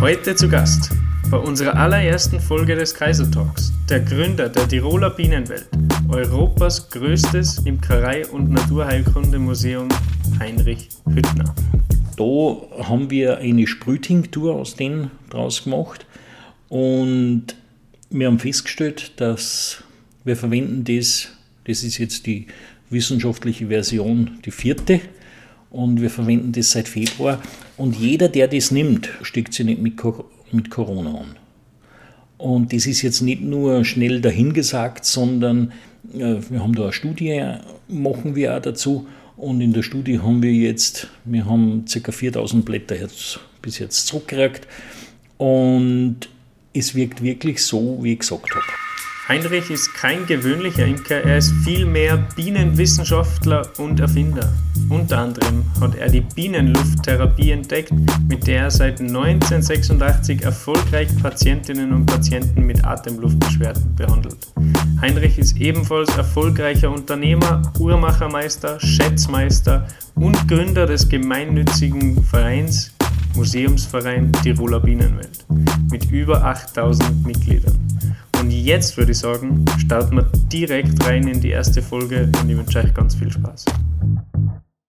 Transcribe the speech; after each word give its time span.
Heute 0.00 0.34
zu 0.34 0.48
Gast 0.48 0.92
bei 1.30 1.36
unserer 1.36 1.74
allerersten 1.76 2.40
Folge 2.40 2.74
des 2.74 2.94
Kaisertalks 2.94 3.70
der 3.90 4.00
Gründer 4.00 4.48
der 4.48 4.66
Tiroler 4.66 5.10
Bienenwelt, 5.10 5.68
Europas 6.08 6.88
größtes 6.88 7.66
Imkerei- 7.66 8.26
und 8.26 8.50
Naturheilkundemuseum 8.50 9.88
Heinrich 10.38 10.88
Hüttner. 11.06 11.54
Da 12.16 12.84
haben 12.88 13.10
wir 13.10 13.38
eine 13.38 13.66
Sprühtinktur 13.66 14.54
aus 14.54 14.74
denen 14.74 15.10
draus 15.28 15.64
gemacht 15.64 16.06
und 16.70 17.54
wir 18.08 18.26
haben 18.26 18.38
festgestellt, 18.38 19.12
dass 19.20 19.84
wir 20.24 20.36
verwenden 20.36 20.84
das, 20.84 21.28
das 21.66 21.84
ist 21.84 21.98
jetzt 21.98 22.24
die 22.24 22.46
wissenschaftliche 22.88 23.66
Version, 23.66 24.38
die 24.46 24.50
vierte, 24.50 25.02
und 25.70 26.00
wir 26.00 26.10
verwenden 26.10 26.52
das 26.52 26.72
seit 26.72 26.88
Februar. 26.88 27.40
Und 27.76 27.96
jeder, 27.96 28.28
der 28.28 28.48
das 28.48 28.70
nimmt, 28.70 29.08
steckt 29.22 29.54
sich 29.54 29.66
nicht 29.66 29.80
mit, 29.80 29.94
mit 30.52 30.70
Corona 30.70 31.10
an. 31.10 31.36
Und 32.38 32.72
das 32.72 32.86
ist 32.86 33.02
jetzt 33.02 33.20
nicht 33.20 33.42
nur 33.42 33.84
schnell 33.84 34.20
dahingesagt, 34.20 35.04
sondern 35.04 35.72
äh, 36.14 36.36
wir 36.48 36.62
haben 36.62 36.74
da 36.74 36.84
eine 36.84 36.92
Studie, 36.92 37.44
machen 37.88 38.34
wir 38.34 38.56
auch 38.56 38.62
dazu. 38.62 39.06
Und 39.36 39.60
in 39.60 39.72
der 39.72 39.82
Studie 39.82 40.18
haben 40.18 40.42
wir 40.42 40.52
jetzt, 40.52 41.08
wir 41.24 41.46
haben 41.46 41.84
ca. 41.86 42.12
4000 42.12 42.64
Blätter 42.64 43.00
jetzt, 43.00 43.40
bis 43.62 43.78
jetzt 43.78 44.06
zurückgekriegt. 44.06 44.66
Und 45.38 46.28
es 46.74 46.94
wirkt 46.94 47.22
wirklich 47.22 47.62
so, 47.62 47.98
wie 48.02 48.12
ich 48.12 48.18
gesagt 48.20 48.50
habe. 48.50 48.89
Heinrich 49.30 49.70
ist 49.70 49.94
kein 49.94 50.26
gewöhnlicher 50.26 50.84
Imker, 50.84 51.22
er 51.22 51.38
ist 51.38 51.52
vielmehr 51.62 52.16
Bienenwissenschaftler 52.34 53.62
und 53.78 54.00
Erfinder. 54.00 54.52
Unter 54.88 55.18
anderem 55.18 55.62
hat 55.80 55.94
er 55.94 56.10
die 56.10 56.22
Bienenlufttherapie 56.22 57.52
entdeckt, 57.52 57.92
mit 58.28 58.48
der 58.48 58.62
er 58.62 58.70
seit 58.72 59.00
1986 59.00 60.42
erfolgreich 60.42 61.06
Patientinnen 61.22 61.92
und 61.92 62.06
Patienten 62.06 62.66
mit 62.66 62.84
Atemluftbeschwerden 62.84 63.94
behandelt. 63.94 64.48
Heinrich 65.00 65.38
ist 65.38 65.56
ebenfalls 65.58 66.08
erfolgreicher 66.16 66.90
Unternehmer, 66.90 67.62
Uhrmachermeister, 67.78 68.80
Schätzmeister 68.80 69.86
und 70.16 70.48
Gründer 70.48 70.86
des 70.86 71.08
gemeinnützigen 71.08 72.20
Vereins 72.24 72.92
Museumsverein 73.36 74.32
Tiroler 74.42 74.80
Bienenwelt 74.80 75.44
mit 75.88 76.10
über 76.10 76.44
8000 76.44 77.24
Mitgliedern. 77.24 77.78
Und 78.40 78.50
jetzt 78.52 78.96
würde 78.96 79.12
ich 79.12 79.18
sagen, 79.18 79.66
starten 79.78 80.16
wir 80.16 80.22
direkt 80.50 81.04
rein 81.04 81.28
in 81.28 81.42
die 81.42 81.50
erste 81.50 81.82
Folge 81.82 82.22
und 82.40 82.48
ich 82.48 82.56
wünsche 82.56 82.78
euch 82.78 82.94
ganz 82.94 83.14
viel 83.14 83.30
Spaß. 83.30 83.66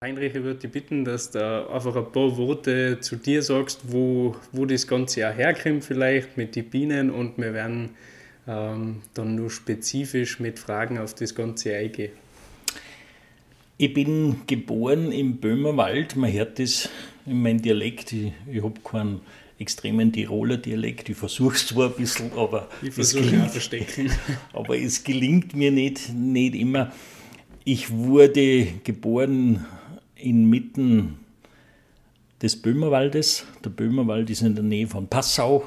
Heinrich, 0.02 0.34
ich 0.34 0.42
würde 0.42 0.62
dich 0.62 0.72
bitten, 0.72 1.04
dass 1.04 1.32
du 1.32 1.70
einfach 1.70 1.98
ein 1.98 2.10
paar 2.14 2.38
Worte 2.38 3.02
zu 3.02 3.18
dir 3.18 3.42
sagst, 3.42 3.82
wo, 3.92 4.38
wo 4.54 4.66
das 4.66 4.88
Ganze 4.88 5.20
ja 5.20 5.32
herkommt, 5.32 5.84
vielleicht 5.84 6.38
mit 6.38 6.56
den 6.56 6.70
Bienen 6.70 7.10
und 7.10 7.38
wir 7.38 7.54
werden 7.54 7.90
ähm, 8.48 9.02
dann 9.14 9.36
nur 9.36 9.50
spezifisch 9.50 10.40
mit 10.40 10.58
Fragen 10.58 10.98
auf 10.98 11.14
das 11.14 11.36
Ganze 11.36 11.76
eingehen. 11.76 12.14
Ich 13.76 13.94
bin 13.94 14.44
geboren 14.48 15.12
im 15.12 15.42
Böhmerwald, 15.42 16.16
man 16.16 16.32
hört 16.32 16.58
das 16.58 16.88
in 17.26 17.42
meinem 17.42 17.62
Dialekt, 17.62 18.14
ich, 18.14 18.32
ich 18.50 18.64
habe 18.64 18.80
keinen 18.82 19.20
extremen 19.62 20.12
Tiroler 20.12 20.58
Dialekt. 20.58 21.08
Ich 21.10 21.18
versuche 21.18 21.56
es 21.56 21.68
zwar 21.68 21.90
ein 21.90 21.96
bisschen, 21.96 22.32
aber, 22.36 22.68
es 22.82 23.14
gelingt, 23.14 23.52
aber 24.54 24.78
es 24.78 25.04
gelingt 25.04 25.56
mir 25.56 25.72
nicht, 25.72 26.14
nicht 26.14 26.56
immer. 26.56 26.92
Ich 27.64 27.92
wurde 27.92 28.66
geboren 28.84 29.66
inmitten 30.16 31.20
des 32.42 32.60
Böhmerwaldes. 32.60 33.46
Der 33.64 33.70
Böhmerwald 33.70 34.30
ist 34.32 34.42
in 34.42 34.56
der 34.56 34.64
Nähe 34.64 34.88
von 34.88 35.08
Passau. 35.08 35.64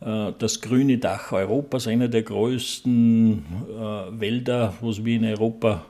Äh, 0.00 0.32
das 0.38 0.60
grüne 0.60 0.98
Dach 0.98 1.32
Europas, 1.32 1.88
einer 1.88 2.08
der 2.08 2.22
größten 2.22 3.38
äh, 3.68 4.20
Wälder, 4.20 4.74
was 4.80 5.04
wir 5.04 5.16
in 5.16 5.24
Europa, 5.24 5.84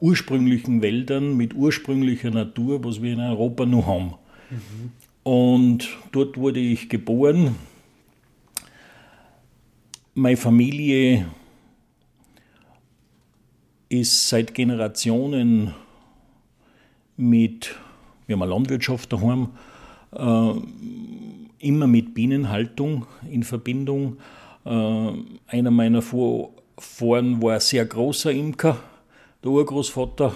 ursprünglichen 0.00 0.82
Wäldern 0.82 1.36
mit 1.36 1.54
ursprünglicher 1.54 2.30
Natur, 2.30 2.84
was 2.84 3.00
wir 3.00 3.12
in 3.12 3.20
Europa 3.20 3.64
nur 3.64 3.86
haben. 3.86 4.14
Mhm. 4.50 5.03
Und 5.24 5.88
dort 6.12 6.36
wurde 6.36 6.60
ich 6.60 6.90
geboren. 6.90 7.56
Meine 10.12 10.36
Familie 10.36 11.26
ist 13.88 14.28
seit 14.28 14.54
Generationen 14.54 15.74
mit, 17.16 17.74
wir 18.26 18.34
haben 18.34 18.42
eine 18.42 18.50
Landwirtschaft 18.50 19.14
daheim, 19.14 19.48
äh, 20.12 20.52
immer 21.58 21.86
mit 21.86 22.12
Bienenhaltung 22.12 23.06
in 23.30 23.44
Verbindung. 23.44 24.18
Äh, 24.66 25.12
einer 25.46 25.70
meiner 25.70 26.02
Vorfahren 26.02 27.42
war 27.42 27.54
ein 27.54 27.60
sehr 27.60 27.86
großer 27.86 28.30
Imker, 28.30 28.76
der 29.42 29.50
Urgroßvater. 29.50 30.34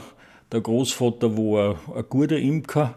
Der 0.50 0.62
Großvater 0.62 1.36
war 1.36 1.78
ein 1.94 2.04
guter 2.08 2.38
Imker. 2.38 2.96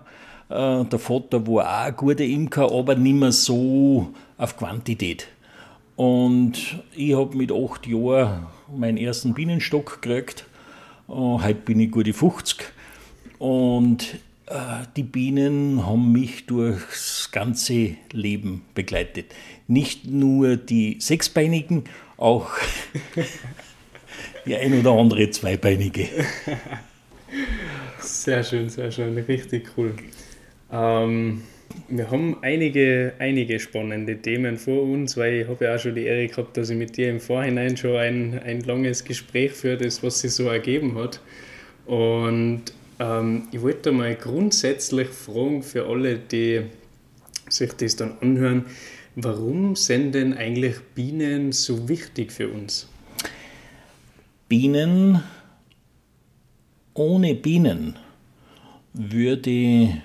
Äh, 0.51 0.83
der 0.85 0.99
Vater 0.99 1.47
war 1.47 1.65
auch 1.65 1.85
ein 1.85 1.95
guter 1.95 2.25
Imker, 2.25 2.71
aber 2.71 2.95
nicht 2.95 3.13
mehr 3.13 3.31
so 3.31 4.09
auf 4.37 4.57
Quantität. 4.57 5.27
Und 5.95 6.81
ich 6.93 7.15
habe 7.15 7.37
mit 7.37 7.51
acht 7.51 7.87
Jahren 7.87 8.47
meinen 8.75 8.97
ersten 8.97 9.33
Bienenstock 9.33 10.01
gekriegt. 10.01 10.45
Äh, 11.07 11.13
heute 11.13 11.53
bin 11.53 11.79
ich 11.79 11.91
gute 11.91 12.11
50. 12.11 12.65
Und 13.39 14.15
äh, 14.47 14.83
die 14.97 15.03
Bienen 15.03 15.85
haben 15.85 16.11
mich 16.11 16.47
durchs 16.47 17.31
ganze 17.31 17.95
Leben 18.11 18.63
begleitet. 18.73 19.27
Nicht 19.67 20.05
nur 20.05 20.57
die 20.57 20.97
Sechsbeinigen, 20.99 21.85
auch 22.17 22.49
die 24.45 24.55
ein 24.55 24.77
oder 24.77 24.91
andere 24.91 25.29
Zweibeinige. 25.29 26.09
Sehr 27.99 28.43
schön, 28.43 28.67
sehr 28.67 28.91
schön, 28.91 29.17
richtig 29.17 29.71
cool. 29.77 29.93
Ähm, 30.71 31.43
wir 31.87 32.09
haben 32.09 32.37
einige, 32.41 33.13
einige 33.19 33.59
spannende 33.59 34.17
Themen 34.21 34.57
vor 34.57 34.83
uns, 34.83 35.17
weil 35.17 35.41
ich 35.41 35.47
habe 35.47 35.65
ja 35.65 35.75
auch 35.75 35.79
schon 35.79 35.95
die 35.95 36.03
Ehre 36.03 36.27
gehabt, 36.27 36.57
dass 36.57 36.69
ich 36.69 36.77
mit 36.77 36.97
dir 36.97 37.09
im 37.09 37.19
Vorhinein 37.19 37.75
schon 37.77 37.95
ein, 37.97 38.39
ein 38.39 38.61
langes 38.61 39.03
Gespräch 39.03 39.51
für 39.51 39.77
das, 39.77 40.01
was 40.03 40.21
sich 40.21 40.31
so 40.31 40.47
ergeben 40.47 40.95
hat. 40.97 41.19
Und 41.85 42.63
ähm, 42.99 43.47
ich 43.51 43.61
wollte 43.61 43.91
mal 43.91 44.15
grundsätzlich 44.15 45.09
fragen 45.09 45.63
für 45.63 45.85
alle, 45.87 46.17
die 46.17 46.61
sich 47.49 47.73
das 47.73 47.95
dann 47.95 48.17
anhören, 48.21 48.65
warum 49.15 49.75
sind 49.75 50.13
denn 50.13 50.33
eigentlich 50.33 50.75
Bienen 50.95 51.51
so 51.51 51.89
wichtig 51.89 52.31
für 52.31 52.47
uns? 52.47 52.87
Bienen, 54.47 55.21
ohne 56.93 57.35
Bienen 57.35 57.97
würde 58.93 60.01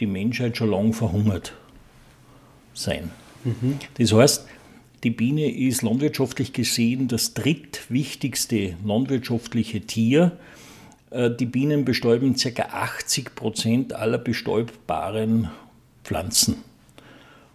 die 0.00 0.06
Menschheit 0.06 0.56
schon 0.56 0.70
lange 0.70 0.92
verhungert 0.92 1.54
sein. 2.74 3.10
Mhm. 3.44 3.78
Das 3.94 4.12
heißt, 4.12 4.46
die 5.04 5.10
Biene 5.10 5.50
ist 5.50 5.82
landwirtschaftlich 5.82 6.52
gesehen 6.52 7.08
das 7.08 7.34
drittwichtigste 7.34 8.76
landwirtschaftliche 8.84 9.82
Tier. 9.82 10.38
Äh, 11.10 11.30
die 11.30 11.46
Bienen 11.46 11.84
bestäuben 11.84 12.34
ca. 12.34 12.62
80 12.62 13.34
Prozent 13.34 13.92
aller 13.92 14.18
bestäubbaren 14.18 15.48
Pflanzen 16.02 16.56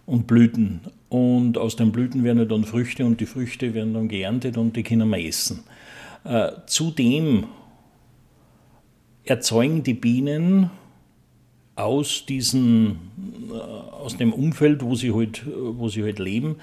und 0.06 0.26
Blüten. 0.26 0.80
Und 1.08 1.58
aus 1.58 1.76
den 1.76 1.92
Blüten 1.92 2.24
werden 2.24 2.48
dann 2.48 2.64
Früchte 2.64 3.04
und 3.04 3.20
die 3.20 3.26
Früchte 3.26 3.74
werden 3.74 3.94
dann 3.94 4.08
geerntet 4.08 4.56
und 4.56 4.74
die 4.76 4.82
können 4.82 5.08
wir 5.10 5.18
essen. 5.18 5.64
Äh, 6.24 6.52
zudem 6.66 7.44
erzeugen 9.24 9.82
die 9.82 9.94
Bienen 9.94 10.70
aus, 11.76 12.24
diesen, 12.26 12.98
äh, 13.50 13.54
aus 13.54 14.16
dem 14.16 14.32
Umfeld, 14.32 14.82
wo 14.82 14.94
sie 14.94 15.12
halt, 15.12 15.44
halt 15.44 16.18
leben, 16.18 16.56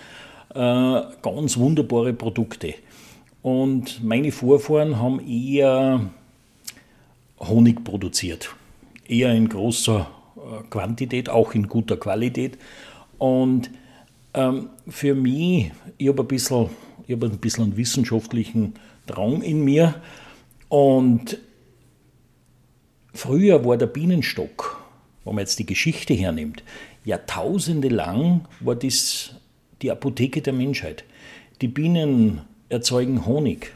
äh, 0.54 1.02
ganz 1.22 1.58
wunderbare 1.58 2.14
Produkte. 2.14 2.74
Und 3.42 4.04
meine 4.04 4.32
Vorfahren 4.32 5.00
haben 5.00 5.20
eher 5.28 6.12
Honig 7.40 7.84
produziert. 7.84 8.56
Eher 9.08 9.34
in 9.34 9.50
großer 9.50 10.08
äh, 10.36 10.64
Quantität, 10.70 11.30
auch 11.30 11.54
in 11.54 11.68
guter 11.68 11.98
Qualität. 11.98 12.58
Und 13.18 13.72
ähm, 14.34 14.70
für 14.88 15.16
mich, 15.16 15.72
ich 15.98 16.08
habe 16.08 16.24
ein, 16.24 16.28
bisschen, 16.28 16.70
hab 17.10 17.24
ein 17.24 17.38
bisschen 17.38 17.64
einen 17.66 17.78
wissenschaftlichen 17.78 18.76
Drang 19.08 19.42
in 19.42 19.64
mir. 19.64 19.96
Und 20.70 21.40
früher 23.14 23.66
war 23.66 23.78
der 23.78 23.88
Bienenstock 23.88 24.81
wenn 25.24 25.36
man 25.36 25.44
jetzt 25.44 25.60
die 25.60 25.66
Geschichte 25.66 26.14
hernimmt, 26.14 26.64
Jahrtausende 27.06 27.90
lang 27.90 28.46
war 28.60 28.76
das 28.76 29.36
die 29.82 29.92
Apotheke 29.92 30.42
der 30.42 30.54
Menschheit. 30.54 31.04
Die 31.62 31.68
Bienen 31.68 32.42
erzeugen 32.70 33.26
Honig, 33.26 33.74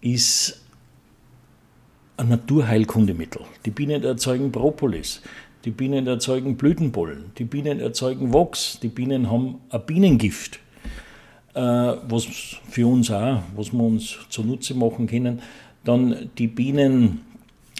ist 0.00 0.60
ein 2.18 2.28
Naturheilkundemittel. 2.28 3.40
Die 3.64 3.70
Bienen 3.70 4.04
erzeugen 4.04 4.52
Propolis. 4.52 5.22
die 5.64 5.70
Bienen 5.70 6.06
erzeugen 6.06 6.56
Blütenpollen, 6.56 7.32
die 7.38 7.44
Bienen 7.44 7.80
erzeugen 7.80 8.34
Wachs, 8.34 8.78
die 8.80 8.88
Bienen 8.88 9.30
haben 9.30 9.60
ein 9.70 9.80
Bienengift, 9.86 10.60
äh, 11.54 11.60
was 11.62 12.26
für 12.68 12.86
uns 12.86 13.10
auch, 13.10 13.42
was 13.56 13.72
wir 13.72 13.82
uns 13.82 14.18
zunutze 14.28 14.74
machen 14.74 15.06
können. 15.06 15.40
Dann 15.82 16.30
die 16.36 16.48
Bienen, 16.48 17.22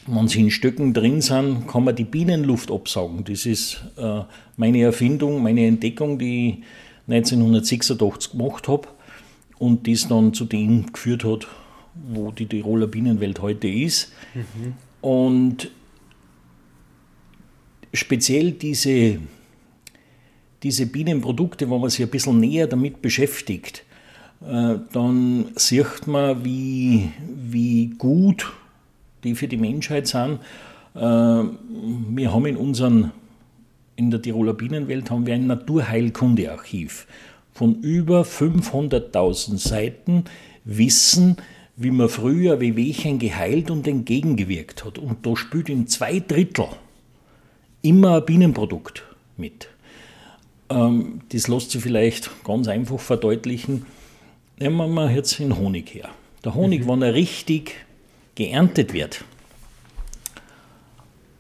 wenn 0.07 0.29
sie 0.29 0.41
in 0.41 0.51
Stöcken 0.51 0.93
drin 0.93 1.21
sind, 1.21 1.67
kann 1.67 1.85
man 1.85 1.97
die 1.97 2.05
Bienenluft 2.05 2.71
absaugen. 2.71 3.25
Das 3.25 3.47
ist 3.47 3.83
äh, 3.97 4.21
meine 4.57 4.83
Erfindung, 4.83 5.43
meine 5.43 5.67
Entdeckung, 5.67 6.19
die 6.19 6.49
ich 6.51 7.13
1986 7.13 8.33
gemacht 8.33 8.69
habe 8.69 8.89
und 9.59 9.89
das 9.89 10.09
dann 10.09 10.35
zu 10.35 10.45
dem 10.45 10.93
geführt 10.93 11.25
hat, 11.25 11.47
wo 12.09 12.31
die 12.33 12.47
Tiroler 12.47 12.87
Bienenwelt 12.87 13.41
heute 13.41 13.69
ist. 13.69 14.13
Mhm. 14.35 14.75
Und 15.01 15.71
speziell 17.93 18.53
diese, 18.53 19.19
diese 20.63 20.87
Bienenprodukte, 20.87 21.69
wo 21.69 21.79
man 21.79 21.91
sich 21.91 22.05
ein 22.05 22.11
bisschen 22.11 22.41
näher 22.41 22.67
damit 22.67 23.01
beschäftigt, 23.01 23.85
äh, 24.43 24.77
dann 24.93 25.53
sieht 25.57 26.07
man, 26.07 26.45
wie, 26.45 27.11
wie 27.35 27.87
gut 27.99 28.53
die 29.25 29.35
für 29.35 29.49
die 29.49 29.57
Menschheit 29.57 30.07
sind. 30.07 30.39
Äh, 30.95 31.01
wir 31.01 32.33
haben 32.33 32.47
in 32.47 32.57
unseren 32.57 33.13
in 33.97 34.11
der 34.11 34.21
Tiroler 34.21 34.55
Bienenwelt 34.55 35.11
haben 35.11 35.27
wir 35.27 35.35
ein 35.35 35.47
Naturheilkundearchiv 35.47 37.07
von 37.53 37.81
über 37.81 38.23
500.000 38.23 39.59
Seiten 39.59 40.25
Wissen, 40.65 41.37
wie 41.77 41.91
man 41.91 42.09
früher 42.09 42.61
Wehwehchen 42.61 43.19
geheilt 43.19 43.71
und 43.71 43.87
entgegengewirkt 43.87 44.85
hat. 44.85 44.99
Und 44.99 45.25
da 45.25 45.37
spielt 45.37 45.69
in 45.69 45.87
zwei 45.87 46.19
Drittel 46.19 46.67
immer 47.83 48.17
ein 48.17 48.25
Bienenprodukt 48.25 49.05
mit. 49.37 49.69
Ähm, 50.71 51.21
das 51.31 51.49
lässt 51.49 51.71
sich 51.71 51.83
vielleicht 51.83 52.31
ganz 52.45 52.67
einfach 52.67 52.99
verdeutlichen. 52.99 53.87
Nehmen 54.59 54.95
wir 54.95 55.11
jetzt 55.11 55.39
den 55.39 55.57
Honig 55.57 55.95
her. 55.95 56.09
Der 56.45 56.55
Honig, 56.55 56.85
mhm. 56.85 56.89
wenn 56.89 57.03
er 57.03 57.15
richtig 57.15 57.75
geerntet 58.35 58.93
wird, 58.93 59.25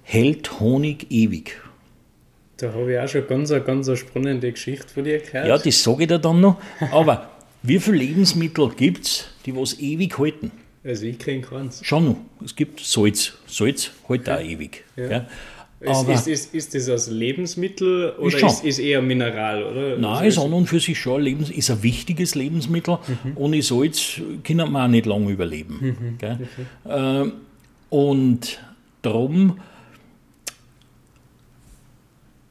hält 0.03 0.61
Honig 0.61 1.11
ewig. 1.11 1.61
Da 2.57 2.73
habe 2.73 2.93
ich 2.93 2.99
auch 2.99 3.09
schon 3.09 3.27
ganz, 3.27 3.51
eine, 3.51 3.63
ganz 3.63 3.89
eine 3.89 3.97
spannende 3.97 4.53
Geschichte 4.53 4.89
von 4.89 5.05
dir 5.05 5.19
gehört. 5.19 5.49
Ja, 5.49 5.59
das 5.59 5.83
sage 5.83 6.03
ich 6.03 6.09
dir 6.09 6.19
dann 6.19 6.41
noch. 6.41 6.57
Aber 6.93 7.31
wie 7.63 7.81
viele 7.81 7.99
Lebensmittel 7.99 8.71
gibt 8.71 9.05
es, 9.07 9.27
die 9.45 9.57
was 9.57 9.79
ewig 9.81 10.17
halten? 10.19 10.53
Also 10.85 11.07
ich 11.07 11.19
kenne 11.19 11.41
keins. 11.41 11.85
Schon 11.85 12.05
noch. 12.05 12.17
Es 12.45 12.55
gibt 12.55 12.79
Salz. 12.81 13.33
Salz 13.47 13.91
hält 14.07 14.29
auch 14.29 14.41
ewig. 14.41 14.85
Ja. 14.97 15.11
Ja. 15.11 15.27
Ist, 15.85 16.09
ist, 16.09 16.27
ist, 16.27 16.55
ist, 16.55 16.75
das 16.75 16.89
als 16.89 17.11
Lebensmittel 17.11 18.15
oder 18.19 18.47
ist, 18.47 18.65
ist 18.65 18.79
eher 18.79 19.03
Mineral? 19.03 19.63
Oder? 19.65 19.99
Nein, 19.99 20.05
also 20.05 20.27
ist 20.27 20.39
an 20.39 20.53
und 20.53 20.67
für 20.67 20.81
sich 20.81 20.99
schon 20.99 21.23
Lebens 21.23 21.51
ist 21.51 21.71
ein 21.71 21.83
wichtiges 21.83 22.35
Lebensmittel. 22.35 22.99
Mhm. 23.25 23.33
Ohne 23.37 23.63
Salz 23.63 24.21
können 24.43 24.73
wir 24.73 24.85
auch 24.85 24.89
nicht 24.89 25.07
lange 25.07 25.31
überleben. 25.31 26.19
Mhm. 26.21 26.49
Ähm, 26.89 27.33
und 27.91 28.61
darum 29.03 29.59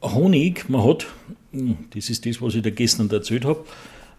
Honig, 0.02 0.70
man 0.70 0.84
hat, 0.84 1.06
hm, 1.52 1.78
das 1.94 2.10
ist 2.10 2.26
das, 2.26 2.42
was 2.42 2.56
ich 2.56 2.62
da 2.62 2.70
gestern 2.70 3.10
erzählt 3.10 3.46
habe, 3.46 3.66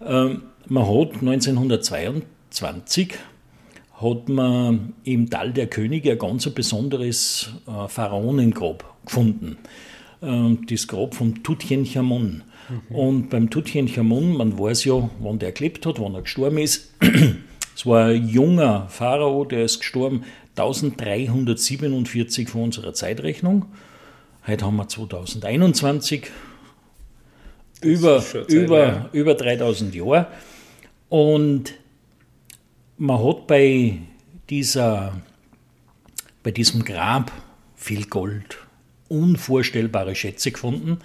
ähm, 0.05 0.43
man 0.67 0.87
hat 0.87 1.21
1922 1.21 3.15
hat 4.01 4.29
man 4.29 4.95
im 5.05 5.31
Tal 5.31 5.53
der 5.53 5.69
Könige 5.69 6.13
ein 6.13 6.19
ganz 6.19 6.49
besonderes 6.51 7.51
äh, 7.67 7.89
Pharaonengrab 7.89 8.85
gefunden. 9.05 9.59
Ähm, 10.23 10.67
das 10.69 10.89
Grab 10.89 11.15
von 11.15 11.43
Tutanchamun. 11.43 12.43
Mhm. 12.69 12.95
Und 12.95 13.31
beim 13.31 13.51
Tutanchamun, 13.51 14.37
man 14.37 14.59
weiß 14.59 14.85
ja, 14.85 15.09
wann 15.21 15.39
der 15.39 15.53
gelebt 15.53 15.87
hat, 15.87 16.01
wann 16.01 16.15
er 16.15 16.23
gestorben 16.23 16.59
ist. 16.59 16.95
es 17.75 17.87
war 17.87 18.07
ein 18.07 18.29
junger 18.29 18.89
Pharao, 18.89 19.45
der 19.45 19.65
ist 19.65 19.79
gestorben 19.79 20.25
1347 20.57 22.49
von 22.49 22.65
unserer 22.65 22.95
Zeitrechnung. 22.95 23.67
Heute 24.47 24.67
haben 24.67 24.77
wir 24.77 24.89
2021, 24.89 26.31
über, 27.81 28.21
Zeit, 28.21 28.51
über, 28.51 28.87
ja. 28.87 29.09
über 29.13 29.35
3000 29.35 29.95
Jahre. 29.95 30.27
Und 31.09 31.75
man 32.97 33.23
hat 33.25 33.47
bei, 33.47 33.99
dieser, 34.51 35.21
bei 36.43 36.51
diesem 36.51 36.85
Grab 36.85 37.33
viel 37.75 38.07
Gold, 38.07 38.59
unvorstellbare 39.09 40.15
Schätze 40.15 40.51
gefunden, 40.51 40.99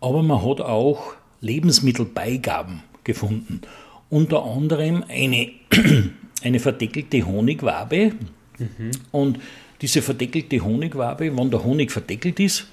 aber 0.00 0.22
man 0.22 0.44
hat 0.44 0.60
auch 0.60 1.14
Lebensmittelbeigaben 1.40 2.82
gefunden. 3.04 3.62
Unter 4.10 4.44
anderem 4.44 5.04
eine, 5.08 5.50
eine 6.42 6.60
verdeckelte 6.60 7.26
Honigwabe. 7.26 8.12
Mhm. 8.58 8.90
Und 9.12 9.38
diese 9.80 10.02
verdeckelte 10.02 10.60
Honigwabe, 10.60 11.36
wenn 11.36 11.50
der 11.50 11.64
Honig 11.64 11.90
verdeckelt 11.90 12.38
ist, 12.40 12.68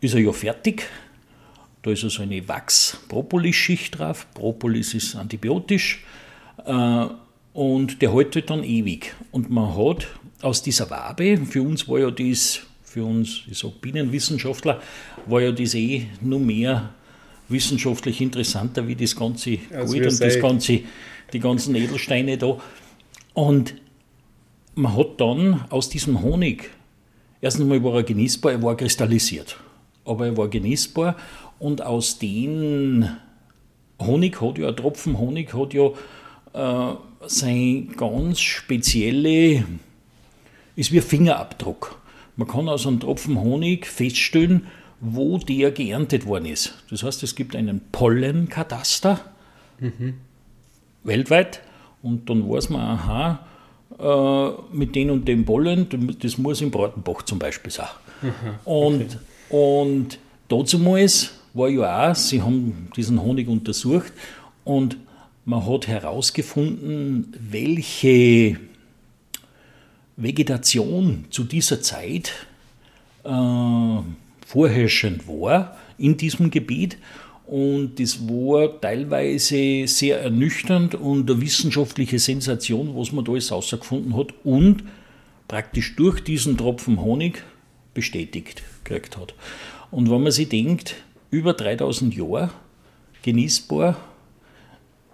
ist 0.00 0.14
er 0.14 0.20
ja 0.20 0.32
fertig. 0.32 0.88
Da 1.82 1.90
ist 1.90 2.04
also 2.04 2.22
eine 2.22 2.46
Wachs-Propolis-Schicht 2.46 3.98
drauf. 3.98 4.26
Propolis 4.34 4.94
ist 4.94 5.14
antibiotisch. 5.14 6.04
Äh, 6.64 7.06
und 7.52 8.02
der 8.02 8.14
hält 8.14 8.34
halt 8.34 8.50
dann 8.50 8.62
ewig. 8.62 9.14
Und 9.32 9.50
man 9.50 9.76
hat 9.76 10.06
aus 10.42 10.62
dieser 10.62 10.90
Wabe, 10.90 11.38
für 11.38 11.62
uns 11.62 11.88
war 11.88 11.98
ja 11.98 12.10
das, 12.10 12.60
für 12.82 13.04
uns, 13.04 13.42
ich 13.50 13.58
sage 13.58 13.74
Bienenwissenschaftler, 13.80 14.80
war 15.26 15.40
ja 15.40 15.52
das 15.52 15.74
eh 15.74 16.06
nur 16.20 16.40
mehr 16.40 16.90
wissenschaftlich 17.48 18.20
interessanter 18.20 18.86
wie 18.86 18.94
das 18.94 19.16
ganze 19.16 19.58
also 19.74 19.94
Gold 19.94 20.12
und 20.12 20.20
das 20.20 20.40
ganze, 20.40 20.80
die 21.32 21.40
ganzen 21.40 21.74
Edelsteine 21.74 22.38
da. 22.38 22.58
Und 23.34 23.74
man 24.74 24.96
hat 24.96 25.20
dann 25.20 25.64
aus 25.70 25.88
diesem 25.88 26.22
Honig, 26.22 26.70
erstens 27.40 27.66
mal 27.66 27.82
war 27.82 27.96
er 27.96 28.02
genießbar, 28.02 28.52
er 28.52 28.62
war 28.62 28.76
kristallisiert, 28.76 29.56
aber 30.04 30.26
er 30.26 30.36
war 30.36 30.48
genießbar 30.48 31.16
und 31.58 31.82
aus 31.82 32.18
dem 32.18 33.08
Honig 34.00 34.40
hat 34.40 34.58
ja, 34.58 34.68
ein 34.68 34.76
Tropfen 34.76 35.18
Honig 35.18 35.54
hat 35.54 35.74
ja 35.74 35.90
äh, 36.52 36.94
sein 37.26 37.92
ganz 37.96 38.40
spezielle, 38.40 39.64
ist 40.76 40.92
wie 40.92 40.98
ein 40.98 41.02
Fingerabdruck. 41.02 42.00
Man 42.36 42.46
kann 42.46 42.68
aus 42.68 42.86
einem 42.86 43.00
Tropfen 43.00 43.40
Honig 43.40 43.86
feststellen, 43.86 44.66
wo 45.00 45.38
der 45.38 45.70
geerntet 45.70 46.26
worden 46.26 46.46
ist. 46.46 46.74
Das 46.90 47.02
heißt, 47.02 47.22
es 47.22 47.34
gibt 47.34 47.56
einen 47.56 47.80
Pollenkataster 47.92 49.20
mhm. 49.80 50.14
weltweit 51.04 51.60
und 52.02 52.30
dann 52.30 52.48
weiß 52.48 52.70
man, 52.70 52.80
aha, 52.80 53.46
äh, 53.98 54.76
mit 54.76 54.94
den 54.94 55.10
und 55.10 55.26
dem 55.26 55.44
Pollen, 55.44 56.16
das 56.20 56.38
muss 56.38 56.60
im 56.60 56.70
Bratenbach 56.70 57.22
zum 57.22 57.38
Beispiel 57.38 57.72
sein. 57.72 57.88
Mhm, 58.22 58.30
und, 58.64 59.18
und 59.48 60.18
dazumals 60.48 61.32
war 61.54 61.68
ja 61.68 62.10
auch, 62.10 62.14
sie 62.14 62.42
haben 62.42 62.88
diesen 62.96 63.20
Honig 63.20 63.48
untersucht 63.48 64.12
und 64.64 64.96
man 65.48 65.66
hat 65.66 65.88
herausgefunden, 65.88 67.34
welche 67.40 68.58
Vegetation 70.18 71.24
zu 71.30 71.42
dieser 71.44 71.80
Zeit 71.80 72.32
äh, 73.24 73.30
vorherrschend 74.46 75.26
war 75.26 75.78
in 75.96 76.18
diesem 76.18 76.50
Gebiet 76.50 76.98
und 77.46 77.98
das 77.98 78.28
war 78.28 78.78
teilweise 78.78 79.86
sehr 79.86 80.20
ernüchternd 80.20 80.94
und 80.94 81.30
eine 81.30 81.40
wissenschaftliche 81.40 82.18
Sensation, 82.18 82.94
was 82.94 83.12
man 83.12 83.24
da 83.24 83.32
alles 83.32 83.48
herausgefunden 83.48 84.18
hat 84.18 84.34
und 84.44 84.84
praktisch 85.48 85.96
durch 85.96 86.20
diesen 86.20 86.58
Tropfen 86.58 87.00
Honig 87.00 87.42
bestätigt 87.94 88.62
gekriegt 88.84 89.16
hat. 89.16 89.32
Und 89.90 90.10
wenn 90.10 90.22
man 90.22 90.32
sich 90.32 90.50
denkt, 90.50 90.96
über 91.30 91.54
3000 91.54 92.14
Jahre 92.14 92.50
genießbar, 93.22 93.96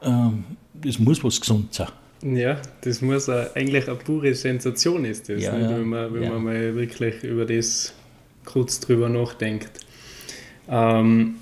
äh, 0.04 0.30
das 0.74 0.98
muss 0.98 1.22
was 1.24 1.40
gesund 1.40 1.74
sein. 1.74 1.88
Ja, 2.22 2.60
das 2.80 3.02
muss 3.02 3.28
eigentlich 3.28 3.86
eine 3.86 3.96
pure 3.96 4.34
Sensation 4.34 5.04
ist 5.04 5.28
das, 5.28 5.42
ja, 5.42 5.58
ja, 5.58 5.70
wenn, 5.70 5.88
man, 5.88 6.14
wenn 6.14 6.22
ja. 6.22 6.30
man 6.30 6.44
mal 6.44 6.74
wirklich 6.74 7.22
über 7.22 7.44
das 7.44 7.92
kurz 8.44 8.80
drüber 8.80 9.08
nachdenkt. 9.08 9.70
Ähm, 10.68 11.36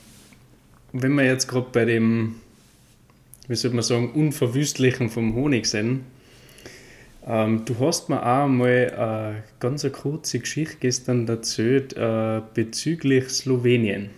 wenn 0.92 1.14
wir 1.14 1.25
jetzt 1.25 1.47
gerade 1.47 1.69
bei 1.73 1.85
dem, 1.85 2.37
wie 3.47 3.54
soll 3.54 3.71
man 3.73 3.83
sagen, 3.83 4.11
Unverwüstlichen 4.12 5.09
vom 5.09 5.35
Honig 5.35 5.66
sind, 5.66 6.00
ähm, 7.26 7.64
du 7.64 7.78
hast 7.78 8.09
mir 8.09 8.25
auch 8.25 8.49
mal 8.49 8.90
eine 8.90 9.45
ganz 9.61 9.85
eine 9.85 9.92
kurze 9.92 10.40
Geschichte 10.40 10.76
gestern 10.81 11.28
erzählt 11.28 11.97
äh, 11.97 12.40
bezüglich 12.54 13.28
Slowenien. 13.28 14.11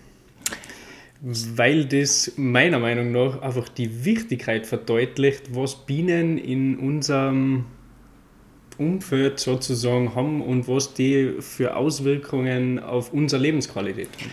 Weil 1.26 1.86
das 1.86 2.32
meiner 2.36 2.78
Meinung 2.78 3.10
nach 3.10 3.40
einfach 3.40 3.70
die 3.70 4.04
Wichtigkeit 4.04 4.66
verdeutlicht, 4.66 5.54
was 5.54 5.86
Bienen 5.86 6.36
in 6.36 6.78
unserem 6.78 7.64
Umfeld 8.76 9.40
sozusagen 9.40 10.14
haben 10.14 10.42
und 10.42 10.68
was 10.68 10.92
die 10.92 11.36
für 11.40 11.76
Auswirkungen 11.76 12.78
auf 12.78 13.14
unsere 13.14 13.40
Lebensqualität 13.40 14.08
haben. 14.20 14.30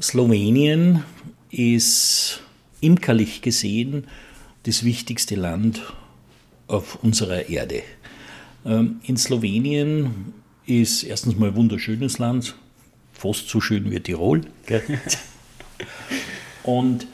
Slowenien 0.00 1.02
ist 1.50 2.42
imkerlich 2.80 3.42
gesehen 3.42 4.06
das 4.64 4.84
wichtigste 4.84 5.34
Land 5.34 5.82
auf 6.68 7.02
unserer 7.02 7.48
Erde. 7.48 7.82
Ähm, 8.64 9.00
in 9.02 9.16
Slowenien 9.16 10.32
ist 10.64 11.02
erstens 11.02 11.36
mal 11.36 11.48
ein 11.48 11.56
wunderschönes 11.56 12.18
Land, 12.18 12.54
fast 13.12 13.48
so 13.48 13.60
schön 13.60 13.90
wie 13.90 13.98
Tirol. 13.98 14.42
Und 16.64 17.06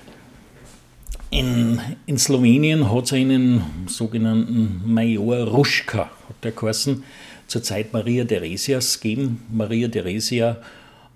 in, 1.30 1.80
in 2.06 2.18
Slowenien 2.18 2.90
hat 2.90 3.04
es 3.04 3.12
einen 3.12 3.62
sogenannten 3.86 4.82
Major 4.84 5.46
Ruschka, 5.46 6.10
hat 6.28 6.44
der 6.44 6.52
geheißen, 6.52 7.04
zur 7.46 7.62
Zeit 7.62 7.92
Maria 7.92 8.24
Theresias 8.24 9.00
gegeben. 9.00 9.42
Maria 9.52 9.88
Theresia, 9.88 10.58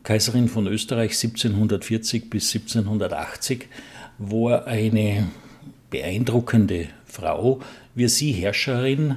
Kaiserin 0.03 0.49
von 0.49 0.67
Österreich 0.67 1.13
1740 1.13 2.29
bis 2.29 2.55
1780, 2.55 3.69
war 4.19 4.67
eine 4.67 5.29
beeindruckende 5.91 6.89
Frau. 7.07 7.61
Wie 7.95 8.09
sie 8.09 8.33
Herrscherin 8.33 9.17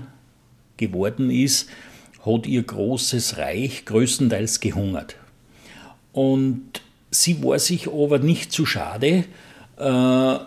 geworden 0.78 1.32
ist, 1.32 1.70
hat 2.24 2.46
ihr 2.46 2.62
großes 2.62 3.38
Reich 3.38 3.86
größtenteils 3.86 4.60
gehungert. 4.60 5.16
Und 6.12 6.82
sie 7.12 7.44
war 7.44 7.60
sich 7.60 7.88
aber 7.88 8.20
nicht 8.20 8.52
zu 8.52 8.66
schade, 8.66 9.26
äh, 9.78 10.38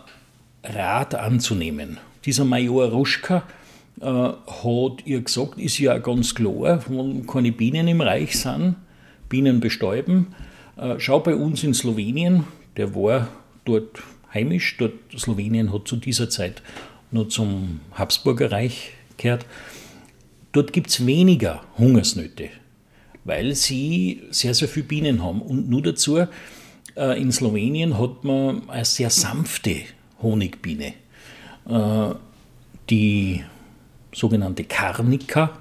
Rat 0.63 1.15
anzunehmen. 1.15 1.99
Dieser 2.25 2.45
Major 2.45 2.89
Ruschka 2.89 3.45
äh, 4.01 4.05
hat 4.05 5.07
ihr 5.07 5.21
gesagt, 5.23 5.59
ist 5.59 5.79
ja 5.79 5.99
ganz 5.99 6.35
klar, 6.35 6.85
wenn 6.89 7.27
keine 7.27 7.53
Bienen 7.53 7.89
im 7.89 8.01
Reich 8.01 8.39
sind, 8.39 8.77
Bienen 9.29 9.61
bestäuben. 9.61 10.35
Äh, 10.77 10.97
schau 10.99 11.21
bei 11.21 11.35
uns 11.35 11.63
in 11.65 11.75
Slowenien, 11.75 12.45
der 12.77 12.95
war 12.95 13.29
dort 13.65 14.03
heimisch, 14.33 14.77
dort 14.79 14.95
Slowenien 15.17 15.73
hat 15.73 15.89
zu 15.89 15.97
dieser 15.97 16.29
Zeit 16.29 16.63
nur 17.11 17.29
zum 17.29 17.81
Habsburger 17.93 18.53
Reich 18.53 18.93
gehört. 19.17 19.47
Dort 20.53 20.73
gibt 20.73 20.89
es 20.89 21.07
weniger 21.07 21.63
Hungersnöte, 21.79 22.51
weil 23.25 23.55
sie 23.55 24.23
sehr, 24.31 24.55
sehr 24.55 24.69
viele 24.69 24.87
Bienen 24.87 25.23
haben. 25.23 25.43
Und 25.43 25.69
nur 25.69 25.83
dazu, 25.83 26.19
äh, 26.97 27.21
in 27.21 27.33
Slowenien 27.33 27.99
hat 27.99 28.25
man 28.25 28.69
eine 28.69 28.85
sehr 28.85 29.11
sanfte 29.11 29.83
Honigbiene. 30.23 30.95
Äh, 31.69 32.15
die 32.89 33.43
sogenannte 34.13 34.65
Karnika 34.65 35.59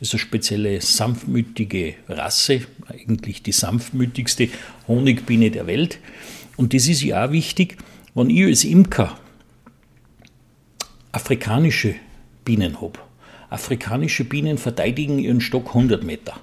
ist 0.00 0.14
eine 0.14 0.18
spezielle 0.18 0.80
sanftmütige 0.80 1.94
Rasse, 2.08 2.62
eigentlich 2.88 3.42
die 3.42 3.52
sanftmütigste 3.52 4.48
Honigbiene 4.88 5.50
der 5.50 5.66
Welt. 5.66 5.98
Und 6.56 6.74
das 6.74 6.88
ist 6.88 7.02
ja 7.02 7.26
auch 7.26 7.32
wichtig, 7.32 7.78
wenn 8.14 8.30
ich 8.30 8.44
als 8.44 8.64
Imker 8.64 9.16
afrikanische 11.12 11.94
Bienen 12.44 12.80
habe. 12.80 12.98
Afrikanische 13.50 14.24
Bienen 14.24 14.58
verteidigen 14.58 15.18
ihren 15.18 15.40
Stock 15.40 15.68
100 15.68 16.02
Meter. 16.02 16.40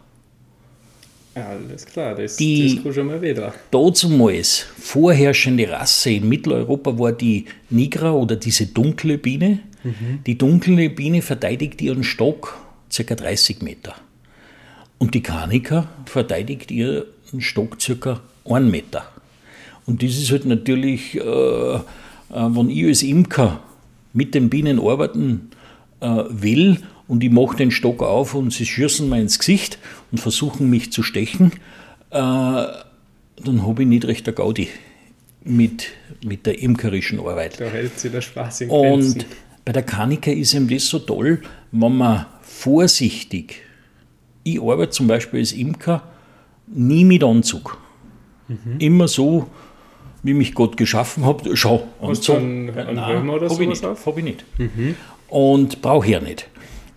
Alles 1.48 1.86
klar, 1.86 2.15
das, 2.15 2.36
die 2.38 2.75
das 2.75 2.84
kann 2.84 2.93
schon 2.93 3.08
mal 3.08 3.22
wieder. 3.22 3.53
Dazumals 3.72 4.65
vorherrschende 4.79 5.69
Rasse 5.69 6.12
in 6.12 6.29
Mitteleuropa 6.29 6.98
war 6.98 7.12
die 7.12 7.46
Nigra 7.69 8.12
oder 8.12 8.36
diese 8.36 8.67
dunkle 8.67 9.17
Biene. 9.17 9.60
Mhm. 9.84 10.24
Die 10.25 10.38
dunkle 10.38 10.89
Biene 10.89 11.22
verteidigt 11.22 11.81
ihren 11.81 12.03
Stock 12.03 12.58
ca. 12.96 13.15
30 13.15 13.62
Meter. 13.62 13.96
Und 14.98 15.13
die 15.13 15.24
Kanika 15.24 15.88
verteidigt 16.05 16.72
ihren 16.72 17.05
Stock 17.39 17.77
ca. 17.79 18.22
1 18.46 18.72
Meter. 18.72 19.05
Und 19.86 20.03
das 20.03 20.12
ist 20.12 20.31
halt 20.31 20.46
natürlich, 20.46 21.15
äh, 21.15 21.19
äh, 21.19 21.79
wenn 22.29 22.69
ich 22.69 22.86
als 22.86 23.03
Imker 23.03 23.62
mit 24.13 24.36
den 24.36 24.50
Bienen 24.50 24.79
arbeiten 24.79 25.50
äh, 26.00 26.24
will 26.29 26.79
und 27.09 27.23
ich 27.23 27.31
mache 27.31 27.57
den 27.57 27.71
Stock 27.71 28.01
auf 28.03 28.35
und 28.35 28.53
sie 28.53 28.65
schießen 28.65 29.09
mir 29.09 29.19
ins 29.19 29.39
Gesicht 29.39 29.79
und 30.11 30.19
versuchen 30.19 30.69
mich 30.69 30.91
zu 30.93 31.03
stechen, 31.03 31.51
äh, 32.11 32.15
dann 32.15 33.65
habe 33.65 33.81
ich 33.81 33.87
nicht 33.87 34.05
recht 34.05 34.27
der 34.27 34.33
Gaudi 34.33 34.69
mit, 35.43 35.87
mit 36.23 36.45
der 36.45 36.61
imkerischen 36.61 37.19
Arbeit. 37.19 37.59
Da 37.59 37.65
hält 37.65 37.99
sich 37.99 38.11
der 38.11 38.21
Spaß 38.21 38.61
im 38.61 38.69
Und 38.69 39.25
bei 39.65 39.73
der 39.73 39.81
Kanika 39.81 40.29
ist 40.29 40.53
eben 40.53 40.67
das 40.67 40.87
so 40.87 40.99
toll, 40.99 41.41
wenn 41.71 41.97
man 41.97 42.27
vorsichtig, 42.43 43.63
ich 44.43 44.61
arbeite 44.61 44.91
zum 44.91 45.07
Beispiel 45.07 45.39
als 45.39 45.51
Imker 45.51 46.03
nie 46.67 47.05
mit 47.05 47.23
Anzug. 47.23 47.79
Mhm. 48.47 48.75
Immer 48.77 49.07
so, 49.07 49.47
wie 50.21 50.35
mich 50.35 50.53
Gott 50.53 50.77
geschaffen 50.77 51.25
hat. 51.25 51.41
Schau, 51.53 51.87
Hast 52.01 52.27
du 52.27 52.33
einen, 52.33 52.69
einen 52.69 53.03
Helm 53.03 53.29
oder 53.31 53.49
sowas 53.49 53.61
ich 53.61 53.67
nicht, 53.67 53.83
Habe 53.83 54.19
ich 54.19 54.23
nicht. 54.23 54.45
Mhm. 54.59 54.95
Und 55.27 55.81
brauche 55.81 56.05
ich 56.05 56.11
ja 56.11 56.19
nicht. 56.19 56.47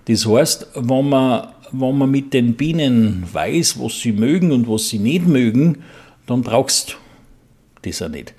Das 0.07 0.27
heißt, 0.27 0.69
wenn 0.75 1.09
man, 1.09 1.49
wenn 1.71 1.99
man 1.99 2.11
mit 2.11 2.35
den 2.35 2.55
Bienen 2.55 3.25
weiß, 3.33 3.81
was 3.81 4.01
sie 4.01 4.13
mögen 4.13 4.53
und 4.53 4.69
was 4.69 4.89
sie 4.89 4.99
nicht 4.99 5.27
mögen, 5.27 5.85
dann 6.27 6.43
brauchst 6.43 6.91
du 6.91 6.97
das 7.89 8.03
auch 8.03 8.09
nicht. 8.09 8.35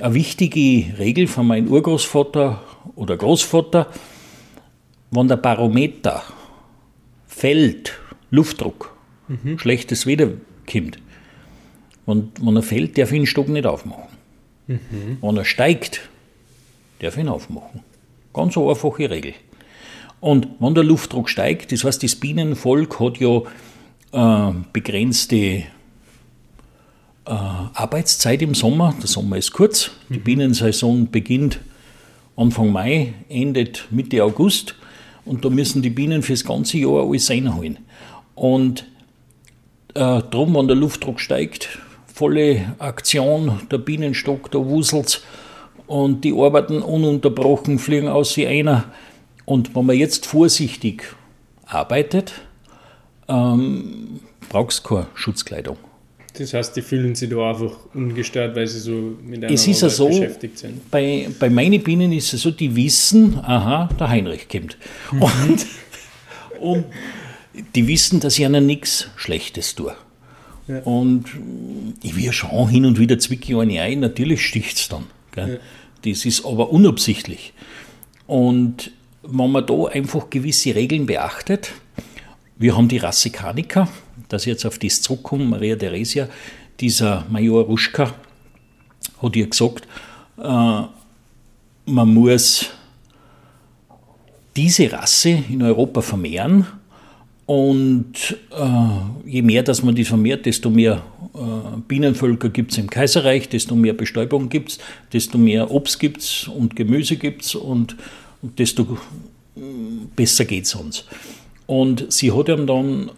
Eine 0.00 0.14
wichtige 0.14 0.98
Regel 0.98 1.26
von 1.26 1.46
meinem 1.46 1.68
Urgroßvater 1.68 2.62
oder 2.94 3.16
Großvater, 3.16 3.88
wenn 5.10 5.28
der 5.28 5.36
Barometer 5.36 6.22
fällt, 7.26 7.98
Luftdruck, 8.30 8.94
mhm. 9.28 9.58
schlechtes 9.58 10.06
Wetter 10.06 10.32
kommt, 10.70 10.98
wenn, 12.06 12.32
wenn 12.40 12.56
er 12.56 12.62
fällt, 12.62 12.96
darf 12.96 13.12
ich 13.12 13.18
den 13.18 13.26
Stock 13.26 13.48
nicht 13.48 13.66
aufmachen. 13.66 14.04
Mhm. 14.66 15.18
Wenn 15.20 15.36
er 15.36 15.44
steigt, 15.44 16.08
darf 17.00 17.16
ich 17.16 17.22
ihn 17.22 17.28
aufmachen. 17.28 17.80
Ganz 18.32 18.56
eine 18.56 18.68
einfache 18.68 19.10
Regel. 19.10 19.34
Und 20.20 20.48
wenn 20.58 20.74
der 20.74 20.84
Luftdruck 20.84 21.28
steigt, 21.28 21.72
das 21.72 21.84
heißt, 21.84 22.02
das 22.02 22.16
Bienenvolk 22.16 22.98
hat 22.98 23.18
ja 23.18 23.42
äh, 24.12 24.52
begrenzte 24.72 25.36
äh, 25.36 25.64
Arbeitszeit 27.26 28.42
im 28.42 28.54
Sommer. 28.54 28.94
Der 29.00 29.08
Sommer 29.08 29.36
ist 29.36 29.52
kurz. 29.52 29.90
Die 30.08 30.18
mhm. 30.18 30.24
Bienensaison 30.24 31.10
beginnt 31.10 31.60
Anfang 32.36 32.72
Mai, 32.72 33.14
endet 33.28 33.86
Mitte 33.90 34.24
August. 34.24 34.74
Und 35.24 35.44
da 35.44 35.50
müssen 35.50 35.82
die 35.82 35.90
Bienen 35.90 36.22
fürs 36.22 36.44
ganze 36.44 36.78
Jahr 36.78 37.02
alles 37.02 37.30
reinholen. 37.30 37.78
Und 38.34 38.86
äh, 39.94 40.22
drum, 40.22 40.54
wenn 40.54 40.68
der 40.68 40.76
Luftdruck 40.76 41.20
steigt, 41.20 41.78
volle 42.06 42.74
Aktion, 42.78 43.60
der 43.70 43.78
Bienenstock, 43.78 44.50
da 44.50 44.58
wuselt 44.58 45.22
und 45.86 46.24
die 46.24 46.32
arbeiten 46.32 46.82
ununterbrochen, 46.82 47.78
fliegen 47.78 48.08
aus 48.08 48.36
wie 48.36 48.46
einer. 48.46 48.84
Und 49.48 49.74
wenn 49.74 49.86
man 49.86 49.96
jetzt 49.96 50.26
vorsichtig 50.26 51.04
arbeitet, 51.64 52.34
ähm, 53.28 54.20
braucht 54.50 54.72
es 54.72 54.82
keine 54.82 55.06
Schutzkleidung. 55.14 55.78
Das 56.34 56.52
heißt, 56.52 56.76
die 56.76 56.82
fühlen 56.82 57.14
sich 57.14 57.30
da 57.30 57.52
einfach 57.52 57.72
ungestört, 57.94 58.54
weil 58.54 58.66
sie 58.66 58.78
so 58.78 59.16
mit 59.24 59.42
einer 59.42 59.50
es 59.50 59.66
ist 59.66 59.82
Arbeit 59.82 59.96
so, 59.96 60.08
beschäftigt 60.08 60.58
sind. 60.58 60.90
Bei, 60.90 61.30
bei 61.38 61.48
meinen 61.48 61.82
Bienen 61.82 62.12
ist 62.12 62.34
es 62.34 62.42
so, 62.42 62.50
die 62.50 62.76
wissen, 62.76 63.38
aha, 63.42 63.88
der 63.98 64.10
Heinrich 64.10 64.50
kommt. 64.50 64.76
Mhm. 65.12 65.22
Und, 65.22 65.66
und 66.60 66.84
die 67.74 67.88
wissen, 67.88 68.20
dass 68.20 68.38
ich 68.38 68.44
ihnen 68.44 68.66
nichts 68.66 69.08
Schlechtes 69.16 69.74
tue. 69.74 69.96
Ja. 70.66 70.80
Und 70.80 71.24
ich 72.02 72.14
will 72.16 72.32
schon 72.32 72.68
hin 72.68 72.84
und 72.84 72.98
wieder 72.98 73.18
zwicke 73.18 73.58
eine 73.58 73.80
ein, 73.80 74.00
natürlich 74.00 74.44
sticht 74.44 74.76
es 74.76 74.88
dann. 74.90 75.04
Ja. 75.34 75.56
Das 76.04 76.26
ist 76.26 76.44
aber 76.44 76.70
unabsichtlich. 76.70 77.54
Und 78.26 78.92
wenn 79.30 79.52
man 79.52 79.66
da 79.66 79.84
einfach 79.84 80.30
gewisse 80.30 80.74
Regeln 80.74 81.06
beachtet, 81.06 81.72
wir 82.56 82.76
haben 82.76 82.88
die 82.88 82.96
Rasse 82.96 83.30
Kanika, 83.30 83.88
dass 84.28 84.42
ich 84.42 84.48
jetzt 84.48 84.64
auf 84.64 84.78
das 84.78 85.02
zurückkomme, 85.02 85.44
Maria 85.44 85.76
Theresia, 85.76 86.28
dieser 86.80 87.26
Major 87.30 87.64
Ruschka 87.64 88.14
hat 89.20 89.36
ihr 89.36 89.46
gesagt, 89.46 89.86
äh, 90.38 90.82
man 91.86 92.14
muss 92.14 92.70
diese 94.56 94.90
Rasse 94.90 95.44
in 95.48 95.62
Europa 95.62 96.00
vermehren 96.00 96.66
und 97.44 98.36
äh, 98.50 99.28
je 99.28 99.42
mehr, 99.42 99.62
dass 99.62 99.82
man 99.82 99.94
die 99.94 100.04
vermehrt, 100.04 100.46
desto 100.46 100.70
mehr 100.70 101.02
äh, 101.34 101.38
Bienenvölker 101.86 102.48
gibt 102.48 102.72
es 102.72 102.78
im 102.78 102.88
Kaiserreich, 102.88 103.48
desto 103.48 103.74
mehr 103.76 103.92
Bestäubung 103.92 104.48
gibt 104.48 104.70
es, 104.70 104.78
desto 105.12 105.36
mehr 105.36 105.70
Obst 105.70 106.00
gibt 106.00 106.22
es 106.22 106.48
und 106.48 106.76
Gemüse 106.76 107.16
gibt 107.16 107.44
es 107.44 107.54
und, 107.54 107.96
desto 108.42 108.98
besser 110.16 110.44
geht 110.44 110.64
es 110.64 110.74
uns. 110.74 111.04
Und 111.66 112.12
sie 112.12 112.32
hat 112.32 112.48
ihm 112.48 112.66
dann 112.66 113.10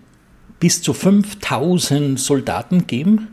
bis 0.58 0.82
zu 0.82 0.92
5000 0.92 2.18
Soldaten 2.18 2.80
gegeben, 2.80 3.28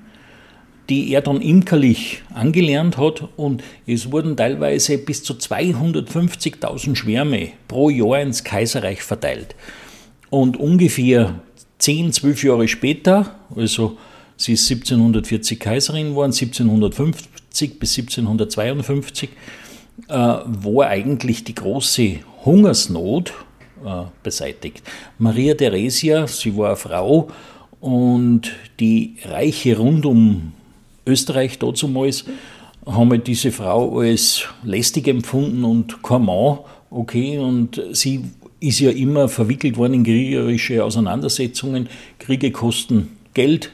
die 0.89 1.11
er 1.11 1.21
dann 1.21 1.41
imkerlich 1.41 2.23
angelernt 2.33 2.97
hat 2.97 3.27
und 3.35 3.61
es 3.85 4.11
wurden 4.11 4.37
teilweise 4.37 4.97
bis 4.97 5.23
zu 5.23 5.33
250.000 5.33 6.95
Schwärme 6.95 7.49
pro 7.67 7.89
Jahr 7.89 8.21
ins 8.21 8.43
Kaiserreich 8.43 9.01
verteilt. 9.01 9.55
Und 10.29 10.57
ungefähr 10.57 11.41
10, 11.79 12.13
12 12.13 12.43
Jahre 12.43 12.67
später, 12.67 13.35
also 13.55 13.97
sie 14.37 14.53
ist 14.53 14.69
1740 14.71 15.59
Kaiserin 15.59 16.09
geworden, 16.09 16.31
1750 16.31 17.79
bis 17.79 17.97
1752, 17.97 19.29
äh, 20.07 20.13
war 20.13 20.87
eigentlich 20.87 21.43
die 21.43 21.55
große 21.55 22.19
Hungersnot 22.45 23.33
äh, 23.85 24.03
beseitigt. 24.23 24.83
Maria 25.17 25.53
Theresia, 25.53 26.27
sie 26.27 26.55
war 26.55 26.67
eine 26.67 26.75
Frau 26.75 27.29
und 27.79 28.51
die 28.79 29.15
Reiche 29.25 29.77
rund 29.77 30.05
um 30.05 30.53
Österreich 31.05 31.59
damals 31.59 32.25
haben 32.85 33.11
halt 33.11 33.27
diese 33.27 33.51
Frau 33.51 33.99
als 33.99 34.43
lästig 34.63 35.07
empfunden 35.07 35.63
und 35.63 36.01
kein 36.03 36.23
Mann, 36.23 36.59
okay, 36.89 37.37
und 37.37 37.81
sie 37.91 38.23
ist 38.59 38.79
ja 38.79 38.91
immer 38.91 39.29
verwickelt 39.29 39.77
worden 39.77 39.95
in 39.95 40.03
kriegerische 40.03 40.83
Auseinandersetzungen. 40.83 41.89
Kriege 42.17 42.51
kosten 42.51 43.09
Geld, 43.33 43.71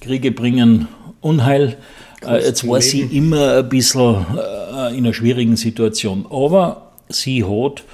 Kriege 0.00 0.32
bringen 0.32 0.88
Unheil. 1.20 1.76
Kosten 2.20 2.44
Jetzt 2.44 2.66
war 2.66 2.80
sie 2.80 3.02
immer 3.02 3.58
ein 3.58 3.68
bisschen 3.68 4.26
äh, 4.36 4.65
in 4.90 5.04
einer 5.04 5.14
schwierigen 5.14 5.56
Situation. 5.56 6.26
Aber 6.30 6.92
sie 7.08 7.44
hat 7.44 7.84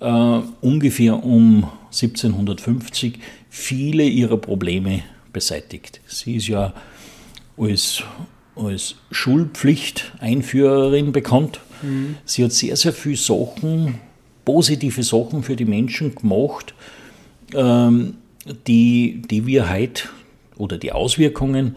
äh, 0.00 0.40
ungefähr 0.60 1.24
um 1.24 1.68
1750 1.86 3.18
viele 3.48 4.04
ihrer 4.04 4.36
Probleme 4.36 5.02
beseitigt. 5.32 6.00
Sie 6.06 6.36
ist 6.36 6.46
ja 6.48 6.74
als, 7.56 8.02
als 8.56 8.96
Schulpflichteinführerin 9.10 11.12
bekannt. 11.12 11.60
Mhm. 11.82 12.16
Sie 12.24 12.44
hat 12.44 12.52
sehr, 12.52 12.76
sehr 12.76 12.92
viele 12.92 13.16
Sachen, 13.16 14.00
positive 14.44 15.02
Sachen 15.02 15.42
für 15.42 15.56
die 15.56 15.64
Menschen 15.64 16.14
gemacht, 16.14 16.74
ähm, 17.54 18.16
die, 18.66 19.22
die 19.30 19.46
wir 19.46 19.70
heute, 19.70 20.04
oder 20.56 20.78
die 20.78 20.92
Auswirkungen, 20.92 21.76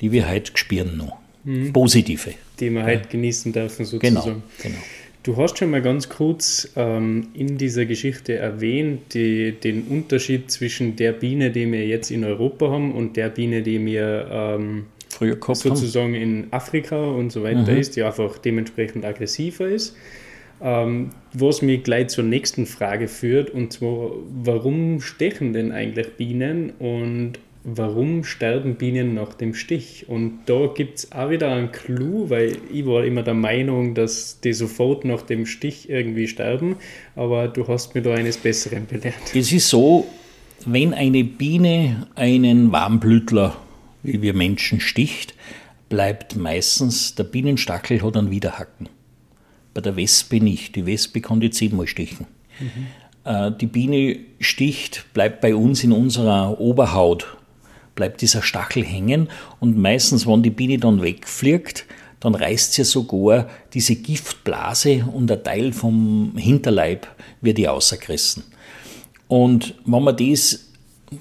die 0.00 0.12
wir 0.12 0.28
heute 0.28 0.52
spüren 0.54 0.96
noch. 0.96 1.16
Mhm. 1.44 1.72
Positive. 1.72 2.34
Die 2.60 2.70
wir 2.70 2.80
ja. 2.80 2.86
heute 2.86 3.08
genießen 3.08 3.52
dürfen, 3.52 3.84
sozusagen. 3.84 4.24
Genau, 4.24 4.42
genau. 4.62 4.78
Du 5.24 5.36
hast 5.36 5.58
schon 5.58 5.70
mal 5.70 5.82
ganz 5.82 6.08
kurz 6.08 6.70
ähm, 6.76 7.28
in 7.34 7.58
dieser 7.58 7.84
Geschichte 7.84 8.36
erwähnt, 8.36 9.14
die, 9.14 9.52
den 9.52 9.82
Unterschied 9.82 10.50
zwischen 10.50 10.96
der 10.96 11.12
Biene, 11.12 11.50
die 11.50 11.70
wir 11.70 11.86
jetzt 11.86 12.10
in 12.10 12.24
Europa 12.24 12.70
haben, 12.70 12.92
und 12.92 13.16
der 13.16 13.28
Biene, 13.28 13.62
die 13.62 13.84
wir 13.84 14.28
ähm, 14.30 14.86
früher 15.10 15.36
sozusagen 15.40 16.14
haben. 16.14 16.22
in 16.22 16.46
Afrika 16.52 17.10
und 17.10 17.30
so 17.30 17.42
weiter 17.42 17.72
mhm. 17.72 17.78
ist, 17.78 17.96
die 17.96 18.02
einfach 18.02 18.38
dementsprechend 18.38 19.04
aggressiver 19.04 19.66
ist. 19.68 19.96
Ähm, 20.60 21.10
was 21.34 21.62
mich 21.62 21.84
gleich 21.84 22.08
zur 22.08 22.24
nächsten 22.24 22.66
Frage 22.66 23.06
führt, 23.06 23.50
und 23.50 23.72
zwar, 23.72 24.12
warum 24.42 25.00
stechen 25.00 25.52
denn 25.52 25.72
eigentlich 25.72 26.16
Bienen 26.16 26.70
und 26.78 27.34
warum 27.76 28.24
sterben 28.24 28.76
Bienen 28.76 29.14
nach 29.14 29.34
dem 29.34 29.54
Stich? 29.54 30.08
Und 30.08 30.40
da 30.46 30.66
gibt 30.74 30.98
es 30.98 31.12
auch 31.12 31.30
wieder 31.30 31.50
einen 31.50 31.72
Clou, 31.72 32.30
weil 32.30 32.56
ich 32.72 32.86
war 32.86 33.04
immer 33.04 33.22
der 33.22 33.34
Meinung, 33.34 33.94
dass 33.94 34.40
die 34.40 34.52
sofort 34.52 35.04
nach 35.04 35.22
dem 35.22 35.46
Stich 35.46 35.88
irgendwie 35.90 36.28
sterben, 36.28 36.76
aber 37.16 37.48
du 37.48 37.66
hast 37.68 37.94
mir 37.94 38.02
da 38.02 38.14
eines 38.14 38.38
Besseren 38.38 38.86
belehrt. 38.86 39.14
Es 39.34 39.52
ist 39.52 39.68
so, 39.68 40.06
wenn 40.66 40.94
eine 40.94 41.24
Biene 41.24 42.06
einen 42.14 42.72
Warmblütler, 42.72 43.56
wie 44.02 44.22
wir 44.22 44.34
Menschen, 44.34 44.80
sticht, 44.80 45.34
bleibt 45.88 46.36
meistens, 46.36 47.14
der 47.14 47.24
Bienenstachel 47.24 48.02
hat 48.02 48.16
einen 48.16 48.30
Widerhaken. 48.30 48.88
Bei 49.74 49.80
der 49.80 49.96
Wespe 49.96 50.40
nicht. 50.40 50.76
Die 50.76 50.86
Wespe 50.86 51.20
kann 51.20 51.40
die 51.40 51.50
zehnmal 51.50 51.86
stechen. 51.86 52.26
Mhm. 52.58 53.56
Die 53.58 53.66
Biene 53.66 54.20
sticht, 54.40 55.04
bleibt 55.12 55.40
bei 55.42 55.54
uns 55.54 55.84
in 55.84 55.92
unserer 55.92 56.60
Oberhaut 56.60 57.36
bleibt 57.98 58.20
dieser 58.20 58.42
Stachel 58.42 58.84
hängen 58.84 59.28
und 59.58 59.76
meistens, 59.76 60.24
wenn 60.24 60.44
die 60.44 60.50
Biene 60.50 60.78
dann 60.78 61.02
wegfliegt, 61.02 61.84
dann 62.20 62.36
reißt 62.36 62.74
sie 62.74 62.84
sogar 62.84 63.48
diese 63.74 63.96
Giftblase 63.96 65.04
und 65.12 65.30
ein 65.32 65.42
Teil 65.42 65.72
vom 65.72 66.34
Hinterleib 66.36 67.08
wird 67.40 67.58
ihr 67.58 67.72
ausgerissen. 67.72 68.44
Und 69.26 69.74
wenn 69.84 70.04
man 70.04 70.16
das, 70.16 70.70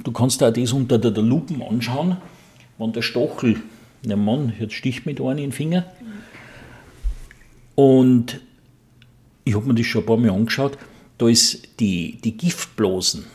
du 0.03 0.11
kannst 0.11 0.43
auch 0.43 0.53
das 0.53 0.71
unter 0.71 0.99
der, 0.99 1.09
der 1.09 1.23
Lupe 1.23 1.55
anschauen, 1.67 2.17
wenn 2.77 2.93
der 2.93 3.01
Stachel, 3.01 3.59
der 4.03 4.17
Mann, 4.17 4.53
jetzt 4.59 4.75
sticht 4.75 5.07
mit 5.07 5.19
einem 5.19 5.31
in 5.31 5.37
den 5.37 5.51
Finger, 5.53 5.83
und 7.73 8.39
ich 9.45 9.55
habe 9.55 9.65
mir 9.65 9.73
das 9.73 9.87
schon 9.87 10.03
ein 10.03 10.05
paar 10.05 10.17
Mal 10.17 10.29
angeschaut, 10.29 10.77
da 11.17 11.27
ist 11.27 11.79
die, 11.79 12.19
die 12.23 12.37
Giftblasen, 12.37 13.25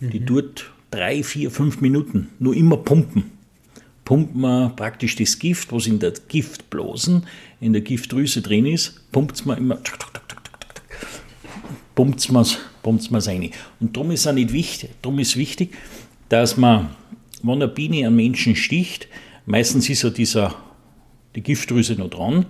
mhm. 0.00 0.10
die 0.10 0.20
dort 0.20 0.72
drei, 0.90 1.22
vier, 1.22 1.50
fünf 1.50 1.80
Minuten 1.80 2.28
nur 2.38 2.54
immer 2.54 2.76
pumpen. 2.76 3.24
Pumpt 4.04 4.34
man 4.34 4.74
praktisch 4.74 5.16
das 5.16 5.38
Gift, 5.38 5.70
was 5.70 5.86
in 5.86 5.98
der 5.98 6.12
Giftblasen, 6.28 7.26
in 7.60 7.74
der 7.74 7.82
Giftdrüse 7.82 8.40
drin 8.40 8.64
ist, 8.64 9.02
pumpt 9.12 9.44
man 9.44 9.58
immer, 9.58 9.78
pumpt 11.94 12.30
man 12.30 12.42
es 12.42 13.28
rein. 13.28 13.50
Und 13.80 13.94
darum 13.94 14.10
ist 14.10 14.26
auch 14.26 14.32
nicht 14.32 14.52
wichtig, 14.54 14.90
darum 15.02 15.18
ist 15.18 15.36
wichtig, 15.36 15.76
dass 16.30 16.56
man, 16.56 16.88
wenn 17.42 17.56
eine 17.56 17.68
Biene 17.68 18.06
einen 18.06 18.16
Menschen 18.16 18.56
sticht, 18.56 19.08
meistens 19.44 19.90
ist 19.90 20.04
ja 20.04 20.10
dieser, 20.10 20.54
die 21.34 21.42
Giftdrüse 21.42 21.94
noch 21.94 22.08
dran, 22.08 22.46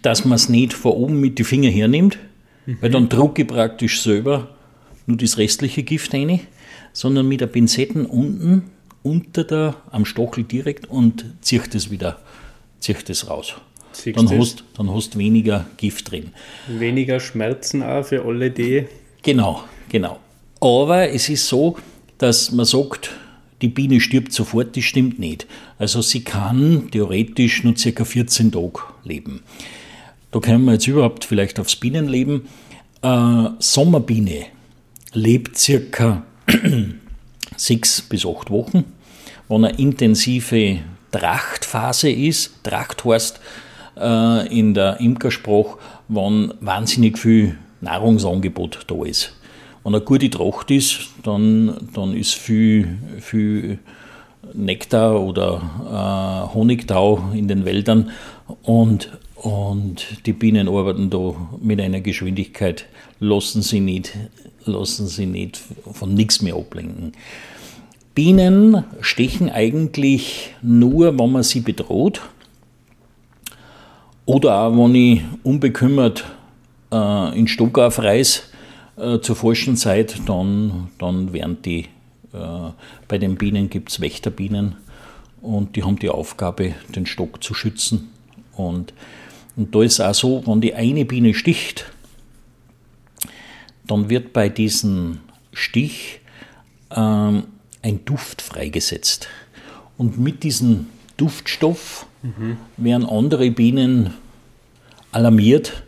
dass 0.00 0.24
man 0.24 0.36
es 0.36 0.48
nicht 0.48 0.72
von 0.72 0.92
oben 0.92 1.20
mit 1.20 1.38
den 1.38 1.44
Fingern 1.44 1.72
hernimmt, 1.72 2.18
mhm. 2.64 2.78
weil 2.80 2.90
dann 2.90 3.10
drucke 3.10 3.42
ich 3.42 3.48
praktisch 3.48 4.00
selber 4.00 4.48
nur 5.06 5.18
das 5.18 5.36
restliche 5.36 5.82
Gift 5.82 6.14
rein 6.14 6.40
sondern 6.92 7.28
mit 7.28 7.40
der 7.40 7.46
Pinzetten 7.46 8.06
unten 8.06 8.70
unter 9.02 9.44
der, 9.44 9.76
am 9.90 10.04
Stachel 10.04 10.44
direkt 10.44 10.86
und 10.90 11.24
zieht 11.40 11.74
es 11.74 11.90
wieder, 11.90 12.18
zieht 12.80 13.08
es 13.08 13.28
raus. 13.28 13.54
dann 14.14 14.38
hast, 14.38 14.64
dann 14.76 14.92
hast 14.92 15.16
weniger 15.16 15.66
Gift 15.76 16.10
drin. 16.10 16.32
Weniger 16.68 17.20
Schmerzen 17.20 17.82
auch 17.82 18.04
für 18.04 18.24
alle 18.24 18.50
die. 18.50 18.86
Genau, 19.22 19.64
genau. 19.88 20.18
Aber 20.60 21.08
es 21.08 21.28
ist 21.28 21.48
so, 21.48 21.76
dass 22.18 22.52
man 22.52 22.66
sagt, 22.66 23.10
die 23.62 23.68
Biene 23.68 24.00
stirbt 24.00 24.32
sofort, 24.32 24.76
das 24.76 24.84
stimmt 24.84 25.18
nicht. 25.18 25.46
Also 25.78 26.02
sie 26.02 26.22
kann 26.22 26.90
theoretisch 26.90 27.64
nur 27.64 27.74
ca. 27.74 28.04
14 28.04 28.52
Tage 28.52 28.80
leben. 29.04 29.42
Da 30.30 30.40
können 30.40 30.64
wir 30.64 30.74
jetzt 30.74 30.86
überhaupt 30.86 31.24
vielleicht 31.24 31.58
aufs 31.58 31.76
Bienenleben. 31.76 32.42
Äh, 33.02 33.48
Sommerbiene 33.58 34.46
lebt 35.12 35.58
circa 35.58 36.24
sechs 37.56 38.02
bis 38.02 38.26
acht 38.26 38.50
Wochen. 38.50 38.84
Wenn 39.48 39.64
eine 39.64 39.78
intensive 39.78 40.78
Trachtphase 41.10 42.10
ist, 42.10 42.62
Tracht 42.62 43.04
heißt 43.04 43.40
äh, 43.98 44.58
in 44.58 44.74
der 44.74 45.00
Imkersprache, 45.00 45.78
wenn 46.08 46.54
wahnsinnig 46.60 47.18
viel 47.18 47.56
Nahrungsangebot 47.80 48.84
da 48.86 49.04
ist. 49.04 49.32
Wenn 49.82 49.94
eine 49.94 50.04
gute 50.04 50.30
Tracht 50.30 50.70
ist, 50.70 51.08
dann, 51.22 51.88
dann 51.94 52.14
ist 52.14 52.34
viel, 52.34 52.98
viel 53.20 53.78
Nektar 54.52 55.20
oder 55.20 55.62
äh, 56.50 56.54
Honigtau 56.54 57.30
in 57.32 57.48
den 57.48 57.64
Wäldern 57.64 58.10
und, 58.62 59.10
und 59.36 60.26
die 60.26 60.32
Bienen 60.32 60.68
arbeiten 60.68 61.10
da 61.10 61.34
mit 61.60 61.80
einer 61.80 62.00
Geschwindigkeit, 62.00 62.86
lassen 63.20 63.62
sie 63.62 63.80
nicht 63.80 64.12
lassen 64.64 65.06
sie 65.06 65.26
nicht 65.26 65.60
von 65.92 66.14
nichts 66.14 66.42
mehr 66.42 66.54
ablenken. 66.54 67.12
Bienen 68.14 68.84
stechen 69.00 69.48
eigentlich 69.48 70.54
nur, 70.62 71.18
wenn 71.18 71.32
man 71.32 71.42
sie 71.42 71.60
bedroht 71.60 72.20
oder 74.26 74.60
auch, 74.60 74.72
wenn 74.72 74.94
ich 74.94 75.22
unbekümmert 75.42 76.24
äh, 76.92 77.38
in 77.38 77.46
Stockaf 77.46 78.00
reise 78.00 78.42
äh, 78.96 79.20
zur 79.20 79.36
Forschenzeit, 79.36 80.20
dann, 80.26 80.88
dann 80.98 81.32
werden 81.32 81.62
die, 81.62 81.86
äh, 82.32 82.70
bei 83.08 83.18
den 83.18 83.36
Bienen 83.36 83.70
gibt 83.70 83.90
es 83.90 84.00
Wächterbienen 84.00 84.76
und 85.40 85.76
die 85.76 85.84
haben 85.84 85.98
die 85.98 86.10
Aufgabe, 86.10 86.74
den 86.94 87.06
Stock 87.06 87.42
zu 87.42 87.54
schützen. 87.54 88.10
Und, 88.56 88.92
und 89.56 89.74
da 89.74 89.82
ist 89.82 90.00
auch 90.00 90.14
so, 90.14 90.42
wenn 90.46 90.60
die 90.60 90.74
eine 90.74 91.04
Biene 91.04 91.32
sticht, 91.32 91.86
dann 93.90 94.08
wird 94.08 94.32
bei 94.32 94.48
diesem 94.48 95.18
Stich 95.52 96.20
ähm, 96.94 97.44
ein 97.82 98.04
Duft 98.04 98.40
freigesetzt. 98.40 99.28
Und 99.98 100.18
mit 100.18 100.44
diesem 100.44 100.86
Duftstoff 101.16 102.06
mhm. 102.22 102.56
werden 102.76 103.06
andere 103.06 103.50
Bienen 103.50 104.14
alarmiert, 105.12 105.82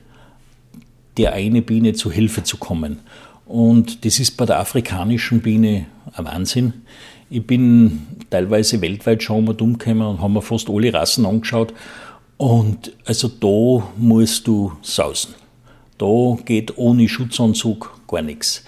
der 1.17 1.33
eine 1.35 1.63
Biene 1.63 1.93
zu 1.93 2.11
Hilfe 2.11 2.43
zu 2.43 2.57
kommen. 2.57 2.99
Und 3.47 4.05
das 4.05 4.19
ist 4.19 4.37
bei 4.37 4.47
der 4.47 4.59
afrikanischen 4.59 5.41
Biene 5.41 5.87
ein 6.15 6.25
Wahnsinn. 6.25 6.73
Ich 7.31 7.47
bin 7.47 8.07
teilweise 8.31 8.81
weltweit 8.81 9.23
schon 9.23 9.45
mal 9.45 9.55
umgekommen 9.61 10.07
und 10.07 10.21
haben 10.21 10.33
mir 10.33 10.43
fast 10.43 10.69
alle 10.69 10.93
Rassen 10.93 11.25
angeschaut. 11.25 11.73
Und 12.37 12.93
also 13.05 13.29
da 13.29 13.87
musst 13.97 14.47
du 14.47 14.73
sausen. 14.83 15.35
Da 15.99 16.37
geht 16.45 16.79
ohne 16.79 17.09
Schutzanzug 17.09 18.01
gar 18.09 18.23
nichts. 18.23 18.65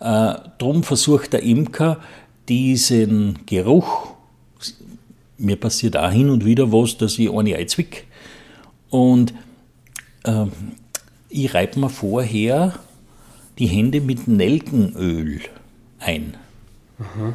Äh, 0.00 0.34
drum 0.58 0.82
versucht 0.82 1.32
der 1.32 1.42
Imker 1.42 2.00
diesen 2.48 3.38
Geruch, 3.46 4.14
mir 5.38 5.56
passiert 5.56 5.96
auch 5.96 6.10
hin 6.10 6.30
und 6.30 6.44
wieder 6.44 6.72
was, 6.72 6.96
dass 6.96 7.18
ich 7.18 7.30
eine 7.30 7.56
einzwick. 7.56 8.06
Und 8.90 9.34
äh, 10.24 10.46
ich 11.28 11.54
reibe 11.54 11.80
mir 11.80 11.90
vorher 11.90 12.74
die 13.58 13.66
Hände 13.66 14.00
mit 14.00 14.28
Nelkenöl 14.28 15.40
ein. 15.98 16.34
Aha. 16.98 17.32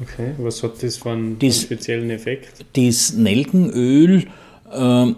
Okay, 0.00 0.34
was 0.38 0.62
hat 0.62 0.82
das 0.82 0.96
für 0.96 1.10
einen, 1.12 1.38
das, 1.38 1.62
speziellen 1.62 2.10
Effekt? 2.10 2.64
Das 2.74 3.12
Nelkenöl 3.12 4.26
äh, 4.72 5.12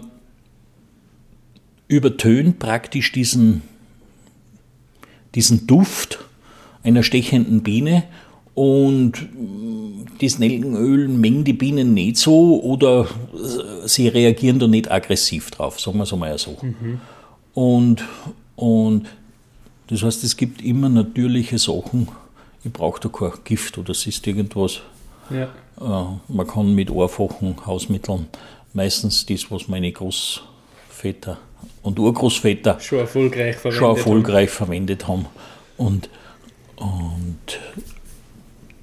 übertönt 1.87 2.59
praktisch 2.59 3.11
diesen, 3.11 3.61
diesen 5.35 5.67
Duft 5.67 6.19
einer 6.83 7.03
stechenden 7.03 7.63
Biene 7.63 8.03
und 8.53 9.13
das 10.19 10.39
Nelkenöl 10.39 11.07
mengen 11.07 11.43
die 11.43 11.53
Bienen 11.53 11.93
nicht 11.93 12.17
so 12.17 12.61
oder 12.61 13.07
sie 13.85 14.07
reagieren 14.07 14.59
da 14.59 14.67
nicht 14.67 14.89
aggressiv 14.89 15.51
drauf, 15.51 15.79
sagen 15.79 15.97
wir 15.97 16.03
es 16.03 16.13
einmal 16.13 16.37
so. 16.37 16.57
Mhm. 16.61 16.99
Und, 17.53 18.03
und 18.55 19.07
das 19.87 20.03
heißt, 20.03 20.23
es 20.23 20.35
gibt 20.37 20.61
immer 20.61 20.89
natürliche 20.89 21.59
Sachen. 21.59 22.07
Ich 22.63 22.73
brauche 22.73 22.99
da 22.99 23.09
kein 23.09 23.31
Gift 23.43 23.77
oder 23.77 23.91
es 23.91 24.05
ist 24.07 24.25
irgendwas. 24.25 24.81
Ja. 25.29 25.49
Äh, 25.79 26.33
man 26.33 26.47
kann 26.47 26.73
mit 26.73 26.91
einfachen 26.91 27.55
Hausmitteln 27.65 28.27
meistens 28.73 29.25
das, 29.25 29.49
was 29.51 29.67
meine 29.67 29.91
Großväter 29.91 31.37
und 31.83 31.99
Urgroßväter 31.99 32.79
schon 32.79 32.99
erfolgreich 32.99 33.55
verwendet, 33.55 33.79
schon 33.79 33.95
erfolgreich 33.95 34.49
haben. 34.49 34.57
verwendet 34.57 35.07
haben. 35.07 35.25
Und, 35.77 36.09
und 36.75 37.59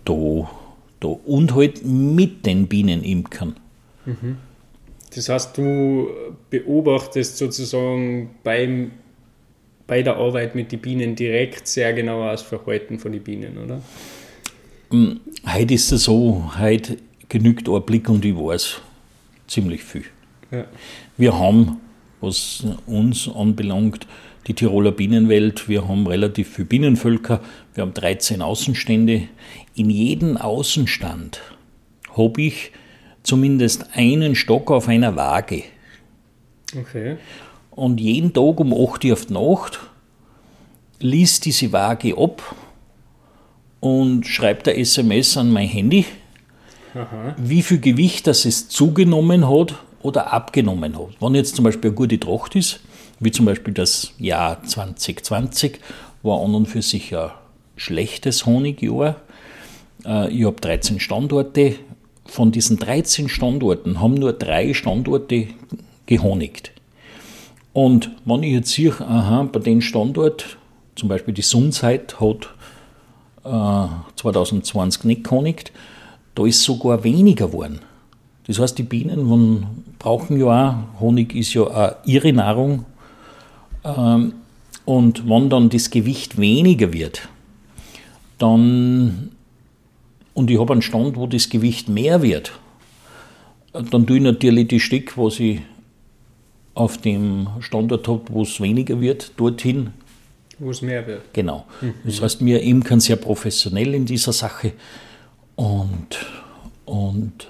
da, 0.05 0.51
da 1.01 1.09
und 1.09 1.55
halt 1.55 1.85
mit 1.85 2.47
den 2.47 2.67
Bienenimkern. 2.67 3.57
Mhm. 4.07 4.37
Das 5.15 5.29
heißt, 5.29 5.57
du 5.57 6.09
beobachtest 6.51 7.39
sozusagen 7.39 8.31
beim, 8.43 8.93
bei 9.87 10.03
der 10.03 10.17
Arbeit 10.17 10.55
mit 10.55 10.73
den 10.73 10.81
Bienen 10.81 11.15
direkt 11.15 11.69
sehr 11.69 11.93
genau 11.93 12.25
das 12.25 12.43
Verhalten 12.43 12.99
von 12.99 13.13
den 13.13 13.23
Bienen, 13.23 13.59
oder? 13.59 13.81
Hm, 14.91 15.21
heute 15.47 15.75
ist 15.75 15.93
es 15.93 16.05
so, 16.05 16.51
heute 16.59 16.97
genügt 17.29 17.69
ein 17.69 17.83
Blick 17.83 18.09
und 18.09 18.25
ich 18.25 18.35
weiß 18.35 18.81
ziemlich 19.47 19.83
viel. 19.83 20.05
Ja. 20.51 20.65
Wir 21.17 21.39
haben, 21.39 21.81
was 22.25 22.67
uns 22.87 23.29
anbelangt, 23.29 24.07
die 24.47 24.55
Tiroler 24.55 24.93
Bienenwelt. 24.93 25.69
Wir 25.69 25.89
haben 25.89 26.07
relativ 26.07 26.55
viele 26.55 26.67
Bienenvölker. 26.67 27.41
Wir 27.75 27.83
haben 27.83 27.95
13 27.95 28.43
Außenstände. 28.43 29.29
In 29.75 29.91
jedem 29.91 30.37
Außenstand 30.37 31.41
habe 32.17 32.43
ich 32.43 32.73
zumindest 33.23 33.87
einen 33.95 34.35
Stock 34.35 34.71
auf 34.71 34.89
einer 34.89 35.17
Waage. 35.17 35.65
Okay. 36.79 37.17
Und 37.71 38.01
jeden 38.01 38.33
Tag 38.33 38.61
um 38.61 38.73
8 38.73 39.05
Uhr 39.05 39.13
auf 39.13 39.27
die 39.27 39.33
Nacht 39.33 39.81
liest 41.01 41.45
diese 41.45 41.73
Waage 41.73 42.17
ab 42.17 42.55
und 43.81 44.27
schreibt 44.27 44.69
eine 44.69 44.79
SMS 44.79 45.37
an 45.37 45.51
mein 45.51 45.69
Handy, 45.69 46.07
Aha. 46.95 47.35
wie 47.37 47.63
viel 47.63 47.81
Gewicht 47.81 48.27
das 48.27 48.45
es 48.45 48.69
zugenommen 48.69 49.49
hat 49.49 49.75
oder 50.05 50.33
abgenommen 50.33 50.97
hat. 50.99 51.21
Wenn 51.21 51.35
jetzt 51.35 51.57
zum 51.57 51.65
Beispiel 51.65 51.91
eine 51.91 51.97
gute 51.97 52.21
Tracht 52.21 52.55
ist, 52.55 52.81
wie 53.21 53.31
zum 53.31 53.47
Beispiel 53.47 53.73
das 53.73 54.13
Jahr 54.19 54.63
2020, 54.63 55.81
war 56.23 56.43
an 56.43 56.55
und 56.55 56.67
für 56.67 56.83
sich 56.83 57.17
ein 57.17 57.31
schlechtes 57.77 58.45
Honigjahr. 58.45 59.17
Äh, 60.05 60.31
ich 60.31 60.45
habe 60.45 60.61
13 60.61 61.01
Standorte. 61.01 61.77
Von 62.27 62.53
diesen 62.53 62.79
13 62.79 63.29
Standorten 63.29 64.01
haben 64.01 64.15
nur 64.15 64.35
drei 64.35 64.75
Standorte 64.75 65.49
gehonigt. 66.07 66.73
Und 67.73 68.11
wenn 68.25 68.43
ich 68.43 68.53
jetzt 68.53 68.71
sehe, 68.73 68.93
aha, 69.01 69.49
bei 69.51 69.61
dem 69.61 69.81
Standort, 69.81 70.59
zum 70.97 71.09
Beispiel 71.09 71.35
die 71.35 71.43
Sunzeit 71.43 72.21
hat 72.21 72.49
äh, 73.45 73.89
2020 74.17 75.05
nicht 75.05 75.25
gehonigt, 75.25 75.73
da 76.35 76.45
ist 76.45 76.63
sogar 76.63 77.05
weniger 77.05 77.47
geworden. 77.47 77.81
Das 78.47 78.59
heißt, 78.59 78.77
die 78.77 78.83
Bienen 78.83 79.27
brauchen 80.05 80.39
ja 80.39 80.47
auch, 80.95 81.01
Honig 81.01 81.35
ist 81.35 81.55
ja 81.55 81.63
auch 81.63 81.95
ihre 82.05 82.31
Nahrung. 82.35 82.85
Ähm, 83.85 84.35
und 84.85 85.27
wenn 85.27 85.49
dann 85.49 85.71
das 85.71 85.89
Gewicht 85.89 86.37
weniger 86.37 86.93
wird, 86.93 87.27
dann, 88.37 89.31
und 90.35 90.51
ich 90.51 90.61
habe 90.61 90.75
einen 90.75 90.83
Stand, 90.83 91.17
wo 91.17 91.27
das 91.27 91.49
Gewicht 91.49 91.89
mehr 91.89 92.21
wird, 92.21 92.53
dann 93.73 94.07
tue 94.07 94.19
ich 94.19 94.23
natürlich 94.23 94.69
die 94.69 94.79
Stück, 94.79 95.17
was 95.17 95.41
ich 95.41 95.63
auf 96.75 96.99
dem 96.99 97.49
Standort 97.61 98.07
habe, 98.07 98.25
wo 98.29 98.43
es 98.43 98.61
weniger 98.61 99.01
wird, 99.01 99.33
dorthin. 99.39 99.95
Wo 100.59 100.69
es 100.69 100.83
mehr 100.83 101.07
wird. 101.07 101.33
Genau. 101.33 101.65
Mhm. 101.81 101.95
Das 102.05 102.21
heißt, 102.21 102.45
wir 102.45 102.61
Imkern 102.61 103.01
sehr 103.01 103.17
professionell 103.17 103.95
in 103.95 104.05
dieser 104.05 104.35
Sache 104.35 104.73
und, 105.57 106.27
und 106.85 107.49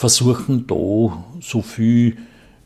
versuchen 0.00 0.66
da 0.66 1.22
so 1.42 1.60
viel 1.60 2.16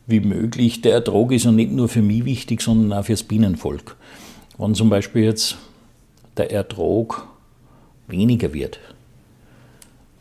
wie 0.07 0.21
möglich. 0.21 0.79
Der 0.79 0.93
Ertrag 0.93 1.33
ist 1.33 1.43
ja 1.43 1.51
nicht 1.51 1.69
nur 1.69 1.89
für 1.89 2.01
mich 2.01 2.23
wichtig, 2.23 2.61
sondern 2.61 2.97
auch 2.97 3.03
fürs 3.03 3.23
Bienenvolk. 3.23 3.97
Wenn 4.57 4.73
zum 4.73 4.89
Beispiel 4.89 5.25
jetzt 5.25 5.57
der 6.37 6.49
Ertrag 6.49 7.27
weniger 8.07 8.53
wird, 8.53 8.79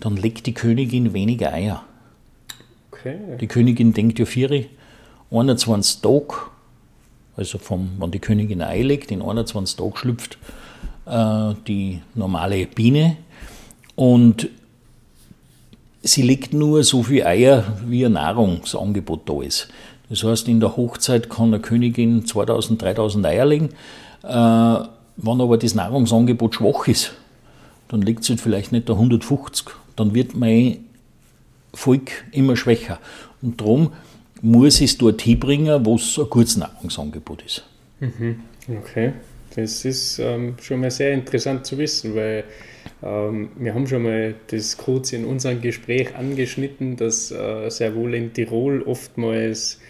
dann 0.00 0.16
legt 0.16 0.46
die 0.46 0.54
Königin 0.54 1.12
weniger 1.12 1.52
Eier. 1.52 1.84
Okay. 2.90 3.16
Die 3.40 3.46
Königin 3.46 3.92
denkt 3.92 4.18
ja 4.18 4.24
vier, 4.24 4.64
21 5.30 6.00
Tage, 6.00 6.34
also 7.36 7.58
vom, 7.58 7.92
wenn 8.00 8.10
die 8.10 8.18
Königin 8.18 8.60
Ei 8.60 8.82
legt, 8.82 9.12
in 9.12 9.22
21 9.22 9.76
Tagen 9.76 9.96
schlüpft 9.96 10.36
äh, 11.06 11.54
die 11.68 12.02
normale 12.16 12.66
Biene 12.66 13.18
und 13.94 14.48
sie 16.04 16.22
legt 16.22 16.52
nur 16.52 16.84
so 16.84 17.02
viel 17.02 17.24
Eier, 17.24 17.64
wie 17.86 18.04
ein 18.04 18.12
Nahrungsangebot 18.12 19.28
da 19.28 19.42
ist. 19.42 19.68
Das 20.10 20.22
heißt, 20.22 20.48
in 20.48 20.60
der 20.60 20.76
Hochzeit 20.76 21.30
kann 21.30 21.46
eine 21.46 21.60
Königin 21.60 22.26
2000, 22.26 22.80
3000 22.80 23.26
Eier 23.26 23.46
legen. 23.46 23.70
Äh, 24.22 24.28
wenn 24.28 25.40
aber 25.40 25.56
das 25.58 25.74
Nahrungsangebot 25.74 26.56
schwach 26.56 26.86
ist, 26.88 27.14
dann 27.88 28.02
legt 28.02 28.24
sie 28.24 28.36
vielleicht 28.36 28.70
nicht 28.70 28.88
da 28.88 28.92
150. 28.92 29.66
Dann 29.96 30.14
wird 30.14 30.36
mein 30.36 30.84
Volk 31.72 32.10
immer 32.32 32.56
schwächer. 32.56 32.98
Und 33.40 33.60
darum 33.60 33.92
muss 34.42 34.80
ich 34.80 34.90
es 34.90 34.98
dort 34.98 35.22
hinbringen, 35.22 35.84
wo 35.86 35.96
es 35.96 36.18
ein 36.18 36.28
gutes 36.28 36.56
Nahrungsangebot 36.56 37.42
ist. 37.42 37.64
Mhm. 38.00 38.40
Okay, 38.68 39.12
das 39.54 39.84
ist 39.84 40.18
ähm, 40.18 40.56
schon 40.60 40.80
mal 40.80 40.90
sehr 40.90 41.12
interessant 41.12 41.64
zu 41.64 41.78
wissen, 41.78 42.14
weil 42.14 42.44
wir 43.00 43.74
haben 43.74 43.86
schon 43.86 44.02
mal 44.02 44.34
das 44.48 44.76
kurz 44.76 45.12
in 45.12 45.24
unserem 45.24 45.60
Gespräch 45.60 46.14
angeschnitten, 46.16 46.96
dass 46.96 47.30
äh, 47.30 47.70
sehr 47.70 47.94
wohl 47.94 48.14
in 48.14 48.32
Tirol 48.32 48.82
oftmals 48.82 49.80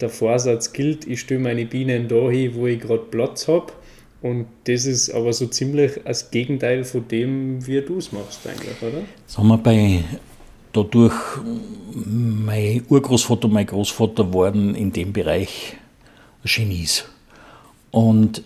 der 0.00 0.10
Vorsatz 0.10 0.72
gilt, 0.72 1.06
ich 1.06 1.20
stelle 1.20 1.40
meine 1.40 1.66
Bienen 1.66 2.08
dahin, 2.08 2.54
wo 2.54 2.66
ich 2.66 2.80
gerade 2.80 3.04
Platz 3.10 3.48
habe. 3.48 3.72
Und 4.20 4.46
das 4.64 4.84
ist 4.84 5.10
aber 5.10 5.32
so 5.32 5.46
ziemlich 5.46 5.92
das 6.04 6.30
Gegenteil 6.30 6.84
von 6.84 7.06
dem, 7.06 7.64
wie 7.66 7.80
du 7.80 7.98
es 7.98 8.12
machst 8.12 8.46
eigentlich, 8.46 8.82
oder? 8.82 9.02
Das 9.26 9.38
wir 9.38 9.58
bei, 9.58 10.02
dadurch, 10.72 11.14
mein 11.94 12.84
Urgroßvater 12.88 13.46
und 13.46 13.54
mein 13.54 13.66
Großvater 13.66 14.32
waren 14.34 14.74
in 14.74 14.92
dem 14.92 15.12
Bereich 15.12 15.76
Genies. 16.44 17.04
Und 17.90 18.42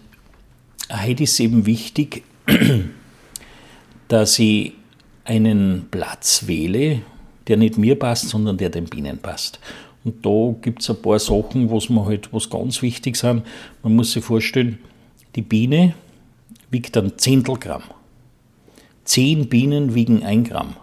heute 0.90 1.22
ist 1.22 1.40
eben 1.40 1.64
wichtig, 1.64 2.22
dass 4.12 4.38
ich 4.38 4.75
einen 5.25 5.87
Platz 5.90 6.46
wähle, 6.46 7.01
der 7.48 7.57
nicht 7.57 7.79
mir 7.79 7.98
passt, 7.98 8.29
sondern 8.29 8.59
der 8.59 8.68
den 8.68 8.85
Bienen 8.85 9.16
passt. 9.16 9.59
Und 10.05 10.27
da 10.27 10.55
gibt 10.61 10.83
es 10.83 10.90
ein 10.90 11.01
paar 11.01 11.18
Sachen, 11.18 11.70
was 11.70 11.88
mir 11.88 12.05
halt 12.05 12.31
was 12.31 12.51
ganz 12.51 12.83
wichtig 12.83 13.16
sind. 13.16 13.42
Man 13.83 13.96
muss 13.96 14.12
sich 14.12 14.22
vorstellen, 14.22 14.79
die 15.35 15.40
Biene 15.40 15.94
wiegt 16.70 16.94
ein 16.98 17.16
Zehntel 17.16 17.57
Gramm. 17.57 17.85
Zehn 19.05 19.48
Bienen 19.48 19.94
wiegen 19.94 20.22
ein 20.25 20.44
Gramm. 20.44 20.77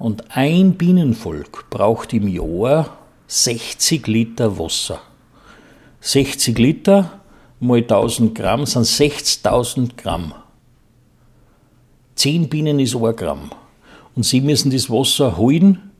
Und 0.00 0.36
ein 0.36 0.74
Bienenvolk 0.74 1.70
braucht 1.70 2.12
im 2.14 2.26
Jahr 2.26 2.98
60 3.28 4.08
Liter 4.08 4.58
Wasser. 4.58 5.00
60 6.00 6.58
Liter 6.58 7.20
mal 7.60 7.78
1000 7.78 8.34
Gramm 8.34 8.66
sind 8.66 8.86
60.000 8.86 9.90
Gramm. 9.96 10.34
10 12.16 12.48
Bienen 12.48 12.80
ist 12.80 12.94
ein 12.96 13.16
Gramm. 13.16 13.50
Und 14.14 14.24
sie 14.24 14.40
müssen 14.40 14.70
das 14.70 14.88
Wasser 14.88 15.36
holen 15.36 15.90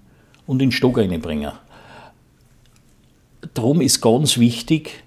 und 0.47 0.63
in 0.63 0.69
den 0.69 0.73
Stock 0.73 0.99
reinbringen. 0.99 1.53
Darum 3.55 3.81
ist 3.81 4.01
ganz 4.01 4.39
wichtig, 4.39 5.03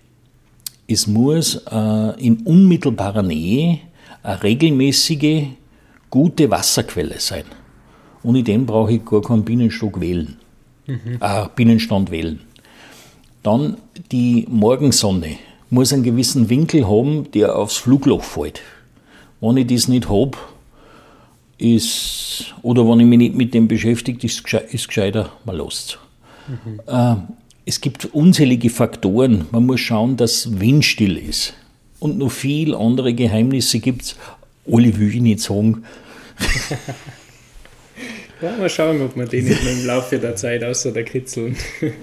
es 0.88 1.08
muss 1.08 1.56
äh, 1.70 2.26
in 2.26 2.42
unmittelbarer 2.46 3.24
Nähe 3.24 3.80
eine 4.24 4.44
regelmäßige, 4.44 5.48
gute 6.10 6.50
Wasserquelle 6.50 7.20
sein. 7.20 7.44
Ohne 8.24 8.44
den 8.44 8.66
brauche 8.66 8.94
ich 8.94 9.06
gar 9.06 9.22
keinen 9.22 9.44
Bienenstock 9.44 10.00
wählen, 10.00 10.38
mhm. 10.86 11.20
äh, 11.20 11.46
Bienenstand 11.56 12.12
wählen. 12.12 12.40
Dann 13.44 13.78
die 14.12 14.46
Morgensonne 14.50 15.38
muss 15.70 15.94
einen 15.94 16.04
gewissen 16.04 16.50
Winkel 16.50 16.88
haben, 16.88 17.32
der 17.32 17.56
aufs 17.56 17.78
Flugloch 17.78 18.24
fällt. 18.24 18.62
Wenn 19.42 19.58
ich 19.58 19.68
das 19.68 19.88
nicht 19.88 20.10
habe, 20.10 20.38
ist, 21.58 22.54
oder 22.62 22.88
wenn 22.88 23.00
ich 23.00 23.06
mich 23.06 23.18
nicht 23.18 23.36
mit 23.36 23.54
dem 23.54 23.68
beschäftige, 23.68 24.26
ist 24.26 24.44
es 24.72 24.88
gescheiter, 24.88 25.32
man 25.46 25.58
lässt 25.58 26.00
mhm. 26.48 26.82
äh, 26.88 27.16
Es 27.66 27.82
gibt 27.82 28.06
unzählige 28.14 28.70
Faktoren. 28.70 29.48
Man 29.52 29.66
muss 29.66 29.80
schauen, 29.80 30.18
dass 30.18 30.60
windstill 30.60 31.18
ist. 31.18 31.54
Und 32.00 32.18
noch 32.18 32.32
viele 32.32 32.78
andere 32.78 33.14
Geheimnisse 33.14 33.80
gibt 33.80 34.04
es. 34.04 34.16
Alle 34.72 34.98
will 34.98 35.16
ich 35.16 35.22
nicht 35.22 35.40
sagen. 35.40 35.84
ja, 38.42 38.56
mal 38.58 38.70
schauen, 38.70 39.02
ob 39.02 39.16
wir 39.16 39.26
die 39.26 39.42
nicht 39.42 39.64
mehr 39.64 39.74
im 39.74 39.86
Laufe 39.86 40.20
der 40.20 40.36
Zeit 40.36 40.64
außer 40.64 40.92
der 40.92 41.04
kitzeln. 41.04 41.56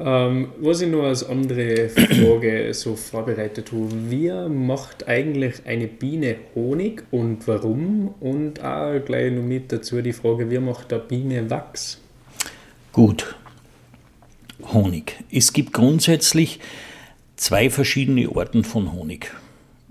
Ähm, 0.00 0.48
was 0.60 0.80
ich 0.80 0.88
noch 0.88 1.02
als 1.02 1.28
andere 1.28 1.88
Frage 1.88 2.72
so 2.72 2.94
vorbereitet 2.94 3.72
habe, 3.72 3.88
wie 4.08 4.30
macht 4.48 5.08
eigentlich 5.08 5.66
eine 5.66 5.88
Biene 5.88 6.36
Honig 6.54 7.02
und 7.10 7.48
warum? 7.48 8.14
Und 8.20 8.62
auch 8.62 9.00
gleich 9.04 9.32
noch 9.32 9.42
mit 9.42 9.72
dazu 9.72 10.00
die 10.00 10.12
Frage, 10.12 10.50
wie 10.50 10.58
macht 10.58 10.92
eine 10.92 11.02
Biene 11.02 11.50
Wachs? 11.50 12.00
Gut, 12.92 13.34
Honig. 14.72 15.16
Es 15.32 15.52
gibt 15.52 15.72
grundsätzlich 15.72 16.60
zwei 17.34 17.68
verschiedene 17.68 18.28
Arten 18.36 18.62
von 18.62 18.92
Honig. 18.92 19.32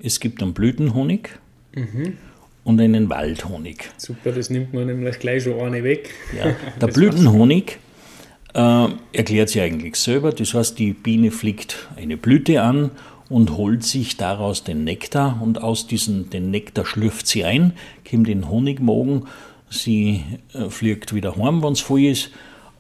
Es 0.02 0.22
gibt 0.22 0.42
einen 0.42 0.54
Blütenhonig 0.54 1.32
mhm. 1.76 2.18
und 2.64 2.80
einen 2.80 3.10
Waldhonig. 3.10 3.90
Super, 3.98 4.32
das 4.32 4.50
nimmt 4.50 4.74
man 4.74 4.86
nämlich 4.86 5.20
gleich 5.20 5.44
schon 5.44 5.60
eine 5.60 5.84
weg. 5.84 6.12
Ja, 6.38 6.56
der 6.80 6.88
Blütenhonig 6.88 7.80
äh, 8.54 8.88
erklärt 9.14 9.50
sich 9.50 9.62
eigentlich 9.62 9.96
selber. 9.96 10.32
Das 10.32 10.54
heißt, 10.54 10.80
die 10.80 10.94
Biene 10.94 11.32
fliegt 11.32 11.88
eine 11.96 12.18
Blüte 12.18 12.62
an 12.62 12.92
und 13.30 13.58
holt 13.58 13.84
sich 13.84 14.18
daraus 14.18 14.64
den 14.64 14.84
Nektar 14.84 15.40
und 15.42 15.62
aus 15.62 15.88
diesem 15.88 16.30
den 16.30 16.52
Nektar 16.52 16.86
schlürft 16.86 17.28
sie 17.28 17.44
ein, 17.44 17.74
kommt 18.10 18.28
den 18.28 18.50
Honigmogen, 18.50 19.26
sie 19.70 20.24
äh, 20.54 20.70
fliegt 20.70 21.14
wieder 21.14 21.36
heim, 21.36 21.62
wenn 21.64 21.74
es 21.74 21.82
voll 21.82 22.04
ist 22.04 22.32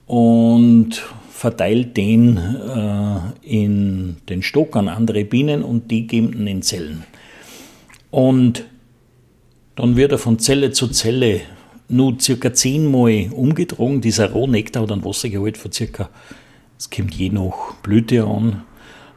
und 0.06 1.04
verteilt 1.30 1.98
den 1.98 2.38
äh, 2.38 3.20
in 3.42 4.18
den 4.30 4.42
Stock 4.42 4.76
an 4.76 4.88
andere 4.88 5.26
Bienen 5.26 5.64
und 5.64 5.92
die 5.92 6.08
geben 6.08 6.34
ihn 6.34 6.48
in 6.48 6.62
Zellen. 6.62 7.04
Und 8.10 8.66
dann 9.76 9.96
wird 9.96 10.14
er 10.14 10.18
von 10.18 10.40
Zelle 10.40 10.72
zu 10.72 10.88
Zelle 10.88 11.42
nur 11.90 12.20
circa 12.20 12.54
zehnmal 12.54 13.30
umgetragen. 13.32 14.02
Dieser 14.02 14.32
Rohnektar 14.32 14.84
hat 14.84 14.92
ein 14.92 15.06
Wassergehalt 15.06 15.58
von 15.58 15.72
circa, 15.72 16.10
es 16.78 16.90
kommt 16.90 17.14
je 17.16 17.30
nach 17.30 17.76
Blüte 17.82 18.24
an, 18.26 18.64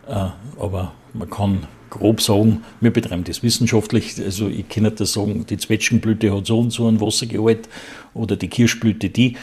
äh, 0.09 0.31
aber 0.61 0.93
man 1.13 1.29
kann 1.29 1.67
grob 1.91 2.21
sagen, 2.21 2.63
wir 2.81 2.93
betreiben 2.93 3.25
das 3.25 3.43
wissenschaftlich, 3.43 4.15
also 4.23 4.49
ich 4.49 4.69
kann 4.69 4.85
nicht 4.85 4.99
sagen, 4.99 5.45
die 5.49 5.59
Zwetschgenblüte 5.59 6.35
hat 6.35 6.47
so 6.47 6.61
und 6.61 6.71
so 6.71 6.87
ein 6.87 7.01
Wassergehalt 7.01 7.69
oder 8.15 8.37
die 8.37 8.49
Kirschblüte 8.49 9.11
die. 9.11 9.37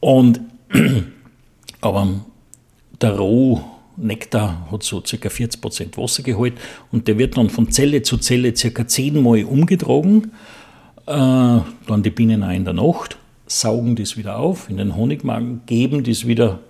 Und, 0.00 0.40
aber 1.82 2.08
der 3.02 3.18
Rohnektar 3.18 4.68
hat 4.70 4.82
so 4.82 5.02
ca. 5.02 5.28
40% 5.28 5.96
Wassergehalt 5.98 6.54
und 6.90 7.06
der 7.08 7.18
wird 7.18 7.36
dann 7.36 7.50
von 7.50 7.70
Zelle 7.70 8.00
zu 8.02 8.16
Zelle 8.16 8.56
circa 8.56 8.88
zehnmal 8.88 9.44
umgetragen 9.44 10.24
äh, 10.24 10.55
dann 11.06 12.02
die 12.02 12.10
Bienen 12.10 12.42
auch 12.42 12.50
in 12.50 12.64
der 12.64 12.74
Nacht, 12.74 13.16
saugen 13.46 13.94
das 13.96 14.16
wieder 14.16 14.38
auf 14.38 14.68
in 14.68 14.76
den 14.76 14.96
Honigmagen, 14.96 15.62
geben 15.66 16.02
das 16.02 16.26
wieder 16.26 16.60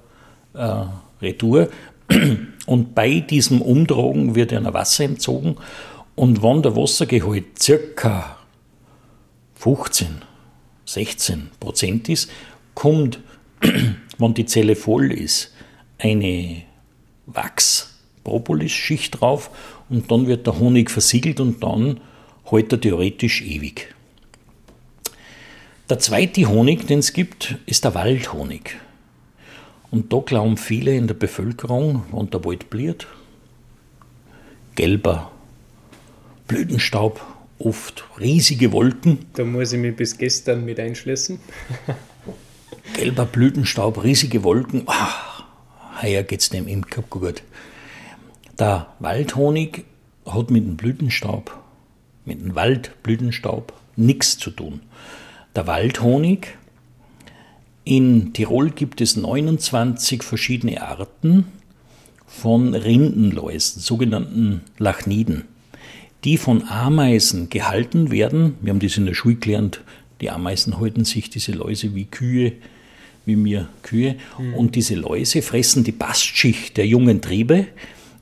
äh, 0.54 0.84
retour. 1.22 1.68
Und 2.66 2.94
bei 2.94 3.20
diesem 3.20 3.62
Umtragen 3.62 4.34
wird 4.34 4.52
ein 4.52 4.72
Wasser 4.72 5.04
entzogen. 5.04 5.56
Und 6.14 6.42
wenn 6.42 6.62
der 6.62 6.76
Wassergehalt 6.76 7.58
circa 7.60 8.36
15, 9.54 10.08
16 10.84 11.50
Prozent 11.58 12.08
ist, 12.08 12.30
kommt, 12.74 13.20
wenn 14.18 14.34
die 14.34 14.46
Zelle 14.46 14.76
voll 14.76 15.12
ist, 15.12 15.52
eine 15.98 16.62
Wachs-Propolis-Schicht 17.26 19.20
drauf 19.20 19.50
und 19.88 20.10
dann 20.10 20.26
wird 20.26 20.46
der 20.46 20.58
Honig 20.58 20.90
versiegelt 20.90 21.40
und 21.40 21.62
dann 21.62 22.00
hält 22.44 22.72
er 22.72 22.80
theoretisch 22.80 23.42
ewig. 23.42 23.95
Der 25.88 26.00
zweite 26.00 26.48
Honig, 26.48 26.88
den 26.88 26.98
es 26.98 27.12
gibt, 27.12 27.58
ist 27.64 27.84
der 27.84 27.94
Waldhonig. 27.94 28.76
Und 29.92 30.12
da 30.12 30.18
glauben 30.18 30.56
viele 30.56 30.96
in 30.96 31.06
der 31.06 31.14
Bevölkerung, 31.14 32.02
wenn 32.10 32.28
der 32.28 32.44
Wald 32.44 32.70
bliert, 32.70 33.06
gelber 34.74 35.30
Blütenstaub, 36.48 37.24
oft 37.60 38.04
riesige 38.18 38.72
Wolken. 38.72 39.26
Da 39.34 39.44
muss 39.44 39.72
ich 39.72 39.78
mich 39.78 39.94
bis 39.94 40.18
gestern 40.18 40.64
mit 40.64 40.80
einschließen. 40.80 41.38
gelber 42.94 43.24
Blütenstaub, 43.24 44.02
riesige 44.02 44.42
Wolken. 44.42 44.82
Ach, 44.86 45.44
heuer 46.02 46.24
geht's 46.24 46.48
dem 46.48 46.66
Imker 46.66 47.02
gut. 47.02 47.44
Der 48.58 48.88
Waldhonig 48.98 49.84
hat 50.26 50.50
mit 50.50 50.66
dem 50.66 50.76
Blütenstaub, 50.76 51.56
mit 52.24 52.40
dem 52.40 52.56
Waldblütenstaub 52.56 53.72
nichts 53.94 54.36
zu 54.36 54.50
tun 54.50 54.80
der 55.56 55.66
Waldhonig. 55.66 56.58
In 57.84 58.32
Tirol 58.32 58.70
gibt 58.70 59.00
es 59.00 59.16
29 59.16 60.22
verschiedene 60.22 60.82
Arten 60.82 61.46
von 62.26 62.74
Rindenläusen, 62.74 63.80
sogenannten 63.80 64.62
Lachniden, 64.78 65.44
die 66.24 66.36
von 66.36 66.68
Ameisen 66.68 67.48
gehalten 67.48 68.10
werden. 68.10 68.56
Wir 68.60 68.72
haben 68.72 68.80
das 68.80 68.96
in 68.96 69.06
der 69.06 69.14
Schule 69.14 69.36
gelernt. 69.36 69.80
Die 70.20 70.30
Ameisen 70.30 70.78
halten 70.78 71.04
sich 71.04 71.30
diese 71.30 71.52
Läuse 71.52 71.94
wie 71.94 72.06
Kühe, 72.06 72.52
wie 73.24 73.36
mir 73.36 73.68
Kühe. 73.82 74.16
Mhm. 74.38 74.54
Und 74.54 74.74
diese 74.74 74.94
Läuse 74.94 75.42
fressen 75.42 75.84
die 75.84 75.92
Bastschicht 75.92 76.76
der 76.76 76.86
jungen 76.86 77.20
Triebe 77.20 77.66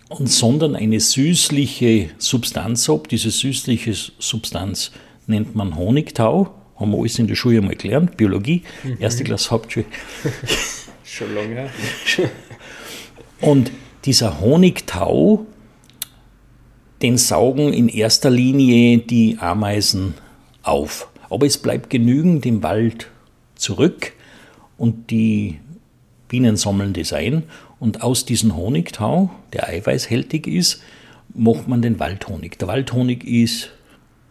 und 0.08 0.30
sondern 0.30 0.76
eine 0.76 1.00
süßliche 1.00 2.10
Substanz 2.18 2.88
ab. 2.90 3.08
Diese 3.08 3.30
süßliche 3.30 3.94
Substanz 4.18 4.92
nennt 5.26 5.54
man 5.54 5.76
Honigtau 5.76 6.52
haben 6.76 6.90
wir 6.90 6.98
alles 6.98 7.18
in 7.18 7.26
der 7.26 7.34
Schule 7.34 7.58
einmal 7.58 7.76
gelernt, 7.76 8.16
Biologie, 8.16 8.62
mhm. 8.82 8.96
erste 9.00 9.24
Klasse 9.24 9.50
Hauptschule. 9.50 9.86
Schon 11.04 11.34
lange 11.34 11.54
her. 11.54 11.70
Und 13.40 13.70
dieser 14.04 14.40
Honigtau, 14.40 15.46
den 17.02 17.18
saugen 17.18 17.72
in 17.72 17.88
erster 17.88 18.30
Linie 18.30 18.98
die 18.98 19.38
Ameisen 19.38 20.14
auf. 20.62 21.08
Aber 21.30 21.46
es 21.46 21.58
bleibt 21.58 21.90
genügend 21.90 22.46
im 22.46 22.62
Wald 22.62 23.10
zurück 23.54 24.12
und 24.76 25.10
die 25.10 25.58
Bienen 26.28 26.56
sammeln 26.56 26.92
das 26.92 27.12
ein. 27.12 27.44
Und 27.80 28.02
aus 28.02 28.24
diesem 28.24 28.56
Honigtau, 28.56 29.30
der 29.52 29.68
eiweißhältig 29.68 30.46
ist, 30.46 30.82
macht 31.34 31.68
man 31.68 31.82
den 31.82 31.98
Waldhonig. 31.98 32.58
Der 32.58 32.68
Waldhonig 32.68 33.24
ist 33.24 33.70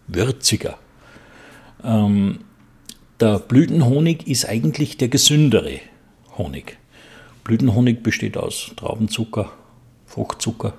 würziger. 0.07 0.77
Ähm, 1.83 2.39
der 3.19 3.39
Blütenhonig 3.39 4.27
ist 4.27 4.47
eigentlich 4.47 4.97
der 4.97 5.07
gesündere 5.07 5.79
Honig. 6.37 6.77
Blütenhonig 7.43 8.03
besteht 8.03 8.37
aus 8.37 8.71
Traubenzucker, 8.75 9.51
Fruchtzucker 10.05 10.73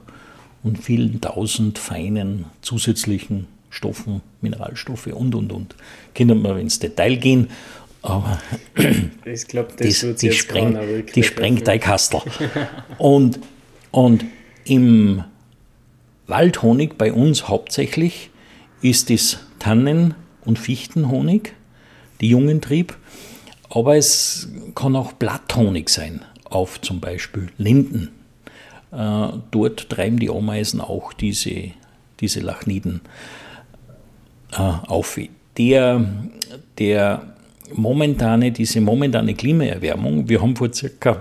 und 0.63 0.79
vielen 0.79 1.21
tausend 1.21 1.79
feinen 1.79 2.47
zusätzlichen 2.63 3.47
Stoffen, 3.71 4.23
Mineralstoffe 4.41 5.09
und 5.09 5.35
und 5.35 5.53
und. 5.53 5.75
Können 6.15 6.43
wir 6.43 6.57
ins 6.59 6.79
Detail 6.79 7.17
gehen, 7.17 7.49
aber 8.03 8.41
ich 9.25 9.47
glaub, 9.47 9.77
das, 9.77 10.01
das 10.01 10.17
die, 10.17 10.33
spreng, 10.33 11.05
die 11.15 11.23
sprengt 11.23 11.67
dein 11.67 11.81
Kastel. 11.81 12.21
und, 12.99 13.41
und 13.91 14.25
im 14.65 15.25
Waldhonig 16.27 16.97
bei 16.97 17.13
uns 17.13 17.49
hauptsächlich 17.49 18.31
ist 18.83 19.11
es 19.11 19.39
Tannen, 19.59 20.15
und 20.45 20.59
Fichtenhonig, 20.59 21.55
die 22.21 22.29
jungen 22.29 22.61
Trieb. 22.61 22.97
Aber 23.71 23.97
es 23.97 24.49
kann 24.75 24.97
auch 24.97 25.13
Blatthonig 25.13 25.89
sein, 25.89 26.23
auf 26.45 26.81
zum 26.81 27.01
Beispiel 27.01 27.49
Linden. 27.59 28.11
Äh, 28.93 29.29
dort 29.51 29.89
treiben 29.91 30.19
die 30.19 30.31
Ameisen 30.31 30.81
auch 30.81 31.13
diese, 31.13 31.71
diese 32.21 32.41
Lachniden 32.41 33.01
äh, 34.53 34.59
auf. 34.59 35.19
Der, 35.57 36.05
der 36.79 37.35
momentane, 37.73 38.53
diese 38.53 38.81
momentane 38.81 39.35
Klimaerwärmung, 39.35 40.29
wir 40.29 40.41
haben 40.41 40.57
vor 40.57 40.73
circa 40.73 41.21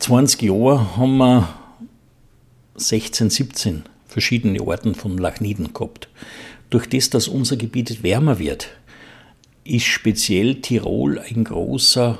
20 0.00 0.42
Jahren 0.42 0.96
haben 0.96 1.18
wir 1.18 1.48
16, 2.76 3.28
17 3.30 3.82
verschiedene 4.08 4.60
Arten 4.66 4.94
von 4.94 5.18
Lachniden 5.18 5.72
gehabt. 5.72 6.08
Durch 6.70 6.88
das, 6.88 7.10
dass 7.10 7.28
unser 7.28 7.56
Gebiet 7.56 8.02
wärmer 8.02 8.38
wird, 8.38 8.68
ist 9.64 9.86
speziell 9.86 10.56
Tirol 10.56 11.18
ein 11.18 11.44
großer 11.44 12.18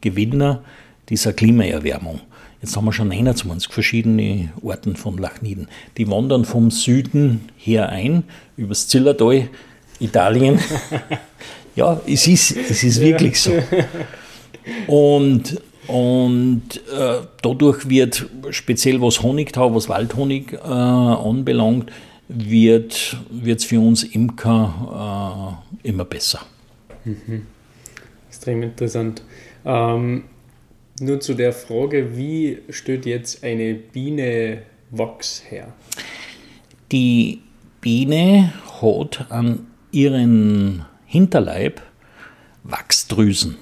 Gewinner 0.00 0.62
dieser 1.08 1.32
Klimaerwärmung. 1.32 2.20
Jetzt 2.60 2.76
haben 2.76 2.86
wir 2.86 2.92
schon 2.92 3.12
21 3.12 3.72
verschiedene 3.72 4.52
Arten 4.66 4.96
von 4.96 5.18
Lachniden. 5.18 5.68
Die 5.96 6.08
wandern 6.10 6.44
vom 6.44 6.70
Süden 6.70 7.48
her 7.56 7.90
ein, 7.90 8.24
übers 8.56 8.88
Zillertal, 8.88 9.48
Italien. 10.00 10.58
ja, 11.76 12.00
es 12.06 12.26
ist, 12.26 12.56
es 12.56 12.82
ist 12.82 13.00
wirklich 13.00 13.40
so. 13.40 13.52
Und, 14.86 15.60
und 15.88 16.62
äh, 16.90 17.26
dadurch 17.42 17.88
wird 17.88 18.26
speziell 18.50 19.00
was 19.02 19.22
Honigtau, 19.22 19.74
was 19.74 19.88
Waldhonig 19.88 20.54
äh, 20.54 20.58
anbelangt, 20.66 21.92
wird 22.28 23.16
es 23.44 23.64
für 23.64 23.80
uns 23.80 24.02
Imker 24.02 25.60
äh, 25.82 25.88
immer 25.88 26.04
besser. 26.04 26.40
Mhm. 27.04 27.46
Extrem 28.28 28.62
interessant. 28.62 29.22
Ähm, 29.64 30.24
nur 31.00 31.20
zu 31.20 31.34
der 31.34 31.52
Frage, 31.52 32.16
wie 32.16 32.58
stellt 32.70 33.06
jetzt 33.06 33.44
eine 33.44 33.74
Biene 33.74 34.62
Wachs 34.90 35.42
her? 35.48 35.72
Die 36.92 37.40
Biene 37.80 38.52
hat 38.80 39.30
an 39.30 39.66
ihren 39.90 40.84
Hinterleib 41.06 41.82
Wachsdrüsen. 42.62 43.56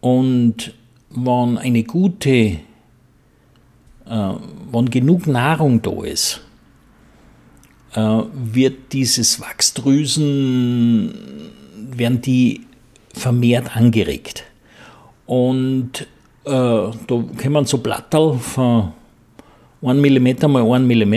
Und 0.00 0.74
wenn 1.10 1.58
eine 1.58 1.84
gute, 1.84 2.30
äh, 2.30 2.60
wenn 4.06 4.90
genug 4.90 5.26
Nahrung 5.26 5.82
da 5.82 6.02
ist, 6.04 6.42
wird 7.94 8.92
dieses 8.92 9.40
Wachsdrüsen, 9.40 11.14
werden 11.96 12.20
die 12.20 12.60
vermehrt 13.12 13.76
angeregt. 13.76 14.44
Und 15.26 16.06
äh, 16.44 16.50
da 16.50 17.24
kommen 17.40 17.64
so 17.64 17.78
Blatterl 17.78 18.38
von 18.38 18.92
1 19.82 20.00
mm 20.00 20.50
mal 20.50 20.62
1 20.62 20.86
mm 20.86 21.14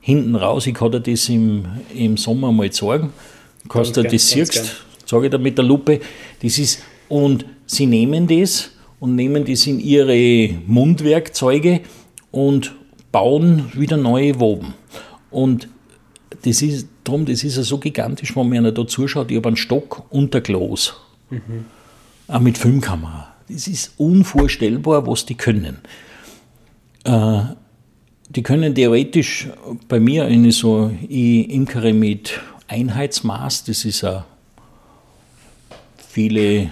hinten 0.00 0.36
raus. 0.36 0.66
Ich 0.66 0.74
kann 0.74 0.92
dir 0.92 1.00
das 1.00 1.28
im, 1.28 1.64
im 1.94 2.16
Sommer 2.16 2.52
mal 2.52 2.70
zeigen. 2.70 3.12
Kannst 3.68 3.96
du 3.96 4.02
das 4.02 4.28
siehst, 4.28 4.84
sage 5.06 5.26
ich 5.26 5.30
dir 5.30 5.38
mit 5.38 5.56
der 5.56 5.64
Lupe. 5.64 6.00
Das 6.42 6.58
ist, 6.58 6.82
und 7.08 7.46
sie 7.66 7.86
nehmen 7.86 8.26
das 8.26 8.70
und 9.00 9.14
nehmen 9.14 9.44
das 9.44 9.66
in 9.66 9.80
ihre 9.80 10.54
Mundwerkzeuge 10.66 11.80
und 12.30 12.74
bauen 13.10 13.72
wieder 13.74 13.96
neue 13.96 14.38
Woben. 14.40 14.74
Und 15.30 15.68
das 16.44 16.62
ist 16.62 16.88
drum, 17.04 17.24
das 17.24 17.44
ist 17.44 17.56
ja 17.56 17.62
so 17.62 17.78
gigantisch, 17.78 18.36
wenn 18.36 18.48
man 18.48 18.74
da 18.74 18.86
zuschaut. 18.86 19.30
Ich 19.30 19.36
habe 19.36 19.48
einen 19.48 19.56
Stock 19.56 20.04
unter 20.10 20.40
Glas. 20.40 20.94
Mhm 21.30 21.64
auch 22.28 22.40
mit 22.40 22.58
Filmkamera. 22.58 23.34
Das 23.48 23.66
ist 23.66 23.92
unvorstellbar, 23.98 25.06
was 25.06 25.26
die 25.26 25.34
können. 25.34 25.78
Äh, 27.04 27.42
die 28.30 28.42
können 28.42 28.74
theoretisch 28.74 29.48
bei 29.88 30.00
mir 30.00 30.24
eine 30.24 30.50
so, 30.52 30.90
ich 31.08 31.50
imkere 31.50 31.92
mit 31.92 32.40
Einheitsmaß, 32.68 33.64
das 33.64 33.84
ist 33.84 34.00
ja 34.00 34.24
viele 36.08 36.70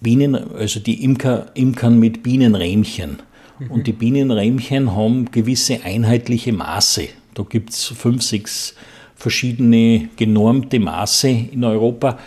Bienen, 0.00 0.34
also 0.34 0.80
die 0.80 1.04
Imker 1.04 1.52
imkern 1.54 1.98
mit 1.98 2.22
Bienenrähmchen. 2.22 3.22
Mhm. 3.58 3.70
Und 3.70 3.86
die 3.86 3.92
Bienenrähmchen 3.92 4.94
haben 4.94 5.30
gewisse 5.30 5.82
einheitliche 5.84 6.52
Maße. 6.52 7.08
Da 7.34 7.42
gibt 7.42 7.70
es 7.70 7.84
fünf, 7.84 8.22
sechs 8.22 8.74
verschiedene 9.14 10.08
genormte 10.16 10.78
Maße 10.78 11.28
in 11.28 11.64
Europa. 11.64 12.18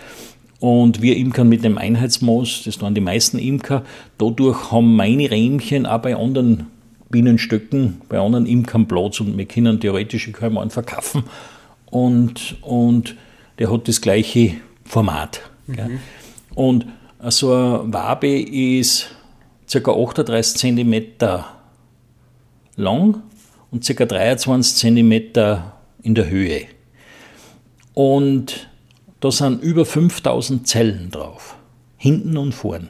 Und 0.59 1.01
wir 1.01 1.15
imkern 1.15 1.47
mit 1.47 1.63
dem 1.63 1.77
Einheitsmaß, 1.77 2.63
das 2.65 2.81
waren 2.81 2.93
die 2.93 3.01
meisten 3.01 3.39
Imker. 3.39 3.83
Dadurch 4.17 4.71
haben 4.71 4.95
meine 4.95 5.31
Rähmchen 5.31 5.85
auch 5.85 6.01
bei 6.01 6.15
anderen 6.15 6.67
Bienenstöcken, 7.09 8.01
bei 8.09 8.19
anderen 8.19 8.45
Imkern 8.45 8.87
Platz 8.87 9.19
und 9.19 9.37
wir 9.37 9.45
können 9.45 9.79
theoretisch 9.79 10.29
einen 10.41 10.69
verkaufen. 10.69 11.23
Und, 11.85 12.57
und 12.61 13.15
der 13.57 13.71
hat 13.71 13.87
das 13.87 14.01
gleiche 14.01 14.55
Format. 14.83 15.41
Mhm. 15.67 15.99
Und 16.53 16.85
so 17.29 17.53
eine 17.53 17.93
Wabe 17.93 18.39
ist 18.39 19.15
ca. 19.71 19.91
38 19.91 20.57
cm 20.57 21.03
lang 22.75 23.21
und 23.71 23.85
ca. 23.85 24.05
23 24.05 24.75
cm 24.75 25.13
in 26.01 26.15
der 26.15 26.29
Höhe. 26.29 26.65
Und 27.93 28.69
da 29.19 29.31
sind 29.31 29.61
über 29.61 29.85
5000 29.85 30.67
Zellen 30.67 31.11
drauf, 31.11 31.55
hinten 31.97 32.37
und 32.37 32.53
vorn. 32.53 32.89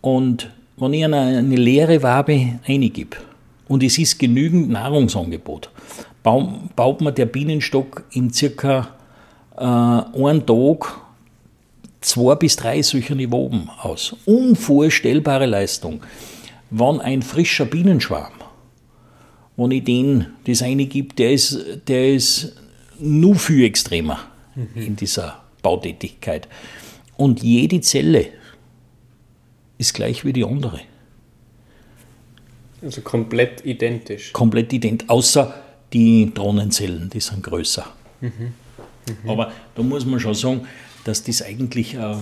Und 0.00 0.50
wenn 0.76 0.94
ich 0.94 1.04
eine, 1.04 1.40
leere 1.42 2.02
Wabe 2.02 2.58
eingib 2.66 3.16
und 3.68 3.82
es 3.82 3.98
ist 3.98 4.18
genügend 4.18 4.70
Nahrungsangebot, 4.70 5.70
baut, 6.22 7.00
man 7.00 7.14
der 7.14 7.26
Bienenstock 7.26 8.04
in 8.12 8.32
circa 8.32 8.88
äh, 9.56 9.62
einen 9.62 10.44
Tag 10.46 11.00
zwei 12.00 12.34
bis 12.34 12.56
drei 12.56 12.82
solcher 12.82 13.16
Waben 13.18 13.68
aus. 13.80 14.16
Unvorstellbare 14.26 15.46
Leistung. 15.46 16.02
Wenn 16.70 17.00
ein 17.00 17.22
frischer 17.22 17.64
Bienenschwarm, 17.64 18.32
wenn 19.56 19.70
ich 19.72 19.84
den 19.84 20.26
das 20.46 20.62
eine 20.62 20.86
gibt, 20.86 21.18
der 21.18 21.32
ist, 21.32 21.58
der 21.88 22.14
ist 22.14 22.56
nur 22.98 23.34
viel 23.34 23.64
extremer 23.64 24.20
mhm. 24.54 24.68
in 24.74 24.96
dieser 24.96 25.42
Bautätigkeit. 25.62 26.48
Und 27.16 27.42
jede 27.42 27.80
Zelle 27.80 28.28
ist 29.78 29.94
gleich 29.94 30.24
wie 30.24 30.32
die 30.32 30.44
andere. 30.44 30.80
Also 32.82 33.02
komplett 33.02 33.64
identisch. 33.66 34.32
Komplett 34.32 34.72
identisch, 34.72 35.08
außer 35.08 35.54
die 35.92 36.32
Drohnenzellen, 36.32 37.10
die 37.10 37.20
sind 37.20 37.42
größer. 37.42 37.86
Mhm. 38.20 38.30
Mhm. 39.22 39.30
Aber 39.30 39.52
da 39.74 39.82
muss 39.82 40.06
man 40.06 40.20
schon 40.20 40.34
sagen, 40.34 40.66
dass 41.04 41.24
das 41.24 41.42
eigentlich, 41.42 41.94
äh, 41.94 42.16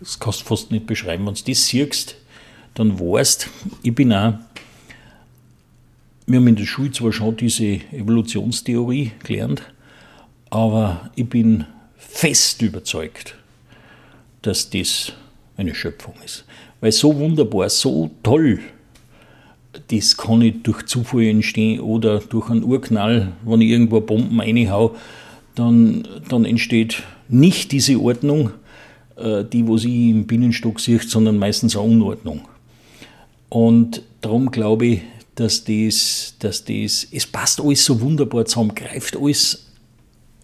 das 0.00 0.18
kannst 0.20 0.42
du 0.42 0.44
fast 0.44 0.70
nicht 0.70 0.86
beschreiben, 0.86 1.26
wenn 1.26 1.34
du 1.34 1.42
das 1.46 1.66
siehst, 1.66 2.16
dann 2.74 2.98
weißt, 2.98 3.48
ich 3.82 3.94
bin 3.94 4.12
auch 4.12 4.34
wir 6.28 6.40
haben 6.40 6.46
in 6.46 6.56
der 6.56 6.66
Schule 6.66 6.92
zwar 6.92 7.10
schon 7.10 7.36
diese 7.38 7.80
Evolutionstheorie 7.90 9.12
gelernt, 9.24 9.62
aber 10.50 11.10
ich 11.16 11.26
bin 11.26 11.64
fest 11.96 12.60
überzeugt, 12.60 13.34
dass 14.42 14.68
das 14.68 15.12
eine 15.56 15.74
Schöpfung 15.74 16.14
ist. 16.22 16.44
Weil 16.82 16.92
so 16.92 17.18
wunderbar, 17.18 17.70
so 17.70 18.10
toll, 18.22 18.60
das 19.90 20.18
kann 20.18 20.40
nicht 20.40 20.66
durch 20.66 20.84
Zufall 20.84 21.24
entstehen 21.24 21.80
oder 21.80 22.18
durch 22.18 22.50
einen 22.50 22.62
Urknall, 22.62 23.32
wenn 23.46 23.62
ich 23.62 23.70
irgendwo 23.70 24.00
Bomben 24.02 24.38
reinhau, 24.38 24.96
dann, 25.58 26.06
dann 26.28 26.44
entsteht 26.44 27.02
nicht 27.28 27.72
diese 27.72 27.98
Ordnung, 28.00 28.50
äh, 29.16 29.44
die, 29.44 29.66
was 29.68 29.84
ich 29.84 30.10
im 30.10 30.26
Binnenstock 30.26 30.80
sehe, 30.80 31.00
sondern 31.00 31.38
meistens 31.38 31.76
eine 31.76 31.84
Unordnung. 31.84 32.42
Und 33.48 34.02
darum 34.20 34.50
glaube 34.50 34.86
ich, 34.86 35.00
dass 35.34 35.64
das, 35.64 36.34
dass 36.38 36.64
das, 36.64 37.06
es 37.10 37.26
passt 37.26 37.60
alles 37.60 37.84
so 37.84 38.00
wunderbar 38.00 38.44
zusammen, 38.44 38.74
greift 38.74 39.16
alles 39.16 39.66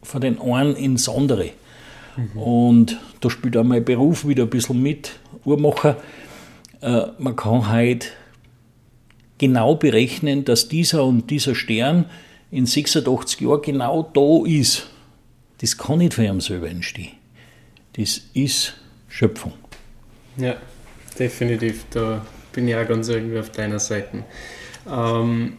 von 0.02 0.20
den 0.20 0.40
einen 0.40 0.76
ins 0.76 1.08
andere. 1.08 1.50
Mhm. 2.16 2.40
Und 2.40 2.98
da 3.20 3.30
spielt 3.30 3.56
auch 3.56 3.64
mein 3.64 3.84
Beruf 3.84 4.26
wieder 4.26 4.44
ein 4.44 4.50
bisschen 4.50 4.82
mit, 4.82 5.12
Uhrmacher. 5.44 5.96
Äh, 6.80 7.06
man 7.18 7.36
kann 7.36 7.68
halt 7.68 8.12
genau 9.38 9.74
berechnen, 9.74 10.44
dass 10.44 10.68
dieser 10.68 11.04
und 11.04 11.30
dieser 11.30 11.54
Stern 11.54 12.06
in 12.50 12.66
86 12.66 13.40
Jahren 13.40 13.62
genau 13.62 14.08
da 14.14 14.46
ist. 14.46 14.88
Das 15.64 15.78
kann 15.78 15.96
nicht 15.96 16.12
von 16.12 16.24
ihm 16.24 16.42
selber 16.42 16.68
entstehen. 16.68 17.12
Das 17.94 18.20
ist 18.34 18.74
Schöpfung. 19.08 19.54
Ja, 20.36 20.56
definitiv. 21.18 21.86
Da 21.88 22.20
bin 22.52 22.68
ich 22.68 22.76
auch 22.76 22.86
ganz 22.86 23.08
irgendwie 23.08 23.38
auf 23.38 23.48
deiner 23.48 23.78
Seite. 23.78 24.24
Ähm, 24.86 25.54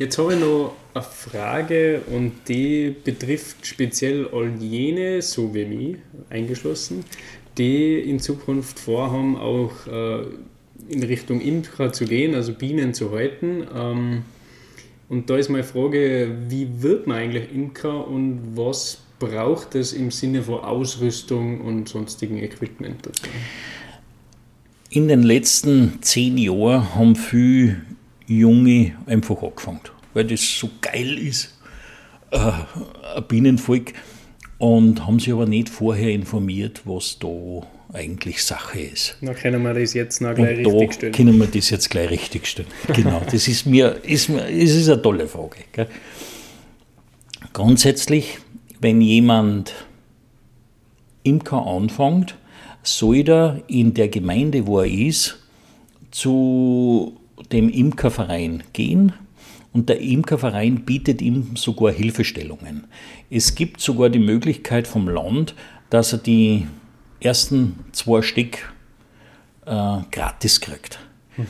jetzt 0.00 0.18
habe 0.18 0.34
ich 0.34 0.40
noch 0.40 0.74
eine 0.94 1.04
Frage 1.04 2.00
und 2.10 2.32
die 2.48 2.92
betrifft 3.04 3.64
speziell 3.64 4.26
all 4.32 4.50
jene, 4.58 5.22
so 5.22 5.54
wie 5.54 5.64
mich 5.64 5.96
eingeschlossen, 6.28 7.04
die 7.56 8.00
in 8.00 8.18
Zukunft 8.18 8.80
vorhaben, 8.80 9.36
auch 9.36 9.86
äh, 9.86 10.24
in 10.88 11.04
Richtung 11.04 11.40
Imker 11.40 11.92
zu 11.92 12.04
gehen, 12.04 12.34
also 12.34 12.52
Bienen 12.52 12.94
zu 12.94 13.12
halten. 13.12 13.64
Ähm, 13.72 14.22
und 15.08 15.30
da 15.30 15.36
ist 15.36 15.50
meine 15.50 15.62
Frage, 15.62 16.36
wie 16.48 16.82
wird 16.82 17.06
man 17.06 17.18
eigentlich 17.18 17.54
Imker 17.54 18.08
und 18.08 18.56
was 18.56 19.05
braucht 19.18 19.74
es 19.74 19.92
im 19.92 20.10
Sinne 20.10 20.42
von 20.42 20.60
Ausrüstung 20.60 21.60
und 21.60 21.88
sonstigen 21.88 22.38
Equipment 22.38 23.06
dazu? 23.06 23.22
in 24.90 25.08
den 25.08 25.22
letzten 25.22 25.98
zehn 26.00 26.38
Jahren 26.38 26.94
haben 26.94 27.16
viele 27.16 27.82
Junge 28.26 28.94
einfach 29.06 29.42
angefangen, 29.42 29.80
weil 30.14 30.24
das 30.24 30.58
so 30.58 30.70
geil 30.80 31.18
ist, 31.18 31.58
äh, 32.30 32.38
ein 32.38 33.24
Bienenvolk, 33.28 33.92
und 34.58 35.06
haben 35.06 35.20
sich 35.20 35.32
aber 35.34 35.44
nicht 35.44 35.68
vorher 35.68 36.10
informiert, 36.10 36.82
was 36.86 37.18
da 37.18 37.28
eigentlich 37.92 38.42
Sache 38.42 38.80
ist. 38.80 39.18
Na, 39.20 39.34
können 39.34 39.62
wir 39.62 39.74
das 39.74 39.92
jetzt 39.92 40.22
noch 40.22 40.34
gleich 40.34 40.64
und 40.64 40.72
richtig 40.72 40.94
stellen. 40.94 41.12
können 41.12 41.38
wir 41.38 41.46
das 41.46 41.68
jetzt 41.68 41.90
gleich 41.90 42.10
richtig 42.10 42.46
stellen. 42.46 42.68
Genau, 42.94 43.20
das 43.30 43.48
ist 43.48 43.66
mir, 43.66 44.00
ist 44.02 44.30
mir, 44.30 44.48
es 44.48 44.74
ist 44.74 44.88
eine 44.88 45.02
tolle 45.02 45.28
Frage. 45.28 45.58
Gell? 45.72 45.88
Grundsätzlich, 47.52 48.38
wenn 48.80 49.00
jemand 49.00 49.74
Imker 51.22 51.66
anfängt, 51.66 52.36
soll 52.82 53.28
er 53.28 53.62
in 53.66 53.94
der 53.94 54.08
Gemeinde, 54.08 54.66
wo 54.66 54.80
er 54.80 54.86
ist, 54.86 55.42
zu 56.10 57.16
dem 57.52 57.68
Imkerverein 57.68 58.62
gehen 58.72 59.12
und 59.72 59.88
der 59.88 60.00
Imkerverein 60.00 60.84
bietet 60.84 61.20
ihm 61.20 61.56
sogar 61.56 61.92
Hilfestellungen. 61.92 62.86
Es 63.28 63.54
gibt 63.54 63.80
sogar 63.80 64.08
die 64.08 64.18
Möglichkeit 64.18 64.86
vom 64.86 65.08
Land, 65.08 65.54
dass 65.90 66.12
er 66.12 66.18
die 66.18 66.66
ersten 67.20 67.78
zwei 67.92 68.22
Stück 68.22 68.72
äh, 69.66 69.98
gratis 70.10 70.60
kriegt. 70.60 70.98
Mhm. 71.36 71.46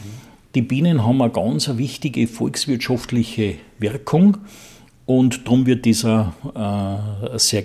Die 0.56 0.62
Bienen 0.62 1.04
haben 1.04 1.20
eine 1.20 1.30
ganz 1.30 1.68
wichtige 1.76 2.26
volkswirtschaftliche 2.26 3.56
Wirkung 3.78 4.38
und 5.06 5.46
darum 5.46 5.66
wird 5.66 5.84
dieser 5.84 6.34
äh, 6.54 7.38
sehr, 7.38 7.64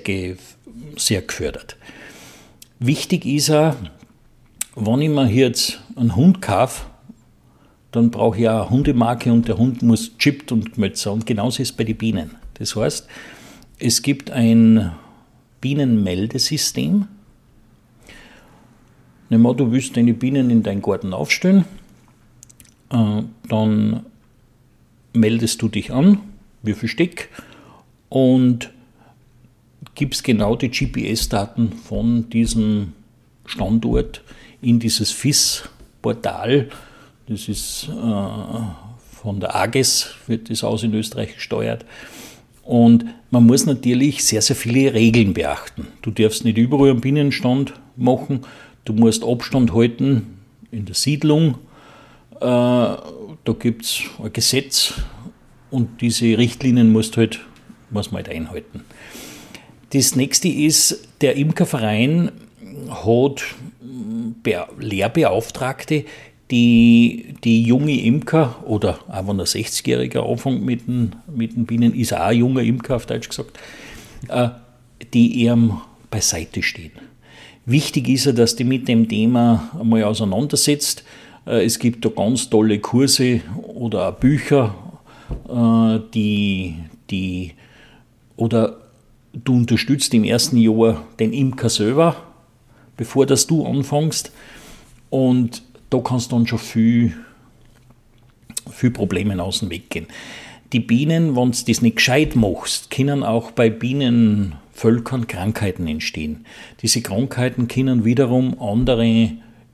sehr 0.96 1.22
gefördert. 1.24 1.76
Wichtig 2.80 3.26
ist 3.26 3.50
auch, 3.50 3.76
wenn 4.76 5.02
ich 5.02 5.10
mir 5.10 5.28
jetzt 5.28 5.82
einen 5.96 6.16
Hund 6.16 6.42
kaufe, 6.42 6.86
dann 7.92 8.10
brauche 8.10 8.39
ich 8.39 8.48
auch 8.48 8.62
eine 8.62 8.70
Hundemarke 8.70 9.32
und 9.32 9.48
der 9.48 9.58
Hund 9.58 9.82
muss 9.82 10.18
chippt 10.18 10.52
und 10.52 10.74
gemeldet. 10.74 11.06
Und 11.08 11.26
genauso 11.26 11.62
ist 11.62 11.72
es 11.72 11.76
bei 11.76 11.84
den 11.84 11.98
Bienen. 11.98 12.32
Das 12.54 12.76
heißt, 12.76 13.08
es 13.80 14.02
gibt 14.02 14.32
ein 14.32 14.92
Bienenmeldesystem. 15.60 17.08
Nimm 19.30 19.46
an, 19.46 19.58
du 19.58 19.72
willst 19.72 19.98
deine 19.98 20.14
Bienen 20.14 20.50
in 20.50 20.64
deinen 20.64 20.82
Garten 20.82 21.14
aufstellen, 21.14 21.66
äh, 22.89 23.24
dann 23.48 24.06
meldest 25.14 25.62
du 25.62 25.68
dich 25.68 25.92
an, 25.92 26.20
Stück, 26.86 27.30
und 28.12 28.70
gibst 29.95 30.24
genau 30.24 30.55
die 30.55 30.70
GPS-Daten 30.70 31.72
von 31.72 32.30
diesem 32.30 32.93
Standort 33.45 34.22
in 34.62 34.80
dieses 34.80 35.12
FIS-Portal. 35.12 36.70
Das 37.28 37.47
ist 37.47 37.88
äh, 37.88 38.62
von 39.12 39.39
der 39.39 39.55
AGES, 39.55 40.16
wird 40.28 40.49
das 40.49 40.64
aus 40.64 40.84
in 40.84 40.93
Österreich 40.93 41.36
gesteuert. 41.36 41.86
Und 42.64 43.05
man 43.32 43.45
muss 43.45 43.66
natürlich 43.66 44.24
sehr, 44.26 44.41
sehr 44.41 44.55
viele 44.55 44.93
Regeln 44.93 45.34
beachten. 45.34 45.88
Du 46.01 46.12
darfst 46.12 46.43
nicht 46.43 46.57
überall 46.57 46.91
einen 46.91 47.01
Binnenstand 47.01 47.74
machen, 47.95 48.41
du 48.86 48.93
musst 48.93 49.24
Abstand 49.24 49.74
halten 49.74 50.39
in 50.72 50.86
der 50.86 50.95
Siedlung. 50.95 51.55
Äh, 52.36 52.41
da 52.41 53.53
gibt 53.57 53.86
es 53.86 54.01
ein 54.22 54.34
Gesetz 54.34 54.93
und 55.72 56.02
diese 56.02 56.38
Richtlinien 56.38 56.92
musst 56.92 57.18
halt, 57.18 57.40
muss 57.90 58.12
man 58.12 58.24
halt 58.24 58.36
einhalten. 58.36 58.82
Das 59.92 60.16
nächste 60.16 60.48
ist, 60.48 61.08
der 61.22 61.36
Imkerverein 61.36 62.32
hat 62.90 63.44
Lehrbeauftragte, 64.80 66.06
die, 66.52 67.36
die 67.44 67.64
junge 67.64 68.00
Imker 68.02 68.64
oder 68.66 69.00
auch 69.08 69.28
wenn 69.28 69.40
ein 69.40 69.46
60-Jähriger 69.46 70.30
anfängt 70.30 70.64
mit 70.64 70.88
den, 70.88 71.16
mit 71.34 71.56
den 71.56 71.66
Bienen, 71.66 71.94
ist 71.94 72.14
auch 72.14 72.28
ein 72.28 72.38
junger 72.38 72.62
Imker 72.62 72.98
auf 72.98 73.06
Deutsch 73.06 73.30
gesagt, 73.30 73.58
äh, 74.28 74.50
die 75.14 75.46
ihm 75.46 75.78
beiseite 76.10 76.62
stehen. 76.62 76.92
Wichtig 77.66 78.10
ist 78.10 78.26
ja, 78.26 78.32
dass 78.34 78.56
die 78.56 78.66
mit 78.66 78.88
dem 78.88 79.08
Thema 79.08 79.70
einmal 79.80 80.04
auseinandersetzt. 80.04 81.04
Äh, 81.46 81.66
es 81.66 81.80
gibt 81.80 82.04
da 82.04 82.10
ganz 82.10 82.50
tolle 82.50 82.80
Kurse 82.80 83.42
oder 83.64 84.10
auch 84.10 84.16
Bücher, 84.16 84.76
äh, 85.50 86.00
die, 86.14 86.76
die 87.10 87.54
oder 88.36 88.78
du 89.34 89.54
unterstützt 89.54 90.14
im 90.14 90.24
ersten 90.24 90.58
Jahr 90.58 91.04
den 91.20 91.34
Imker 91.34 91.70
selber, 91.70 92.16
bevor 92.98 93.26
das 93.26 93.48
du 93.48 93.66
anfängst. 93.66 94.32
Und 95.10 95.64
da 95.90 96.00
kannst 96.00 96.32
du 96.32 96.38
dann 96.38 96.48
schon 96.48 96.60
viel, 96.60 97.14
viel 98.70 98.92
Probleme 98.92 99.42
aus 99.42 99.60
dem 99.60 99.70
Weg 99.70 99.90
gehen. 99.90 100.08
Die 100.74 100.80
Bienen, 100.80 101.36
wenn 101.36 101.52
du 101.52 101.58
das 101.68 101.82
nicht 101.82 101.98
gescheit 101.98 102.36
machst, 102.36 102.92
können 102.92 103.24
auch 103.24 103.52
bei 103.52 103.70
Bienenvölkern 103.70 105.28
Krankheiten 105.28 105.86
entstehen. 105.86 106.46
Diese 106.82 107.02
Krankheiten 107.02 107.68
können 107.68 108.06
wiederum 108.06 108.60
andere 108.60 109.32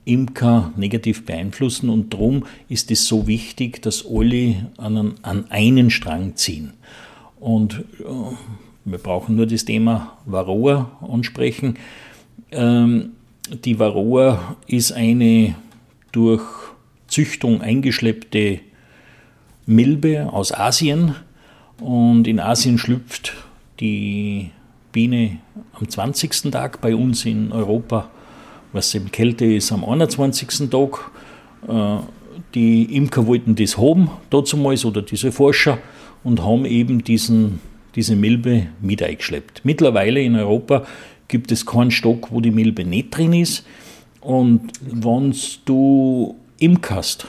Imker 0.08 0.72
negativ 0.76 1.26
beeinflussen 1.26 1.90
und 1.90 2.14
darum 2.14 2.46
ist 2.70 2.92
es 2.92 3.08
so 3.08 3.28
wichtig, 3.28 3.82
dass 3.82 4.06
alle 4.06 4.72
an, 4.78 5.16
an 5.22 5.46
einen 5.50 5.90
Strang 5.90 6.36
ziehen. 6.36 6.74
Und 7.40 7.84
äh, 8.00 8.04
wir 8.86 8.98
brauchen 8.98 9.36
nur 9.36 9.46
das 9.46 9.66
Thema 9.66 10.18
Varroa 10.26 10.92
ansprechen. 11.12 11.78
Ähm, 12.52 13.12
die 13.66 13.80
Varroa 13.80 14.56
ist 14.68 14.92
eine 14.92 15.56
durch 16.12 16.44
Züchtung 17.08 17.62
eingeschleppte 17.62 18.60
Milbe 19.66 20.32
aus 20.32 20.54
Asien 20.54 21.16
und 21.80 22.28
in 22.28 22.40
Asien 22.40 22.78
schlüpft 22.78 23.34
die 23.80 24.52
Biene 24.92 25.38
am 25.74 25.88
20. 25.88 26.52
Tag, 26.52 26.82
bei 26.82 26.96
uns 26.96 27.26
in 27.26 27.52
Europa, 27.52 28.10
was 28.78 28.94
eben 28.96 29.12
Kälte 29.12 29.46
ist, 29.46 29.72
am 29.72 29.84
21. 29.84 30.70
Tag. 30.70 31.12
Äh, 31.68 31.98
die 32.54 32.96
Imker 32.96 33.28
wollten 33.28 33.56
das 33.56 33.78
haben, 33.78 34.10
damals, 34.30 34.86
oder 34.86 35.02
diese 35.02 35.32
Forscher, 35.32 35.80
und 36.24 36.44
haben 36.44 36.66
eben 36.66 37.04
diesen, 37.04 37.60
diese 37.96 38.16
Milbe 38.16 38.68
mit 38.82 39.04
eingeschleppt. 39.04 39.62
Mittlerweile 39.66 40.22
in 40.22 40.36
Europa 40.36 40.86
gibt 41.28 41.52
es 41.52 41.66
keinen 41.66 41.92
Stock, 41.92 42.32
wo 42.32 42.40
die 42.40 42.52
Milbe 42.52 42.86
nicht 42.86 43.18
drin 43.18 43.34
ist. 43.34 43.66
Und 44.22 44.72
wenn 44.82 45.36
du 45.66 46.36
imkerst 46.60 47.28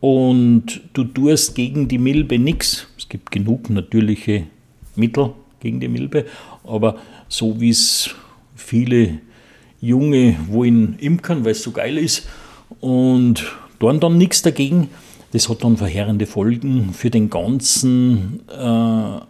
und 0.00 0.80
du 0.92 1.04
tust 1.04 1.54
gegen 1.54 1.88
die 1.88 1.98
Milbe 1.98 2.38
nichts, 2.38 2.86
es 2.98 3.08
gibt 3.08 3.30
genug 3.30 3.70
natürliche 3.70 4.44
Mittel 4.96 5.32
gegen 5.60 5.80
die 5.80 5.88
Milbe, 5.88 6.26
aber 6.64 6.96
so 7.28 7.60
wie 7.60 7.70
es 7.70 8.14
viele 8.54 9.20
Junge 9.84 10.36
wollen 10.48 10.96
imkern, 10.98 11.44
weil 11.44 11.52
es 11.52 11.62
so 11.62 11.72
geil 11.72 11.98
ist 11.98 12.26
und 12.80 13.44
tun 13.78 14.00
dann 14.00 14.18
nichts 14.18 14.42
dagegen, 14.42 14.88
das 15.32 15.48
hat 15.48 15.64
dann 15.64 15.76
verheerende 15.76 16.26
Folgen 16.26 16.92
für 16.92 17.10
den 17.10 17.28
ganzen. 17.28 18.40
Äh, 18.48 19.20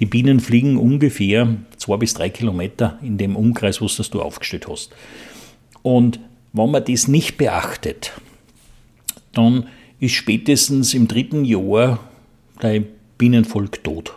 die 0.00 0.06
Bienen 0.06 0.40
fliegen 0.40 0.78
ungefähr 0.78 1.56
zwei 1.76 1.98
bis 1.98 2.14
drei 2.14 2.30
Kilometer 2.30 2.98
in 3.02 3.18
dem 3.18 3.36
Umkreis, 3.36 3.82
was 3.82 3.96
das 3.96 4.08
du 4.08 4.22
aufgestellt 4.22 4.66
hast. 4.66 4.90
Und 5.82 6.18
wenn 6.54 6.70
man 6.70 6.82
das 6.84 7.06
nicht 7.06 7.36
beachtet, 7.36 8.12
dann 9.34 9.66
ist 9.98 10.12
spätestens 10.12 10.94
im 10.94 11.06
dritten 11.06 11.44
Jahr 11.44 11.98
dein 12.60 12.86
Bienenvolk 13.18 13.84
tot. 13.84 14.14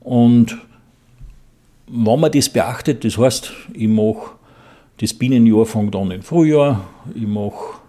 Und 0.00 0.58
wenn 1.86 2.20
man 2.20 2.32
das 2.32 2.48
beachtet, 2.48 3.04
das 3.04 3.18
heißt, 3.18 3.52
ich 3.74 3.88
mache 3.88 4.32
das 4.98 5.14
Bienenjahr 5.14 5.66
fängt 5.66 5.96
an 5.96 6.10
im 6.10 6.22
Frühjahr, 6.22 6.84
ich 7.14 7.26
mache, 7.26 7.80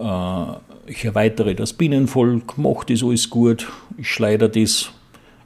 äh, 0.00 0.90
ich 0.90 1.04
erweitere 1.04 1.54
das 1.54 1.72
Bienenvolk, 1.72 2.58
mache 2.58 2.86
das 2.86 3.04
alles 3.04 3.30
gut, 3.30 3.68
ich 3.96 4.10
schleide 4.10 4.48
das 4.48 4.90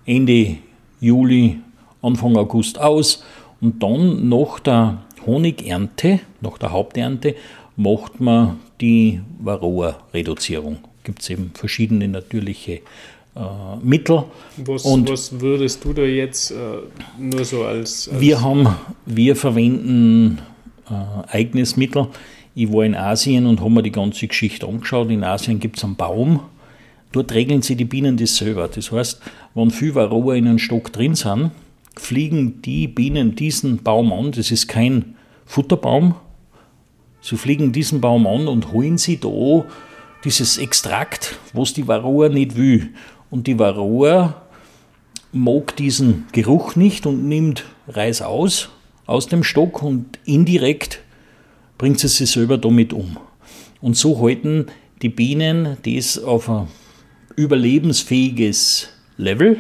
Ende 0.07 0.57
Juli, 1.01 1.59
Anfang 2.01 2.37
August 2.37 2.79
aus 2.79 3.25
und 3.61 3.83
dann 3.83 4.29
nach 4.29 4.61
der 4.61 5.03
Honigernte, 5.27 6.21
nach 6.41 6.57
der 6.59 6.73
Haupternte, 6.73 7.35
macht 7.77 8.21
man 8.21 8.59
die 8.81 9.21
Varroa-Reduzierung. 9.41 10.79
Gibt 11.05 11.23
es 11.23 11.31
eben 11.31 11.51
verschiedene 11.55 12.09
natürliche 12.09 12.81
Mittel. 13.83 14.25
Was, 14.57 14.85
und 14.85 15.11
was 15.11 15.41
würdest 15.41 15.85
du 15.85 15.93
da 15.93 16.03
jetzt 16.03 16.51
äh, 16.51 16.55
nur 17.19 17.45
so 17.45 17.65
als, 17.65 18.09
als, 18.09 18.21
Wir 18.21 18.41
haben, 18.41 18.69
wir 19.05 19.37
verwenden 19.37 20.39
äh, 20.89 21.35
eigenes 21.35 21.77
Mittel. 21.77 22.09
Ich 22.55 22.73
war 22.73 22.85
in 22.85 22.95
Asien 22.95 23.47
und 23.47 23.61
habe 23.61 23.71
mir 23.71 23.83
die 23.83 23.93
ganze 23.93 24.27
Geschichte 24.27 24.67
angeschaut. 24.67 25.11
In 25.11 25.25
Asien 25.25 25.61
gibt 25.61 25.77
es 25.77 25.85
einen 25.85 25.97
Baum, 25.97 26.41
dort 27.13 27.33
regeln 27.33 27.61
sie 27.61 27.77
die 27.77 27.85
Bienen 27.85 28.17
das 28.17 28.37
selber. 28.37 28.69
Das 28.69 28.91
heißt, 28.91 29.21
wenn 29.55 29.71
viel 29.71 29.95
Varroa 29.95 30.35
in 30.35 30.49
einem 30.49 30.59
Stock 30.59 30.93
drin 30.93 31.15
sind, 31.15 31.51
fliegen 31.97 32.63
die 32.63 32.89
Bienen 32.89 33.37
diesen 33.37 33.83
Baum 33.83 34.13
an. 34.13 34.33
Das 34.33 34.51
ist 34.51 34.69
kein 34.69 35.17
Futterbaum, 35.45 36.15
Sie 37.27 37.37
fliegen 37.37 37.73
diesen 37.73 38.01
Baum 38.01 38.25
an 38.25 38.47
und 38.47 38.73
holen 38.73 38.99
sie 38.99 39.19
da 39.19 39.65
dieses 40.23 40.59
Extrakt, 40.59 41.37
was 41.53 41.75
die 41.75 41.89
Varroa 41.89 42.29
nicht 42.29 42.57
will. 42.57 42.91
Und 43.31 43.47
die 43.47 43.59
Varroa 43.59 44.43
mag 45.33 45.77
diesen 45.77 46.27
Geruch 46.33 46.77
nicht 46.77 47.07
und 47.07 47.29
nimmt 47.29 47.65
Reis 47.89 48.23
aus, 48.23 48.71
aus 49.07 49.27
dem 49.27 49.45
Stock 49.45 49.83
und 49.83 50.19
indirekt 50.25 51.01
bringt 51.79 52.01
sie 52.01 52.09
sich 52.09 52.31
selber 52.31 52.59
damit 52.59 52.93
um. 52.93 53.19
Und 53.81 53.97
so 53.97 54.21
halten 54.21 54.67
die 55.03 55.09
Bienen 55.09 55.77
das 55.85 56.19
auf 56.19 56.49
ein 56.49 56.69
überlebensfähiges 57.37 58.89
Level. 59.17 59.59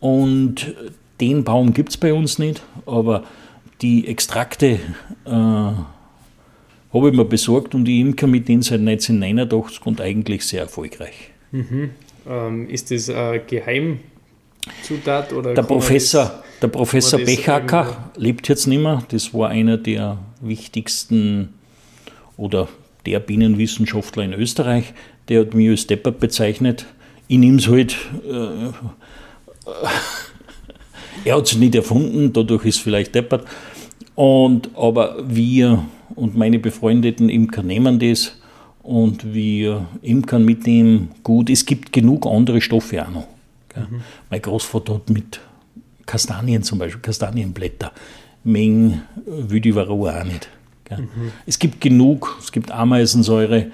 Und 0.00 0.74
den 1.20 1.44
Baum 1.44 1.72
gibt 1.72 1.90
es 1.90 1.96
bei 1.96 2.12
uns 2.12 2.38
nicht, 2.38 2.62
aber 2.86 3.24
die 3.80 4.06
Extrakte 4.06 4.78
äh, 5.24 5.30
habe 5.30 5.84
ich 6.92 7.12
mir 7.12 7.24
besorgt 7.24 7.74
und 7.74 7.84
die 7.84 8.00
Imker 8.00 8.26
mit 8.26 8.48
denen 8.48 8.62
seit 8.62 8.80
1989 8.80 9.86
und 9.86 10.00
eigentlich 10.00 10.44
sehr 10.44 10.62
erfolgreich. 10.62 11.30
Mhm. 11.50 11.90
Ähm, 12.28 12.68
ist 12.68 12.90
das 12.90 13.08
ein 13.08 13.40
Geheimzutat? 13.46 15.32
Oder 15.32 15.54
der 15.54 15.62
Professor, 15.62 16.24
das, 16.24 16.60
der 16.60 16.68
Professor 16.68 17.18
Bechacker 17.20 18.10
lebt 18.16 18.48
jetzt 18.48 18.66
nicht 18.66 18.82
mehr. 18.82 19.02
Das 19.08 19.32
war 19.32 19.48
einer 19.48 19.76
der 19.76 20.18
wichtigsten 20.40 21.54
oder 22.36 22.68
der 23.06 23.20
Bienenwissenschaftler 23.20 24.24
in 24.24 24.34
Österreich. 24.34 24.92
Der 25.28 25.40
hat 25.40 25.54
mich 25.54 25.70
als 25.70 25.86
Deppert 25.86 26.20
bezeichnet. 26.20 26.86
Ich 27.28 27.38
nehme 27.38 27.58
es 27.58 27.68
halt. 27.68 27.96
Äh, 28.26 28.72
er 31.24 31.36
hat 31.36 31.46
es 31.46 31.56
nicht 31.56 31.74
erfunden, 31.74 32.32
dadurch 32.32 32.64
ist 32.64 32.76
es 32.76 32.80
vielleicht 32.80 33.14
deppert. 33.14 33.46
Und, 34.14 34.70
aber 34.76 35.16
wir 35.26 35.84
und 36.14 36.36
meine 36.36 36.58
befreundeten 36.58 37.28
Imker 37.28 37.62
nehmen 37.62 37.98
das 37.98 38.37
und 38.88 39.34
wir 39.34 39.86
imkern 40.00 40.46
mit 40.46 40.66
dem 40.66 41.10
gut. 41.22 41.50
Es 41.50 41.66
gibt 41.66 41.92
genug 41.92 42.26
andere 42.26 42.62
Stoffe 42.62 43.06
auch 43.06 43.10
noch. 43.10 43.28
Mhm. 43.76 44.00
Mein 44.30 44.40
Großvater 44.40 44.94
hat 44.94 45.10
mit 45.10 45.40
Kastanien 46.06 46.62
zum 46.62 46.78
Beispiel, 46.78 47.02
Kastanienblätter, 47.02 47.92
Mengen 48.44 49.02
will 49.26 49.60
die 49.60 49.74
Varroa 49.74 50.20
auch 50.20 50.24
nicht. 50.24 50.48
Mhm. 50.90 51.32
Es 51.44 51.58
gibt 51.58 51.82
genug, 51.82 52.38
es 52.40 52.50
gibt 52.50 52.70
Ameisensäure, 52.70 53.66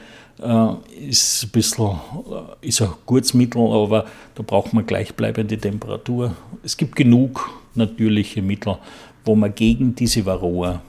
äh, 0.42 0.68
ist 1.08 1.44
ein 1.44 1.50
bisschen, 1.50 1.90
äh, 1.92 2.66
ist 2.66 2.82
ein 2.82 2.90
gutes 3.06 3.34
Mittel, 3.34 3.62
aber 3.62 4.06
da 4.34 4.42
braucht 4.42 4.72
man 4.72 4.84
gleichbleibende 4.84 5.56
Temperatur. 5.58 6.34
Es 6.64 6.76
gibt 6.76 6.96
genug 6.96 7.48
natürliche 7.76 8.42
Mittel, 8.42 8.78
wo 9.24 9.36
man 9.36 9.54
gegen 9.54 9.94
diese 9.94 10.26
Varroa 10.26 10.82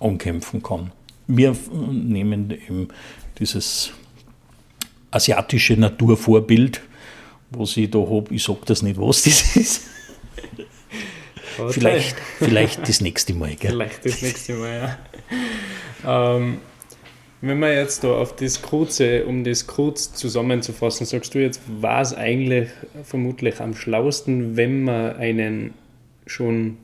ankämpfen 0.00 0.60
kann. 0.64 0.90
Wir 1.28 1.54
nehmen 1.92 2.50
eben 2.50 2.88
dieses 3.40 3.92
asiatische 5.10 5.74
Naturvorbild, 5.74 6.80
wo 7.50 7.64
ich 7.64 7.90
da 7.90 7.98
habe, 7.98 8.32
ich 8.34 8.44
sage 8.44 8.60
das 8.66 8.82
nicht, 8.82 9.00
was 9.00 9.22
das 9.22 9.56
ist. 9.56 9.82
Vielleicht, 11.70 12.16
vielleicht 12.38 12.88
das 12.88 13.00
nächste 13.00 13.34
Mal. 13.34 13.54
Gell? 13.56 13.72
Vielleicht 13.72 14.04
das 14.04 14.22
nächste 14.22 14.54
Mal, 14.54 14.98
ja. 16.04 16.36
Ähm, 16.36 16.58
wenn 17.42 17.58
man 17.58 17.72
jetzt 17.72 18.04
da 18.04 18.12
auf 18.12 18.36
das 18.36 18.62
Kurze, 18.62 19.24
um 19.24 19.44
das 19.44 19.66
kurz 19.66 20.12
zusammenzufassen, 20.12 21.06
sagst 21.06 21.34
du 21.34 21.38
jetzt, 21.38 21.60
war 21.80 22.02
es 22.02 22.14
eigentlich 22.14 22.68
vermutlich 23.02 23.60
am 23.60 23.74
schlausten, 23.74 24.56
wenn 24.56 24.84
man 24.84 25.16
einen 25.16 25.74
schon 26.26 26.76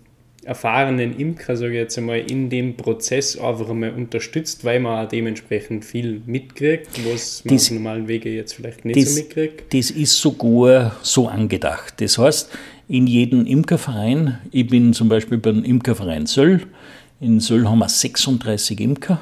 erfahrenen 0.46 1.18
Imker, 1.18 1.56
sage 1.56 1.72
ich 1.72 1.78
jetzt 1.78 1.98
einmal, 1.98 2.20
in 2.20 2.48
dem 2.48 2.76
Prozess 2.76 3.36
einfach 3.36 3.68
einmal 3.68 3.90
unterstützt, 3.90 4.64
weil 4.64 4.80
man 4.80 5.04
auch 5.04 5.08
dementsprechend 5.08 5.84
viel 5.84 6.22
mitkriegt, 6.24 6.88
was 7.12 7.44
man 7.44 7.54
das, 7.54 7.66
auf 7.66 7.70
normalen 7.72 8.08
Wege 8.08 8.30
jetzt 8.30 8.54
vielleicht 8.54 8.84
nicht 8.84 8.96
das, 8.96 9.14
so 9.14 9.20
mitkriegt. 9.20 9.74
Das 9.74 9.90
ist 9.90 10.20
sogar 10.20 10.96
so 11.02 11.28
angedacht. 11.28 11.94
Das 12.00 12.16
heißt, 12.16 12.50
in 12.88 13.08
jedem 13.08 13.44
Imkerverein, 13.44 14.38
ich 14.52 14.68
bin 14.68 14.92
zum 14.92 15.08
Beispiel 15.08 15.38
beim 15.38 15.64
Imkerverein 15.64 16.26
Söll, 16.26 16.62
in 17.20 17.40
Söll 17.40 17.66
haben 17.66 17.78
wir 17.78 17.88
36 17.88 18.80
Imker. 18.80 19.20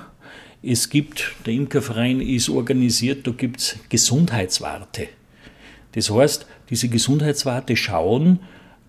Es 0.62 0.91
gibt, 0.91 1.35
der 1.47 1.55
Imkerverein 1.55 2.20
ist 2.20 2.49
organisiert, 2.51 3.27
da 3.27 3.31
gibt 3.31 3.61
es 3.61 3.77
Gesundheitswarte. 3.89 5.09
Das 5.93 6.11
heißt, 6.11 6.47
diese 6.70 6.89
Gesundheitswarte 6.89 7.77
schauen, 7.77 8.41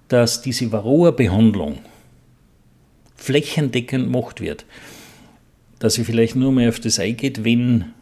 dass 0.07 0.41
diese 0.41 0.71
Varroa-Behandlung 0.71 1.79
flächendeckend 3.25 4.05
gemacht 4.05 4.41
wird. 4.41 4.65
Dass 5.79 5.97
ich 5.97 6.05
vielleicht 6.05 6.35
nur 6.35 6.51
mal 6.51 6.69
auf 6.69 6.79
das 6.79 6.99
eingeht, 6.99 7.43
wenn 7.43 7.93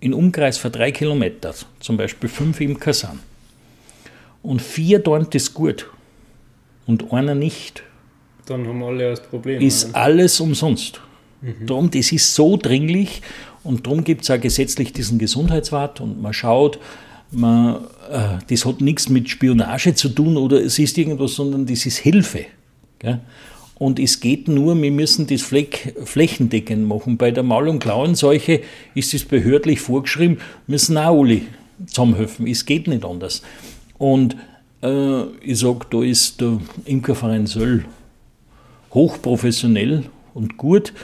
in 0.00 0.12
Umkreis 0.12 0.58
von 0.58 0.72
drei 0.72 0.92
Kilometern 0.92 1.54
zum 1.80 1.96
Beispiel 1.96 2.28
fünf 2.28 2.60
Imker 2.60 2.92
sind 2.92 3.20
und 4.42 4.60
vier 4.60 5.02
tun 5.02 5.26
das 5.30 5.54
gut 5.54 5.88
und 6.86 7.12
einer 7.12 7.34
nicht, 7.34 7.82
dann 8.46 8.66
haben 8.66 8.82
alle 8.82 9.10
das 9.10 9.22
Problem. 9.22 9.60
Ist 9.60 9.90
oder? 9.90 9.96
alles 9.96 10.40
umsonst. 10.40 11.00
Mhm. 11.42 11.66
Darum, 11.66 11.90
das 11.90 12.12
ist 12.12 12.34
so 12.34 12.56
dringlich 12.56 13.22
und 13.64 13.86
darum 13.86 14.04
gibt 14.04 14.22
es 14.22 14.30
auch 14.30 14.40
gesetzlich 14.40 14.92
diesen 14.92 15.18
Gesundheitswart 15.18 16.00
und 16.00 16.22
man 16.22 16.32
schaut, 16.32 16.78
man, 17.32 17.84
äh, 18.10 18.38
das 18.48 18.64
hat 18.64 18.80
nichts 18.80 19.08
mit 19.08 19.28
Spionage 19.28 19.94
zu 19.94 20.08
tun 20.08 20.36
oder 20.36 20.62
es 20.62 20.78
ist 20.78 20.96
irgendwas, 20.96 21.34
sondern 21.34 21.66
das 21.66 21.84
ist 21.86 21.98
Hilfe. 21.98 22.46
Gell? 22.98 23.20
Und 23.78 23.98
es 23.98 24.20
geht 24.20 24.48
nur, 24.48 24.80
wir 24.80 24.90
müssen 24.90 25.26
das 25.26 25.42
Fleck, 25.42 25.94
flächendeckend 26.04 26.88
machen. 26.88 27.18
Bei 27.18 27.30
der 27.30 27.42
Maul- 27.42 27.68
und 27.68 27.80
Klauenseuche 27.80 28.62
ist 28.94 29.12
es 29.12 29.24
behördlich 29.24 29.80
vorgeschrieben, 29.80 30.38
müssen 30.66 30.96
auch 30.96 31.20
alle 31.20 31.42
zusammenhelfen. 31.86 32.46
Es 32.46 32.64
geht 32.64 32.88
nicht 32.88 33.04
anders. 33.04 33.42
Und 33.98 34.36
äh, 34.82 35.22
ich 35.42 35.58
sage, 35.58 35.80
da 35.90 36.02
ist 36.02 36.40
der 36.40 36.58
Imkerverein 36.86 37.46
Söll 37.46 37.84
hochprofessionell 38.94 40.04
und 40.32 40.56
gut. 40.56 40.94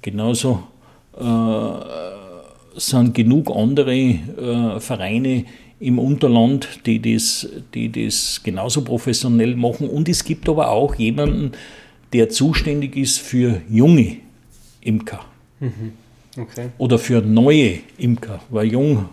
Genauso 0.00 0.62
äh, 1.18 2.80
sind 2.80 3.14
genug 3.14 3.50
andere 3.54 3.94
äh, 3.94 4.80
Vereine 4.80 5.44
im 5.80 5.98
Unterland, 5.98 6.86
die 6.86 7.02
das, 7.02 7.46
die 7.74 7.92
das 7.92 8.40
genauso 8.42 8.82
professionell 8.82 9.54
machen. 9.54 9.88
Und 9.88 10.08
es 10.08 10.24
gibt 10.24 10.48
aber 10.48 10.70
auch 10.70 10.94
jemanden, 10.94 11.52
der 12.12 12.28
zuständig 12.28 12.96
ist 12.96 13.18
für 13.18 13.62
junge 13.68 14.16
Imker. 14.80 15.24
Mhm. 15.60 15.92
Okay. 16.36 16.68
Oder 16.78 16.98
für 16.98 17.20
neue 17.20 17.80
Imker, 17.98 18.40
weil 18.48 18.72
jung, 18.72 19.06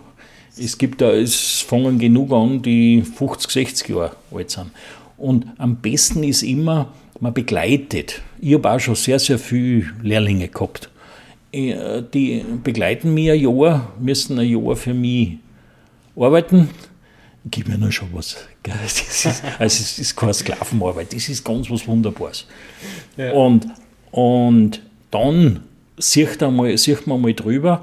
es 0.58 0.78
gibt 0.78 1.00
da, 1.00 1.12
es 1.12 1.60
fangen 1.60 1.98
genug 1.98 2.32
an, 2.32 2.62
die 2.62 3.02
50, 3.02 3.50
60 3.50 3.88
Jahre 3.88 4.16
alt 4.34 4.50
sind. 4.50 4.70
Und 5.16 5.46
am 5.58 5.76
besten 5.76 6.24
ist 6.24 6.42
immer, 6.42 6.92
man 7.20 7.34
begleitet. 7.34 8.22
Ich 8.40 8.54
habe 8.54 8.70
auch 8.70 8.80
schon 8.80 8.94
sehr, 8.94 9.18
sehr 9.18 9.38
viele 9.38 9.90
Lehrlinge 10.02 10.48
gehabt. 10.48 10.90
Äh, 11.52 12.02
die 12.14 12.42
begleiten 12.64 13.12
mich 13.12 13.30
ein 13.30 13.40
Jahr, 13.40 13.92
müssen 14.00 14.38
ein 14.38 14.48
Jahr 14.48 14.76
für 14.76 14.94
mich 14.94 15.38
arbeiten. 16.16 16.70
Gib 17.46 17.68
mir 17.68 17.78
nur 17.78 17.90
schon 17.90 18.08
was. 18.12 18.36
Ist, 18.84 19.42
also 19.58 19.82
es 19.82 19.98
ist 19.98 20.14
keine 20.14 20.34
Sklavenarbeit, 20.34 21.14
das 21.14 21.28
ist 21.30 21.42
ganz 21.42 21.70
was 21.70 21.86
Wunderbares. 21.86 22.46
Ja. 23.16 23.32
Und, 23.32 23.66
und 24.10 24.82
dann 25.10 25.60
sieht, 25.96 26.42
einmal, 26.42 26.76
sieht 26.76 27.06
man 27.06 27.22
mal 27.22 27.32
drüber, 27.32 27.82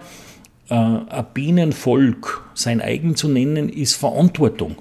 äh, 0.69 0.75
ein 0.75 1.25
Bienenvolk 1.33 2.43
sein 2.53 2.81
eigen 2.81 3.15
zu 3.15 3.29
nennen, 3.29 3.69
ist 3.69 3.95
Verantwortung. 3.95 4.75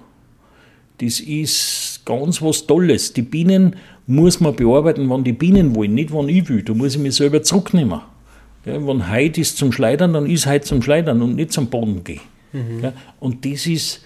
Das 0.99 1.21
ist 1.21 2.03
ganz 2.05 2.41
was 2.43 2.67
Tolles. 2.67 3.13
Die 3.13 3.23
Bienen 3.23 3.77
muss 4.07 4.41
man 4.41 4.57
bearbeiten, 4.57 5.09
wann 5.09 5.25
die 5.25 5.33
Bienen 5.33 5.75
wollen, 5.75 5.95
nicht 5.95 6.13
wann 6.13 6.29
ich 6.29 6.49
will. 6.49 6.63
Da 6.63 6.75
muss 6.75 6.95
ich 6.95 7.01
mich 7.01 7.17
selber 7.17 7.43
zurücknehmen. 7.43 8.01
Ja, 8.65 8.87
wenn 8.87 9.11
heute 9.11 9.41
ist 9.41 9.59
zum 9.59 9.73
Schleidern, 9.73 10.15
dann 10.15 10.27
ist 10.27 10.47
heute 10.47 10.65
zum 10.65 10.83
Schleidern 10.83 11.23
und 11.23 11.37
nicht 11.37 11.53
zum 11.53 11.69
Boden 11.69 12.03
gehen. 12.03 12.21
Mhm. 12.53 12.83
Ja, 12.83 12.93
und 13.21 13.45
das 13.45 13.67
ist, 13.67 14.03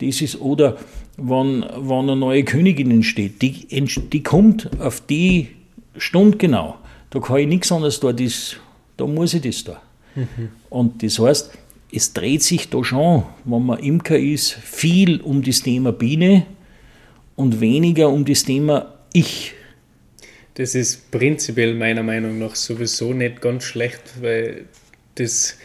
das 0.00 0.20
ist, 0.20 0.40
oder 0.40 0.76
wenn, 1.16 1.62
wenn 1.62 1.98
eine 1.98 2.16
neue 2.16 2.44
Königin 2.44 2.90
entsteht, 2.90 3.42
die, 3.42 3.66
die 4.12 4.22
kommt 4.22 4.70
auf 4.80 5.00
die 5.00 5.48
Stunde 5.96 6.38
genau. 6.38 6.76
Da 7.10 7.20
kann 7.20 7.38
ich 7.38 7.46
nichts 7.46 7.72
anderes 7.72 8.00
tun, 8.00 8.16
das, 8.16 8.56
da 8.96 9.06
muss 9.06 9.34
ich 9.34 9.42
das 9.42 9.64
tun. 9.64 9.76
Mhm. 10.14 10.48
Und 10.68 11.02
das 11.02 11.18
heißt, 11.18 11.50
es 11.92 12.12
dreht 12.12 12.42
sich 12.42 12.68
da 12.68 12.84
schon, 12.84 13.24
wenn 13.44 13.64
man 13.64 13.78
Imker 13.78 14.18
ist, 14.18 14.52
viel 14.52 15.20
um 15.20 15.42
das 15.42 15.62
Thema 15.62 15.92
Biene 15.92 16.44
und 17.34 17.60
weniger 17.60 18.10
um 18.10 18.24
das 18.24 18.44
Thema 18.44 18.94
Ich. 19.12 19.54
Das 20.54 20.74
ist 20.74 21.10
prinzipiell 21.10 21.74
meiner 21.74 22.02
Meinung 22.02 22.38
nach 22.38 22.56
sowieso 22.56 23.14
nicht 23.14 23.40
ganz 23.40 23.64
schlecht, 23.64 24.02
weil 24.20 24.66
das 25.14 25.56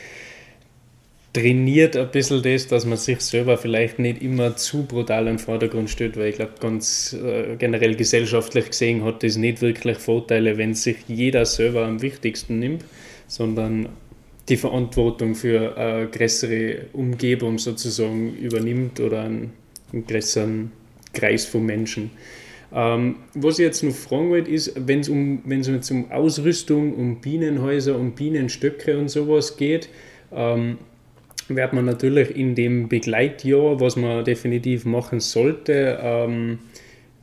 trainiert 1.33 1.97
ein 1.97 2.11
bisschen 2.11 2.43
das, 2.43 2.67
dass 2.67 2.85
man 2.85 2.97
sich 2.97 3.19
selber 3.21 3.57
vielleicht 3.57 3.97
nicht 3.97 4.21
immer 4.21 4.55
zu 4.55 4.83
brutal 4.83 5.27
im 5.27 5.39
Vordergrund 5.39 5.89
stellt, 5.89 6.15
weil 6.15 6.29
ich 6.29 6.35
glaube, 6.35 6.53
ganz 6.59 7.13
äh, 7.13 7.55
generell 7.57 7.95
gesellschaftlich 7.95 8.69
gesehen 8.69 9.03
hat 9.03 9.23
das 9.23 9.35
nicht 9.35 9.61
wirklich 9.61 9.97
Vorteile, 9.97 10.57
wenn 10.57 10.75
sich 10.75 10.97
jeder 11.07 11.45
selber 11.45 11.85
am 11.85 12.03
wichtigsten 12.03 12.59
nimmt, 12.59 12.85
sondern 13.27 13.89
die 14.47 14.57
Verantwortung 14.57 15.33
für 15.33 15.75
eine 15.75 16.07
größere 16.07 16.87
Umgebung 16.93 17.57
sozusagen 17.57 18.35
übernimmt 18.35 18.99
oder 18.99 19.23
einen, 19.23 19.53
einen 19.91 20.05
größeren 20.05 20.71
Kreis 21.13 21.45
von 21.45 21.65
Menschen. 21.65 22.11
Ähm, 22.75 23.15
was 23.33 23.57
ich 23.57 23.65
jetzt 23.65 23.83
noch 23.83 23.93
fragen 23.93 24.29
wollte, 24.29 24.51
ist, 24.51 24.73
wenn 24.75 24.99
es 24.99 25.09
um, 25.09 25.41
um 25.45 26.11
Ausrüstung, 26.11 26.93
um 26.93 27.21
Bienenhäuser, 27.21 27.97
um 27.97 28.11
Bienenstöcke 28.11 28.97
und 28.97 29.09
sowas 29.09 29.57
geht, 29.57 29.89
ähm, 30.31 30.77
wird 31.55 31.73
man 31.73 31.85
natürlich 31.85 32.35
in 32.35 32.55
dem 32.55 32.89
Begleitjahr, 32.89 33.79
was 33.79 33.95
man 33.95 34.23
definitiv 34.25 34.85
machen 34.85 35.19
sollte, 35.19 35.99
ähm, 36.01 36.59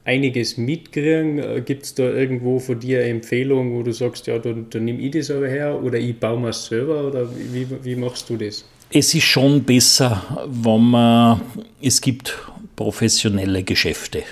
einiges 0.05 0.57
mitkriegen. 0.57 1.39
Äh, 1.39 1.63
Gibt 1.65 1.85
es 1.85 1.95
da 1.95 2.05
irgendwo 2.05 2.59
von 2.59 2.79
dir 2.79 3.01
eine 3.01 3.11
Empfehlung, 3.11 3.75
wo 3.75 3.83
du 3.83 3.93
sagst, 3.93 4.27
ja, 4.27 4.39
da, 4.39 4.53
da 4.53 4.79
nehme 4.79 5.01
ich 5.01 5.13
das 5.13 5.31
aber 5.31 5.49
her 5.49 5.81
oder 5.83 5.99
ich 5.99 6.19
baue 6.19 6.41
mir 6.41 6.49
es 6.49 6.67
selber 6.67 7.07
oder 7.07 7.29
wie, 7.53 7.67
wie 7.83 7.97
machst 7.97 8.29
du 8.29 8.37
das? 8.37 8.65
Es 8.93 9.15
ist 9.15 9.25
schon 9.25 9.63
besser, 9.63 10.23
wenn 10.47 10.83
man, 10.83 11.41
es 11.81 12.01
gibt 12.01 12.37
professionelle 12.75 13.63
Geschäfte 13.63 14.23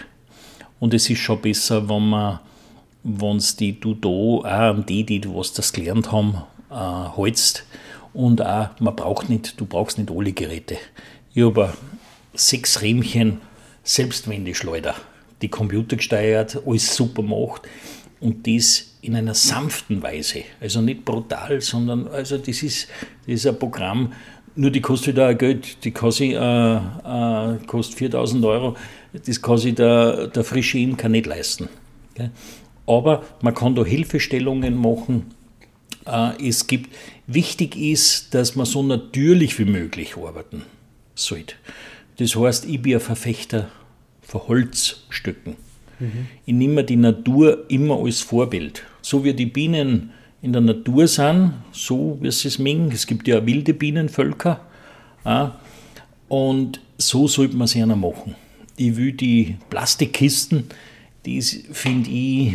und 0.81 0.95
es 0.95 1.09
ist 1.09 1.21
schon 1.21 1.41
besser, 1.41 1.89
wenn 1.89 2.09
man, 2.09 2.41
wenn 3.05 3.37
es 3.37 3.55
die 3.55 3.79
du 3.79 3.95
da 3.95 4.09
auch 4.09 4.85
die, 4.85 5.05
die 5.05 5.23
was 5.27 5.53
das 5.53 5.73
gelernt 5.73 6.11
haben, 6.11 6.43
äh, 6.71 6.75
holst 6.75 7.65
und 8.13 8.45
auch, 8.45 8.71
man 8.81 8.97
braucht 8.97 9.29
nicht, 9.29 9.61
du 9.61 9.67
brauchst 9.67 9.99
nicht 9.99 10.11
alle 10.11 10.33
Geräte. 10.33 10.77
Ich 11.35 11.45
habe 11.45 11.73
sechs 12.35 12.83
Rähmchen 12.83 13.41
Selbstwendeschleuder 13.83 14.95
die 15.43 15.49
computergesteuert, 15.49 16.63
alles 16.67 16.95
super 16.95 17.23
macht 17.23 17.63
und 18.21 18.47
das 18.47 18.97
in 19.01 19.15
einer 19.15 19.35
sanften 19.35 20.03
Weise. 20.03 20.43
Also 20.61 20.81
nicht 20.81 21.05
brutal, 21.05 21.61
sondern 21.61 22.09
also 22.09 22.39
das 22.39 22.63
ist, 22.63 22.89
das 23.27 23.35
ist 23.35 23.47
ein 23.47 23.59
Programm, 23.59 24.13
nur 24.57 24.71
die 24.71 24.81
kostet 24.81 25.15
wieder 25.15 25.35
Geld, 25.35 25.85
die 25.85 25.93
kostet, 25.93 26.33
äh, 26.33 26.77
äh, 26.77 27.59
kostet 27.67 27.99
4000 27.99 28.45
Euro, 28.45 28.77
das 29.13 29.41
kann 29.41 29.59
sich 29.59 29.75
der, 29.77 30.27
der 30.29 30.43
frische 30.43 30.79
Imker 30.79 31.09
nicht 31.09 31.27
leisten. 31.27 31.69
Okay? 32.13 32.31
Aber 32.87 33.23
man 33.43 33.55
kann 33.55 33.75
da 33.75 33.85
Hilfestellungen 33.85 34.77
machen. 34.77 35.27
Äh, 36.07 36.49
es 36.49 36.67
gibt, 36.67 36.93
wichtig 37.29 37.77
ist, 37.77 38.35
dass 38.35 38.57
man 38.57 38.67
so 38.67 38.83
natürlich 38.83 39.57
wie 39.61 39.67
möglich 39.67 40.17
arbeiten 40.17 40.65
sollte. 41.15 41.55
Das 42.17 42.35
heißt, 42.35 42.65
ich 42.65 42.83
bin 42.83 42.95
ein 42.95 43.01
Verfechter 43.01 43.71
von 44.23 44.49
Holzstücken. 44.49 45.57
Mhm. 46.01 46.27
Ich 46.47 46.55
nehme 46.55 46.83
die 46.83 46.97
Natur 46.97 47.67
immer 47.69 48.03
als 48.03 48.21
Vorbild. 48.21 48.83
So 49.03 49.23
wie 49.23 49.35
die 49.35 49.47
Bienen 49.47 50.11
in 50.43 50.53
der 50.53 50.63
Natur 50.63 51.07
sind, 51.07 51.55
so 51.73 52.19
wie 52.21 52.31
sie 52.31 52.49
es 52.49 52.59
mengen. 52.59 52.91
Es 52.91 53.07
gibt 53.07 53.29
ja 53.29 53.45
wilde 53.47 53.75
Bienenvölker. 53.75 54.61
und 56.29 56.81
so 56.97 57.29
sollte 57.29 57.57
man 57.57 57.67
es 57.67 57.77
einer 57.77 57.97
machen. 57.97 58.35
Ich 58.77 58.97
will 58.97 59.13
die 59.13 59.57
Plastikkisten, 59.71 60.65
die 61.27 61.43
finde 61.43 62.11
ich 62.11 62.55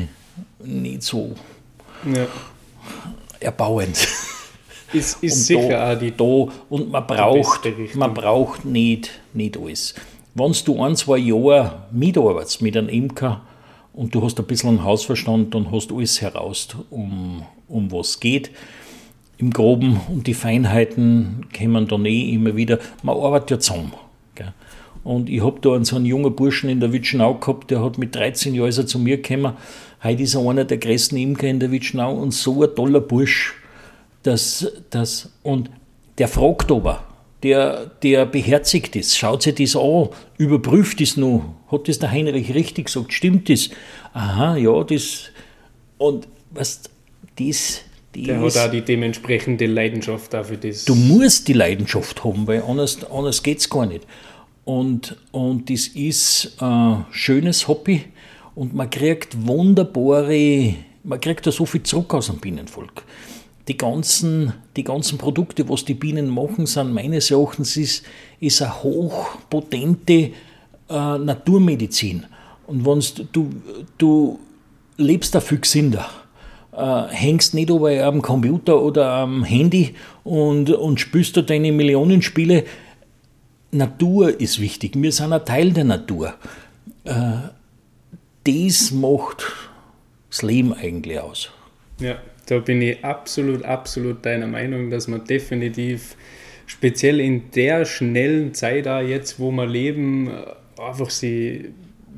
nicht 0.63 1.03
so 1.03 1.35
ja. 2.11 2.27
erbauend. 3.39 4.07
Ist, 4.93 5.23
ist 5.23 5.45
sicher 5.47 5.69
da, 5.69 5.93
auch 5.93 5.99
die 5.99 6.15
da, 6.15 6.53
Und 6.69 6.91
man 6.91 7.07
braucht, 7.07 7.61
man 7.95 8.13
braucht 8.13 8.63
nicht, 8.63 9.09
nicht 9.33 9.57
alles 9.57 9.95
wenn 10.35 10.53
du 10.65 10.81
ein, 10.81 10.95
zwei 10.95 11.17
Jahre 11.17 11.83
mitarbeitest 11.91 12.61
mit 12.61 12.75
einem 12.75 12.89
Imker 12.89 13.41
und 13.93 14.15
du 14.15 14.23
hast 14.23 14.39
ein 14.39 14.45
bisschen 14.45 14.69
einen 14.69 14.83
Hausverstand, 14.83 15.53
dann 15.53 15.71
hast 15.71 15.91
du 15.91 15.97
alles 15.97 16.21
heraus, 16.21 16.69
um, 16.89 17.43
um 17.67 17.91
was 17.91 18.19
geht. 18.19 18.49
Im 19.37 19.51
Groben 19.51 19.99
und 20.09 20.25
die 20.25 20.33
Feinheiten 20.33 21.45
kommen 21.55 21.87
dann 21.87 22.05
eh 22.05 22.33
immer 22.33 22.55
wieder. 22.55 22.79
Man 23.03 23.17
arbeitet 23.17 23.51
ja 23.51 23.59
zusammen. 23.59 23.93
Gell? 24.35 24.53
Und 25.03 25.29
ich 25.29 25.43
habe 25.43 25.59
da 25.59 25.73
einen, 25.73 25.85
so 25.85 25.97
einen 25.97 26.05
jungen 26.05 26.35
Burschen 26.35 26.69
in 26.69 26.79
der 26.79 26.93
Witschenau 26.93 27.35
gehabt, 27.35 27.69
der 27.69 27.83
hat 27.83 27.97
mit 27.97 28.15
13 28.15 28.55
Jahren 28.55 28.87
zu 28.87 28.99
mir 28.99 29.17
gekommen. 29.17 29.53
Heute 30.03 30.23
ist 30.23 30.33
er 30.33 30.49
einer 30.49 30.65
der 30.65 30.77
größten 30.77 31.17
Imker 31.17 31.47
in 31.47 31.59
der 31.59 31.71
Witschenau 31.71 32.13
und 32.15 32.33
so 32.33 32.63
ein 32.63 32.73
toller 32.75 33.01
Bursch. 33.01 33.55
Das, 34.23 34.71
das, 34.89 35.29
und 35.43 35.69
der 36.17 36.27
fragt 36.27 36.71
aber, 36.71 37.03
der, 37.43 37.91
der 38.01 38.25
beherzigt 38.25 38.95
ist, 38.95 39.17
schaut 39.17 39.43
sich 39.43 39.55
das 39.55 39.75
an, 39.75 40.09
überprüft 40.37 41.01
es 41.01 41.17
nur. 41.17 41.53
Hat 41.69 41.87
das 41.87 41.99
der 41.99 42.11
Heinrich 42.11 42.53
richtig 42.53 42.85
gesagt? 42.85 43.11
Stimmt 43.13 43.49
das? 43.49 43.69
Aha, 44.13 44.55
ja, 44.55 44.83
das. 44.83 45.29
Und 45.97 46.27
was, 46.51 46.81
das. 47.37 47.81
Der 48.15 48.45
ist, 48.45 48.55
hat 48.55 48.67
auch 48.67 48.71
die 48.71 48.81
dementsprechende 48.81 49.65
Leidenschaft 49.65 50.33
dafür. 50.33 50.57
Das. 50.57 50.85
Du 50.85 50.95
musst 50.95 51.47
die 51.47 51.53
Leidenschaft 51.53 52.23
haben, 52.23 52.47
weil 52.47 52.61
anders, 52.61 53.03
anders 53.11 53.43
geht 53.43 53.57
es 53.57 53.69
gar 53.69 53.85
nicht. 53.85 54.05
Und, 54.65 55.17
und 55.31 55.69
das 55.69 55.87
ist 55.87 56.55
ein 56.61 57.05
schönes 57.11 57.67
Hobby 57.67 58.05
und 58.55 58.73
man 58.73 58.89
kriegt 58.89 59.45
wunderbare, 59.45 60.75
man 61.03 61.19
kriegt 61.19 61.45
da 61.45 61.51
so 61.51 61.65
viel 61.65 61.83
zurück 61.83 62.13
aus 62.13 62.27
dem 62.27 62.37
Bienenvolk 62.37 63.03
die 63.67 63.77
ganzen, 63.77 64.53
die 64.75 64.83
ganzen 64.83 65.17
Produkte, 65.17 65.69
was 65.69 65.85
die 65.85 65.93
Bienen 65.93 66.29
machen, 66.29 66.65
sind 66.65 66.93
meines 66.93 67.31
Erachtens 67.31 67.77
ist, 67.77 68.03
ist 68.39 68.61
eine 68.61 68.83
hochpotente 68.83 70.13
äh, 70.13 70.31
Naturmedizin. 70.89 72.25
Und 72.67 72.85
wenn 72.85 73.03
du, 73.31 73.49
du 73.97 74.39
lebst 74.97 75.33
da 75.35 75.39
viel 75.39 75.59
gesünder, 75.59 76.09
äh, 76.75 77.03
hängst 77.09 77.53
nicht 77.53 77.71
aber 77.71 78.03
am 78.03 78.21
Computer 78.21 78.81
oder 78.81 79.11
am 79.11 79.43
Handy 79.43 79.95
und, 80.23 80.69
und 80.69 80.99
spielst 80.99 81.37
da 81.37 81.41
deine 81.41 81.71
Millionenspiele. 81.71 82.65
Natur 83.71 84.39
ist 84.39 84.59
wichtig. 84.59 84.93
Wir 84.95 85.11
sind 85.11 85.33
ein 85.33 85.45
Teil 85.45 85.71
der 85.71 85.83
Natur. 85.85 86.33
Äh, 87.05 87.13
das 88.43 88.91
macht 88.91 89.45
das 90.29 90.41
Leben 90.41 90.73
eigentlich 90.73 91.19
aus. 91.19 91.49
Ja, 91.99 92.17
da 92.53 92.59
bin 92.59 92.81
ich 92.81 93.03
absolut, 93.03 93.63
absolut 93.65 94.23
deiner 94.25 94.45
Meinung, 94.45 94.91
dass 94.91 95.07
man 95.07 95.23
definitiv 95.25 96.15
speziell 96.67 97.19
in 97.19 97.49
der 97.55 97.85
schnellen 97.85 98.53
Zeit 98.53 98.85
da 98.85 99.01
jetzt, 99.01 99.39
wo 99.39 99.51
wir 99.51 99.65
leben, 99.65 100.29
einfach 100.79 101.09
sie, 101.09 101.69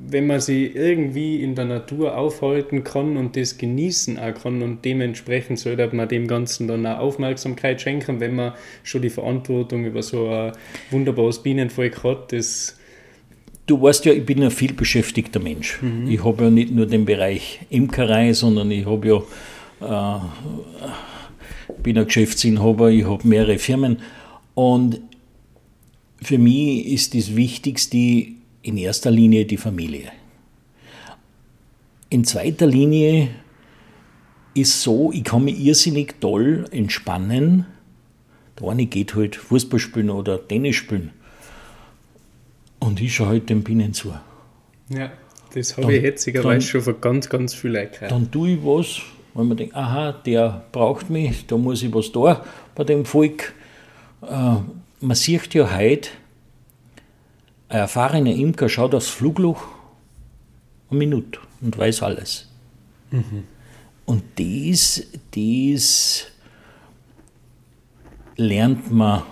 wenn 0.08 0.28
man 0.28 0.42
sie 0.42 0.66
irgendwie 0.68 1.42
in 1.42 1.56
der 1.56 1.66
Natur 1.66 2.18
aufhalten 2.18 2.84
kann 2.84 3.16
und 3.16 3.38
das 3.38 3.58
genießen 3.58 4.20
auch 4.20 4.34
kann 4.34 4.62
und 4.62 4.84
dementsprechend 4.84 5.58
sollte 5.58 5.96
man 5.96 6.10
dem 6.10 6.28
Ganzen 6.28 6.68
dann 6.68 6.86
auch 6.86 7.00
Aufmerksamkeit 7.00 7.82
schenken, 7.82 8.20
wenn 8.20 8.36
man 8.36 8.54
schon 8.84 9.02
die 9.02 9.10
Verantwortung 9.10 9.86
über 9.86 10.04
so 10.04 10.28
ein 10.28 10.52
wunderbares 10.92 11.42
Bienenvolk 11.42 12.04
hat, 12.04 12.34
das 12.34 12.78
Du 13.68 13.82
weißt 13.82 14.06
ja, 14.06 14.14
ich 14.14 14.24
bin 14.24 14.44
ein 14.44 14.52
viel 14.52 14.74
beschäftigter 14.74 15.40
Mensch. 15.40 15.82
Mhm. 15.82 16.08
Ich 16.08 16.24
habe 16.24 16.44
ja 16.44 16.50
nicht 16.52 16.72
nur 16.72 16.86
den 16.86 17.04
Bereich 17.04 17.62
Imkerei, 17.72 18.32
sondern 18.34 18.70
ich 18.70 18.86
habe 18.86 19.08
ja 19.08 19.24
bin 21.82 21.98
ein 21.98 22.06
Geschäftsinhaber, 22.06 22.90
ich 22.90 23.06
habe 23.06 23.28
mehrere 23.28 23.60
Firmen 23.60 24.00
und 24.54 25.00
für 26.22 26.38
mich 26.38 26.88
ist 26.88 27.14
das 27.14 27.36
Wichtigste 27.36 28.28
in 28.62 28.78
erster 28.78 29.12
Linie 29.12 29.46
die 29.46 29.58
Familie. 29.58 30.12
In 32.10 32.24
zweiter 32.24 32.66
Linie 32.66 33.30
ist 34.56 34.82
so, 34.82 35.12
ich 35.12 35.24
kann 35.24 35.44
mich 35.44 35.60
irrsinnig 35.60 36.16
toll 36.20 36.66
entspannen. 36.72 37.66
Der 38.60 38.70
eine 38.70 38.86
geht 38.86 39.16
halt 39.16 39.36
Fußball 39.36 39.80
spielen 39.80 40.10
oder 40.10 40.48
Tennis 40.48 40.78
spielen. 40.78 41.12
Und 42.80 43.02
ich 43.02 43.16
schaue 43.16 43.28
halt 43.28 43.50
den 43.50 43.64
Bienen 43.64 43.94
zu. 43.94 44.14
Ja, 44.90 45.12
das 45.54 45.78
habe 45.78 45.96
ich 45.96 46.04
jetzigerweise 46.04 46.66
schon 46.66 46.82
von 46.82 47.02
ganz, 47.02 47.30
ganz 47.30 47.54
vielen 47.54 47.92
gehört. 47.92 48.12
Dann 48.12 48.32
tue 48.32 48.52
ich 48.52 48.60
was, 48.64 49.02
wenn 49.36 49.48
man 49.48 49.58
denkt, 49.58 49.76
aha, 49.76 50.14
der 50.14 50.64
braucht 50.72 51.10
mich, 51.10 51.46
da 51.46 51.58
muss 51.58 51.84
ich 51.84 51.94
was 51.94 52.12
da 52.12 52.44
bei 52.74 52.84
dem 52.86 53.06
Volk. 53.06 53.54
Äh, 54.22 54.56
man 55.02 55.16
sieht 55.16 55.54
ja 55.54 55.76
heute, 55.76 56.10
ein 57.68 57.80
erfahrener 57.80 58.32
Imker 58.32 58.70
schaut 58.70 58.96
aufs 58.96 59.10
Flugloch 59.10 59.62
eine 60.90 61.00
Minute 61.00 61.40
und 61.62 61.78
weiß 61.78 62.02
alles. 62.02 62.48
Mhm. 63.12 63.44
Und 64.06 64.24
das, 64.38 65.04
das 65.32 66.28
lernt 68.38 68.92
man 68.92 69.24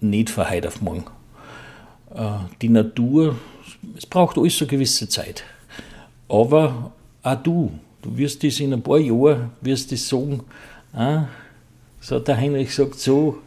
nicht 0.00 0.30
von 0.30 0.48
heute 0.48 0.68
auf 0.68 0.80
morgen. 0.80 1.04
Äh, 2.14 2.38
die 2.62 2.68
Natur, 2.70 3.36
es 3.96 4.06
braucht 4.06 4.38
alles 4.38 4.60
eine 4.60 4.68
gewisse 4.68 5.08
Zeit. 5.08 5.44
Aber 6.28 6.92
auch 7.22 7.34
du, 7.36 7.72
Du 8.02 8.16
wirst 8.18 8.42
das 8.42 8.58
in 8.60 8.72
ein 8.72 8.82
paar 8.82 8.98
Jahren, 8.98 9.50
wirst 9.60 9.92
das 9.92 10.08
sagen, 10.08 10.42
ah, 10.92 11.26
so 12.00 12.18
der 12.18 12.36
Heinrich 12.36 12.68
gesagt 12.68 12.98
so. 12.98 13.38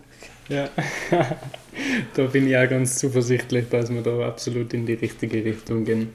Ja, 0.48 0.70
da 2.16 2.24
bin 2.26 2.48
ich 2.48 2.56
auch 2.56 2.70
ganz 2.70 2.98
zuversichtlich, 2.98 3.66
dass 3.70 3.92
wir 3.92 4.02
da 4.02 4.28
absolut 4.28 4.74
in 4.74 4.86
die 4.86 4.94
richtige 4.94 5.44
Richtung 5.44 5.84
gehen. 5.84 6.10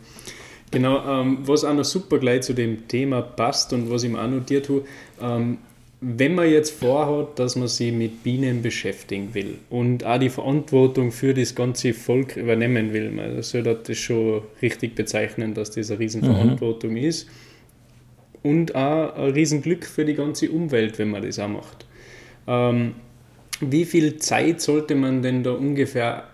Genau, 0.70 1.20
ähm, 1.20 1.38
was 1.42 1.64
auch 1.64 1.74
noch 1.74 1.84
super 1.84 2.18
gleich 2.18 2.42
zu 2.42 2.54
dem 2.54 2.86
Thema 2.88 3.22
passt 3.22 3.72
und 3.72 3.90
was 3.90 4.04
ich 4.04 4.10
mir 4.10 4.22
auch 4.22 4.28
notiert 4.28 4.68
habe, 4.68 4.84
ähm, 5.20 5.58
wenn 6.00 6.34
man 6.34 6.48
jetzt 6.48 6.70
vorhat, 6.70 7.38
dass 7.38 7.56
man 7.56 7.68
sich 7.68 7.92
mit 7.92 8.22
Bienen 8.22 8.62
beschäftigen 8.62 9.34
will 9.34 9.58
und 9.68 10.04
auch 10.04 10.18
die 10.18 10.30
Verantwortung 10.30 11.12
für 11.12 11.34
das 11.34 11.54
ganze 11.54 11.92
Volk 11.92 12.36
übernehmen 12.36 12.94
will, 12.94 13.10
man 13.10 13.42
sollte 13.42 13.78
das 13.86 13.98
schon 13.98 14.42
richtig 14.62 14.94
bezeichnen, 14.94 15.52
dass 15.52 15.72
das 15.72 15.90
eine 15.90 16.00
Riesenverantwortung 16.00 16.92
mhm. 16.92 16.96
ist 16.96 17.28
und 18.42 18.74
auch 18.74 19.14
ein 19.14 19.32
Riesenglück 19.32 19.84
für 19.84 20.04
die 20.04 20.14
ganze 20.14 20.50
Umwelt, 20.50 20.98
wenn 20.98 21.10
man 21.10 21.22
das 21.22 21.38
auch 21.38 21.48
macht. 21.48 21.86
Ähm, 22.46 22.94
wie 23.60 23.84
viel 23.84 24.16
Zeit 24.16 24.60
sollte 24.60 24.94
man 24.94 25.22
denn 25.22 25.42
da 25.42 25.52
ungefähr 25.52 26.24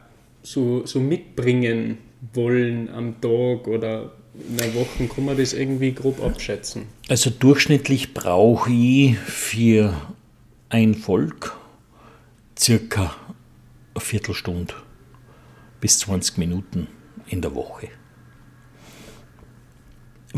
so, 0.42 0.86
so 0.86 1.00
mitbringen 1.00 1.98
wollen 2.32 2.88
am 2.88 3.20
Tag 3.20 3.66
oder 3.66 4.12
in 4.48 4.60
einer 4.60 4.74
Woche? 4.74 5.08
Kann 5.08 5.24
man 5.24 5.36
das 5.36 5.52
irgendwie 5.52 5.92
grob 5.92 6.22
abschätzen? 6.22 6.82
Also 7.08 7.30
durchschnittlich 7.30 8.14
brauche 8.14 8.70
ich 8.70 9.18
für 9.18 9.94
ein 10.68 10.94
Volk 10.94 11.56
circa 12.58 13.16
eine 13.94 14.00
Viertelstunde 14.00 14.74
bis 15.80 15.98
20 16.00 16.38
Minuten 16.38 16.86
in 17.28 17.42
der 17.42 17.54
Woche. 17.54 17.88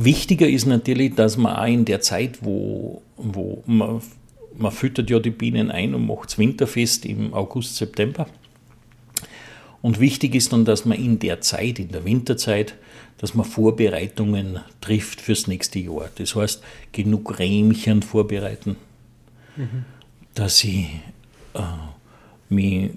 Wichtiger 0.04 0.48
ist 0.48 0.66
natürlich, 0.66 1.14
dass 1.14 1.36
man 1.36 1.56
auch 1.56 1.66
in 1.66 1.84
der 1.84 2.00
Zeit, 2.00 2.38
wo, 2.42 3.02
wo 3.16 3.62
man, 3.66 4.00
man 4.56 4.72
füttert 4.72 5.10
ja 5.10 5.18
die 5.18 5.30
Bienen 5.30 5.70
ein 5.70 5.94
und 5.94 6.06
macht 6.06 6.30
das 6.30 6.38
Winterfest 6.38 7.04
im 7.04 7.34
August, 7.34 7.76
September. 7.76 8.28
Und 9.82 10.00
wichtig 10.00 10.34
ist 10.34 10.52
dann, 10.52 10.64
dass 10.64 10.84
man 10.84 10.98
in 10.98 11.18
der 11.18 11.40
Zeit, 11.40 11.78
in 11.78 11.88
der 11.88 12.04
Winterzeit, 12.04 12.74
dass 13.18 13.34
man 13.34 13.44
Vorbereitungen 13.44 14.60
trifft 14.80 15.20
fürs 15.20 15.46
nächste 15.46 15.80
Jahr. 15.80 16.08
Das 16.16 16.34
heißt, 16.34 16.62
genug 16.92 17.38
Rähmchen 17.38 18.02
vorbereiten, 18.02 18.76
mhm. 19.56 19.84
dass 20.34 20.62
ich 20.62 20.86
äh, 21.54 21.60
mich 22.48 22.90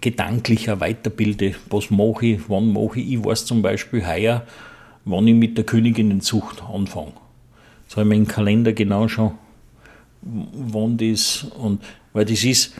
gedanklicher 0.00 0.80
weiterbilde. 0.80 1.54
Was 1.70 1.90
mache 1.90 2.26
ich, 2.26 2.40
wann 2.48 2.72
mache 2.72 3.00
ich? 3.00 3.12
Ich 3.12 3.24
weiß 3.24 3.46
zum 3.46 3.62
Beispiel 3.62 4.06
heuer, 4.06 4.46
wann 5.04 5.26
ich 5.26 5.34
mit 5.34 5.56
der 5.56 5.64
Königinnenzucht 5.64 6.62
anfange. 6.62 7.12
Das 7.88 7.96
habe 7.96 8.08
ich 8.12 8.16
im 8.18 8.26
Kalender 8.26 8.72
genau 8.72 9.08
schon, 9.08 9.32
wann 10.22 10.96
das, 10.96 11.44
und, 11.58 11.82
weil 12.12 12.24
das 12.24 12.44
ist, 12.44 12.74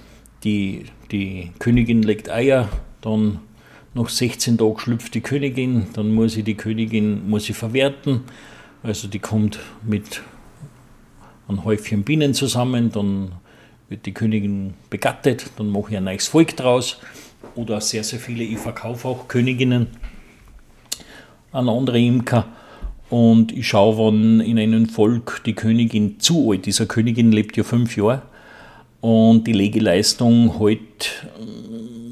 die, 0.44 0.84
die 1.10 1.50
Königin 1.58 2.02
legt 2.02 2.30
Eier, 2.30 2.68
dann 3.00 3.40
nach 3.94 4.08
16 4.08 4.58
Tagen 4.58 4.78
schlüpft 4.78 5.14
die 5.14 5.20
Königin, 5.20 5.86
dann 5.92 6.14
muss 6.14 6.36
ich 6.36 6.44
die 6.44 6.54
Königin 6.54 7.28
muss 7.28 7.48
ich 7.50 7.56
verwerten. 7.56 8.22
Also 8.82 9.06
die 9.06 9.18
kommt 9.18 9.58
mit 9.82 10.22
einem 11.46 11.64
Häufchen 11.64 12.02
Bienen 12.02 12.34
zusammen, 12.34 12.90
dann 12.90 13.32
wird 13.88 14.06
die 14.06 14.12
Königin 14.12 14.74
begattet, 14.88 15.50
dann 15.56 15.70
mache 15.70 15.90
ich 15.90 15.96
ein 15.96 16.04
neues 16.04 16.26
Volk 16.26 16.56
draus. 16.56 16.98
Oder 17.54 17.80
sehr, 17.80 18.02
sehr 18.02 18.18
viele, 18.18 18.44
ich 18.44 18.58
verkaufe 18.58 19.08
auch 19.08 19.28
Königinnen 19.28 19.88
an 21.52 21.68
andere 21.68 22.00
Imker. 22.00 22.46
Und 23.10 23.52
ich 23.52 23.68
schaue, 23.68 23.98
wann 23.98 24.40
in 24.40 24.58
einem 24.58 24.88
Volk 24.88 25.42
die 25.44 25.54
Königin 25.54 26.18
zu 26.18 26.50
alt 26.50 26.60
ist. 26.60 26.78
Diese 26.78 26.86
Königin 26.86 27.30
lebt 27.30 27.56
ja 27.56 27.62
fünf 27.62 27.96
Jahre. 27.96 28.22
Und 29.00 29.46
die 29.46 29.52
Legeleistung 29.52 30.58
halt 30.58 31.26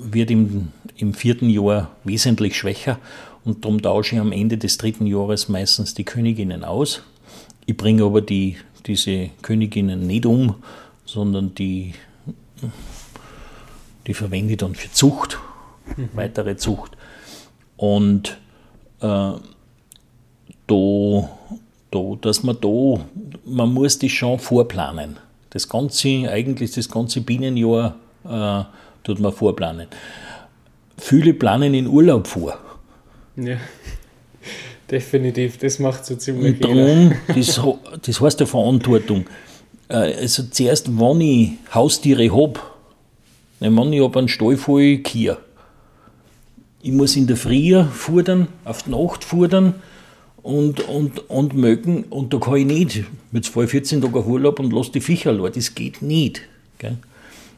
wird 0.02 0.30
im 0.30 0.68
im 1.00 1.14
vierten 1.14 1.48
Jahr 1.48 1.90
wesentlich 2.04 2.56
schwächer 2.56 2.98
und 3.44 3.64
darum 3.64 3.80
tausche 3.80 4.16
ich 4.16 4.20
am 4.20 4.32
Ende 4.32 4.58
des 4.58 4.78
dritten 4.78 5.06
Jahres 5.06 5.48
meistens 5.48 5.94
die 5.94 6.04
Königinnen 6.04 6.64
aus. 6.64 7.02
Ich 7.66 7.76
bringe 7.76 8.04
aber 8.04 8.20
die, 8.20 8.56
diese 8.86 9.30
Königinnen 9.42 10.06
nicht 10.06 10.26
um, 10.26 10.56
sondern 11.04 11.54
die, 11.54 11.94
die 14.06 14.14
verwende 14.14 14.52
ich 14.52 14.58
dann 14.58 14.74
für 14.74 14.90
Zucht, 14.92 15.38
mhm. 15.96 16.10
weitere 16.14 16.56
Zucht. 16.56 16.92
Und 17.76 18.38
äh, 19.00 19.32
da, 20.66 21.28
da, 21.90 22.16
dass 22.20 22.42
man 22.42 22.56
da, 22.60 23.04
man 23.44 23.72
muss 23.72 23.98
das 23.98 24.10
schon 24.10 24.38
vorplanen. 24.38 25.18
Das 25.50 25.68
ganze, 25.68 26.30
eigentlich 26.30 26.72
das 26.72 26.88
ganze 26.88 27.20
Bienenjahr 27.20 27.96
äh, 28.24 28.64
tut 29.02 29.18
man 29.18 29.32
vorplanen 29.32 29.88
viele 31.00 31.34
planen 31.34 31.74
in 31.74 31.86
Urlaub 31.86 32.26
vor. 32.26 32.58
Ja, 33.36 33.56
definitiv. 34.90 35.58
Das 35.58 35.78
macht 35.78 36.04
so 36.04 36.14
ziemlich 36.16 36.54
Und 36.54 36.64
darum, 36.64 37.12
das, 37.28 37.60
das 38.02 38.20
heißt 38.20 38.40
der 38.40 38.46
Verantwortung. 38.46 39.26
Äh, 39.88 39.94
also 39.94 40.44
zuerst, 40.44 40.88
wenn 40.98 41.20
ich 41.20 41.50
Haustiere 41.74 42.30
habe, 42.32 42.60
wenn 43.60 43.92
ich 43.92 44.02
habe 44.02 44.18
einen 44.18 44.28
Stall 44.28 44.56
voll 44.56 44.98
Kier, 44.98 45.38
ich 46.82 46.92
muss 46.92 47.16
in 47.16 47.26
der 47.26 47.36
Früh 47.36 47.82
fordern, 47.84 48.48
auf 48.64 48.82
die 48.84 48.90
Nacht 48.90 49.24
fordern 49.24 49.74
und, 50.42 50.80
und, 50.88 51.30
und 51.30 51.54
mögen, 51.54 52.04
und 52.04 52.32
da 52.32 52.38
kann 52.38 52.56
ich 52.56 52.66
nicht 52.66 53.04
mit 53.30 53.44
2, 53.44 53.66
14 53.66 54.00
Tagen 54.00 54.24
Urlaub 54.24 54.58
und 54.58 54.72
lasse 54.72 54.92
die 54.92 55.00
Viecher 55.00 55.30
allein. 55.30 55.52
Das 55.52 55.74
geht 55.74 56.00
nicht. 56.02 56.42
Gell? 56.78 56.96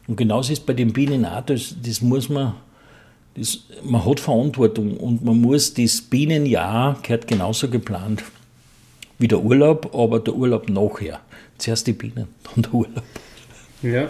Und 0.07 0.17
genauso 0.17 0.51
ist 0.51 0.59
es 0.59 0.65
bei 0.65 0.73
den 0.73 0.91
Bienen 0.91 1.25
auch, 1.25 1.45
das, 1.45 1.75
das 1.81 2.01
muss 2.01 2.29
man 2.29 2.55
das, 3.35 3.63
man 3.83 4.05
hat 4.05 4.19
Verantwortung 4.19 4.97
und 4.97 5.23
man 5.23 5.41
muss 5.41 5.73
das 5.73 6.01
Bienenjahr 6.01 6.99
gehört 7.01 7.27
genauso 7.27 7.67
geplant 7.67 8.23
wie 9.17 9.27
der 9.27 9.43
Urlaub, 9.43 9.93
aber 9.95 10.19
der 10.19 10.35
Urlaub 10.35 10.69
nachher. 10.69 11.19
Zuerst 11.57 11.87
die 11.87 11.93
Bienen, 11.93 12.27
dann 12.43 12.63
der 12.63 12.73
Urlaub. 12.73 13.03
Ja. 13.81 14.09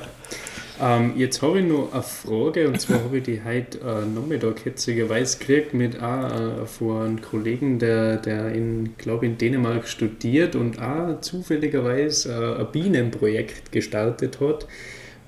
Ähm, 0.81 1.13
jetzt 1.17 1.41
habe 1.41 1.59
ich 1.59 1.65
noch 1.65 1.93
eine 1.93 2.01
Frage 2.01 2.67
und 2.67 2.81
zwar 2.81 3.03
habe 3.03 3.17
ich 3.17 3.23
die 3.23 3.41
heute 3.43 3.79
äh, 3.79 4.05
Nachmittag 4.05 4.65
hetzigerweise 4.65 5.37
gekriegt 5.37 5.73
mit 5.73 6.01
auch, 6.01 6.63
äh, 6.63 6.65
von 6.65 7.01
einem 7.01 7.21
Kollegen, 7.21 7.77
der, 7.79 8.17
der 8.17 8.53
in, 8.53 8.97
glaube 8.97 9.25
in 9.25 9.37
Dänemark 9.37 9.87
studiert 9.87 10.55
und 10.55 10.81
auch 10.81 11.21
zufälligerweise 11.21 12.33
äh, 12.33 12.61
ein 12.61 12.71
Bienenprojekt 12.71 13.71
gestartet 13.71 14.39
hat. 14.39 14.67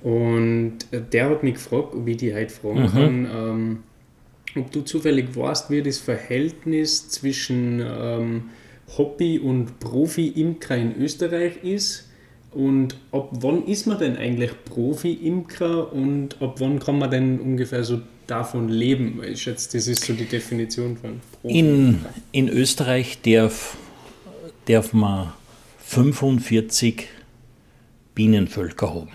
Und 0.02 0.80
der 0.92 1.30
hat 1.30 1.44
mich 1.44 1.56
gefragt, 1.56 1.96
ob 1.96 2.08
ich 2.08 2.18
die 2.18 2.34
heute 2.34 2.54
fragen 2.54 2.82
mhm. 2.82 2.88
kann, 2.92 3.28
ähm, 3.36 3.84
ob 4.56 4.72
du 4.72 4.82
zufällig 4.82 5.36
weißt, 5.36 5.70
wie 5.70 5.82
das 5.82 5.98
Verhältnis 5.98 7.10
zwischen 7.10 7.84
ähm, 7.84 8.44
Hobby- 8.98 9.40
und 9.40 9.80
Profi-Imker 9.80 10.78
in 10.78 10.96
Österreich 11.02 11.64
ist. 11.64 12.05
Und 12.56 12.96
ab 13.12 13.28
wann 13.32 13.66
ist 13.66 13.86
man 13.86 14.00
denn 14.00 14.16
eigentlich 14.16 14.52
Profi-Imker 14.64 15.92
und 15.92 16.42
ab 16.42 16.56
wann 16.60 16.80
kann 16.80 16.98
man 16.98 17.12
denn 17.12 17.38
ungefähr 17.42 17.84
so 17.84 18.02
davon 18.28 18.70
leben? 18.70 19.22
Ich 19.30 19.42
schätze, 19.42 19.78
das 19.78 19.88
ist 19.88 20.06
so 20.06 20.14
die 20.14 20.24
Definition 20.24 20.96
von 20.96 21.20
Profi. 21.42 21.60
In, 21.60 22.06
in 22.32 22.48
Österreich 22.48 23.20
darf, 23.24 23.76
darf 24.68 24.94
man 24.94 25.34
45 25.80 27.10
Bienenvölker 28.16 28.90
haben 28.90 29.10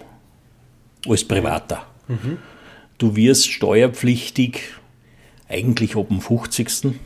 als 1.08 1.24
Privater. 1.24 1.86
Mhm. 2.08 2.36
Du 2.98 3.16
wirst 3.16 3.48
steuerpflichtig 3.48 4.60
eigentlich 5.48 5.96
ab 5.96 6.08
dem 6.08 6.20
50. 6.20 6.98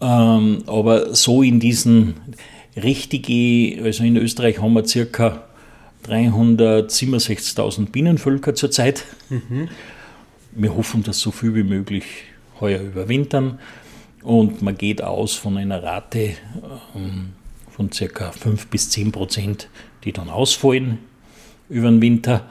Ähm, 0.00 0.64
aber 0.66 1.14
so 1.14 1.44
in 1.44 1.60
diesen 1.60 2.14
richtigen, 2.76 3.84
also 3.84 4.04
in 4.04 4.16
Österreich 4.16 4.60
haben 4.60 4.74
wir 4.74 4.84
circa 4.86 5.44
367.000 6.06 7.90
Bienenvölker 7.90 8.54
zurzeit. 8.54 9.04
Mhm. 9.28 9.68
Wir 10.52 10.74
hoffen, 10.74 11.02
dass 11.02 11.20
so 11.20 11.30
viel 11.30 11.54
wie 11.54 11.62
möglich 11.62 12.04
heuer 12.60 12.80
überwintern 12.80 13.58
und 14.22 14.62
man 14.62 14.76
geht 14.76 15.02
aus 15.02 15.34
von 15.34 15.56
einer 15.56 15.82
Rate 15.82 16.34
ähm, 16.94 17.30
von 17.70 17.90
circa 17.90 18.30
5 18.32 18.68
bis 18.68 18.90
10 18.90 19.12
Prozent, 19.12 19.68
die 20.04 20.12
dann 20.12 20.28
ausfallen 20.28 20.98
über 21.68 21.88
den 21.90 22.00
Winter. 22.00 22.46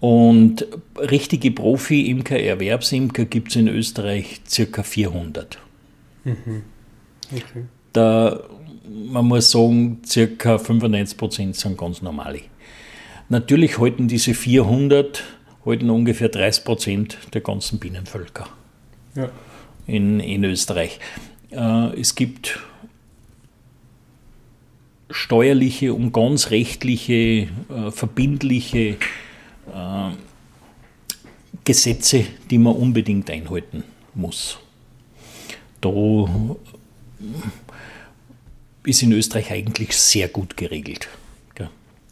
Und 0.00 0.66
richtige 0.96 1.52
Profi-Imker, 1.52 2.38
Erwerbsimker 2.38 3.24
gibt 3.24 3.50
es 3.50 3.56
in 3.56 3.68
Österreich 3.68 4.40
circa 4.48 4.82
400. 4.82 5.58
Mhm. 6.24 6.62
Okay. 7.30 7.64
Da, 7.92 8.40
man 8.88 9.26
muss 9.26 9.50
sagen, 9.50 10.02
circa 10.04 10.58
95 10.58 11.16
Prozent 11.16 11.56
sind 11.56 11.78
ganz 11.78 12.02
normale. 12.02 12.40
Natürlich 13.28 13.78
halten 13.78 14.08
diese 14.08 14.34
400 14.34 15.22
halten 15.64 15.90
ungefähr 15.90 16.28
30 16.28 16.64
Prozent 16.64 17.18
der 17.34 17.40
ganzen 17.40 17.78
Bienenvölker 17.78 18.48
ja. 19.14 19.30
in, 19.86 20.20
in 20.20 20.44
Österreich. 20.44 20.98
Äh, 21.50 22.00
es 22.00 22.14
gibt 22.14 22.58
steuerliche 25.10 25.94
und 25.94 26.12
ganz 26.12 26.50
rechtliche, 26.50 27.12
äh, 27.12 27.90
verbindliche 27.90 28.96
äh, 29.72 30.10
Gesetze, 31.64 32.24
die 32.50 32.58
man 32.58 32.74
unbedingt 32.74 33.30
einhalten 33.30 33.84
muss. 34.14 34.58
Da 35.80 35.90
ist 38.84 39.02
in 39.02 39.12
Österreich 39.12 39.50
eigentlich 39.50 39.96
sehr 39.96 40.28
gut 40.28 40.56
geregelt. 40.56 41.08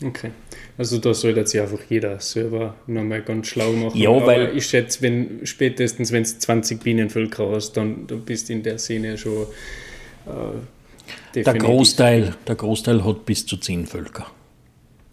Okay. 0.05 0.31
Also 0.79 0.99
da 0.99 1.13
sollte 1.13 1.47
sich 1.47 1.61
einfach 1.61 1.81
jeder 1.89 2.19
selber 2.21 2.75
nochmal 2.87 3.23
ganz 3.23 3.49
schlau 3.49 3.73
machen. 3.73 3.99
Ja, 3.99 4.11
Aber 4.11 4.27
weil 4.27 4.57
ich 4.57 4.67
schätze, 4.67 5.03
wenn 5.03 5.41
spätestens 5.45 6.11
wenn 6.11 6.23
es 6.23 6.39
20 6.39 6.83
Bienenvölker 6.83 7.51
hast, 7.51 7.73
dann 7.73 8.07
du 8.07 8.19
bist 8.19 8.49
in 8.49 8.63
der 8.63 8.79
Szene 8.79 9.19
schon 9.19 9.47
äh, 10.27 11.43
der 11.43 11.55
Großteil, 11.55 12.35
der 12.47 12.55
Großteil 12.55 13.05
hat 13.05 13.27
bis 13.27 13.45
zu 13.45 13.57
10 13.57 13.87
Völker. 13.87 14.27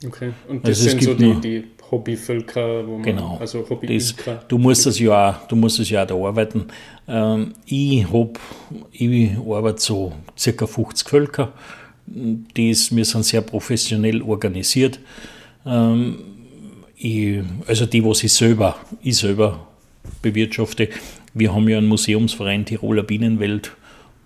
Okay. 0.06 0.32
Und 0.48 0.66
das 0.66 0.80
also 0.80 0.90
sind 0.90 1.04
so 1.04 1.14
die, 1.16 1.42
die 1.42 1.64
Hobbyvölker, 1.90 2.86
wo 2.86 2.94
man, 2.94 3.04
genau, 3.04 3.38
also 3.40 3.66
Hobby 3.70 3.98
das, 3.98 4.16
du 4.48 4.58
musst 4.58 4.86
das 4.86 5.00
ja, 5.00 5.42
du 5.48 5.56
musst 5.56 5.80
das 5.80 5.90
ja 5.90 6.06
da 6.06 6.16
arbeiten. 6.16 6.68
Ähm, 7.08 7.54
ich 7.66 8.12
hab, 8.12 8.40
ich 8.92 9.32
arbeite 9.38 9.82
so 9.82 10.14
circa 10.38 10.68
50 10.68 11.08
Völker. 11.08 11.54
Das, 12.06 12.96
wir 12.96 13.06
sind 13.06 13.26
sehr 13.26 13.42
professionell 13.42 14.22
organisiert. 14.22 15.00
Ähm, 15.66 16.20
ich, 16.96 17.42
also 17.68 17.86
die, 17.86 18.04
was 18.04 18.24
ich 18.24 18.34
selber, 18.34 18.78
ich 19.02 19.18
selber 19.18 19.68
bewirtschafte. 20.22 20.90
Wir 21.34 21.54
haben 21.54 21.68
ja 21.70 21.78
einen 21.78 21.88
Museumsverein 21.88 22.66
Tiroler 22.66 23.04
Bienenwelt, 23.04 23.72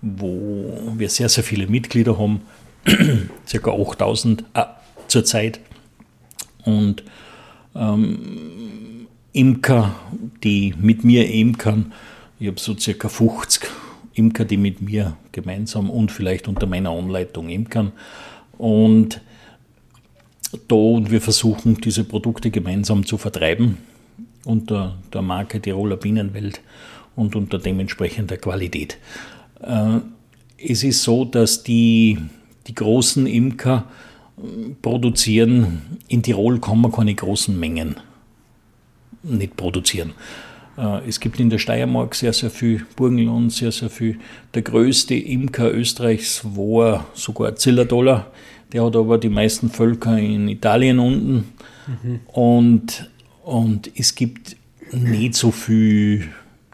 wo 0.00 0.78
wir 0.96 1.08
sehr, 1.08 1.28
sehr 1.28 1.44
viele 1.44 1.66
Mitglieder 1.66 2.18
haben, 2.18 2.42
circa 3.46 3.72
8000 3.72 4.44
äh, 4.54 4.64
zurzeit. 5.08 5.60
Und 6.64 7.02
ähm, 7.74 9.06
Imker, 9.32 9.94
die 10.42 10.74
mit 10.78 11.04
mir 11.04 11.30
imkern, 11.30 11.92
ich 12.38 12.48
habe 12.48 12.60
so 12.60 12.76
circa 12.76 13.08
50 13.08 13.70
Imker, 14.14 14.44
die 14.44 14.56
mit 14.56 14.82
mir 14.82 15.16
gemeinsam 15.32 15.88
und 15.90 16.12
vielleicht 16.12 16.48
unter 16.48 16.66
meiner 16.66 16.90
Anleitung 16.90 17.48
imkern. 17.48 17.92
Und 18.58 19.20
da 20.68 20.74
und 20.74 21.10
wir 21.10 21.20
versuchen, 21.20 21.76
diese 21.76 22.04
Produkte 22.04 22.50
gemeinsam 22.50 23.06
zu 23.06 23.16
vertreiben 23.16 23.78
unter 24.44 24.98
der 25.12 25.22
Marke 25.22 25.60
Tiroler 25.60 25.96
Bienenwelt 25.96 26.60
und 27.16 27.36
unter 27.36 27.58
dementsprechender 27.58 28.36
Qualität. 28.36 28.98
Äh, 29.60 30.00
es 30.58 30.84
ist 30.84 31.02
so, 31.02 31.24
dass 31.24 31.62
die, 31.62 32.18
die 32.66 32.74
großen 32.74 33.26
Imker 33.26 33.86
produzieren, 34.80 35.98
in 36.08 36.22
Tirol 36.22 36.60
kann 36.60 36.80
man 36.80 36.92
keine 36.92 37.14
großen 37.14 37.58
Mengen 37.58 37.96
nicht 39.22 39.56
produzieren. 39.56 40.12
Äh, 40.76 41.08
es 41.08 41.20
gibt 41.20 41.38
in 41.40 41.50
der 41.50 41.58
Steiermark 41.58 42.14
sehr, 42.14 42.32
sehr 42.32 42.50
viel 42.50 42.84
Burgenland, 42.96 43.52
sehr, 43.52 43.72
sehr 43.72 43.90
viel. 43.90 44.18
Der 44.54 44.62
größte 44.62 45.14
Imker 45.14 45.72
Österreichs 45.72 46.42
war 46.44 47.06
sogar 47.14 47.56
Zillerdoller. 47.56 48.30
Der 48.72 48.84
hat 48.84 48.96
aber 48.96 49.18
die 49.18 49.28
meisten 49.28 49.68
Völker 49.70 50.18
in 50.18 50.48
Italien 50.48 50.98
unten. 50.98 51.52
Mhm. 52.02 52.20
Und, 52.26 53.10
und 53.44 53.90
es 53.94 54.14
gibt 54.14 54.56
nicht 54.92 55.34
so 55.34 55.50
viel 55.50 56.28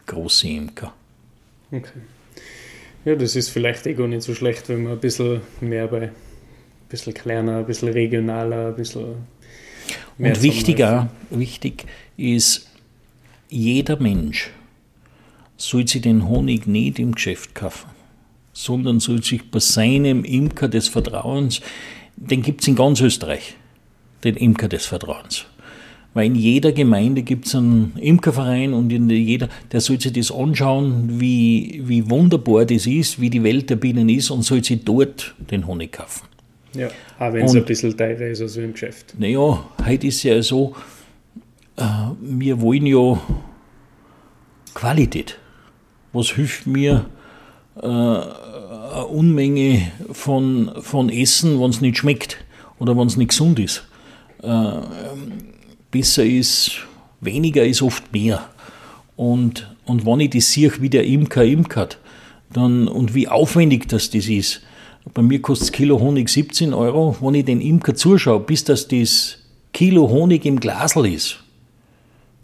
große 0.05 0.47
Imker. 0.47 0.93
Okay. 1.71 1.99
Ja, 3.05 3.15
das 3.15 3.35
ist 3.35 3.49
vielleicht 3.49 3.85
eh 3.87 3.93
gar 3.93 4.07
nicht 4.07 4.23
so 4.23 4.33
schlecht, 4.33 4.69
wenn 4.69 4.83
man 4.83 4.93
ein 4.93 4.99
bisschen 4.99 5.41
mehr 5.61 5.87
bei, 5.87 6.11
bisschen 6.89 7.13
kleiner, 7.13 7.59
ein 7.59 7.65
bisschen 7.65 7.89
regionaler, 7.89 8.67
ein 8.67 8.75
bisschen 8.75 9.15
mehr 10.17 10.33
Und 10.33 10.43
wichtiger, 10.43 11.09
wichtig 11.29 11.85
ist, 12.17 12.67
jeder 13.49 13.99
Mensch 13.99 14.51
soll 15.57 15.87
sich 15.87 16.01
den 16.01 16.27
Honig 16.27 16.67
nicht 16.67 16.99
im 16.99 17.13
Geschäft 17.13 17.55
kaufen 17.55 17.89
sondern 18.59 18.99
soll 18.99 19.23
sich 19.23 19.49
bei 19.49 19.59
seinem 19.59 20.25
Imker 20.25 20.67
des 20.67 20.89
Vertrauens, 20.89 21.61
den 22.17 22.41
gibt 22.41 22.61
es 22.61 22.67
in 22.67 22.75
ganz 22.75 22.99
Österreich, 22.99 23.55
den 24.25 24.35
Imker 24.35 24.67
des 24.67 24.85
Vertrauens. 24.85 25.45
Weil 26.13 26.25
in 26.25 26.35
jeder 26.35 26.73
Gemeinde 26.73 27.21
gibt 27.21 27.45
es 27.45 27.55
einen 27.55 27.93
Imkerverein 27.97 28.73
und 28.73 28.91
in 28.91 29.09
jeder, 29.09 29.47
der 29.71 29.79
soll 29.79 30.01
sich 30.01 30.11
das 30.11 30.31
anschauen, 30.31 31.21
wie, 31.21 31.83
wie 31.85 32.09
wunderbar 32.09 32.65
das 32.65 32.85
ist, 32.85 33.21
wie 33.21 33.29
die 33.29 33.43
Welt 33.43 33.69
der 33.69 33.77
Bienen 33.77 34.09
ist 34.09 34.29
und 34.29 34.41
soll 34.41 34.61
sich 34.61 34.83
dort 34.83 35.35
den 35.51 35.65
Honig 35.65 35.93
kaufen. 35.93 36.28
Ja, 36.73 36.87
auch 37.17 37.33
wenn 37.33 37.45
es 37.45 37.55
ein 37.55 37.65
bisschen 37.65 37.97
teurer 37.97 38.27
ist 38.27 38.41
als 38.41 38.57
im 38.57 38.73
Geschäft. 38.73 39.15
Naja, 39.17 39.65
heute 39.85 40.07
ist 40.07 40.23
ja 40.23 40.41
so, 40.41 40.75
äh, 41.77 41.83
wir 42.21 42.61
wollen 42.61 42.85
ja 42.85 43.19
Qualität. 44.73 45.39
Was 46.13 46.29
hilft 46.31 46.67
mir, 46.67 47.05
äh, 47.81 47.87
eine 47.87 49.05
Unmenge 49.07 49.91
von, 50.11 50.71
von 50.81 51.09
Essen, 51.09 51.59
wenn 51.59 51.69
es 51.69 51.81
nicht 51.81 51.97
schmeckt 51.97 52.37
oder 52.79 52.97
wenn 52.97 53.07
es 53.07 53.17
nicht 53.17 53.29
gesund 53.29 53.59
ist. 53.59 53.87
Äh, 54.41 54.71
besser 55.91 56.25
ist, 56.25 56.71
weniger 57.21 57.63
ist 57.63 57.81
oft 57.81 58.11
mehr. 58.13 58.49
Und, 59.15 59.75
und 59.85 60.05
wenn 60.05 60.21
ich 60.21 60.31
das 60.31 60.51
sehe, 60.51 60.71
wie 60.81 60.89
der 60.89 61.05
Imker 61.05 61.43
imkert, 61.43 61.99
dann, 62.53 62.87
und 62.87 63.13
wie 63.13 63.27
aufwendig 63.27 63.87
das, 63.87 64.09
das 64.09 64.27
ist, 64.27 64.61
bei 65.13 65.21
mir 65.21 65.41
kostet 65.41 65.69
das 65.69 65.71
Kilo 65.71 65.99
Honig 65.99 66.29
17 66.29 66.73
Euro, 66.73 67.15
wenn 67.21 67.33
ich 67.35 67.45
den 67.45 67.61
Imker 67.61 67.95
zuschaue, 67.95 68.39
bis 68.39 68.63
das 68.63 68.87
das 68.87 69.37
Kilo 69.73 70.09
Honig 70.09 70.45
im 70.45 70.59
Glasl 70.59 71.05
ist, 71.05 71.43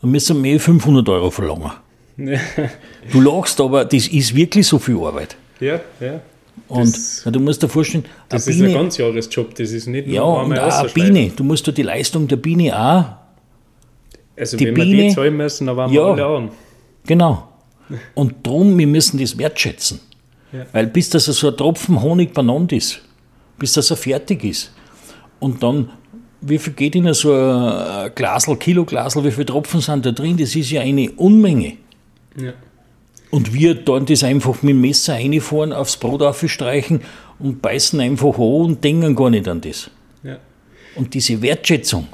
dann 0.01 0.11
müssen 0.11 0.43
wir 0.43 0.59
500 0.59 1.07
Euro 1.09 1.31
verlangen. 1.31 1.71
du 2.17 3.21
lachst, 3.21 3.59
aber 3.59 3.85
das 3.85 4.07
ist 4.07 4.35
wirklich 4.35 4.67
so 4.67 4.79
viel 4.79 4.97
Arbeit. 4.97 5.35
Ja, 5.59 5.81
ja. 5.99 6.21
Und 6.67 6.97
ja, 7.25 7.31
du 7.31 7.39
musst 7.39 7.61
dir 7.61 7.67
vorstellen, 7.67 8.05
das 8.29 8.47
ist 8.47 8.57
Biene, 8.57 8.69
ein 8.69 8.73
ganz 8.73 8.97
Jahresjob, 8.97 9.53
das 9.55 9.71
ist 9.71 9.87
nicht 9.87 10.07
nur 10.07 10.15
ja, 10.15 10.23
einmal 10.23 10.59
und 10.59 10.71
eine 10.71 10.89
Biene, 10.89 11.31
du 11.35 11.43
musst 11.43 11.67
dir 11.67 11.73
die 11.73 11.83
Leistung 11.83 12.27
der 12.27 12.37
Biene 12.37 12.73
auch. 12.73 13.05
Also, 14.37 14.57
die 14.57 14.67
wenn 14.67 14.73
Biene, 14.73 14.91
wir 14.91 15.03
die 15.09 15.15
zahlen 15.15 15.37
müssen, 15.37 15.67
dann 15.67 15.77
waren 15.77 15.91
wir 15.91 16.03
alle 16.03 16.25
an. 16.25 16.49
Genau. 17.05 17.47
Und 18.15 18.35
darum, 18.43 18.77
wir 18.77 18.87
müssen 18.87 19.19
das 19.19 19.37
wertschätzen. 19.37 19.99
Ja. 20.55 20.65
Weil 20.71 20.87
bis 20.87 21.09
das 21.09 21.25
so 21.25 21.47
ein 21.49 21.57
Tropfen 21.57 22.01
Honig 22.01 22.33
benannt 22.33 22.71
ist, 22.71 23.01
bis 23.57 23.73
das 23.73 23.87
so 23.87 23.95
fertig 23.95 24.43
ist. 24.43 24.71
Und 25.39 25.61
dann, 25.61 25.89
wie 26.41 26.57
viel 26.57 26.73
geht 26.73 26.95
in 26.95 27.11
so 27.13 27.33
ein 27.33 28.11
Glasel, 28.15 28.55
Kilo 28.57 28.85
Glasel, 28.85 29.23
wie 29.23 29.31
viele 29.31 29.47
Tropfen 29.47 29.81
sind 29.81 30.05
da 30.05 30.11
drin? 30.11 30.37
Das 30.37 30.55
ist 30.55 30.71
ja 30.71 30.81
eine 30.81 31.11
Unmenge. 31.11 31.73
Ja. 32.39 32.53
Und 33.31 33.53
wir 33.53 33.75
dann 33.75 34.05
das 34.05 34.23
einfach 34.23 34.61
mit 34.61 34.71
dem 34.71 34.81
Messer 34.81 35.15
reinfahren, 35.15 35.73
aufs 35.73 35.97
Brot 35.97 36.21
aufstreichen 36.21 37.01
und 37.39 37.61
beißen 37.61 37.99
einfach 37.99 38.35
an 38.35 38.61
und 38.61 38.83
denken 38.83 39.15
gar 39.15 39.29
nicht 39.29 39.47
an 39.47 39.59
das. 39.61 39.89
Ja. 40.23 40.37
Und 40.95 41.13
diese 41.13 41.41
Wertschätzung. 41.41 42.07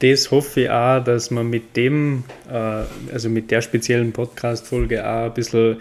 Das 0.00 0.30
hoffe 0.30 0.62
ich 0.62 0.70
auch, 0.70 1.02
dass 1.04 1.30
man 1.30 1.48
mit 1.48 1.76
dem, 1.76 2.24
äh, 2.50 2.82
also 3.12 3.28
mit 3.28 3.50
der 3.50 3.62
speziellen 3.62 4.12
Podcast-Folge 4.12 5.08
auch 5.08 5.26
ein 5.26 5.34
bisschen 5.34 5.76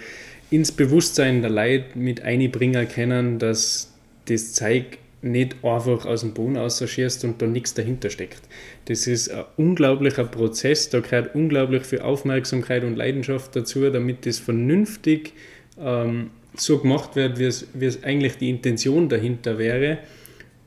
ins 0.54 0.72
Bewusstsein 0.72 1.42
der 1.42 1.50
Leute 1.50 1.98
mit 1.98 2.22
einbringen 2.22 2.88
können, 2.88 3.40
dass 3.40 3.92
das 4.26 4.54
Zeug 4.54 5.00
nicht 5.24 5.56
einfach 5.64 6.06
aus 6.06 6.22
dem 6.22 6.36
Boden 6.36 6.58
ausschießt 6.58 7.26
und 7.26 7.42
da 7.42 7.48
nichts 7.48 7.74
dahinter 7.74 8.12
steckt. 8.12 8.42
Das 8.86 9.08
ist 9.08 9.30
ein 9.32 9.46
unglaublicher 9.58 10.26
Prozess, 10.26 10.90
da 10.90 11.00
gehört 11.00 11.34
unglaublich 11.34 11.84
viel 11.84 12.02
Aufmerksamkeit 12.02 12.84
und 12.84 12.98
Leidenschaft 12.98 13.56
dazu, 13.56 13.90
damit 13.90 14.28
das 14.28 14.38
vernünftig 14.38 15.34
ähm, 15.82 16.30
so 16.56 16.78
gemacht 16.78 17.16
wird, 17.16 17.40
wie 17.40 17.46
es, 17.46 17.68
wie 17.74 17.86
es 17.86 18.04
eigentlich 18.04 18.38
die 18.38 18.52
Intention 18.52 19.10
dahinter 19.10 19.58
wäre. 19.58 19.98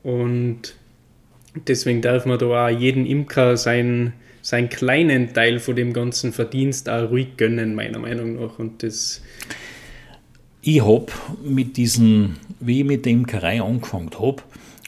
Und 0.03 0.75
deswegen 1.65 2.01
darf 2.01 2.25
man 2.25 2.39
da 2.39 2.67
auch 2.67 2.69
jeden 2.69 3.05
Imker 3.05 3.55
seinen, 3.55 4.11
seinen 4.41 4.67
kleinen 4.67 5.33
Teil 5.33 5.59
von 5.59 5.77
dem 5.77 5.93
ganzen 5.93 6.33
Verdienst 6.33 6.89
auch 6.89 7.09
ruhig 7.09 7.37
gönnen, 7.37 7.73
meiner 7.73 7.99
Meinung 7.99 8.35
nach. 8.35 8.59
Und 8.59 8.83
das 8.83 9.21
ich 10.67 10.83
habe 10.83 11.05
mit 11.45 11.77
diesen, 11.77 12.35
wie 12.59 12.79
ich 12.79 12.85
mit 12.85 13.05
der 13.05 13.13
Imkerei 13.13 13.61
angefangen 13.61 14.11
habe, 14.19 14.43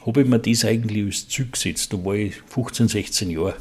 habe 0.06 0.22
ich 0.22 0.28
mir 0.28 0.40
das 0.40 0.66
eigentlich 0.66 1.06
als 1.06 1.30
Ziel 1.30 1.48
gesetzt. 1.50 1.94
Da 1.94 2.04
war 2.04 2.16
ich 2.16 2.34
15, 2.48 2.90
16 2.90 3.30
Jahre. 3.30 3.56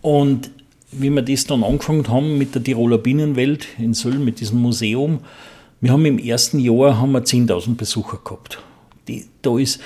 Und 0.00 0.52
wie 0.92 1.10
wir 1.10 1.22
das 1.22 1.44
dann 1.44 1.64
angefangen 1.64 2.06
haben 2.06 2.38
mit 2.38 2.54
der 2.54 2.62
Tiroler 2.62 2.98
Bienenwelt 2.98 3.66
in 3.78 3.94
Söll, 3.94 4.20
mit 4.20 4.38
diesem 4.38 4.62
Museum, 4.62 5.18
wir 5.80 5.92
haben 5.92 6.06
im 6.06 6.20
ersten 6.20 6.60
Jahr 6.60 7.00
haben 7.00 7.10
wir 7.10 7.24
10.000 7.24 7.74
Besucher 7.74 8.20
gehabt. 8.22 8.62
Die, 9.08 9.26
da 9.42 9.58
ist 9.58 9.80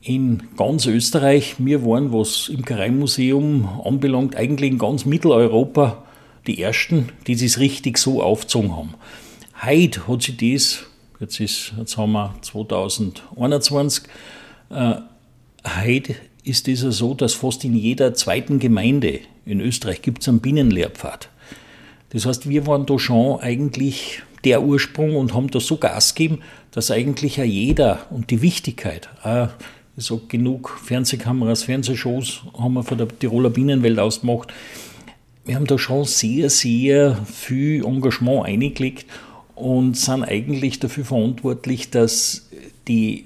in 0.00 0.42
ganz 0.56 0.86
Österreich, 0.86 1.56
wir 1.58 1.84
waren, 1.84 2.14
was 2.14 2.48
im 2.48 2.56
Imkereimuseum 2.56 3.82
anbelangt, 3.84 4.36
eigentlich 4.36 4.70
in 4.70 4.78
ganz 4.78 5.04
Mitteleuropa 5.04 6.02
die 6.46 6.62
Ersten, 6.62 7.10
die 7.26 7.36
das 7.36 7.58
richtig 7.58 7.98
so 7.98 8.22
aufgezogen 8.22 8.74
haben. 8.74 8.94
Heute 9.62 10.06
hat 10.06 10.22
sich 10.22 10.36
das, 10.36 10.84
jetzt, 11.18 11.40
ist, 11.40 11.72
jetzt 11.78 11.96
haben 11.96 12.12
wir 12.12 12.34
2021, 12.42 14.04
äh, 14.68 14.96
heute 15.82 16.14
ist 16.44 16.68
es 16.68 16.98
so, 16.98 17.14
dass 17.14 17.32
fast 17.32 17.64
in 17.64 17.74
jeder 17.74 18.12
zweiten 18.12 18.58
Gemeinde 18.58 19.20
in 19.46 19.60
Österreich 19.60 20.02
gibt 20.02 20.20
es 20.20 20.28
einen 20.28 20.40
Bienenlehrpfad. 20.40 21.30
Das 22.10 22.26
heißt, 22.26 22.48
wir 22.50 22.66
waren 22.66 22.84
da 22.84 22.98
schon 22.98 23.40
eigentlich 23.40 24.22
der 24.44 24.62
Ursprung 24.62 25.16
und 25.16 25.32
haben 25.32 25.50
da 25.50 25.58
so 25.58 25.78
Gas 25.78 26.14
gegeben, 26.14 26.42
dass 26.70 26.90
eigentlich 26.90 27.40
auch 27.40 27.44
jeder 27.44 28.06
und 28.10 28.30
die 28.30 28.42
Wichtigkeit, 28.42 29.08
auch 29.22 29.48
Ich 29.96 30.04
sage, 30.04 30.20
genug 30.28 30.78
Fernsehkameras, 30.84 31.62
Fernsehshows 31.62 32.42
haben 32.58 32.74
wir 32.74 32.82
von 32.82 32.98
der 32.98 33.08
Tiroler 33.08 33.48
Bienenwelt 33.50 33.98
ausgemacht. 33.98 34.52
Wir 35.46 35.54
haben 35.54 35.66
da 35.66 35.78
schon 35.78 36.04
sehr, 36.04 36.50
sehr 36.50 37.16
viel 37.24 37.84
Engagement 37.84 38.44
eingelegt 38.44 39.06
und 39.56 39.96
sind 39.96 40.22
eigentlich 40.22 40.78
dafür 40.78 41.04
verantwortlich, 41.04 41.90
dass 41.90 42.48
die 42.86 43.24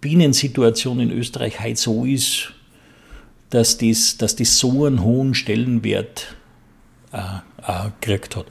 Bienensituation 0.00 0.98
in 0.98 1.12
Österreich 1.12 1.62
heute 1.62 1.76
so 1.76 2.04
ist, 2.04 2.52
dass 3.50 3.78
das, 3.78 4.16
dass 4.16 4.34
das 4.34 4.58
so 4.58 4.86
einen 4.86 5.04
hohen 5.04 5.34
Stellenwert 5.34 6.34
äh, 7.12 7.18
äh, 7.18 7.90
gekriegt 8.00 8.36
hat. 8.36 8.46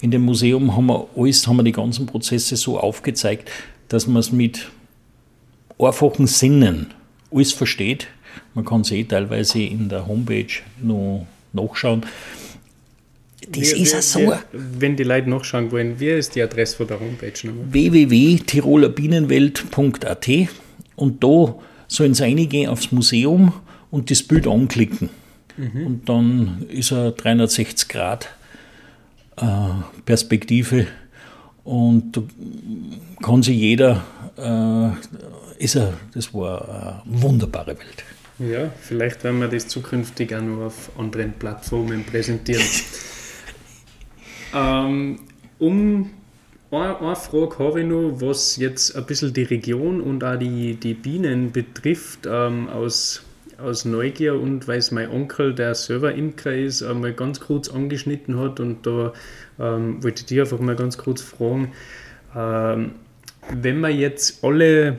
In 0.00 0.10
dem 0.10 0.22
Museum 0.22 0.74
haben 0.74 0.86
wir 0.86 1.06
alles, 1.16 1.46
haben 1.46 1.58
wir 1.58 1.62
die 1.62 1.72
ganzen 1.72 2.06
Prozesse 2.06 2.56
so 2.56 2.78
aufgezeigt, 2.78 3.50
dass 3.88 4.06
man 4.06 4.18
es 4.18 4.32
mit 4.32 4.68
einfachen 5.78 6.26
Sinnen 6.26 6.92
alles 7.30 7.52
versteht. 7.52 8.08
Man 8.54 8.64
kann 8.64 8.80
es 8.80 8.90
eh 8.90 9.04
teilweise 9.04 9.62
in 9.62 9.88
der 9.88 10.06
Homepage 10.06 10.62
noch 10.82 11.26
nachschauen. 11.52 12.04
Das 13.52 13.74
wie, 13.74 13.82
ist 13.82 13.92
ja 13.92 14.00
so. 14.02 14.34
wenn 14.52 14.96
die 14.96 15.04
Leute 15.04 15.30
nachschauen 15.30 15.72
wollen, 15.72 15.98
wie 16.00 16.10
ist 16.10 16.34
die 16.34 16.42
Adresse 16.42 16.76
von 16.76 16.86
der 16.86 17.00
Homepage? 17.00 17.32
www.tirolerbienenwelt.at 17.70 20.28
und 20.96 21.24
da 21.24 21.54
sollen 21.86 22.12
sie 22.14 22.24
reingehen 22.24 22.68
aufs 22.68 22.92
Museum 22.92 23.54
und 23.90 24.10
das 24.10 24.22
Bild 24.22 24.46
anklicken. 24.46 25.08
Mhm. 25.56 25.86
Und 25.86 26.06
dann 26.08 26.66
ist 26.68 26.92
er 26.92 27.12
360 27.12 27.88
Grad 27.88 28.28
äh, 29.36 29.44
Perspektive 30.04 30.86
und 31.64 32.20
kann 33.22 33.42
sich 33.42 33.58
jeder, 33.58 34.04
äh, 34.36 34.90
ist 35.62 35.76
er, 35.76 35.94
das 36.14 36.32
war 36.32 37.02
eine 37.04 37.22
wunderbare 37.22 37.76
Welt. 37.78 38.04
Ja, 38.38 38.70
vielleicht 38.80 39.24
werden 39.24 39.40
wir 39.40 39.48
das 39.48 39.66
zukünftig 39.66 40.32
auch 40.34 40.40
noch 40.40 40.66
auf 40.66 40.90
anderen 40.96 41.32
Plattformen 41.32 42.04
präsentieren. 42.04 42.62
ähm, 44.54 45.20
um 45.58 46.10
eine, 46.70 47.16
Frage 47.16 47.58
habe 47.58 47.80
ich 47.80 47.86
noch, 47.86 48.20
was 48.20 48.56
jetzt 48.56 48.94
ein 48.94 49.06
bisschen 49.06 49.32
die 49.32 49.44
Region 49.44 50.00
und 50.00 50.22
auch 50.22 50.38
die, 50.38 50.74
die 50.74 50.94
Bienen 50.94 51.52
betrifft, 51.52 52.26
ähm, 52.26 52.68
aus 52.68 53.22
aus 53.58 53.84
Neugier 53.84 54.40
und 54.40 54.68
weil 54.68 54.78
es 54.78 54.92
mein 54.92 55.10
Onkel, 55.10 55.54
der 55.54 55.74
selber 55.74 56.14
Imker 56.14 56.54
ist, 56.54 56.82
einmal 56.82 57.12
ganz 57.12 57.40
kurz 57.40 57.68
angeschnitten 57.68 58.38
hat 58.38 58.60
und 58.60 58.86
da 58.86 59.12
ähm, 59.58 60.02
wollte 60.02 60.20
ich 60.20 60.26
dich 60.26 60.40
einfach 60.40 60.60
mal 60.60 60.76
ganz 60.76 60.96
kurz 60.96 61.22
fragen, 61.22 61.72
ähm, 62.36 62.92
wenn 63.52 63.80
man 63.80 63.96
jetzt 63.96 64.44
alle 64.44 64.98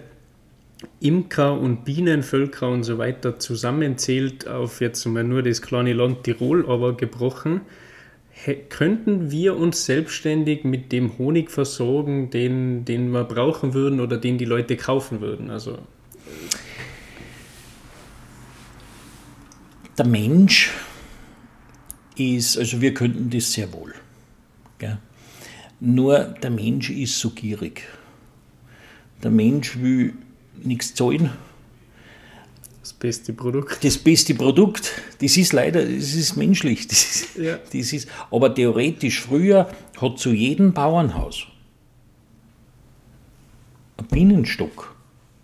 Imker 1.00 1.58
und 1.58 1.86
Bienenvölker 1.86 2.70
und 2.70 2.84
so 2.84 2.97
weiter 2.97 3.39
zusammenzählt 3.39 4.47
auf 4.47 4.82
jetzt 4.82 5.06
mal 5.06 5.24
nur 5.24 5.41
das 5.41 5.62
kleine 5.62 5.93
Land 5.93 6.24
Tirol 6.24 6.66
aber 6.68 6.95
gebrochen, 6.97 7.62
könnten 8.69 9.31
wir 9.31 9.57
uns 9.57 9.85
selbstständig 9.85 10.63
mit 10.63 10.91
dem 10.91 11.17
Honig 11.17 11.51
versorgen, 11.51 12.29
den, 12.29 12.85
den 12.85 13.11
wir 13.11 13.25
brauchen 13.25 13.73
würden 13.73 13.99
oder 13.99 14.17
den 14.17 14.37
die 14.37 14.45
Leute 14.45 14.77
kaufen 14.77 15.19
würden? 15.19 15.49
Also 15.49 15.79
der 19.97 20.05
Mensch 20.05 20.71
ist, 22.15 22.57
also 22.57 22.81
wir 22.81 22.93
könnten 22.93 23.29
das 23.29 23.51
sehr 23.51 23.71
wohl. 23.73 23.93
Gell? 24.77 24.97
Nur 25.81 26.19
der 26.41 26.49
Mensch 26.49 26.89
ist 26.89 27.19
so 27.19 27.31
gierig. 27.31 27.83
Der 29.23 29.31
Mensch 29.31 29.79
will 29.79 30.13
nichts 30.63 30.93
zahlen. 30.93 31.31
Das 32.89 32.97
beste 32.97 33.33
Produkt. 33.33 33.83
Das 33.83 33.99
beste 33.99 34.33
Produkt, 34.33 34.91
das 35.21 35.37
ist 35.37 35.53
leider, 35.53 35.85
das 35.85 36.15
ist 36.15 36.35
menschlich. 36.35 36.87
Das 36.87 37.03
ist, 37.03 37.37
ja. 37.37 37.59
das 37.71 37.93
ist, 37.93 38.07
aber 38.31 38.53
theoretisch 38.55 39.21
früher 39.21 39.69
hat 40.01 40.17
zu 40.17 40.31
jedem 40.31 40.73
Bauernhaus 40.73 41.45
ein 43.97 44.07
Bienenstock, 44.07 44.95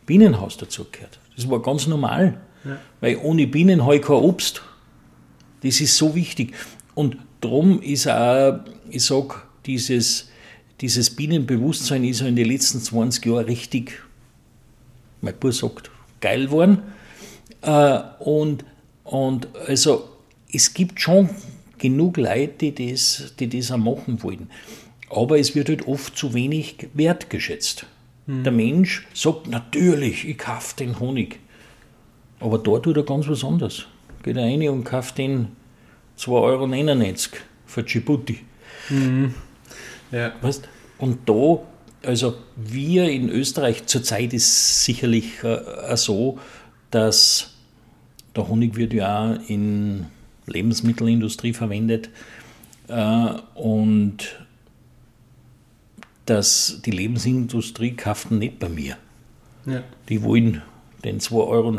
Bienenhaus 0.08 0.58
dazu 0.58 0.88
gehört. 0.92 1.20
Das 1.36 1.48
war 1.48 1.62
ganz 1.62 1.86
normal. 1.86 2.42
Ja. 2.64 2.80
Weil 3.00 3.18
ohne 3.18 3.46
Bienen 3.46 3.84
habe 3.84 3.98
ich 3.98 4.02
kein 4.02 4.16
Obst. 4.16 4.64
Das 5.62 5.80
ist 5.80 5.96
so 5.98 6.16
wichtig. 6.16 6.56
Und 6.96 7.18
darum 7.42 7.80
ist 7.80 8.08
auch, 8.08 8.62
ich 8.90 9.04
sage, 9.04 9.36
dieses, 9.68 10.30
dieses 10.82 11.12
Bienenbewusstsein 11.12 12.06
ist 12.06 12.22
in 12.22 12.36
den 12.36 12.48
letzten 12.48 12.82
20 12.82 13.24
Jahren 13.24 13.46
richtig, 13.46 14.02
mein 15.22 15.38
Bruder 15.38 15.54
sagt, 15.54 15.92
geil 16.22 16.48
geworden. 16.48 16.82
Äh, 17.66 18.00
und, 18.20 18.64
und 19.04 19.48
also 19.68 20.08
es 20.52 20.74
gibt 20.74 21.02
schon 21.02 21.30
genug 21.78 22.18
Leute, 22.18 22.72
die 22.72 22.92
das, 22.92 23.34
die 23.40 23.50
das 23.50 23.72
auch 23.72 23.78
machen 23.78 24.22
wollen. 24.24 24.50
Aber 25.10 25.40
es 25.40 25.56
wird 25.56 25.70
halt 25.70 25.88
oft 25.88 26.18
zu 26.18 26.34
wenig 26.34 26.90
wertgeschätzt. 26.94 27.86
Hm. 28.28 28.44
Der 28.44 28.52
Mensch 28.52 29.08
sagt, 29.14 29.48
natürlich, 29.48 30.28
ich 30.28 30.38
kaufe 30.38 30.76
den 30.78 31.00
Honig. 31.00 31.40
Aber 32.40 32.58
da 32.58 32.80
tut 32.80 32.98
er 32.98 33.04
ganz 33.04 33.28
was 33.28 33.44
anderes. 33.44 33.86
Geht 34.24 34.38
er 34.38 34.44
rein 34.44 34.68
und 34.70 34.84
kauft 34.84 35.18
den 35.18 35.50
2,99 36.18 36.30
Euro 36.32 37.42
für 37.66 37.84
Djibouti. 37.84 38.40
Mhm. 38.90 39.34
Ja. 40.12 40.34
Weißt? 40.42 40.68
Und 40.98 41.28
da, 41.28 41.60
also 42.04 42.36
wir 42.56 43.10
in 43.10 43.30
Österreich 43.30 43.86
zurzeit 43.86 44.34
ist 44.34 44.84
sicherlich 44.84 45.44
äh, 45.44 45.96
so, 45.96 46.40
dass 46.92 47.55
der 48.36 48.48
Honig 48.48 48.76
wird 48.76 48.94
ja 48.94 49.32
auch 49.32 49.50
in 49.50 50.08
Lebensmittelindustrie 50.48 51.54
verwendet 51.54 52.10
äh, 52.88 53.30
und 53.56 54.40
dass 56.26 56.82
die 56.86 56.92
Lebensindustrie 56.92 57.92
kauft 57.92 58.32
nicht 58.32 58.60
bei 58.60 58.70
mir. 58.70 58.98
Ja. 59.66 59.84
Die 60.10 60.24
wollen 60.24 60.62
den 61.04 61.20
2,99 61.20 61.34
Euro. 61.38 61.74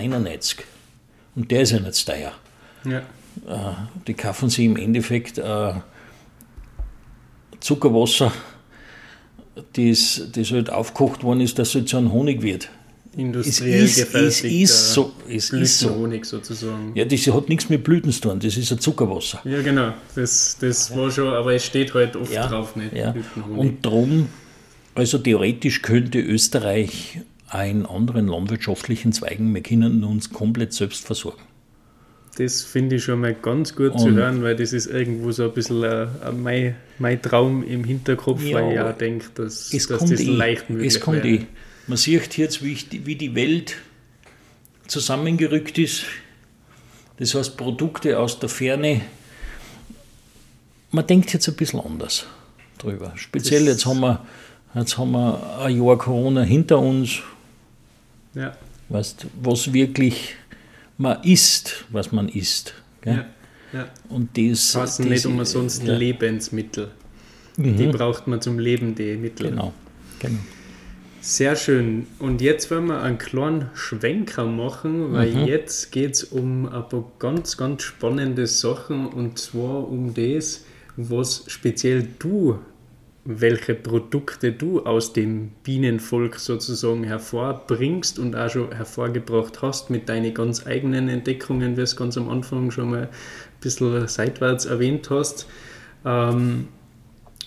Und 1.35 1.51
der 1.51 1.63
ist 1.63 1.73
ja 1.73 1.81
nicht 1.81 2.07
teuer. 2.07 2.33
Ja. 2.85 2.99
Äh, 2.99 3.75
die 4.07 4.15
kaufen 4.15 4.49
sie 4.49 4.65
im 4.65 4.77
Endeffekt 4.77 5.39
äh, 5.39 5.75
Zuckerwasser, 7.61 8.33
das, 9.73 10.23
das 10.33 10.51
halt 10.53 10.71
aufgekocht 10.71 11.25
worden 11.25 11.41
ist, 11.41 11.59
dass 11.59 11.69
es 11.69 11.75
halt 11.75 11.89
so 11.89 11.99
ein 11.99 12.13
Honig 12.13 12.43
wird. 12.43 12.69
Industriell 13.17 13.85
es 13.85 13.99
ist, 13.99 14.15
es 14.15 14.45
ist 14.45 14.93
so. 14.93 15.13
Es 15.27 15.51
ist 15.51 15.79
so. 15.79 16.07
Sozusagen. 16.23 16.93
Ja, 16.95 17.05
das 17.07 17.27
hat 17.27 17.49
nichts 17.49 17.69
mit 17.71 17.83
Blüten 17.83 18.13
zu 18.13 18.21
tun, 18.21 18.41
das 18.41 18.57
ist 18.57 18.71
ein 18.71 18.79
Zuckerwasser. 18.79 19.41
Ja, 19.45 19.63
genau. 19.63 19.95
Das, 20.15 20.59
das 20.61 20.91
ja. 20.91 20.97
war 20.97 21.11
schon, 21.11 21.29
aber 21.29 21.55
es 21.55 21.65
steht 21.65 21.95
halt 21.95 22.15
oft 22.15 22.33
ja. 22.33 22.47
drauf, 22.47 22.77
nicht? 22.77 22.93
Ja. 22.93 23.15
Und 23.57 23.85
darum, 23.85 24.29
also 24.95 25.17
theoretisch 25.19 25.81
könnte 25.81 26.21
Österreich 26.21 27.21
in 27.55 27.87
anderen 27.87 28.27
landwirtschaftlichen 28.27 29.13
Zweigen, 29.13 29.55
wir 29.55 29.63
können 29.63 30.05
uns 30.05 30.31
komplett 30.31 30.75
selbst 30.75 31.07
versorgen. 31.07 31.43
Das 32.37 32.63
finde 32.63 32.97
ich 32.97 33.05
schon 33.05 33.21
mal 33.21 33.35
ganz 33.35 33.75
gut 33.75 33.93
und 33.93 33.99
zu 33.99 34.13
hören, 34.13 34.43
weil 34.43 34.57
das 34.57 34.75
ist 34.75 34.87
irgendwo 34.89 35.33
so 35.33 35.45
ein 35.45 35.53
bisschen 35.53 35.83
äh, 35.83 36.07
mein, 36.37 36.75
mein 36.99 37.23
Traum 37.23 37.65
im 37.67 37.83
Hinterkopf, 37.83 38.43
ja, 38.45 38.57
weil 38.57 38.75
ich 38.75 38.81
auch 38.81 38.93
denke, 38.93 39.27
dass, 39.35 39.71
dass 39.71 39.87
das 39.87 40.21
eh, 40.21 40.25
leicht 40.25 40.69
möglich 40.69 40.95
es 40.95 41.01
kommt 41.01 41.25
wäre. 41.25 41.37
Eh. 41.37 41.47
Man 41.87 41.97
sieht 41.97 42.37
jetzt, 42.37 42.63
wie, 42.63 42.73
ich, 42.73 42.87
wie 43.07 43.17
die 43.17 43.35
Welt 43.35 43.77
zusammengerückt 44.87 45.79
ist. 45.79 46.05
Das 47.19 47.35
heißt, 47.35 47.57
Produkte 47.57 48.19
aus 48.19 48.39
der 48.39 48.49
Ferne. 48.49 49.01
Man 50.91 51.07
denkt 51.07 51.33
jetzt 51.33 51.49
ein 51.49 51.55
bisschen 51.55 51.81
anders 51.81 52.27
drüber. 52.79 53.13
Speziell 53.17 53.65
das 53.65 53.75
jetzt 53.75 53.87
haben, 53.87 54.01
wir, 54.01 54.25
jetzt 54.75 54.99
haben 54.99 55.13
wir 55.13 55.61
ein 55.61 55.83
Jahr 55.83 55.97
Corona 55.99 56.43
hinter 56.43 56.79
uns, 56.79 57.23
ja. 58.37 58.55
Weißt, 58.89 59.27
was 59.43 59.73
wirklich 59.73 60.37
man 60.99 61.23
isst, 61.25 61.87
was 61.89 62.13
man 62.13 62.29
isst. 62.29 62.75
Gell? 63.01 63.25
Ja. 63.73 63.81
ja. 63.81 63.89
Und 64.11 64.37
das 64.37 64.75
passen 64.75 65.09
nicht 65.09 65.27
umsonst 65.27 65.83
ja. 65.83 65.97
Lebensmittel. 65.97 66.91
Mhm. 67.57 67.77
Die 67.79 67.87
braucht 67.89 68.27
man 68.27 68.41
zum 68.41 68.59
Leben, 68.59 68.95
die 68.95 69.17
Mittel. 69.17 69.51
Genau. 69.51 69.73
genau. 70.19 70.39
Sehr 71.29 71.57
schön. 71.57 72.07
Und 72.21 72.41
jetzt 72.41 72.71
wollen 72.71 72.87
wir 72.87 73.03
einen 73.03 73.19
kleinen 73.19 73.69
Schwenker 73.75 74.47
machen, 74.47 75.13
weil 75.13 75.33
mhm. 75.33 75.47
jetzt 75.47 75.91
geht 75.91 76.13
es 76.13 76.23
um 76.23 76.67
ein 76.67 76.89
paar 76.89 77.05
ganz, 77.19 77.57
ganz 77.57 77.83
spannende 77.83 78.47
Sachen 78.47 79.09
und 79.09 79.37
zwar 79.37 79.89
um 79.89 80.15
das, 80.15 80.65
was 80.97 81.43
speziell 81.49 82.07
du 82.21 82.61
welche 83.25 83.75
Produkte 83.75 84.53
du 84.53 84.85
aus 84.85 85.15
dem 85.15 85.51
Bienenvolk 85.65 86.37
sozusagen 86.37 87.03
hervorbringst 87.03 88.21
und 88.21 88.37
auch 88.37 88.49
schon 88.49 88.71
hervorgebracht 88.71 89.63
hast 89.63 89.91
mit 89.91 90.09
deinen 90.09 90.33
ganz 90.33 90.65
eigenen 90.65 91.09
Entdeckungen, 91.09 91.73
wie 91.73 91.79
du 91.79 91.83
es 91.83 91.97
ganz 91.97 92.17
am 92.17 92.29
Anfang 92.29 92.71
schon 92.71 92.91
mal 92.91 93.03
ein 93.03 93.09
bisschen 93.61 94.07
seitwärts 94.07 94.67
erwähnt 94.67 95.11
hast. 95.11 95.49
Ähm, 96.05 96.69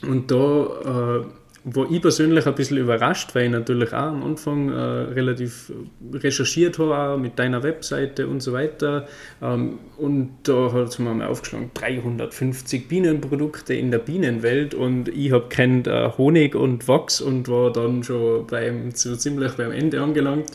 und 0.02 0.32
da 0.32 1.22
äh, 1.22 1.39
wo 1.64 1.86
ich 1.86 2.02
persönlich 2.02 2.46
ein 2.48 2.56
bisschen 2.56 2.78
überrascht, 2.78 3.36
weil 3.36 3.46
ich 3.46 3.52
natürlich 3.52 3.94
auch 3.94 4.14
am 4.14 4.24
Anfang 4.24 4.70
äh, 4.70 4.76
relativ 4.76 5.72
recherchiert 6.14 6.80
habe, 6.80 7.20
mit 7.20 7.38
deiner 7.38 7.64
Webseite 7.64 8.28
und 8.28 8.42
so 8.42 8.54
weiter. 8.54 9.08
Ähm, 9.42 9.80
und 9.98 10.32
da 10.44 10.72
hat 10.72 10.90
es 10.90 11.00
mir 11.00 11.14
mal 11.14 11.28
aufgeschlagen, 11.28 11.72
350 11.74 12.88
Bienenprodukte 12.88 13.74
in 13.74 13.92
der 13.92 14.00
Bienenwelt 14.00 14.74
und 14.74 15.10
ich 15.10 15.32
habe 15.32 15.50
kennt 15.50 15.88
äh, 15.88 16.10
Honig 16.18 16.56
und 16.56 16.88
Wachs 16.88 17.20
und 17.20 17.50
war 17.50 17.72
dann 17.72 18.04
schon 18.04 18.48
beim, 18.48 18.92
so 18.92 19.16
ziemlich 19.16 19.54
beim 19.54 19.72
Ende 19.72 20.02
angelangt. 20.02 20.52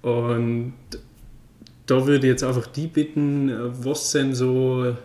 Und 0.00 0.74
da 1.86 2.06
würde 2.06 2.26
ich 2.26 2.32
jetzt 2.32 2.44
einfach 2.44 2.66
die 2.68 2.86
bitten, 2.86 3.50
äh, 3.50 3.84
was 3.84 4.12
sind 4.12 4.34
so 4.34 4.96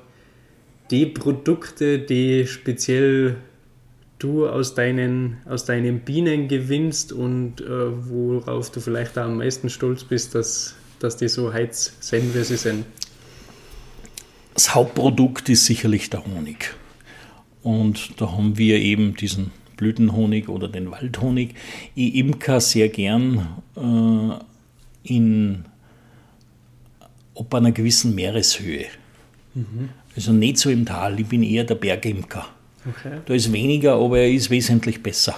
die 0.89 1.05
Produkte, 1.05 1.99
die 1.99 2.45
speziell 2.47 3.37
du 4.23 4.47
aus 4.47 4.75
deinen, 4.75 5.37
aus 5.45 5.65
deinen 5.65 5.99
Bienen 5.99 6.47
gewinnst 6.47 7.11
und 7.11 7.61
äh, 7.61 7.65
worauf 7.67 8.71
du 8.71 8.79
vielleicht 8.79 9.17
am 9.17 9.37
meisten 9.37 9.69
stolz 9.69 10.03
bist, 10.03 10.33
dass, 10.35 10.75
dass 10.99 11.17
die 11.17 11.27
so 11.27 11.51
heiz 11.51 11.93
sind, 11.99 12.33
wie 12.33 12.43
sie 12.43 12.57
sind? 12.57 12.85
Das 14.53 14.73
Hauptprodukt 14.73 15.49
ist 15.49 15.65
sicherlich 15.65 16.09
der 16.09 16.25
Honig. 16.25 16.75
Und 17.61 18.21
da 18.21 18.31
haben 18.31 18.57
wir 18.57 18.77
eben 18.79 19.15
diesen 19.15 19.51
Blütenhonig 19.77 20.47
oder 20.49 20.67
den 20.67 20.91
Waldhonig. 20.91 21.55
Ich 21.95 22.15
imker 22.15 22.61
sehr 22.61 22.89
gern 22.89 23.47
äh, 23.75 25.11
in 25.13 25.65
ob 27.35 27.53
einer 27.55 27.71
gewissen 27.71 28.15
Meereshöhe. 28.15 28.85
Mhm. 29.55 29.89
Also 30.15 30.31
nicht 30.31 30.57
so 30.57 30.69
im 30.69 30.85
Tal, 30.85 31.19
ich 31.19 31.27
bin 31.27 31.43
eher 31.43 31.63
der 31.63 31.75
Bergimker. 31.75 32.45
Okay. 32.87 33.19
Da 33.25 33.33
ist 33.33 33.51
weniger, 33.51 33.95
aber 33.95 34.19
er 34.19 34.31
ist 34.31 34.49
wesentlich 34.49 35.01
besser. 35.01 35.35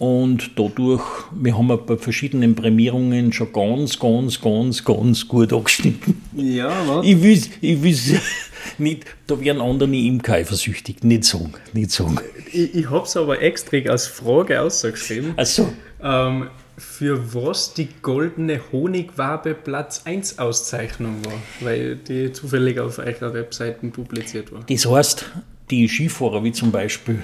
Und 0.00 0.58
dadurch, 0.58 1.02
wir 1.30 1.58
haben 1.58 1.68
bei 1.86 1.96
verschiedenen 1.98 2.54
Prämierungen 2.54 3.34
schon 3.34 3.52
ganz, 3.52 3.98
ganz, 3.98 4.40
ganz, 4.40 4.82
ganz 4.82 5.28
gut 5.28 5.52
angeschnitten. 5.52 6.22
Ja, 6.34 6.72
was? 6.86 7.04
Ich 7.04 7.22
will, 7.22 7.42
ich 7.60 7.82
will 7.82 8.20
nicht, 8.78 9.04
da 9.26 9.38
werden 9.38 9.60
andere 9.60 9.94
Imker 9.94 10.34
eifersüchtig, 10.34 11.02
nicht 11.02 11.24
sagen, 11.24 11.52
nicht 11.74 11.90
sagen. 11.90 12.18
Ich, 12.50 12.74
ich 12.76 12.88
habe 12.88 13.04
es 13.04 13.14
aber 13.14 13.42
extra 13.42 13.76
als 13.90 14.06
Frage 14.06 14.62
ausgeschrieben. 14.62 15.34
Ach 15.36 15.44
so. 15.44 15.70
Ähm, 16.02 16.46
für 16.78 17.34
was 17.34 17.74
die 17.74 17.88
goldene 18.00 18.58
Honigwabe 18.72 19.52
Platz 19.52 20.02
1 20.06 20.38
Auszeichnung 20.38 21.22
war, 21.26 21.34
weil 21.60 21.96
die 21.96 22.32
zufällig 22.32 22.80
auf 22.80 22.98
eurer 22.98 23.34
Webseite 23.34 23.86
publiziert 23.88 24.50
war. 24.50 24.62
Das 24.66 24.86
heißt, 24.86 25.26
die 25.70 25.88
Skifahrer, 25.88 26.42
wie 26.44 26.52
zum 26.52 26.72
Beispiel, 26.72 27.22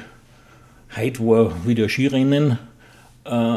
heute 0.96 1.20
war 1.20 1.66
wieder 1.66 1.88
Skirennen, 1.88 2.58
äh, 3.24 3.56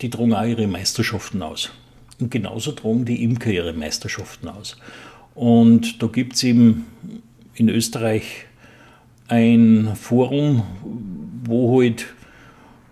die 0.00 0.10
trugen 0.10 0.34
auch 0.34 0.44
ihre 0.44 0.66
Meisterschaften 0.66 1.42
aus. 1.42 1.70
Und 2.18 2.30
genauso 2.30 2.72
trugen 2.72 3.04
die 3.04 3.22
Imker 3.22 3.50
ihre 3.50 3.72
Meisterschaften 3.72 4.48
aus. 4.48 4.76
Und 5.34 6.02
da 6.02 6.06
gibt 6.06 6.34
es 6.34 6.42
eben 6.44 6.86
in 7.54 7.68
Österreich 7.68 8.46
ein 9.28 9.94
Forum, 9.96 10.62
wo 11.44 11.80
halt 11.80 12.06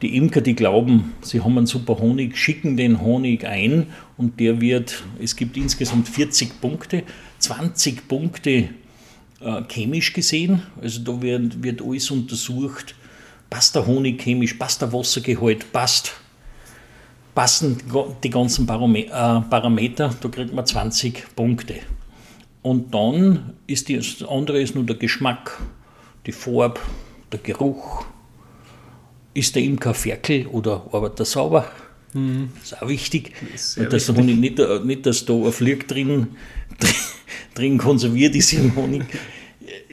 die 0.03 0.17
Imker, 0.17 0.41
die 0.41 0.55
glauben, 0.55 1.13
sie 1.21 1.41
haben 1.41 1.59
einen 1.59 1.67
super 1.67 1.99
Honig, 1.99 2.37
schicken 2.37 2.77
den 2.77 3.03
Honig 3.03 3.47
ein 3.47 3.89
und 4.17 4.41
der 4.41 4.61
wird, 4.61 5.05
es 5.21 5.37
gibt 5.37 5.57
insgesamt 5.57 6.09
40 6.09 6.61
Punkte, 6.61 7.03
20 7.39 8.09
Punkte 8.09 8.71
äh, 9.41 9.63
chemisch 9.69 10.13
gesehen. 10.13 10.63
Also 10.81 11.03
da 11.03 11.21
wird, 11.21 11.63
wird 11.63 11.83
alles 11.83 12.11
untersucht. 12.11 12.95
Passt 13.49 13.75
der 13.75 13.87
Honig 13.87 14.23
chemisch, 14.23 14.55
passt 14.55 14.81
der 14.81 14.93
Wassergehalt, 14.93 15.73
passt, 15.73 16.13
passen 17.35 17.79
die 18.23 18.31
ganzen 18.31 18.69
äh, 18.69 19.07
Parameter, 19.09 20.15
da 20.21 20.29
kriegt 20.29 20.55
man 20.55 20.65
20 20.65 21.35
Punkte. 21.35 21.77
Und 22.63 22.95
dann 22.95 23.55
ist 23.67 23.89
die, 23.89 23.97
das 23.97 24.23
andere 24.23 24.61
ist 24.61 24.75
nur 24.75 24.85
der 24.85 24.97
Geschmack, 24.97 25.61
die 26.27 26.33
Farbe, 26.33 26.81
der 27.33 27.41
Geruch. 27.41 28.05
Ist 29.33 29.55
der 29.55 29.63
Imker 29.63 29.95
Ferkel 29.95 30.47
oder 30.47 30.87
arbeitet 30.93 31.21
er 31.21 31.25
sauber? 31.25 31.65
Mhm. 32.13 32.51
Das 32.55 32.73
ist 32.73 32.83
auch 32.83 32.89
wichtig. 32.89 33.33
Das 33.53 33.77
und 33.77 33.93
dass 33.93 34.09
wichtig. 34.09 34.17
Honig 34.17 34.37
nicht, 34.39 34.85
nicht, 34.85 35.07
dass 35.07 35.25
da 35.25 35.35
ein 35.35 35.53
Flieg 35.53 35.87
drin, 35.89 36.29
drin 37.55 37.79
konserviert 37.79 38.35
ist 38.35 38.53
im 38.53 38.75
Honig. 38.77 39.05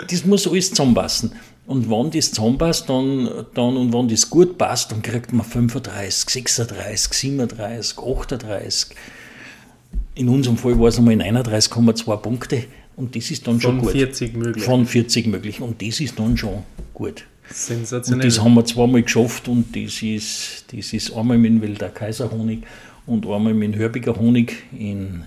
Das 0.07 0.25
muss 0.25 0.47
alles 0.47 0.69
zusammenpassen. 0.69 1.31
Und 1.67 1.89
wenn 1.89 2.09
das 2.11 2.31
zusammenpasst 2.31 2.89
dann, 2.89 3.29
dann, 3.53 3.75
und 3.75 3.93
wenn 3.93 4.07
das 4.07 4.29
gut 4.29 4.57
passt, 4.57 4.91
dann 4.91 5.01
kriegt 5.01 5.33
man 5.33 5.45
35, 5.45 6.29
36, 6.29 7.13
37, 7.13 7.97
38. 7.97 8.95
In 10.15 10.29
unserem 10.29 10.57
Fall 10.57 10.79
war 10.79 10.87
es 10.87 10.97
einmal 10.97 11.15
31,2 11.15 12.17
Punkte 12.17 12.63
und 12.95 13.15
das 13.15 13.29
ist 13.29 13.45
dann 13.45 13.59
Von 13.59 13.61
schon 13.61 13.77
gut. 13.79 13.91
Von 13.91 13.99
40 13.99 14.37
möglich. 14.37 14.63
Von 14.63 14.85
40 14.85 15.27
möglich 15.27 15.61
und 15.61 15.81
das 15.81 15.99
ist 15.99 16.17
dann 16.17 16.37
schon 16.37 16.63
gut. 16.93 17.25
Sensationell. 17.49 18.25
Und 18.25 18.33
das 18.33 18.43
haben 18.43 18.53
wir 18.53 18.65
zweimal 18.65 19.03
geschafft 19.03 19.47
und 19.47 19.75
das 19.75 20.01
ist, 20.01 20.65
das 20.71 20.93
ist 20.93 21.13
einmal 21.13 21.37
mit 21.37 21.51
dem 21.51 21.61
Wilder 21.61 21.89
Kaiserhonig 21.89 22.63
und 23.05 23.25
einmal 23.25 23.53
mit 23.53 23.73
dem 23.73 23.79
Hörbiger 23.79 24.15
Honig 24.15 24.63
in 24.77 25.23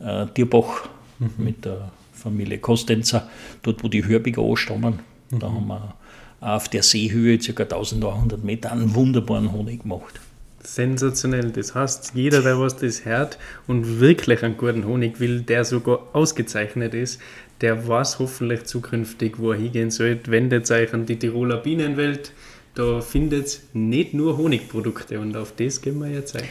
äh, 0.00 0.26
Tierbach 0.26 0.88
mhm. 1.18 1.30
mit 1.38 1.64
der 1.64 1.90
Familie 2.12 2.58
Kostenzer, 2.58 3.28
dort 3.62 3.82
wo 3.82 3.88
die 3.88 4.04
Hörbiger 4.04 4.42
anstammen. 4.42 5.00
Mhm. 5.30 5.38
Da 5.38 5.48
haben 5.48 5.66
wir 5.66 5.94
auf 6.40 6.68
der 6.68 6.82
Seehöhe, 6.82 7.38
ca. 7.38 7.62
1100 7.62 8.42
Meter, 8.42 8.72
einen 8.72 8.94
wunderbaren 8.94 9.52
Honig 9.52 9.82
gemacht. 9.82 10.20
Sensationell. 10.62 11.50
Das 11.50 11.74
heißt, 11.74 12.12
jeder, 12.14 12.42
der 12.42 12.58
was 12.60 12.76
das 12.76 13.04
hört 13.04 13.38
und 13.66 14.00
wirklich 14.00 14.42
einen 14.42 14.56
guten 14.56 14.84
Honig 14.84 15.20
will, 15.20 15.40
der 15.40 15.64
sogar 15.64 16.08
ausgezeichnet 16.12 16.94
ist, 16.94 17.20
der 17.60 17.88
weiß 17.88 18.18
hoffentlich 18.18 18.64
zukünftig, 18.64 19.38
wo 19.38 19.52
er 19.52 19.58
hingehen 19.58 19.90
sollte. 19.90 20.30
Wendet 20.30 20.70
euch 20.70 20.92
an 20.94 21.06
die 21.06 21.18
Tiroler 21.18 21.58
Bienenwelt. 21.58 22.32
Da 22.74 23.00
findet 23.00 23.60
nicht 23.72 24.14
nur 24.14 24.38
Honigprodukte 24.38 25.18
und 25.18 25.36
auf 25.36 25.52
das 25.56 25.82
gehen 25.82 25.98
wir 25.98 26.08
jetzt 26.08 26.36
ein. 26.36 26.44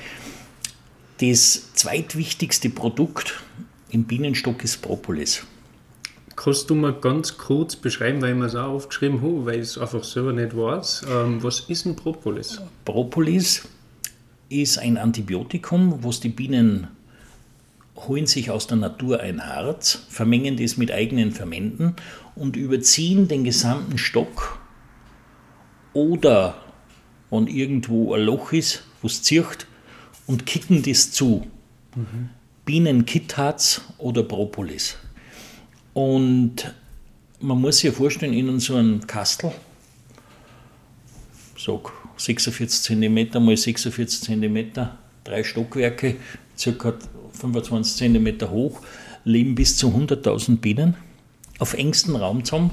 Das 1.19 1.73
zweitwichtigste 1.73 2.69
Produkt 2.69 3.41
im 3.89 4.03
Bienenstock 4.03 4.63
ist 4.63 4.81
Propolis. 4.81 5.43
Kannst 6.35 6.69
du 6.69 6.75
mal 6.75 6.93
ganz 6.93 7.37
kurz 7.37 7.75
beschreiben, 7.75 8.21
weil 8.21 8.31
ich 8.31 8.37
mir 8.37 8.45
es 8.45 8.55
auch 8.55 8.69
aufgeschrieben 8.69 9.21
habe, 9.21 9.45
weil 9.45 9.55
ich 9.55 9.61
es 9.61 9.77
einfach 9.77 10.03
selber 10.03 10.31
nicht 10.31 10.55
weiß. 10.55 11.05
Ähm, 11.09 11.43
was 11.43 11.61
ist 11.61 11.85
ein 11.85 11.95
Propolis? 11.95 12.61
Propolis 12.85 13.67
ist 14.49 14.77
ein 14.79 14.97
Antibiotikum, 14.97 16.03
was 16.03 16.19
die 16.19 16.29
Bienen 16.29 16.87
holen 17.95 18.27
sich 18.27 18.49
aus 18.49 18.67
der 18.67 18.77
Natur 18.77 19.19
ein 19.19 19.45
Harz, 19.45 20.05
vermengen 20.09 20.57
das 20.57 20.77
mit 20.77 20.91
eigenen 20.91 21.31
Fermenten 21.31 21.95
und 22.35 22.55
überziehen 22.55 23.27
den 23.27 23.43
gesamten 23.43 23.97
Stock 23.97 24.59
oder 25.93 26.55
wenn 27.29 27.47
irgendwo 27.47 28.13
ein 28.13 28.21
Loch 28.21 28.53
ist, 28.53 28.83
wo 29.01 29.07
es 29.07 29.21
zircht, 29.21 29.67
und 30.25 30.45
kicken 30.45 30.83
das 30.83 31.11
zu. 31.11 31.47
Mhm. 31.95 32.29
Bienenkitharz 32.65 33.81
oder 33.97 34.23
Propolis. 34.23 34.95
Und 35.93 36.73
man 37.39 37.59
muss 37.59 37.79
sich 37.79 37.93
vorstellen, 37.93 38.33
in 38.33 38.59
so 38.59 38.75
einem 38.75 39.05
Kastel, 39.07 39.51
so 41.57 41.81
46 42.19 42.83
cm 42.83 43.43
mal 43.43 43.55
46 43.55 44.21
cm, 44.21 44.71
drei 45.23 45.43
Stockwerke, 45.43 46.17
ca. 46.61 46.93
25 47.31 47.95
cm 47.95 48.49
hoch, 48.49 48.81
leben 49.23 49.55
bis 49.55 49.77
zu 49.77 49.87
100.000 49.87 50.57
Bienen 50.57 50.95
auf 51.59 51.73
engstem 51.73 52.15
Raum 52.15 52.43
zusammen. 52.43 52.71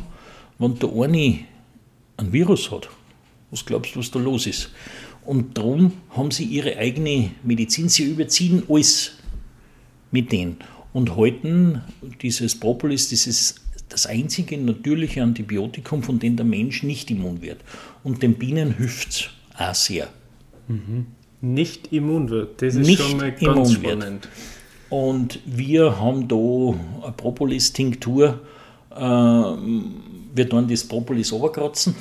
Wenn 0.58 0.78
der 0.78 0.90
eine 0.90 1.40
ein 2.16 2.32
Virus 2.32 2.70
hat, 2.70 2.88
was 3.50 3.64
glaubst 3.64 3.94
du, 3.94 4.00
was 4.00 4.10
da 4.10 4.18
los 4.18 4.46
ist? 4.46 4.70
Und 5.24 5.56
darum 5.56 5.92
haben 6.10 6.30
sie 6.30 6.44
ihre 6.44 6.76
eigene 6.78 7.30
Medizin, 7.42 7.88
sie 7.88 8.04
überziehen 8.04 8.62
alles 8.68 9.12
mit 10.10 10.32
denen 10.32 10.56
und 10.92 11.16
halten 11.16 11.82
dieses 12.22 12.58
Propolis, 12.58 13.08
dieses 13.08 13.56
das 13.88 14.06
einzige 14.06 14.58
natürliche 14.58 15.22
Antibiotikum, 15.22 16.02
von 16.02 16.18
dem 16.18 16.36
der 16.36 16.44
Mensch 16.44 16.82
nicht 16.82 17.10
immun 17.10 17.42
wird. 17.42 17.60
Und 18.02 18.22
den 18.22 18.34
Bienen 18.34 18.76
hilft 18.76 19.10
es 19.10 19.30
auch 19.58 19.74
sehr. 19.74 20.08
Mhm. 20.68 21.06
Nicht 21.40 21.92
immun 21.92 22.30
wird, 22.30 22.62
das 22.62 22.74
ist 22.74 22.86
nicht 22.86 23.02
schon 23.02 23.18
mal 23.18 23.32
ganz 23.32 23.72
spannend. 23.72 24.24
Wird. 24.24 24.28
Und 24.88 25.40
wir 25.44 26.00
haben 26.00 26.28
da 26.28 26.36
eine 26.36 27.12
Propolis-Tinktur. 27.16 28.40
Äh, 28.90 28.98
wir 28.98 30.48
tun 30.48 30.68
das 30.68 30.84
Propolis 30.84 31.32
runterkratzen. 31.32 31.94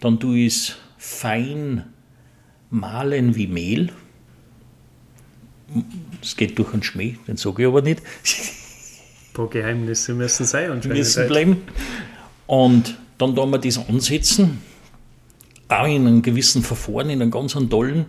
Dann 0.00 0.20
tue 0.20 0.38
ich 0.38 0.54
es 0.54 0.76
fein 0.96 1.84
mahlen 2.70 3.34
wie 3.34 3.46
Mehl. 3.46 3.92
Es 6.22 6.36
geht 6.36 6.58
durch 6.58 6.72
einen 6.72 6.82
Schmäh, 6.82 7.16
den 7.26 7.36
sage 7.36 7.62
ich 7.62 7.68
aber 7.68 7.82
nicht. 7.82 8.00
Ein 8.00 9.34
paar 9.34 9.48
Geheimnisse 9.48 10.14
müssen 10.14 10.46
sein 10.46 10.70
anscheinend. 10.70 10.98
Müssen 10.98 11.28
bleiben. 11.28 11.56
Und 12.46 12.96
dann 13.18 13.34
tun 13.34 13.50
wir 13.50 13.58
das 13.58 13.78
ansetzen 13.88 14.62
auch 15.68 15.86
in 15.86 16.06
einem 16.06 16.22
gewissen 16.22 16.62
Verfahren, 16.62 17.10
in 17.10 17.22
einem 17.22 17.30
ganz 17.30 17.56
tollen. 17.68 18.06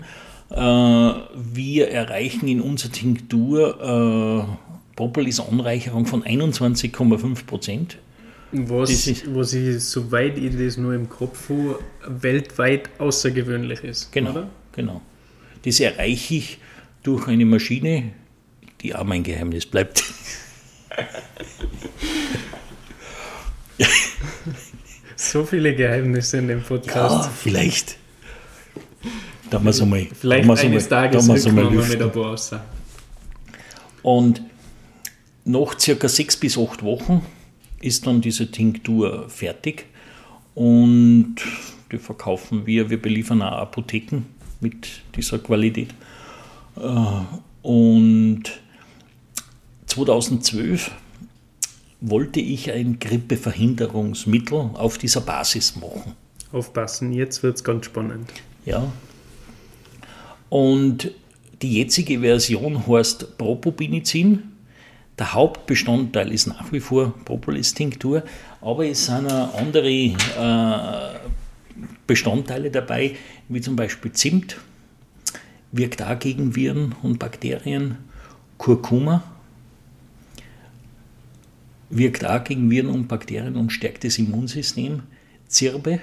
Äh, 0.49 0.56
wir 0.56 1.90
erreichen 1.90 2.48
in 2.48 2.61
unserer 2.61 2.91
Tinktur 2.91 4.48
äh, 4.49 4.95
Propolis-Anreicherung 4.95 6.06
von 6.06 6.23
21,5 6.23 7.45
Prozent. 7.45 7.98
Was, 8.52 8.90
was 9.27 9.53
ich, 9.53 9.84
soweit 9.84 10.38
ich 10.38 10.57
das 10.57 10.77
nur 10.77 10.94
im 10.94 11.07
Kopf 11.07 11.49
habe, 11.49 11.80
weltweit 12.07 12.90
außergewöhnlich 12.99 13.84
ist. 13.84 14.11
Genau, 14.11 14.31
oder? 14.31 14.49
genau. 14.72 15.02
Das 15.64 15.80
erreiche 15.80 16.36
ich 16.36 16.57
durch 17.03 17.27
eine 17.27 17.45
Maschine, 17.45 18.11
die 18.81 18.95
auch 18.95 19.03
mein 19.03 19.22
Geheimnis 19.22 19.68
bleibt. 19.68 20.03
so 25.20 25.44
viele 25.44 25.76
Geheimnisse 25.76 26.38
in 26.38 26.48
dem 26.48 26.64
Podcast. 26.64 27.26
Ja, 27.26 27.32
vielleicht. 27.32 27.98
Da 29.50 29.60
wir 29.60 29.74
so 29.74 29.86
mal, 29.86 30.08
vielleicht 30.14 30.48
da 30.48 30.54
eines 30.54 30.88
Tages 30.88 31.28
da 31.28 31.38
so 31.38 31.52
mal 31.52 31.70
mit 31.70 32.02
ein 32.02 32.12
paar 32.12 32.38
Und 34.02 34.41
nach 35.44 35.78
circa 35.78 36.08
sechs 36.08 36.38
bis 36.38 36.58
acht 36.58 36.84
Wochen 36.84 37.26
ist 37.82 38.08
dann 38.08 38.22
diese 38.22 38.50
Tinktur 38.50 39.28
fertig 39.30 39.86
und 40.56 41.36
die 41.91 41.98
verkaufen 41.98 42.66
wir. 42.66 42.90
Wir 42.90 43.02
beliefern 43.02 43.41
auch 43.41 43.58
Apotheken 43.58 44.24
mit 44.62 45.02
dieser 45.16 45.40
Qualität. 45.40 45.90
Äh, 46.78 47.22
und 47.62 48.44
2012 49.88 50.91
wollte 52.02 52.40
ich 52.40 52.72
ein 52.72 53.00
Grippeverhinderungsmittel 53.00 54.72
auf 54.74 54.98
dieser 54.98 55.22
Basis 55.22 55.76
machen. 55.76 56.14
Aufpassen, 56.52 57.12
jetzt 57.12 57.44
wird 57.44 57.58
es 57.58 57.64
ganz 57.64 57.86
spannend. 57.86 58.32
Ja. 58.66 58.92
Und 60.50 61.12
die 61.62 61.76
jetzige 61.76 62.22
Version 62.22 62.88
heißt 62.88 63.38
Propobinizin. 63.38 64.44
Der 65.18 65.34
Hauptbestandteil 65.34 66.32
ist 66.32 66.48
nach 66.48 66.72
wie 66.72 66.80
vor 66.80 67.14
Propolis-Tinktur, 67.26 68.24
aber 68.62 68.88
es 68.88 69.06
sind 69.06 69.30
auch 69.30 69.54
andere 69.56 69.90
äh, 69.90 71.20
Bestandteile 72.08 72.72
dabei, 72.72 73.16
wie 73.50 73.60
zum 73.60 73.76
Beispiel 73.76 74.14
Zimt, 74.14 74.58
wirkt 75.74 76.02
auch 76.02 76.18
gegen 76.18 76.56
Viren 76.56 76.96
und 77.04 77.20
Bakterien, 77.20 77.98
Kurkuma, 78.58 79.24
wirkt 81.90 82.26
auch 82.26 82.44
gegen 82.44 82.70
Viren 82.70 82.90
und 82.90 83.07
Bakterien 83.07 83.56
und 83.56 83.72
stärkt 83.72 84.03
das 84.03 84.18
Immunsystem, 84.18 85.03
Zirbe, 85.48 85.99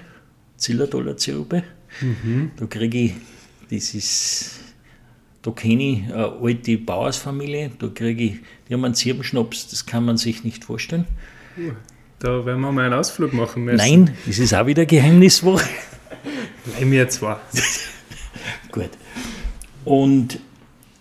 Zillertaler 0.57 1.17
Zirbe, 1.17 1.63
mhm. 2.01 2.51
da 2.57 2.67
kriege 2.67 2.99
ich, 2.99 3.13
das 3.71 3.95
ist, 3.95 4.61
da 5.43 5.51
kenne 5.51 5.83
ich 5.83 6.13
eine 6.13 6.33
alte 6.41 6.79
Bauersfamilie, 6.79 7.71
da 7.79 7.89
kriege 7.89 8.25
ich, 8.25 8.35
die 8.69 8.75
haben 8.75 8.85
einen 8.85 8.95
Zirbenschnaps, 8.95 9.69
das 9.69 9.87
kann 9.87 10.05
man 10.05 10.17
sich 10.17 10.45
nicht 10.45 10.65
vorstellen. 10.65 11.07
Da 12.19 12.45
werden 12.45 12.61
wir 12.61 12.73
mal 12.73 12.87
einen 12.87 12.95
Ausflug 12.95 13.33
machen 13.33 13.65
müssen. 13.65 13.77
Nein, 13.77 14.11
das 14.27 14.39
ist 14.39 14.55
auch 14.55 14.67
wieder 14.67 14.87
Geheimniswoche. 14.87 15.69
Nein, 16.75 16.89
mir 16.89 17.09
zwar. 17.09 17.41
Gut. 18.73 18.91
Und 19.85 20.41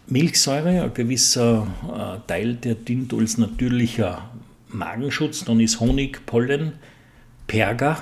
Milchsäure, 0.07 0.83
ein 0.83 0.93
gewisser 0.93 1.67
äh, 1.83 2.27
Teil, 2.27 2.55
der 2.55 2.75
dient 2.75 3.13
als 3.13 3.37
natürlicher 3.37 4.29
Magenschutz. 4.77 5.45
Dann 5.45 5.59
ist 5.59 5.79
Honig, 5.79 6.25
Pollen, 6.25 6.73
Perger. 7.47 8.01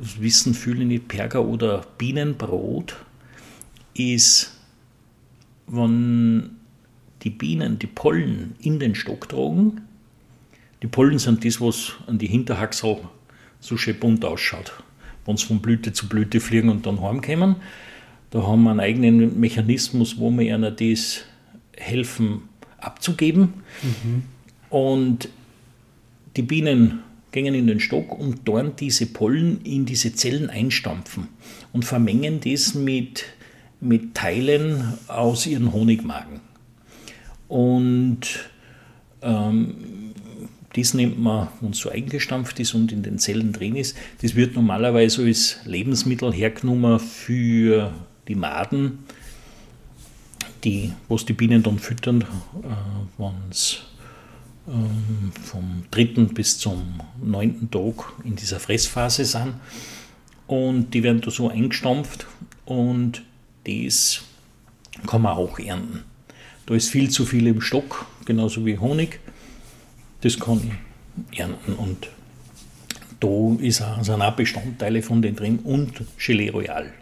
Das 0.00 0.20
wissen 0.20 0.54
viele 0.54 0.84
nicht, 0.84 1.08
Perger 1.08 1.44
oder 1.44 1.86
Bienenbrot 1.98 2.96
ist, 3.94 4.56
wenn 5.66 6.50
die 7.22 7.30
Bienen 7.30 7.78
die 7.78 7.86
Pollen 7.86 8.54
in 8.60 8.78
den 8.78 8.94
Stock 8.94 9.28
tragen. 9.28 9.82
Die 10.82 10.86
Pollen 10.86 11.18
sind 11.18 11.44
das, 11.44 11.60
was 11.60 11.94
an 12.06 12.18
die 12.18 12.28
Hinterhaxel 12.28 12.98
so 13.60 13.76
schön 13.76 13.98
bunt 13.98 14.24
ausschaut 14.24 14.72
wenn 15.26 15.36
sie 15.36 15.46
von 15.46 15.60
Blüte 15.60 15.92
zu 15.92 16.08
Blüte 16.08 16.40
fliegen 16.40 16.68
und 16.68 16.86
dann 16.86 17.00
heimkommen. 17.00 17.56
Da 18.30 18.42
haben 18.46 18.62
wir 18.62 18.70
einen 18.70 18.80
eigenen 18.80 19.38
Mechanismus, 19.40 20.18
wo 20.18 20.30
wir 20.30 20.42
ihnen 20.42 20.74
das 20.76 21.24
helfen 21.76 22.42
abzugeben. 22.78 23.54
Mhm. 23.82 24.22
Und 24.70 25.28
die 26.36 26.42
Bienen 26.42 27.00
gehen 27.32 27.54
in 27.54 27.66
den 27.66 27.80
Stock 27.80 28.18
und 28.18 28.40
dort 28.44 28.80
diese 28.80 29.06
Pollen 29.06 29.60
in 29.62 29.84
diese 29.84 30.14
Zellen 30.14 30.50
einstampfen 30.50 31.28
und 31.72 31.84
vermengen 31.84 32.40
das 32.40 32.74
mit, 32.74 33.24
mit 33.80 34.14
Teilen 34.14 34.94
aus 35.08 35.46
ihren 35.46 35.72
Honigmagen. 35.72 36.40
Und 37.48 38.20
ähm, 39.22 39.74
das 40.74 40.94
nennt 40.94 41.18
man, 41.18 41.48
wenn 41.60 41.70
es 41.70 41.78
so 41.78 41.90
eingestampft 41.90 42.60
ist 42.60 42.74
und 42.74 42.92
in 42.92 43.02
den 43.02 43.18
Zellen 43.18 43.52
drin 43.52 43.76
ist, 43.76 43.96
das 44.22 44.36
wird 44.36 44.54
normalerweise 44.54 45.24
als 45.24 45.58
Lebensmittel 45.64 46.32
hergenommen 46.32 47.00
für 47.00 47.92
die 48.28 48.36
Maden, 48.36 49.00
die, 50.62 50.92
was 51.08 51.24
die 51.24 51.32
Bienen 51.32 51.62
dann 51.62 51.78
füttern, 51.78 52.22
äh, 52.22 53.18
wenn 53.18 53.32
es 53.50 53.82
vom 55.42 55.84
dritten 55.90 56.28
bis 56.34 56.58
zum 56.58 57.00
neunten 57.22 57.70
Tag 57.70 58.12
in 58.24 58.36
dieser 58.36 58.60
Fressphase 58.60 59.24
sind. 59.24 59.54
Und 60.46 60.94
die 60.94 61.02
werden 61.02 61.20
da 61.20 61.30
so 61.30 61.48
eingestampft 61.48 62.26
und 62.64 63.22
das 63.64 64.22
kann 65.06 65.22
man 65.22 65.36
auch 65.36 65.58
ernten. 65.58 66.04
Da 66.66 66.74
ist 66.74 66.88
viel 66.88 67.10
zu 67.10 67.24
viel 67.24 67.46
im 67.46 67.60
Stock, 67.60 68.06
genauso 68.24 68.64
wie 68.66 68.78
Honig 68.78 69.20
das 70.20 70.38
kann 70.38 70.60
ich 71.30 71.38
ernten. 71.38 71.72
Und 71.74 72.08
da 73.20 73.62
ist 73.62 73.82
auch, 73.82 74.02
sind 74.02 74.22
auch 74.22 74.34
Bestandteile 74.34 75.02
von 75.02 75.22
denen 75.22 75.36
drin 75.36 75.58
und 75.64 76.02
Gelee 76.18 76.50
Royal. 76.50 76.92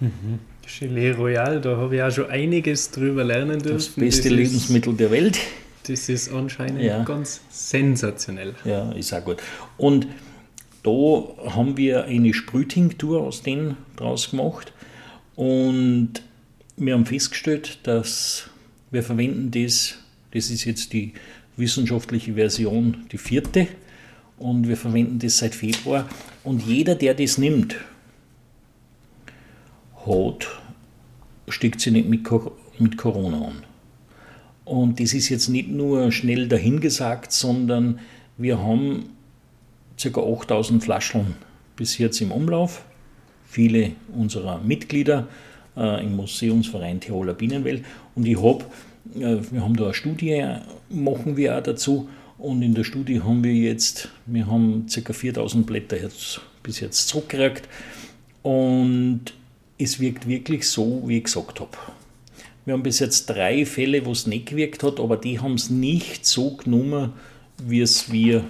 Mhm. 0.00 0.38
Gelee 0.78 1.12
Royal, 1.12 1.60
da 1.60 1.76
habe 1.76 1.96
ich 1.96 2.02
auch 2.02 2.10
schon 2.10 2.30
einiges 2.30 2.90
drüber 2.90 3.24
lernen 3.24 3.60
dürfen. 3.60 3.76
Das 3.76 3.88
beste 3.88 4.28
das 4.28 4.38
Lebensmittel 4.38 4.94
der 4.94 5.10
Welt. 5.10 5.38
Das 5.90 6.08
ist 6.08 6.32
anscheinend 6.32 6.82
ja. 6.82 7.02
ganz 7.02 7.40
sensationell. 7.50 8.54
Ja, 8.64 8.92
ist 8.92 9.12
auch 9.12 9.24
gut. 9.24 9.38
Und 9.76 10.06
da 10.84 10.90
haben 11.54 11.76
wir 11.76 12.04
eine 12.04 12.32
Sprühtinktur 12.32 13.20
aus 13.20 13.42
denen 13.42 13.76
draus 13.96 14.30
gemacht 14.30 14.72
und 15.34 16.22
wir 16.76 16.94
haben 16.94 17.06
festgestellt, 17.06 17.80
dass 17.82 18.48
wir 18.92 19.02
verwenden 19.02 19.50
das, 19.50 19.96
das 20.30 20.48
ist 20.50 20.64
jetzt 20.64 20.92
die 20.92 21.12
wissenschaftliche 21.56 22.34
Version 22.34 23.04
die 23.10 23.18
vierte 23.18 23.66
und 24.38 24.68
wir 24.68 24.76
verwenden 24.76 25.18
das 25.18 25.38
seit 25.38 25.56
Februar. 25.56 26.08
Und 26.44 26.62
jeder, 26.62 26.94
der 26.94 27.14
das 27.14 27.36
nimmt, 27.36 27.76
hat, 30.06 30.46
steckt 31.48 31.80
sich 31.80 31.92
nicht 31.92 32.08
mit, 32.08 32.26
mit 32.78 32.96
Corona 32.96 33.48
an. 33.48 33.69
Und 34.70 35.00
das 35.00 35.14
ist 35.14 35.30
jetzt 35.30 35.48
nicht 35.48 35.68
nur 35.68 36.12
schnell 36.12 36.46
dahingesagt, 36.46 37.32
sondern 37.32 37.98
wir 38.38 38.62
haben 38.62 39.06
ca. 40.00 40.20
8000 40.20 40.84
Flaschen 40.84 41.34
bis 41.74 41.98
jetzt 41.98 42.20
im 42.20 42.30
Umlauf. 42.30 42.84
Viele 43.48 43.90
unserer 44.14 44.60
Mitglieder 44.60 45.26
äh, 45.76 46.06
im 46.06 46.14
Museumsverein 46.14 47.00
Tiroler 47.00 47.34
Bienenwelt. 47.34 47.84
Und 48.14 48.28
ich 48.28 48.40
habe 48.40 48.64
äh, 49.16 49.38
wir 49.50 49.60
haben 49.60 49.74
da 49.74 49.86
eine 49.86 49.94
Studie, 49.94 50.46
machen 50.88 51.36
wir 51.36 51.58
auch 51.58 51.64
dazu. 51.64 52.08
Und 52.38 52.62
in 52.62 52.72
der 52.74 52.84
Studie 52.84 53.22
haben 53.22 53.42
wir 53.42 53.52
jetzt, 53.52 54.08
wir 54.26 54.46
haben 54.46 54.86
ca. 54.86 55.12
4000 55.12 55.66
Blätter 55.66 56.00
jetzt, 56.00 56.42
bis 56.62 56.78
jetzt 56.78 57.08
zurückgekriegt. 57.08 57.68
Und 58.44 59.22
es 59.78 59.98
wirkt 59.98 60.28
wirklich 60.28 60.68
so, 60.68 61.02
wie 61.06 61.18
ich 61.18 61.24
gesagt 61.24 61.58
habe. 61.58 61.76
Wir 62.70 62.74
haben 62.74 62.84
bis 62.84 63.00
jetzt 63.00 63.26
drei 63.26 63.66
Fälle, 63.66 64.06
wo 64.06 64.12
es 64.12 64.28
nicht 64.28 64.46
gewirkt 64.46 64.84
hat, 64.84 65.00
aber 65.00 65.16
die 65.16 65.40
haben 65.40 65.54
es 65.54 65.70
nicht 65.70 66.24
so 66.24 66.54
genommen, 66.54 67.14
wie 67.66 67.80
es 67.80 68.12
wir 68.12 68.44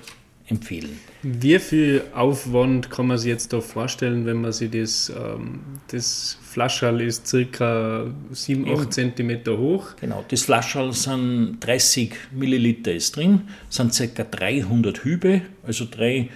empfehlen. 0.47 1.01
Wie 1.22 1.59
viel 1.59 2.02
Aufwand 2.12 2.90
kann 2.90 3.06
man 3.06 3.16
sich 3.16 3.30
jetzt 3.30 3.51
da 3.55 3.62
vorstellen, 3.62 4.26
wenn 4.26 4.42
man 4.42 4.52
sich 4.52 4.70
das, 4.72 5.09
ähm, 5.09 5.60
das 5.88 6.36
Flaschall 6.42 7.01
ist 7.01 7.28
circa 7.28 8.09
7, 8.30 8.70
8 8.70 8.92
cm 8.92 9.40
hoch? 9.56 9.97
Genau, 9.98 10.22
das 10.28 10.42
Flaschall 10.42 10.92
sind 10.92 11.56
30 11.60 12.12
Milliliter 12.32 12.92
ist 12.92 13.16
drin, 13.16 13.48
sind 13.70 13.94
circa 13.94 14.24
300 14.24 15.02
Hübe, 15.02 15.40
also 15.66 15.86
drei 15.90 16.28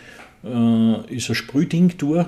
äh, 0.42 1.14
ist 1.14 1.28
eine 1.28 1.34
Sprühtinktur 1.34 2.20
äh, 2.20 2.24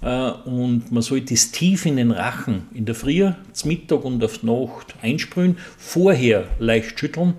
und 0.00 0.90
man 0.90 1.02
soll 1.02 1.20
das 1.20 1.50
tief 1.50 1.84
in 1.84 1.96
den 1.96 2.10
Rachen 2.10 2.68
in 2.72 2.86
der 2.86 2.94
Früh, 2.94 3.30
zum 3.52 3.68
Mittag 3.68 4.04
und 4.04 4.24
auf 4.24 4.42
Nacht 4.42 4.94
einsprühen, 5.02 5.58
vorher 5.76 6.46
leicht 6.58 6.98
schütteln 6.98 7.34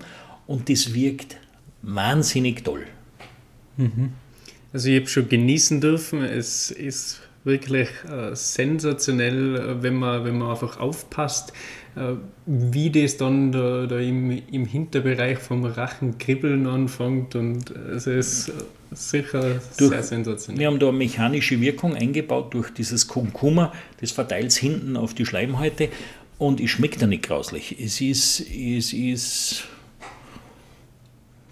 und 0.46 0.68
das 0.68 0.94
wirkt 0.94 1.38
wahnsinnig 1.82 2.62
toll. 2.62 2.84
Mhm. 3.76 4.12
Also 4.72 4.88
ich 4.88 5.00
habe 5.00 5.08
schon 5.08 5.28
genießen 5.28 5.80
dürfen. 5.80 6.22
Es 6.22 6.70
ist 6.70 7.20
wirklich 7.44 7.88
äh, 8.08 8.34
sensationell, 8.34 9.56
äh, 9.56 9.82
wenn 9.82 9.94
man, 9.94 10.24
wenn 10.24 10.38
man 10.38 10.50
einfach 10.50 10.78
aufpasst, 10.78 11.52
äh, 11.96 12.14
wie 12.46 12.90
das 12.90 13.16
dann 13.16 13.52
da, 13.52 13.86
da 13.86 13.98
im, 13.98 14.30
im 14.30 14.64
Hinterbereich 14.64 15.38
vom 15.38 15.64
Rachen 15.64 16.18
kribbeln 16.18 16.66
anfängt 16.66 17.34
und 17.34 17.70
es 17.70 18.06
ist 18.06 18.52
sicher 18.94 19.60
durch, 19.78 19.90
sehr 19.90 20.02
sensationell. 20.02 20.60
Wir 20.60 20.66
haben 20.66 20.78
da 20.78 20.88
eine 20.88 20.98
mechanische 20.98 21.60
Wirkung 21.60 21.94
eingebaut 21.94 22.54
durch 22.54 22.70
dieses 22.70 23.08
Kurkuma, 23.08 23.72
das 24.00 24.10
verteilt 24.10 24.48
es 24.48 24.56
hinten 24.56 24.96
auf 24.96 25.14
die 25.14 25.26
Schleimhäute 25.26 25.88
und 26.38 26.60
es 26.60 26.70
schmeckt 26.70 27.00
ja 27.00 27.06
nicht 27.06 27.22
grauslich. 27.22 27.76
Es 27.80 28.00
ist, 28.00 28.40
es 28.40 28.92
ist 28.92 29.64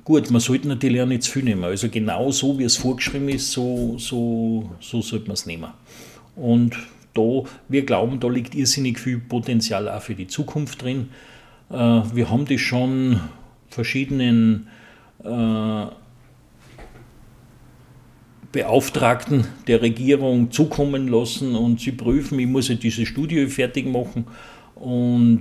gut, 0.05 0.31
man 0.31 0.41
sollte 0.41 0.69
natürlich 0.69 1.01
auch 1.01 1.07
nicht 1.07 1.23
zu 1.23 1.33
viel 1.33 1.45
nehmen. 1.45 1.65
Also 1.65 1.89
genau 1.89 2.31
so, 2.31 2.59
wie 2.59 2.65
es 2.65 2.77
vorgeschrieben 2.77 3.29
ist, 3.29 3.53
so, 3.53 3.97
so, 3.99 4.71
so 4.81 5.01
sollte 5.03 5.27
man 5.27 5.35
es 5.35 5.47
nehmen. 5.47 5.71
Und 6.37 6.77
da, 7.15 7.43
wir 7.69 7.85
glauben, 7.85 8.21
da 8.21 8.29
liegt 8.29 8.55
irrsinnig 8.55 8.99
viel 8.99 9.19
Potenzial 9.19 9.89
auch 9.89 10.03
für 10.03 10.15
die 10.15 10.27
Zukunft 10.27 10.83
drin. 10.83 11.11
Äh, 11.71 11.75
wir 11.75 12.31
haben 12.31 12.47
das 12.47 12.61
schon 12.61 13.21
verschiedenen 13.69 14.69
äh, 15.25 15.87
Beauftragten 18.53 19.47
der 19.67 19.81
Regierung 19.81 20.51
zukommen 20.51 21.09
lassen 21.09 21.55
und 21.55 21.81
sie 21.81 21.93
prüfen, 21.93 22.39
ich 22.39 22.47
muss 22.47 22.69
ja 22.69 22.75
diese 22.75 23.07
Studie 23.07 23.47
fertig 23.47 23.87
machen 23.87 24.27
und, 24.75 25.41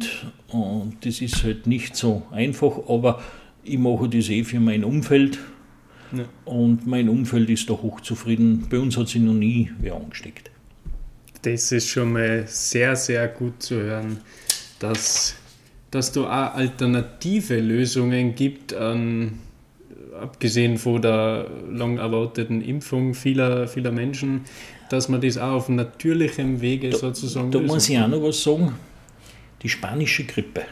und 0.49 0.97
das 1.01 1.21
ist 1.21 1.43
halt 1.43 1.65
nicht 1.65 1.95
so 1.95 2.23
einfach, 2.31 2.87
aber 2.87 3.21
ich 3.63 3.77
mache 3.77 4.09
das 4.09 4.29
eh 4.29 4.43
für 4.43 4.59
mein 4.59 4.83
Umfeld 4.83 5.39
ja. 6.11 6.25
und 6.45 6.85
mein 6.85 7.09
Umfeld 7.09 7.49
ist 7.49 7.69
da 7.69 7.73
hochzufrieden. 7.73 8.67
Bei 8.69 8.79
uns 8.79 8.97
hat 8.97 9.07
sich 9.07 9.21
noch 9.21 9.33
nie 9.33 9.71
wer 9.79 9.95
angesteckt. 9.95 10.51
Das 11.41 11.71
ist 11.71 11.87
schon 11.87 12.11
mal 12.11 12.45
sehr, 12.47 12.95
sehr 12.95 13.27
gut 13.29 13.63
zu 13.63 13.75
hören, 13.75 14.17
dass, 14.79 15.35
dass 15.89 16.11
du 16.11 16.25
auch 16.25 16.53
alternative 16.53 17.61
Lösungen 17.61 18.35
gibt, 18.35 18.73
an, 18.73 19.39
abgesehen 20.21 20.77
von 20.77 21.01
der 21.01 21.47
lang 21.71 21.97
erwarteten 21.97 22.61
Impfung 22.61 23.13
vieler, 23.13 23.67
vieler 23.67 23.91
Menschen, 23.91 24.41
dass 24.89 25.09
man 25.09 25.21
das 25.21 25.37
auch 25.37 25.53
auf 25.53 25.69
natürlichem 25.69 26.61
Wege 26.61 26.89
da, 26.89 26.97
sozusagen. 26.97 27.51
Da 27.51 27.59
muss 27.59 27.89
ich 27.89 27.99
auch 27.99 28.07
noch 28.07 28.23
was 28.23 28.43
sagen. 28.43 28.73
Die 29.61 29.69
spanische 29.69 30.23
Grippe 30.25 30.63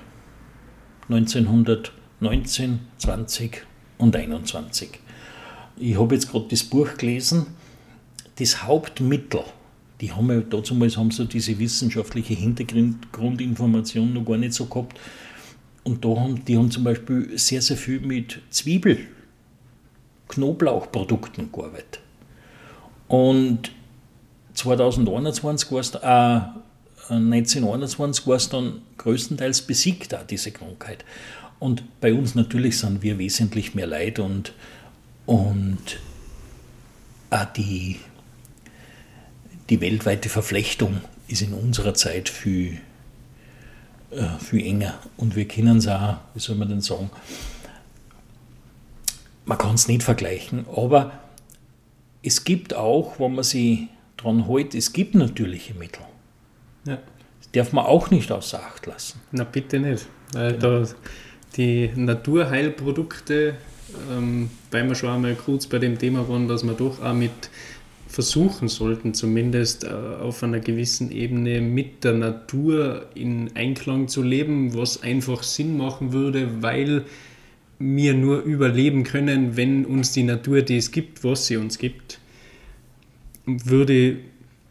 1919, 1.09 2.79
20 2.97 3.65
und 3.97 4.15
21. 4.15 4.89
Ich 5.77 5.99
habe 5.99 6.15
jetzt 6.15 6.31
gerade 6.31 6.47
das 6.49 6.63
Buch 6.63 6.97
gelesen. 6.97 7.47
Das 8.37 8.63
Hauptmittel 8.63 9.43
die 10.01 10.11
haben 10.11 10.29
ja 10.29 10.41
damals 10.41 10.97
haben 10.97 11.11
so 11.11 11.25
diese 11.25 11.57
wissenschaftliche 11.57 12.33
Hintergrundinformation 12.35 14.13
noch 14.13 14.25
gar 14.25 14.37
nicht 14.37 14.53
so 14.53 14.65
gehabt. 14.65 14.99
Und 15.83 16.03
da 16.05 16.09
haben, 16.09 16.43
die 16.45 16.57
haben 16.57 16.69
zum 16.69 16.83
Beispiel 16.83 17.37
sehr, 17.37 17.61
sehr 17.61 17.77
viel 17.77 17.99
mit 18.01 18.41
Zwiebel, 18.49 18.99
Knoblauchprodukten 20.27 21.51
gearbeitet. 21.51 21.99
Und 23.07 23.71
2021 24.53 25.71
war 25.71 25.79
es, 25.79 25.95
äh, 25.95 27.13
1921 27.13 28.27
war 28.27 28.35
es 28.35 28.49
dann 28.49 28.81
größtenteils 28.97 29.61
besiegt, 29.61 30.13
auch 30.13 30.23
diese 30.23 30.51
Krankheit. 30.51 31.05
Und 31.59 31.83
bei 32.01 32.13
uns 32.13 32.35
natürlich 32.35 32.77
sind 32.79 33.01
wir 33.01 33.17
wesentlich 33.17 33.73
mehr 33.75 33.87
Leid 33.87 34.19
und, 34.19 34.53
und 35.25 35.99
auch 37.29 37.45
die, 37.45 37.99
die 39.69 39.81
weltweite 39.81 40.29
Verflechtung 40.29 41.01
ist 41.27 41.41
in 41.41 41.53
unserer 41.53 41.93
Zeit 41.93 42.29
viel, 42.29 42.79
äh, 44.11 44.39
viel 44.39 44.65
enger. 44.65 44.99
Und 45.17 45.35
wir 45.35 45.47
können 45.47 45.77
es 45.77 45.87
auch, 45.87 46.17
wie 46.33 46.39
soll 46.39 46.55
man 46.55 46.69
denn 46.69 46.81
sagen, 46.81 47.09
man 49.47 49.57
kann 49.57 49.75
es 49.75 49.87
nicht 49.87 50.03
vergleichen, 50.03 50.65
aber 50.75 51.13
es 52.21 52.43
gibt 52.43 52.75
auch, 52.75 53.19
wenn 53.19 53.35
man 53.35 53.43
sich 53.43 53.87
daran 54.17 54.47
hält, 54.47 54.75
es 54.75 54.91
gibt 54.91 55.15
natürliche 55.15 55.73
Mittel. 55.73 56.01
Ja. 56.85 56.99
Das 57.39 57.51
darf 57.53 57.73
man 57.73 57.85
auch 57.85 58.11
nicht 58.11 58.31
außer 58.31 58.61
Acht 58.61 58.85
lassen. 58.85 59.21
Na 59.31 59.45
bitte 59.45 59.79
nicht. 59.79 60.05
Weil 60.33 60.53
genau. 60.53 60.81
da 60.81 60.87
die 61.55 61.89
Naturheilprodukte, 61.95 63.55
ähm, 64.11 64.49
weil 64.69 64.87
wir 64.87 64.95
schon 64.95 65.09
einmal 65.09 65.35
kurz 65.35 65.65
bei 65.65 65.79
dem 65.79 65.97
Thema 65.97 66.27
waren, 66.27 66.49
dass 66.49 66.63
man 66.63 66.75
doch 66.75 67.01
auch 67.01 67.13
mit 67.13 67.49
versuchen 68.07 68.67
sollten, 68.67 69.13
zumindest 69.13 69.85
äh, 69.85 69.87
auf 69.87 70.43
einer 70.43 70.59
gewissen 70.59 71.11
Ebene 71.11 71.61
mit 71.61 72.03
der 72.03 72.13
Natur 72.13 73.05
in 73.15 73.51
Einklang 73.55 74.09
zu 74.09 74.23
leben, 74.23 74.75
was 74.75 75.03
einfach 75.03 75.43
Sinn 75.43 75.77
machen 75.77 76.11
würde, 76.11 76.61
weil 76.61 77.05
wir 77.79 78.13
nur 78.13 78.41
überleben 78.41 79.03
können, 79.03 79.55
wenn 79.55 79.85
uns 79.85 80.11
die 80.11 80.23
Natur 80.23 80.61
das 80.61 80.91
gibt, 80.91 81.23
was 81.23 81.47
sie 81.47 81.57
uns 81.57 81.77
gibt, 81.77 82.19
würde 83.45 84.17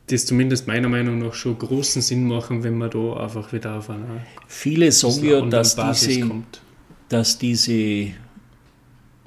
das 0.08 0.26
zumindest 0.26 0.66
meiner 0.66 0.88
Meinung 0.88 1.18
nach 1.18 1.34
schon 1.34 1.58
großen 1.58 2.02
Sinn 2.02 2.26
machen, 2.26 2.62
wenn 2.62 2.78
man 2.78 2.90
da 2.90 3.16
einfach 3.16 3.52
wieder 3.52 3.78
auf 3.78 3.90
einer 3.90 4.22
Viele 4.46 4.92
sagen 4.92 5.24
ja, 5.24 5.40
dass 5.40 5.76
diese, 5.76 6.20
kommt. 6.20 6.60
dass 7.08 7.38
diese 7.38 8.12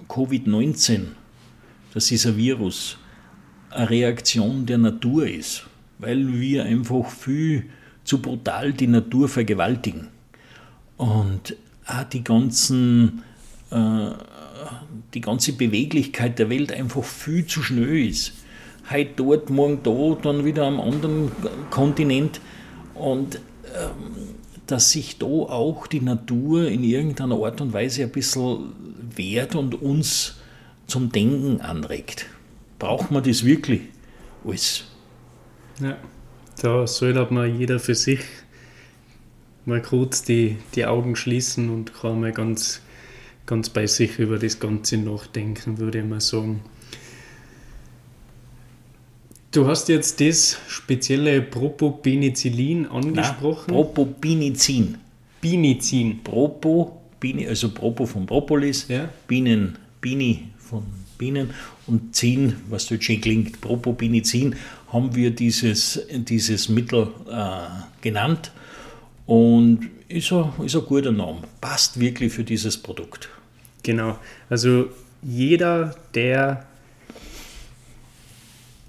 Covid-19, 0.08 1.02
dass 1.94 2.08
dieser 2.08 2.36
Virus 2.38 2.98
eine 3.70 3.90
Reaktion 3.90 4.66
der 4.66 4.78
Natur 4.78 5.28
ist, 5.28 5.68
weil 6.00 6.40
wir 6.40 6.64
einfach 6.64 7.10
viel 7.10 7.66
zu 8.04 8.22
brutal 8.22 8.74
die 8.74 8.88
Natur 8.88 9.28
vergewaltigen. 9.28 10.08
Und 10.98 11.56
auch 11.86 12.04
die, 12.06 12.24
ganzen, 12.24 13.22
die 15.14 15.22
ganze 15.22 15.54
Beweglichkeit 15.54 16.40
der 16.40 16.50
Welt 16.50 16.72
einfach 16.72 17.04
viel 17.04 17.46
zu 17.46 17.62
schnell 17.62 18.08
ist. 18.08 18.34
Heute 18.90 19.12
dort, 19.18 19.50
morgen 19.50 19.80
da, 19.84 20.18
dann 20.22 20.46
wieder 20.46 20.66
am 20.66 20.80
anderen 20.80 21.32
Kontinent. 21.70 22.42
Und 22.96 23.36
ähm, 23.76 24.36
dass 24.66 24.92
sich 24.92 25.20
da 25.20 25.26
auch 25.26 25.88
die 25.88 26.02
Natur 26.02 26.68
in 26.68 26.84
irgendeiner 26.84 27.36
Art 27.44 27.62
und 27.62 27.74
Weise 27.74 28.04
ein 28.04 28.12
bisschen 28.12 28.74
wehrt 29.16 29.56
und 29.56 29.82
uns 29.82 30.38
zum 30.88 31.12
Denken 31.12 31.62
anregt 31.62 32.26
braucht 32.80 33.12
man 33.12 33.22
das 33.22 33.46
wirklich 33.46 33.82
alles? 34.46 34.86
Ja, 35.80 35.98
da 36.62 36.88
sollte 36.88 37.28
man 37.32 37.60
jeder 37.60 37.80
für 37.80 37.96
sich 37.96 38.22
mal 39.66 39.82
kurz 39.82 40.24
die, 40.24 40.58
die 40.74 40.86
Augen 40.86 41.16
schließen 41.16 41.70
und 41.70 41.94
kann 41.94 42.22
mal 42.22 42.32
ganz, 42.32 42.82
ganz 43.50 43.70
bei 43.70 43.88
sich 43.88 44.20
über 44.20 44.38
das 44.38 44.60
Ganze 44.60 44.98
nachdenken, 44.98 45.80
würde 45.80 46.00
ich 46.00 46.06
mal 46.06 46.22
sagen. 46.22 46.62
Du 49.52 49.66
hast 49.66 49.90
jetzt 49.90 50.22
das 50.22 50.60
spezielle 50.68 51.42
Propopenicillin 51.42 52.86
angesprochen. 52.86 53.74
Nein, 53.74 53.76
Propopinizin. 53.76 54.98
Binizin. 55.42 56.22
Propo, 56.24 57.02
also 57.48 57.72
Propo 57.72 58.06
von 58.06 58.28
Propolis, 58.28 58.88
ja. 58.88 59.10
Bienen, 59.28 59.80
Bini 60.00 60.50
von 60.60 60.84
Bienen 61.18 61.50
und 61.88 62.16
Zin, 62.16 62.56
was 62.70 62.86
dort 62.86 63.04
schön 63.04 63.20
klingt, 63.20 63.60
Propopinizin, 63.62 64.56
haben 64.94 65.16
wir 65.16 65.32
dieses, 65.32 66.06
dieses 66.12 66.70
Mittel 66.70 67.08
äh, 67.28 68.02
genannt 68.02 68.52
und 69.26 69.90
ist 70.08 70.32
ein, 70.32 70.52
ist 70.64 70.76
ein 70.76 70.86
guter 70.86 71.12
Name, 71.12 71.40
passt 71.60 72.00
wirklich 72.00 72.32
für 72.32 72.44
dieses 72.44 72.78
Produkt. 72.78 73.30
Genau, 73.84 74.18
also 74.50 74.88
jeder, 75.22 75.96
der 76.14 76.66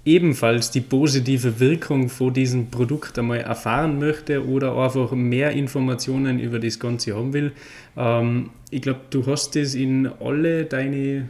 ebenfalls 0.05 0.71
die 0.71 0.81
positive 0.81 1.59
Wirkung 1.59 2.09
von 2.09 2.33
diesem 2.33 2.67
Produkt 2.71 3.19
einmal 3.19 3.39
erfahren 3.39 3.99
möchte 3.99 4.47
oder 4.47 4.75
einfach 4.75 5.11
mehr 5.11 5.51
Informationen 5.51 6.39
über 6.39 6.59
das 6.59 6.79
Ganze 6.79 7.15
haben 7.15 7.33
will. 7.33 7.51
Ähm, 7.95 8.49
ich 8.71 8.81
glaube, 8.81 9.01
du 9.09 9.25
hast 9.27 9.55
das 9.55 9.75
in 9.75 10.09
alle 10.19 10.65
deine 10.65 10.97
äh, 10.97 11.27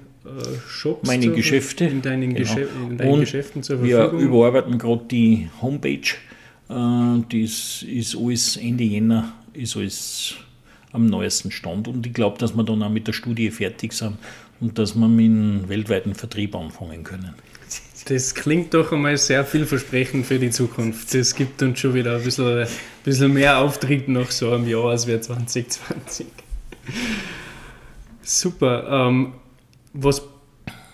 Shops 0.69 1.07
meine 1.07 1.31
Geschäfte. 1.31 1.85
In 1.85 2.01
deinen, 2.01 2.33
genau. 2.33 2.39
Geschäf 2.39 2.69
in 2.89 2.97
deinen 2.97 3.19
Geschäften 3.19 3.63
zur 3.63 3.79
Verfügung. 3.79 4.19
Wir 4.19 4.25
überarbeiten 4.25 4.77
gerade 4.77 5.03
die 5.09 5.49
Homepage. 5.61 6.15
Äh, 6.69 6.73
das 7.29 7.83
ist 7.83 8.15
alles 8.15 8.55
Ende 8.55 8.83
Jänner, 8.85 9.33
ist 9.53 9.75
alles 9.75 10.35
am 10.91 11.05
neuesten 11.05 11.51
Stand. 11.51 11.87
Und 11.87 12.05
ich 12.05 12.13
glaube, 12.13 12.37
dass 12.37 12.55
wir 12.55 12.63
dann 12.63 12.83
auch 12.83 12.89
mit 12.89 13.07
der 13.07 13.13
Studie 13.13 13.51
fertig 13.51 13.93
sind 13.93 14.17
und 14.59 14.77
dass 14.77 14.95
wir 14.95 15.07
mit 15.07 15.25
dem 15.25 15.69
weltweiten 15.69 16.15
Vertrieb 16.15 16.55
anfangen 16.55 17.03
können. 17.03 17.33
Das 18.05 18.33
klingt 18.33 18.73
doch 18.73 18.91
einmal 18.91 19.17
sehr 19.17 19.45
vielversprechend 19.45 20.25
für 20.25 20.39
die 20.39 20.49
Zukunft. 20.49 21.13
Das 21.13 21.35
gibt 21.35 21.61
uns 21.61 21.79
schon 21.79 21.93
wieder 21.93 22.15
ein 22.15 22.23
bisschen, 22.23 22.59
ein 22.59 22.67
bisschen 23.03 23.33
mehr 23.33 23.59
Auftritt 23.59 24.07
nach 24.07 24.31
so 24.31 24.51
einem 24.51 24.67
Jahr 24.67 24.85
als 24.85 25.05
wir 25.05 25.21
2020. 25.21 26.25
Super. 28.23 29.07
Ähm, 29.07 29.33
was 29.93 30.23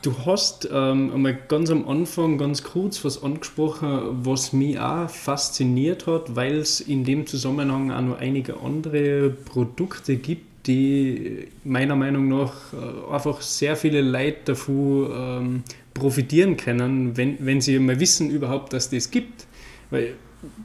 Du 0.08 0.16
hast 0.26 0.70
ähm, 0.72 1.12
einmal 1.14 1.38
ganz 1.50 1.70
am 1.70 1.86
Anfang 1.86 2.38
ganz 2.38 2.64
kurz 2.64 3.04
was 3.04 3.24
angesprochen, 3.24 4.24
was 4.24 4.54
mich 4.54 4.80
auch 4.80 5.10
fasziniert 5.10 6.08
hat, 6.08 6.34
weil 6.34 6.56
es 6.56 6.80
in 6.80 7.04
dem 7.04 7.28
Zusammenhang 7.28 7.92
auch 7.92 8.00
noch 8.00 8.18
einige 8.18 8.62
andere 8.62 9.30
Produkte 9.32 10.16
gibt, 10.16 10.68
die 10.68 11.50
meiner 11.66 11.98
Meinung 11.98 12.30
nach 12.30 12.54
äh, 12.72 13.14
einfach 13.14 13.42
sehr 13.42 13.76
viele 13.76 14.00
Leute 14.00 14.38
davon 14.46 15.12
ähm, 15.12 15.64
profitieren 15.94 16.56
können, 16.56 17.18
wenn, 17.18 17.46
wenn 17.46 17.60
sie 17.60 17.78
mal 17.78 18.00
wissen 18.00 18.30
überhaupt, 18.30 18.72
dass 18.72 18.90
das 18.90 19.12
gibt. 19.12 19.46
Weil 19.90 20.14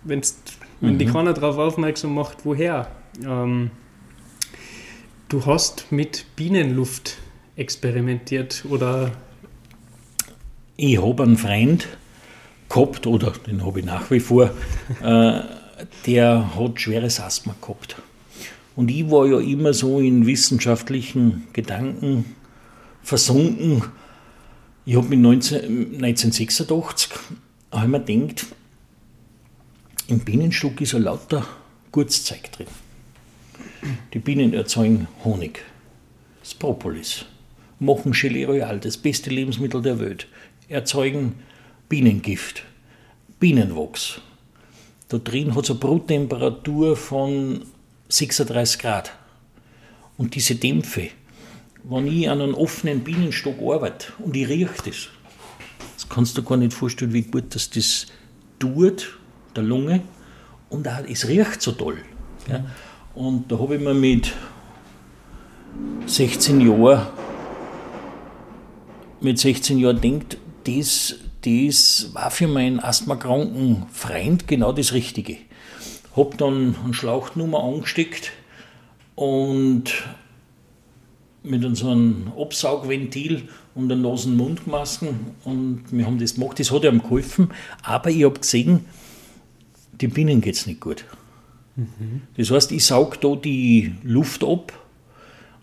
wenn's, 0.04 0.38
mhm. 0.80 0.86
wenn 0.86 0.98
die 1.00 1.06
mhm. 1.06 1.12
keiner 1.14 1.32
darauf 1.32 1.58
aufmerksam 1.58 2.14
macht, 2.14 2.44
woher. 2.44 2.92
Ähm, 3.26 3.72
du 5.28 5.44
hast 5.46 5.90
mit 5.90 6.26
Bienenluft 6.36 7.16
experimentiert 7.56 8.64
oder 8.70 9.10
ich 10.82 11.00
habe 11.00 11.22
einen 11.22 11.38
Freund 11.38 11.86
gehabt, 12.68 13.06
oder 13.06 13.30
den 13.46 13.64
habe 13.64 13.78
ich 13.78 13.86
nach 13.86 14.10
wie 14.10 14.18
vor, 14.18 14.50
äh, 15.02 15.40
der 16.06 16.56
hat 16.56 16.80
schweres 16.80 17.20
Asthma 17.20 17.54
gehabt. 17.60 17.94
Und 18.74 18.90
ich 18.90 19.08
war 19.08 19.26
ja 19.26 19.38
immer 19.38 19.74
so 19.74 20.00
in 20.00 20.26
wissenschaftlichen 20.26 21.46
Gedanken 21.52 22.34
versunken. 23.02 23.84
Ich 24.84 24.96
habe 24.96 25.06
mich 25.08 25.18
1986 25.18 27.10
habe 27.70 27.88
mir 27.88 28.00
gedacht, 28.00 28.46
im 30.08 30.18
Bienenstock 30.20 30.80
ist 30.80 30.94
ein 30.94 31.02
lauter 31.02 31.46
Gutszeug 31.92 32.50
drin. 32.50 32.66
Die 34.12 34.18
Bienen 34.18 34.52
erzeugen 34.52 35.06
Honig, 35.22 35.62
das 36.40 36.54
Propolis, 36.54 37.24
machen 37.78 38.12
Gelee 38.12 38.46
Royal, 38.46 38.80
das 38.80 38.96
beste 38.96 39.30
Lebensmittel 39.30 39.80
der 39.80 40.00
Welt 40.00 40.26
erzeugen 40.72 41.34
Bienengift, 41.88 42.64
Bienenwachs. 43.38 44.20
Da 45.08 45.18
drin 45.18 45.54
hat 45.54 45.64
es 45.64 45.70
eine 45.70 45.78
Bruttemperatur 45.78 46.96
von 46.96 47.66
36 48.08 48.78
Grad. 48.80 49.12
Und 50.16 50.34
diese 50.34 50.54
Dämpfe, 50.54 51.10
wenn 51.84 52.06
ich 52.06 52.28
an 52.28 52.40
einem 52.40 52.54
offenen 52.54 53.00
Bienenstock 53.00 53.56
arbeite 53.60 54.12
und 54.20 54.34
ich 54.34 54.48
rieche 54.48 54.70
das, 54.86 55.08
das 55.94 56.08
kannst 56.08 56.38
du 56.38 56.42
gar 56.42 56.56
nicht 56.56 56.72
vorstellen, 56.72 57.12
wie 57.12 57.22
gut 57.22 57.54
das, 57.54 57.68
das 57.68 58.06
tut, 58.58 59.18
der 59.54 59.64
Lunge. 59.64 60.00
Und 60.70 60.88
auch, 60.88 61.04
es 61.06 61.28
riecht 61.28 61.60
so 61.60 61.72
toll. 61.72 61.98
Ja. 62.48 62.64
Und 63.14 63.52
da 63.52 63.58
habe 63.58 63.76
ich 63.76 63.82
mir 63.82 63.92
mit 63.92 64.32
16 66.06 66.60
Jahren 66.62 67.06
mit 69.22 69.38
16 69.38 69.78
Jahren 69.78 70.00
gedacht, 70.00 70.36
das, 70.64 71.16
das 71.42 72.10
war 72.12 72.30
für 72.30 72.48
meinen 72.48 72.80
asthmakranken 72.80 73.86
Freund 73.92 74.46
genau 74.48 74.72
das 74.72 74.92
Richtige. 74.92 75.36
Hab 76.16 76.38
dann 76.38 76.76
eine 76.84 76.94
Schlauchnummer 76.94 77.62
angesteckt 77.62 78.32
und 79.14 79.84
mit 81.42 81.76
so 81.76 81.90
einem 81.90 82.32
Absaugventil 82.38 83.48
und 83.74 83.90
einer 83.90 84.00
Nasen-Mund-Masken 84.00 85.08
und 85.44 85.84
wir 85.90 86.06
haben 86.06 86.18
das 86.18 86.34
gemacht. 86.34 86.60
Das 86.60 86.70
hat 86.70 86.84
ihm 86.84 87.02
geholfen, 87.02 87.50
aber 87.82 88.10
ich 88.10 88.24
habe 88.24 88.38
gesehen, 88.38 88.84
den 89.92 90.10
Bienen 90.10 90.40
geht 90.40 90.54
es 90.54 90.66
nicht 90.66 90.80
gut. 90.80 91.04
Mhm. 91.76 92.22
Das 92.36 92.50
heißt, 92.50 92.72
ich 92.72 92.84
sauge 92.84 93.18
da 93.20 93.34
die 93.34 93.94
Luft 94.02 94.44
ab 94.44 94.72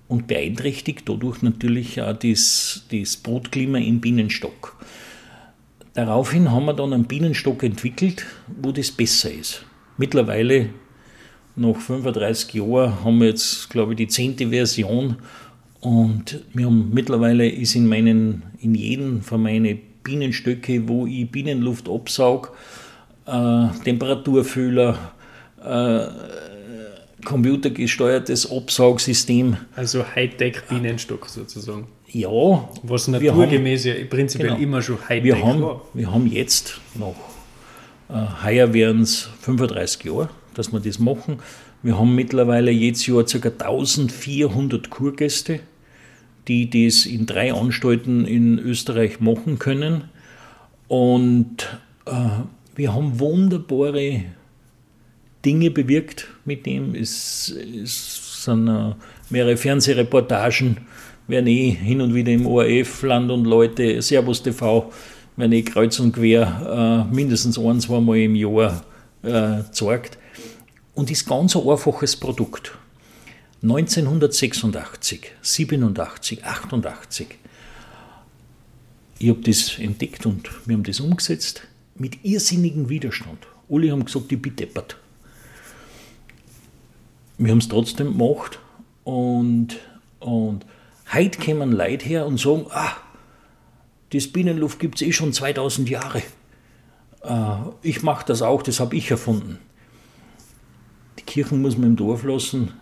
und 0.10 0.28
beeinträchtigt 0.28 1.04
dadurch 1.08 1.42
natürlich 1.42 2.02
auch 2.02 2.18
das, 2.18 2.84
das 2.92 3.16
Brutklima 3.16 3.78
im 3.78 4.02
Bienenstock. 4.02 4.76
Daraufhin 5.94 6.52
haben 6.52 6.66
wir 6.66 6.74
dann 6.74 6.94
einen 6.94 7.06
Bienenstock 7.06 7.64
entwickelt, 7.64 8.26
wo 8.62 8.72
das 8.72 8.92
besser 8.92 9.32
ist. 9.32 9.64
Mittlerweile, 9.98 10.70
nach 11.56 11.76
35 11.76 12.56
Jahren, 12.56 13.04
haben 13.04 13.20
wir 13.20 13.28
jetzt, 13.28 13.70
glaube 13.70 13.94
ich, 13.94 13.98
die 13.98 14.08
zehnte 14.08 14.50
Version 14.50 15.18
und 15.80 16.44
wir 16.54 16.66
haben, 16.66 16.90
mittlerweile 16.94 17.48
ist 17.48 17.76
in, 17.76 17.88
meinen, 17.88 18.44
in 18.60 18.76
jedem 18.76 19.22
von 19.22 19.42
meinen 19.44 19.80
Bienenstöcke, 20.04 20.88
wo 20.88 21.06
ich 21.06 21.30
Bienenluft 21.30 21.88
absaug, 21.88 22.56
äh, 23.26 23.68
Temperaturfühler, 23.84 24.98
äh, 25.64 26.08
computergesteuertes 27.30 28.52
Absaugsystem. 28.52 29.56
Also 29.76 30.04
Hightech-Bienenstock 30.04 31.30
sozusagen. 31.30 31.88
Ja. 32.08 32.68
Was 32.82 33.08
naturgemäß 33.08 33.86
ja 33.86 33.94
prinzipiell 34.10 34.50
genau, 34.50 34.62
immer 34.62 34.82
schon 34.82 34.98
Hightech 35.08 35.24
wir 35.24 35.46
haben, 35.46 35.62
war. 35.62 35.82
Wir 35.94 36.12
haben 36.12 36.26
jetzt 36.26 36.82
noch, 36.96 37.16
äh, 38.10 38.44
heuer 38.44 38.74
wären 38.74 39.02
es 39.02 39.30
35 39.42 40.06
Jahre, 40.06 40.30
dass 40.56 40.72
wir 40.72 40.80
das 40.80 40.98
machen. 40.98 41.38
Wir 41.84 42.00
haben 42.00 42.16
mittlerweile 42.16 42.72
jedes 42.72 43.06
Jahr 43.06 43.24
ca. 43.24 43.38
1400 43.38 44.90
Kurgäste, 44.90 45.60
die 46.48 46.68
das 46.68 47.06
in 47.06 47.28
drei 47.28 47.54
Anstalten 47.54 48.26
in 48.26 48.58
Österreich 48.58 49.20
machen 49.20 49.60
können. 49.60 50.06
Und 50.88 51.80
äh, 52.08 52.12
wir 52.76 52.96
haben 52.96 53.20
wunderbare 53.20 54.24
Dinge 55.46 55.72
bewirkt 55.72 56.28
mit 56.46 56.68
ihm. 56.68 56.96
Es, 56.96 57.50
es 57.50 58.44
sind 58.44 58.68
äh, 58.68 58.94
mehrere 59.30 59.58
Fernsehreportagen, 59.58 60.78
werden 61.28 61.48
eh 61.48 61.70
hin 61.70 62.02
und 62.02 62.14
wieder 62.14 62.32
im 62.32 62.46
ORF, 62.46 63.04
Land 63.04 63.32
und 63.32 63.46
Leute, 63.46 64.02
Servus 64.02 64.44
TV, 64.44 64.92
werden 65.38 65.54
eh 65.54 65.62
kreuz 65.62 66.00
und 66.00 66.14
quer 66.14 67.08
äh, 67.10 67.14
mindestens 67.14 67.58
ein, 67.58 67.80
zweimal 67.80 68.18
im 68.18 68.36
Jahr 68.36 68.84
äh, 69.24 69.64
zeigt. 69.72 70.18
Und 70.96 71.10
ist 71.12 71.28
ganz 71.28 71.56
ein 71.56 71.68
einfaches 71.68 72.18
Produkt. 72.18 72.74
1986, 73.62 75.32
87, 75.42 76.44
88. 76.44 77.28
Ich 79.20 79.30
habe 79.30 79.42
das 79.42 79.78
entdeckt 79.80 80.26
und 80.26 80.50
wir 80.66 80.76
haben 80.76 80.84
das 80.84 81.00
umgesetzt 81.00 81.62
mit 81.96 82.24
irrsinnigem 82.24 82.90
Widerstand. 82.90 83.48
Alle 83.70 83.92
haben 83.92 84.06
gesagt, 84.06 84.32
ich 84.32 84.42
bin 84.42 84.56
deppert 84.56 84.98
wir 87.40 87.52
haben 87.52 87.60
es 87.60 87.70
trotzdem 87.70 88.18
gemacht 88.18 88.60
und, 89.06 89.78
und 90.20 90.66
heute 91.12 91.40
kommen 91.40 91.72
Leute 91.72 92.06
her 92.06 92.26
und 92.28 92.38
sagen, 92.38 92.66
ah, 92.70 92.92
das 94.12 94.28
Bienenluft 94.28 94.80
gibt 94.80 95.02
es 95.02 95.08
eh 95.08 95.14
schon 95.14 95.32
2000 95.32 95.90
Jahre. 95.90 96.22
Äh, 97.24 97.56
ich 97.82 98.04
mache 98.04 98.26
das 98.26 98.42
auch, 98.42 98.62
das 98.62 98.82
habe 98.82 98.96
ich 98.96 99.10
erfunden. 99.10 99.58
Die 101.18 101.24
Kirchen 101.24 101.62
muss 101.62 101.78
man 101.78 101.92
im 101.92 101.96
Dorf 101.96 102.24
lassen. 102.24 102.74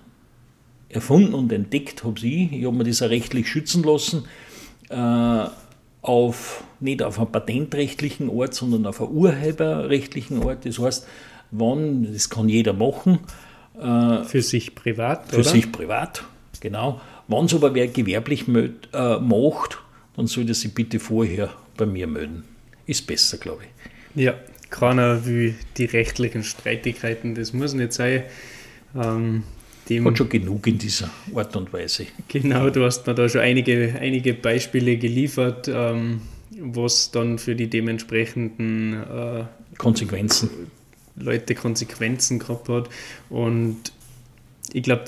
Erfunden 0.89 1.35
und 1.35 1.51
entdeckt 1.51 2.03
habe 2.03 2.17
ich. 2.17 2.51
Ich 2.51 2.65
habe 2.65 2.75
mir 2.75 2.83
das 2.85 3.01
auch 3.01 3.09
rechtlich 3.09 3.47
schützen 3.47 3.83
lassen. 3.83 4.25
Äh, 4.89 5.45
auf, 6.01 6.63
nicht 6.79 7.03
auf 7.03 7.19
einem 7.19 7.31
patentrechtlichen 7.31 8.29
Ort, 8.29 8.55
sondern 8.55 8.87
auf 8.87 9.01
einem 9.01 9.11
urheberrechtlichen 9.11 10.41
Ort. 10.43 10.65
Das 10.65 10.79
heißt, 10.79 11.05
wann, 11.51 12.11
das 12.11 12.29
kann 12.29 12.49
jeder 12.49 12.73
machen, 12.73 13.19
für 13.79 14.41
sich 14.41 14.75
privat, 14.75 15.29
Für 15.29 15.39
oder? 15.39 15.49
sich 15.49 15.71
privat, 15.71 16.23
genau. 16.59 17.01
Wenn 17.27 17.45
es 17.45 17.53
aber 17.53 17.73
wer 17.73 17.87
gewerblich 17.87 18.47
möd, 18.47 18.89
äh, 18.93 19.19
macht, 19.19 19.79
dann 20.15 20.27
sollte 20.27 20.53
sie 20.53 20.69
bitte 20.69 20.99
vorher 20.99 21.53
bei 21.75 21.85
mir 21.85 22.07
melden. 22.07 22.43
Ist 22.85 23.05
besser, 23.05 23.37
glaube 23.37 23.63
ich. 23.63 24.23
Ja, 24.23 24.33
keiner 24.69 25.25
will 25.25 25.55
die 25.77 25.85
rechtlichen 25.85 26.43
Streitigkeiten, 26.43 27.35
das 27.35 27.53
muss 27.53 27.73
nicht 27.73 27.93
sein. 27.93 28.23
Ähm, 28.95 29.43
dem, 29.89 30.05
Hat 30.05 30.17
schon 30.17 30.29
genug 30.29 30.67
in 30.67 30.77
dieser 30.77 31.09
Art 31.33 31.55
und 31.55 31.71
Weise. 31.71 32.07
Genau, 32.27 32.69
du 32.69 32.83
hast 32.83 33.07
mir 33.07 33.13
da 33.13 33.29
schon 33.29 33.41
einige, 33.41 33.95
einige 33.99 34.33
Beispiele 34.33 34.97
geliefert, 34.97 35.69
ähm, 35.71 36.21
was 36.59 37.11
dann 37.11 37.37
für 37.37 37.55
die 37.55 37.67
dementsprechenden 37.69 38.93
äh, 38.93 39.43
Konsequenzen 39.77 40.49
Leute 41.19 41.55
Konsequenzen 41.55 42.39
gehabt 42.39 42.69
hat. 42.69 42.89
Und 43.29 43.91
ich 44.73 44.83
glaube, 44.83 45.03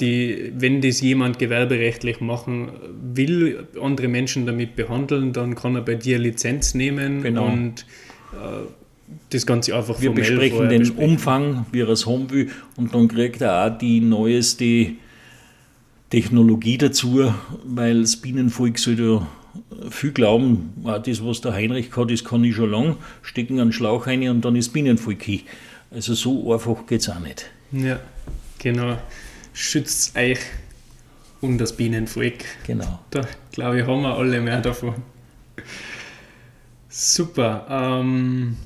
wenn 0.58 0.82
das 0.82 1.02
jemand 1.02 1.40
gewerberechtlich 1.40 2.22
machen 2.22 2.70
will, 3.14 3.68
andere 3.82 4.08
Menschen 4.08 4.46
damit 4.46 4.76
behandeln, 4.76 5.34
dann 5.34 5.56
kann 5.56 5.76
er 5.76 5.82
bei 5.82 5.96
dir 5.96 6.18
Lizenz 6.18 6.74
nehmen 6.74 7.24
genau. 7.24 7.46
und 7.46 7.86
äh, 8.34 8.66
das 9.32 9.46
Ganze 9.46 9.76
einfach 9.76 10.02
Wir 10.02 10.12
besprechen 10.12 10.70
den 10.70 10.80
besprechen. 10.80 11.12
Umfang, 11.12 11.66
wie 11.72 11.82
er 11.82 11.90
es 11.90 12.06
haben 12.06 12.30
will, 12.30 12.50
und 12.78 12.94
dann 12.94 13.08
kriegt 13.08 13.42
er 13.42 13.66
auch 13.66 13.78
die 13.78 14.02
neueste 14.02 14.92
Technologie 16.10 16.78
dazu, 16.78 17.34
weil 17.66 18.02
das 18.02 18.18
Bienenvolk 18.18 18.80
soll 18.80 19.00
ja 19.00 19.28
viel 19.90 20.12
glauben, 20.12 20.74
auch 20.84 21.02
das, 21.02 21.24
was 21.24 21.42
der 21.42 21.54
Heinrich 21.54 21.96
hat, 21.96 22.12
das 22.12 22.24
kann 22.24 22.44
ich 22.44 22.56
schon 22.56 22.72
lang, 22.72 22.96
stecken 23.22 23.60
einen 23.60 23.72
Schlauch 23.72 24.08
rein 24.08 24.28
und 24.30 24.46
dann 24.46 24.56
ist 24.56 24.70
Bienenvolk 24.70 25.24
hier. 25.24 25.40
Also 25.92 26.14
so 26.14 26.54
einfach 26.54 26.86
geht 26.86 27.02
es 27.02 27.10
auch 27.10 27.20
nicht. 27.20 27.50
Ja, 27.72 28.00
genau. 28.60 28.98
Schützt 29.54 30.16
euch 30.16 30.40
und 31.42 31.58
das 31.58 31.76
Bienenvolk. 31.76 32.46
Genau. 32.68 33.00
Da 33.10 33.22
glaube 33.52 33.80
ich, 33.80 33.88
haben 33.88 34.02
wir 34.02 34.16
alle 34.16 34.40
mehr 34.40 34.62
davon. 34.62 34.96
Super. 36.90 37.66
Ähm, 37.70 38.58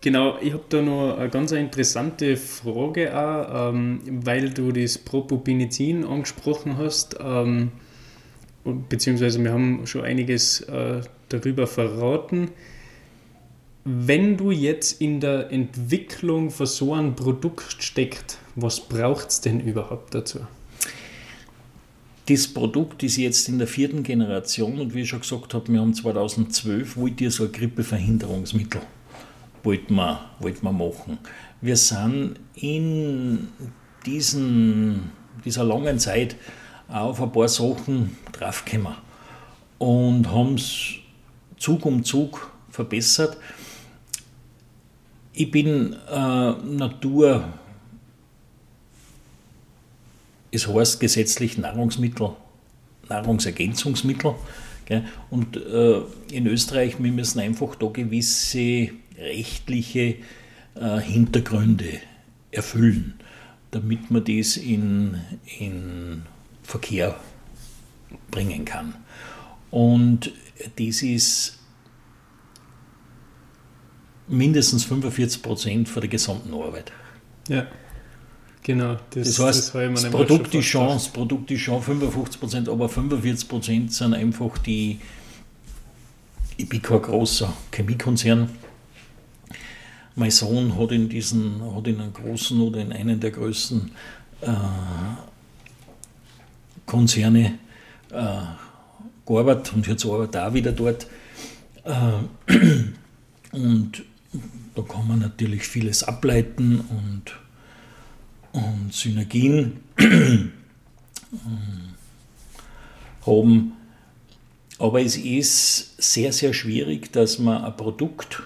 genau, 0.00 0.38
ich 0.40 0.52
habe 0.52 0.64
da 0.68 0.80
noch 0.80 1.18
eine 1.18 1.28
ganz 1.28 1.52
interessante 1.52 2.36
Frage 2.36 3.16
auch, 3.16 3.70
ähm, 3.70 4.00
weil 4.06 4.50
du 4.50 4.72
das 4.72 4.98
Propopinizin 4.98 6.04
angesprochen 6.04 6.78
hast. 6.78 7.16
Ähm, 7.20 7.72
beziehungsweise 8.88 9.42
wir 9.42 9.52
haben 9.52 9.86
schon 9.86 10.04
einiges 10.04 10.60
äh, 10.62 11.00
darüber 11.28 11.66
verraten. 11.66 12.50
Wenn 13.88 14.36
du 14.36 14.50
jetzt 14.50 15.00
in 15.00 15.20
der 15.20 15.52
Entwicklung 15.52 16.50
von 16.50 16.66
so 16.66 16.92
einem 16.92 17.14
Produkt 17.14 17.76
steckst, 17.78 18.38
was 18.56 18.80
braucht 18.80 19.28
es 19.28 19.40
denn 19.40 19.60
überhaupt 19.60 20.12
dazu? 20.12 20.40
Das 22.28 22.48
Produkt 22.48 23.04
ist 23.04 23.16
jetzt 23.16 23.48
in 23.48 23.58
der 23.58 23.68
vierten 23.68 24.02
Generation 24.02 24.80
und 24.80 24.92
wie 24.92 25.02
ich 25.02 25.08
schon 25.08 25.20
gesagt 25.20 25.54
habe, 25.54 25.72
wir 25.72 25.80
haben 25.80 25.94
2012 25.94 26.96
wollte 26.96 27.26
ich 27.26 27.34
so 27.34 27.44
ein 27.44 27.52
Grippeverhinderungsmittel 27.52 28.80
wollten 29.62 29.94
wir, 29.94 30.20
wollten 30.38 30.64
wir 30.64 30.72
machen. 30.72 31.18
Wir 31.60 31.76
sind 31.76 32.40
in 32.54 33.48
diesen, 34.06 35.10
dieser 35.44 35.64
langen 35.64 35.98
Zeit 35.98 36.36
auf 36.88 37.20
ein 37.20 37.30
paar 37.30 37.48
Sachen 37.48 38.16
draufgekommen 38.32 38.94
und 39.78 40.28
haben 40.30 40.54
es 40.54 40.94
Zug 41.56 41.84
um 41.84 42.04
Zug 42.04 42.52
verbessert. 42.70 43.36
Ich 45.38 45.50
bin 45.50 45.94
äh, 46.10 46.52
Natur, 46.52 47.52
es 50.50 50.66
heißt 50.66 50.98
gesetzlich 50.98 51.58
Nahrungsmittel, 51.58 52.30
Nahrungsergänzungsmittel. 53.10 54.34
Gell? 54.86 55.04
Und 55.28 55.58
äh, 55.58 56.00
in 56.32 56.46
Österreich, 56.46 56.96
wir 56.98 57.12
müssen 57.12 57.40
einfach 57.40 57.74
da 57.74 57.88
gewisse 57.88 58.88
rechtliche 59.18 60.14
äh, 60.74 61.00
Hintergründe 61.00 62.00
erfüllen, 62.50 63.20
damit 63.72 64.10
man 64.10 64.24
das 64.24 64.56
in, 64.56 65.20
in 65.58 66.22
Verkehr 66.62 67.20
bringen 68.30 68.64
kann. 68.64 68.94
Und 69.70 70.32
das 70.78 71.02
ist 71.02 71.55
mindestens 74.28 74.84
45 74.84 75.42
Prozent 75.42 75.88
für 75.88 76.00
die 76.00 76.08
gesamten 76.08 76.52
Arbeit. 76.54 76.92
Ja, 77.48 77.66
genau. 78.62 78.96
Das, 79.10 79.36
das 79.36 79.38
heißt, 79.38 79.74
das, 79.74 80.02
das 80.02 80.10
Produkt, 80.10 80.54
ist 80.54 80.66
schon, 80.66 80.88
das 80.88 81.08
Produkt 81.08 81.50
ist 81.50 81.60
schon 81.60 81.82
55 81.82 82.40
Prozent, 82.40 82.68
aber 82.68 82.88
45 82.88 83.48
Prozent 83.48 83.92
sind 83.92 84.14
einfach 84.14 84.58
die, 84.58 85.00
ich 86.56 86.68
bin 86.68 86.82
kein 86.82 87.02
großer 87.02 87.52
Chemiekonzern. 87.72 88.50
Mein 90.14 90.30
Sohn 90.30 90.78
hat 90.78 90.92
in 90.92 91.08
diesen, 91.08 91.60
hat 91.74 91.86
in 91.86 92.00
einem 92.00 92.12
großen 92.12 92.58
oder 92.60 92.80
in 92.80 92.92
einem 92.92 93.20
der 93.20 93.30
größten 93.30 93.90
äh, 94.40 94.50
Konzerne 96.86 97.58
äh, 98.10 98.38
gearbeitet 99.26 99.74
und 99.74 99.86
jetzt 99.86 100.06
arbeitet 100.06 100.36
auch 100.36 100.54
wieder 100.54 100.72
dort. 100.72 101.06
Äh, 101.84 102.54
und 103.52 104.04
da 104.76 104.82
kann 104.82 105.08
man 105.08 105.18
natürlich 105.20 105.62
vieles 105.66 106.04
ableiten 106.04 106.80
und, 106.80 107.38
und 108.52 108.92
Synergien 108.92 109.80
haben. 113.26 113.72
Aber 114.78 115.00
es 115.00 115.16
ist 115.16 116.00
sehr, 116.00 116.32
sehr 116.32 116.52
schwierig, 116.52 117.10
dass 117.10 117.38
man 117.38 117.64
ein 117.64 117.76
Produkt 117.76 118.42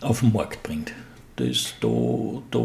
auf 0.00 0.20
den 0.20 0.32
Markt 0.32 0.64
bringt. 0.64 0.92
Das, 1.36 1.74
da, 1.80 1.88
da 2.50 2.58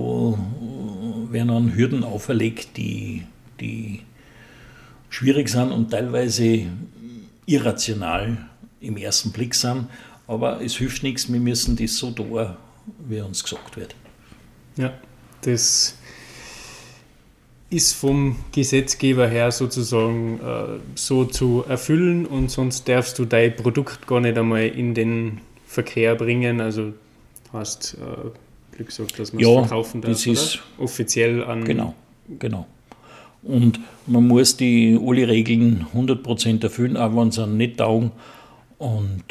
werden 1.32 1.48
dann 1.48 1.76
Hürden 1.76 2.04
auferlegt, 2.04 2.78
die, 2.78 3.26
die 3.60 4.02
schwierig 5.10 5.50
sind 5.50 5.72
und 5.72 5.92
teilweise 5.92 6.66
irrational 7.46 8.50
im 8.82 8.98
ersten 8.98 9.32
Blick 9.32 9.54
sind. 9.54 9.88
Aber 10.30 10.62
es 10.62 10.78
hilft 10.78 11.02
nichts, 11.02 11.34
wir 11.34 11.40
müssen 11.40 11.76
das 11.76 11.98
so 11.98 12.12
tun, 12.12 12.56
wie 13.08 13.20
uns 13.20 13.44
gesagt 13.44 13.76
wird. 13.76 13.96
Ja, 14.78 14.94
das 15.42 15.96
ist 17.72 17.94
vom 17.94 18.36
Gesetzgeber 18.52 19.28
her 19.28 19.52
sozusagen 19.52 20.40
äh, 20.40 20.80
so 20.94 21.26
zu 21.26 21.66
erfüllen 21.68 22.28
und 22.28 22.52
sonst 22.52 22.88
darfst 22.88 23.18
du 23.18 23.26
dein 23.26 23.56
Produkt 23.56 24.06
gar 24.06 24.20
nicht 24.20 24.38
einmal 24.38 24.68
in 24.68 24.94
den 24.94 25.42
Verkehr 25.66 26.14
bringen. 26.14 26.62
Also 26.62 26.94
hast 27.52 27.96
äh, 27.96 28.76
Glück 28.76 28.90
gesagt, 28.90 29.18
dass 29.18 29.34
man 29.34 29.42
es 29.42 29.50
ja, 29.50 29.60
verkaufen 29.62 30.02
darf, 30.02 30.12
das 30.12 30.28
ist 30.28 30.60
offiziell 30.78 31.44
an. 31.44 31.66
Genau, 31.66 31.96
genau. 32.38 32.68
Und 33.42 33.80
man 34.06 34.28
muss 34.28 34.58
die 34.58 34.96
alle 35.04 35.28
Regeln 35.28 35.88
100% 35.96 36.62
erfüllen, 36.62 36.98
auch 36.98 37.16
wenn 37.16 37.32
sie 37.32 37.48
nicht 37.48 37.78
taugen. 37.78 38.12
Und 38.80 39.24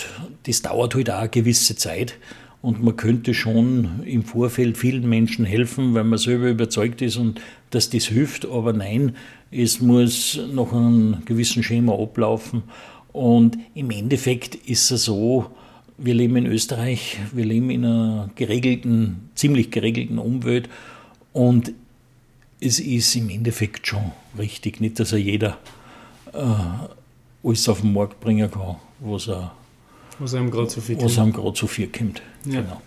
das 0.45 0.63
dauert 0.63 0.95
halt 0.95 1.11
auch 1.11 1.19
eine 1.19 1.29
gewisse 1.29 1.75
Zeit. 1.75 2.15
Und 2.63 2.83
man 2.83 2.97
könnte 2.97 3.35
schon 3.35 4.03
im 4.05 4.23
Vorfeld 4.23 4.79
vielen 4.79 5.09
Menschen 5.09 5.45
helfen, 5.45 5.95
weil 5.95 6.05
man 6.05 6.19
selber 6.19 6.49
überzeugt 6.49 7.03
ist 7.03 7.17
und 7.17 7.41
dass 7.71 7.91
das 7.91 8.05
hilft. 8.07 8.47
Aber 8.47 8.73
nein, 8.73 9.17
es 9.51 9.81
muss 9.81 10.39
nach 10.53 10.73
einem 10.73 11.25
gewissen 11.25 11.63
Schema 11.63 11.95
ablaufen. 11.95 12.63
Und 13.13 13.59
im 13.75 13.91
Endeffekt 13.91 14.55
ist 14.55 14.91
es 14.91 15.05
so, 15.05 15.51
wir 15.97 16.15
leben 16.15 16.37
in 16.37 16.47
Österreich, 16.47 17.19
wir 17.33 17.45
leben 17.45 17.71
in 17.71 17.85
einer 17.85 18.31
geregelten, 18.37 19.31
ziemlich 19.35 19.71
geregelten 19.71 20.19
Umwelt 20.19 20.69
und 21.33 21.73
es 22.61 22.81
ist 22.81 23.15
im 23.17 23.31
Endeffekt 23.31 23.87
schon 23.87 24.13
richtig, 24.39 24.81
nicht, 24.81 25.01
dass 25.01 25.13
er 25.13 25.19
jeder 25.19 25.59
äh, 26.33 26.39
alles 27.43 27.69
auf 27.69 27.81
den 27.81 27.93
Markt 27.93 28.21
bringen 28.21 28.51
kann, 28.51 28.77
was, 29.01 29.29
er, 29.29 29.53
was 30.19 30.35
einem 30.35 30.51
gerade 30.51 30.69
zu 30.69 30.81
viel 30.81 30.97
was 30.97 31.17
kommt. 31.17 31.19
Einem 31.19 31.33
grad 31.33 31.57
zu 31.57 31.67
viel 31.67 31.89
kommt. 31.89 32.23
Ja. 32.45 32.61
Genau. 32.61 32.83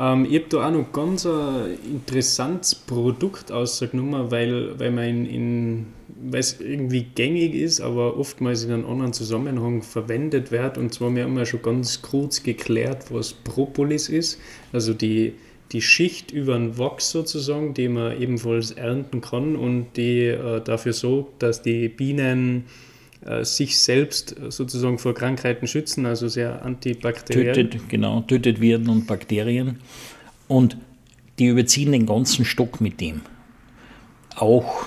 Ähm, 0.00 0.26
ich 0.28 0.36
habe 0.36 0.46
da 0.48 0.68
auch 0.68 0.72
noch 0.72 0.92
ganz 0.92 1.26
ein 1.26 1.76
interessantes 1.84 2.74
Produkt 2.74 3.52
ausgenommen, 3.52 4.30
weil, 4.30 4.78
weil 4.78 4.90
man 4.90 5.04
in, 5.04 5.26
in 5.26 5.86
weil 6.22 6.40
es 6.40 6.60
irgendwie 6.60 7.02
gängig 7.14 7.54
ist, 7.54 7.80
aber 7.80 8.18
oftmals 8.18 8.64
in 8.64 8.72
einem 8.72 8.86
anderen 8.86 9.12
Zusammenhang 9.12 9.82
verwendet 9.82 10.50
wird. 10.50 10.76
Und 10.76 10.92
zwar, 10.92 11.14
wir 11.14 11.24
haben 11.24 11.36
ja 11.36 11.46
schon 11.46 11.62
ganz 11.62 12.02
kurz 12.02 12.42
geklärt, 12.42 13.12
was 13.12 13.32
Propolis 13.32 14.08
ist. 14.08 14.38
Also 14.72 14.92
die, 14.92 15.34
die 15.72 15.80
Schicht 15.80 16.30
über 16.30 16.54
den 16.54 16.76
Wachs 16.78 17.10
sozusagen, 17.10 17.74
die 17.74 17.88
man 17.88 18.20
ebenfalls 18.20 18.72
ernten 18.72 19.20
kann 19.20 19.56
und 19.56 19.96
die 19.96 20.26
äh, 20.26 20.60
dafür 20.62 20.92
sorgt, 20.92 21.42
dass 21.42 21.62
die 21.62 21.88
Bienen 21.88 22.64
äh, 22.66 22.89
sich 23.42 23.78
selbst 23.78 24.34
sozusagen 24.48 24.98
vor 24.98 25.14
Krankheiten 25.14 25.66
schützen, 25.66 26.06
also 26.06 26.28
sehr 26.28 26.64
antibakteriell. 26.64 27.52
Tötet, 27.52 27.88
genau, 27.88 28.22
tötet 28.22 28.60
Viren 28.60 28.88
und 28.88 29.06
Bakterien. 29.06 29.80
Und 30.48 30.76
die 31.38 31.46
überziehen 31.46 31.92
den 31.92 32.06
ganzen 32.06 32.44
Stock 32.44 32.80
mit 32.80 33.00
dem. 33.00 33.22
Auch 34.36 34.86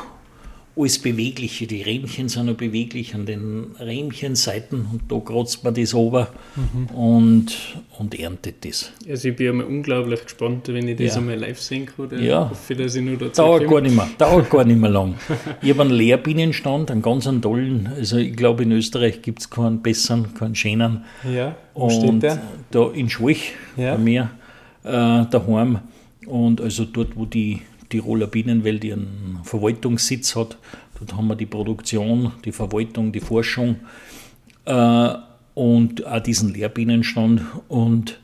alles 0.75 0.99
Bewegliche. 0.99 1.67
Die 1.67 1.81
Rähmchen 1.81 2.29
sind 2.29 2.47
noch 2.47 2.55
beweglich 2.55 3.13
an 3.13 3.25
den 3.25 3.75
Rähmchenseiten 3.79 4.87
und 4.91 5.01
da 5.07 5.19
kratzt 5.19 5.63
man 5.63 5.73
das 5.73 5.93
ober 5.93 6.29
mhm. 6.55 6.85
und, 6.95 7.57
und 7.99 8.19
erntet 8.19 8.65
das. 8.65 8.91
Also 9.07 9.29
ich 9.29 9.35
bin 9.35 9.49
einmal 9.49 9.67
unglaublich 9.67 10.23
gespannt, 10.23 10.67
wenn 10.69 10.87
ich 10.87 10.97
das 10.97 11.15
ja. 11.15 11.21
einmal 11.21 11.35
live 11.35 11.59
sehen 11.59 11.85
kann. 11.85 12.23
Ja, 12.23 12.49
hoffe, 12.49 12.75
dass 12.75 12.95
ich 12.95 13.03
nur 13.03 13.17
dazu 13.17 13.41
dauert 13.41 13.67
gar 13.67 13.81
nicht 13.81 13.95
mehr, 13.95 14.09
dauert 14.17 14.49
gar 14.49 14.65
nicht 14.65 14.79
mehr 14.79 14.89
lang. 14.89 15.15
ich 15.61 15.69
habe 15.69 15.81
einen 15.81 15.91
Lehrbienenstand, 15.91 16.89
einen 16.89 17.01
ganz 17.01 17.27
einen 17.27 17.41
tollen, 17.41 17.87
also 17.95 18.17
ich 18.17 18.35
glaube 18.35 18.63
in 18.63 18.71
Österreich 18.71 19.21
gibt 19.21 19.39
es 19.39 19.49
keinen 19.49 19.81
besseren, 19.81 20.33
keinen 20.33 20.55
schönen. 20.55 21.03
Ja, 21.31 21.55
wo 21.75 21.85
und 21.85 21.91
steht 21.91 22.23
der? 22.23 22.41
Da 22.71 22.89
in 22.91 23.09
Schwalch 23.09 23.51
ja. 23.77 23.95
bei 23.95 24.01
mir 24.01 24.31
äh, 24.83 24.89
daheim 24.89 25.79
und 26.25 26.61
also 26.61 26.85
dort, 26.85 27.15
wo 27.15 27.25
die 27.25 27.61
Tiroler 27.93 28.25
Bienenwelt 28.25 28.83
ihren 28.83 29.39
Verwaltungssitz 29.43 30.35
hat. 30.35 30.57
Dort 30.97 31.15
haben 31.15 31.27
wir 31.27 31.35
die 31.35 31.45
Produktion, 31.45 32.31
die 32.43 32.51
Verwaltung, 32.51 33.11
die 33.11 33.19
Forschung 33.19 33.75
äh, 34.65 35.09
und 35.53 36.03
auch 36.03 36.19
diesen 36.19 36.51
Lehrbienenstand. 36.55 37.43
Und 37.67 38.19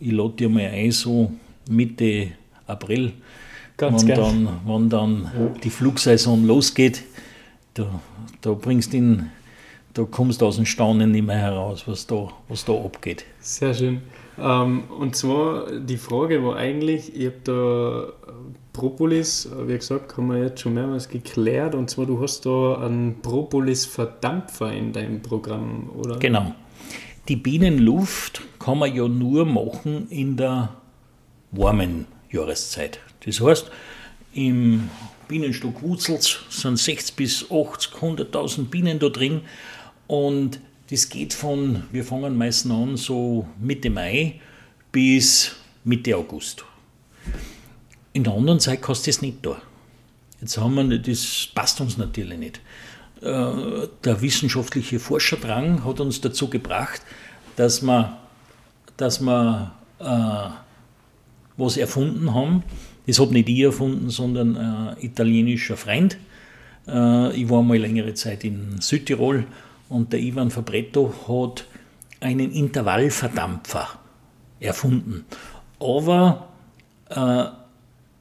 ich 0.00 0.10
lade 0.10 0.34
dir 0.34 0.48
mal 0.48 0.66
ein, 0.66 0.90
so 0.90 1.30
Mitte 1.70 2.32
April, 2.66 3.12
Ganz 3.76 4.04
wenn, 4.04 4.16
dann, 4.16 4.48
wenn 4.66 4.88
dann 4.88 5.30
die 5.62 5.70
Flugsaison 5.70 6.44
losgeht, 6.44 7.04
da, 7.74 8.00
da 8.40 8.52
bringst 8.54 8.94
ihn, 8.94 9.30
da 9.92 10.02
kommst 10.02 10.40
du 10.40 10.46
aus 10.46 10.56
dem 10.56 10.66
Staunen 10.66 11.12
nicht 11.12 11.24
mehr 11.24 11.38
heraus, 11.38 11.84
was 11.86 12.04
da, 12.08 12.32
was 12.48 12.64
da 12.64 12.72
abgeht. 12.72 13.24
Sehr 13.38 13.72
schön. 13.74 14.02
Ähm, 14.38 14.84
und 14.98 15.16
zwar 15.16 15.70
die 15.70 15.96
Frage 15.96 16.44
war 16.44 16.56
eigentlich, 16.56 17.14
ich 17.14 17.26
habe 17.26 17.40
da 17.44 18.12
Propolis, 18.72 19.48
wie 19.66 19.76
gesagt, 19.78 20.16
haben 20.16 20.26
wir 20.28 20.42
jetzt 20.42 20.60
schon 20.60 20.74
mehrmals 20.74 21.08
geklärt. 21.08 21.74
Und 21.74 21.88
zwar, 21.88 22.06
du 22.06 22.20
hast 22.20 22.44
da 22.44 22.80
einen 22.80 23.20
Propolis-Verdampfer 23.22 24.72
in 24.72 24.92
deinem 24.92 25.22
Programm, 25.22 25.90
oder? 25.96 26.18
Genau. 26.18 26.52
Die 27.28 27.36
Bienenluft 27.36 28.42
kann 28.58 28.78
man 28.78 28.94
ja 28.94 29.08
nur 29.08 29.46
machen 29.46 30.08
in 30.10 30.36
der 30.36 30.70
warmen 31.52 32.06
Jahreszeit. 32.30 32.98
Das 33.24 33.40
heißt, 33.40 33.70
im 34.34 34.90
Bienenstock 35.28 35.82
Wutzels 35.82 36.40
sind 36.50 36.78
60 36.78 37.16
bis 37.16 37.50
80, 37.50 37.92
100.000 37.92 38.64
Bienen 38.64 38.98
da 38.98 39.08
drin 39.08 39.42
und 40.06 40.60
das 40.94 41.08
geht 41.08 41.34
von, 41.34 41.82
wir 41.90 42.04
fangen 42.04 42.38
meistens 42.38 42.72
an, 42.72 42.96
so 42.96 43.48
Mitte 43.60 43.90
Mai 43.90 44.38
bis 44.92 45.56
Mitte 45.82 46.16
August. 46.16 46.64
In 48.12 48.22
der 48.22 48.32
anderen 48.32 48.60
Zeit 48.60 48.80
kannst 48.80 49.04
du 49.04 49.10
das 49.10 49.20
nicht 49.20 49.44
da. 49.44 49.60
Jetzt 50.40 50.56
haben 50.56 50.88
wir, 50.88 50.98
das 50.98 51.48
passt 51.52 51.80
uns 51.80 51.98
natürlich 51.98 52.38
nicht. 52.38 52.60
Äh, 53.22 53.88
der 54.04 54.22
wissenschaftliche 54.22 55.00
Forscherdrang 55.00 55.84
hat 55.84 55.98
uns 55.98 56.20
dazu 56.20 56.48
gebracht, 56.48 57.02
dass 57.56 57.82
wir, 57.82 58.16
dass 58.96 59.20
wir 59.20 59.72
äh, 59.98 60.50
was 61.56 61.76
erfunden 61.76 62.32
haben. 62.32 62.62
Das 63.08 63.18
habe 63.18 63.32
nicht 63.32 63.48
ich 63.48 63.62
erfunden, 63.62 64.10
sondern 64.10 64.56
ein 64.56 64.96
italienischer 65.00 65.76
Freund. 65.76 66.18
Äh, 66.86 67.34
ich 67.34 67.50
war 67.50 67.64
mal 67.64 67.78
längere 67.78 68.14
Zeit 68.14 68.44
in 68.44 68.80
Südtirol 68.80 69.44
und 69.88 70.12
der 70.12 70.20
Ivan 70.20 70.50
Fabretto 70.50 71.12
hat 71.28 71.66
einen 72.20 72.52
Intervallverdampfer 72.52 73.88
erfunden. 74.60 75.26
Aber 75.78 76.48
äh, 77.10 77.44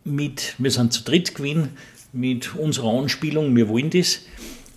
mit, 0.03 0.56
wir 0.57 0.72
sind 0.72 0.94
zu 0.94 1.03
dritt 1.03 1.35
gewesen, 1.35 1.77
mit 2.11 2.56
unserer 2.56 2.90
Anspielung, 2.98 3.56
wir 3.56 3.69
wollen 3.69 3.90
das. 3.90 4.22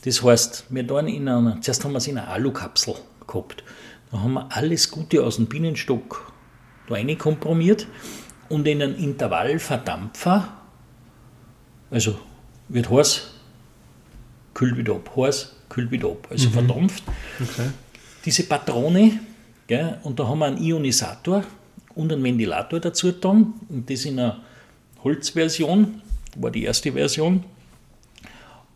Das 0.05 0.23
heißt, 0.23 0.67
wir 0.71 0.85
dann 0.85 1.09
in 1.09 1.29
einer, 1.29 1.61
zuerst 1.61 1.85
haben 1.85 1.93
wir 1.93 1.99
es 1.99 2.07
in 2.07 2.19
einer 2.19 2.29
Alukapsel 2.29 2.95
gehabt. 3.27 3.65
Da 4.11 4.21
haben 4.21 4.35
wir 4.35 4.49
alles 4.55 4.91
Gute 4.91 5.25
aus 5.25 5.37
dem 5.37 5.47
Bienenstock 5.47 6.33
da 6.89 7.15
komprimiert 7.17 7.89
und 8.49 8.67
in 8.69 8.81
einen 8.81 8.97
Intervallverdampfer, 8.97 10.49
also 11.91 12.17
wird 12.69 12.89
heiß, 12.89 13.35
kühlt 14.55 14.77
wieder 14.77 14.95
ab, 14.95 15.11
heiß, 15.17 15.56
kühlt 15.77 15.91
wieder 15.91 16.09
ab, 16.09 16.29
also 16.31 16.49
mhm. 16.49 16.53
verdampft. 16.53 17.05
Okay. 17.39 17.69
Diese 18.25 18.45
Patrone, 18.45 19.21
gell, 19.67 19.99
und 20.05 20.19
da 20.19 20.27
haben 20.27 20.39
wir 20.39 20.47
einen 20.47 20.57
Ionisator 20.57 21.45
und 21.95 22.11
einen 22.11 22.25
Ventilator 22.25 22.81
dazu 22.81 23.13
dann, 23.13 23.53
und 23.69 23.91
das 23.91 24.07
in 24.07 24.19
einer 24.19 24.41
Holzversion, 25.05 26.01
war 26.37 26.51
die 26.51 26.65
erste 26.65 26.93
Version, 26.93 27.45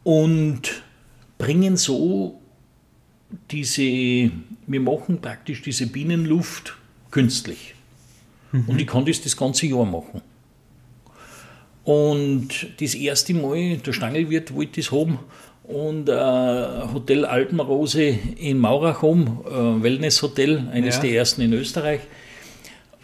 und 0.05 0.83
bringen 1.39 1.79
so 1.79 2.39
diese, 3.51 3.83
wir 4.67 4.81
machen 4.81 5.23
praktisch 5.23 5.63
diese 5.63 5.87
Bienenluft 5.87 6.77
künstlich. 7.11 7.75
Mhm. 8.53 8.69
Und 8.69 8.79
ich 8.79 8.87
kann 8.87 9.07
das 9.07 9.23
das 9.23 9.37
ganze 9.37 9.67
Jahr 9.67 9.87
machen. 9.87 10.21
Und 11.83 12.49
das 12.79 12.95
erste 12.95 13.33
Mal, 13.33 13.79
der 13.79 13.93
Stangelwirt 13.95 14.55
wollte 14.55 14.83
das 14.83 14.93
haben 14.93 15.19
und 15.71 16.09
äh, 16.09 16.13
Hotel 16.93 17.25
Alpenrose 17.25 18.03
in 18.03 18.59
Maurach 18.59 19.03
haben, 19.03 19.41
äh, 19.47 19.83
Wellnesshotel, 19.83 20.69
eines 20.73 20.97
ja. 20.97 21.03
der 21.03 21.13
ersten 21.13 21.43
in 21.43 21.53
Österreich. 21.53 22.01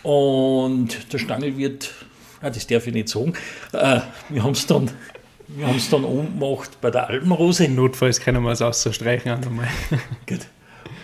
Und 0.02 1.12
der 1.12 1.18
Stangelwirt, 1.18 1.92
ah, 2.40 2.50
das 2.50 2.66
darf 2.66 2.86
ich 2.86 2.94
nicht 2.94 3.08
sagen, 3.08 3.34
äh, 3.72 4.00
wir 4.28 4.42
haben 4.42 4.52
es 4.52 4.66
dann 4.66 4.90
wir 5.48 5.68
haben 5.68 5.76
es 5.76 5.88
dann 5.90 6.02
umgemacht 6.02 6.80
bei 6.80 6.90
der 6.90 7.08
Alpenrose. 7.08 7.68
Notfalls 7.68 8.18
können 8.18 8.42
wir 8.42 8.50
es 8.50 8.60
auszustreichen 8.62 9.30
einmal. 9.30 9.68
Gut. 10.26 10.40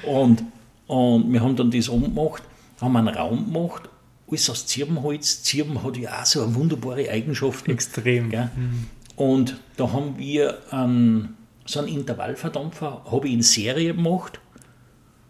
Und, 0.03 0.43
und 0.89 1.33
wir 1.33 1.41
haben 1.41 1.55
dann 1.55 1.71
das 1.71 1.89
umgemacht, 1.89 2.43
haben 2.81 2.97
einen 2.97 3.07
Raum 3.07 3.53
gemacht 3.53 3.89
alles 4.33 4.51
aus 4.51 4.67
Zirbenholz. 4.67 5.43
Zirben 5.43 5.83
hat 5.83 5.97
ja 5.97 6.21
auch 6.21 6.27
so 6.27 6.43
eine 6.43 6.55
wunderbare 6.55 7.09
Eigenschaft. 7.11 7.69
Extrem. 7.69 8.29
Mhm. 8.29 8.87
Und 9.17 9.57
da 9.77 9.93
haben 9.93 10.19
wir 10.19 10.59
einen, 10.71 11.37
so 11.65 11.81
einen 11.81 11.89
Intervallverdampfer, 11.89 13.03
habe 13.11 13.29
ich 13.29 13.35
in 13.35 13.43
Serie 13.43 13.95
gemacht, 13.95 14.41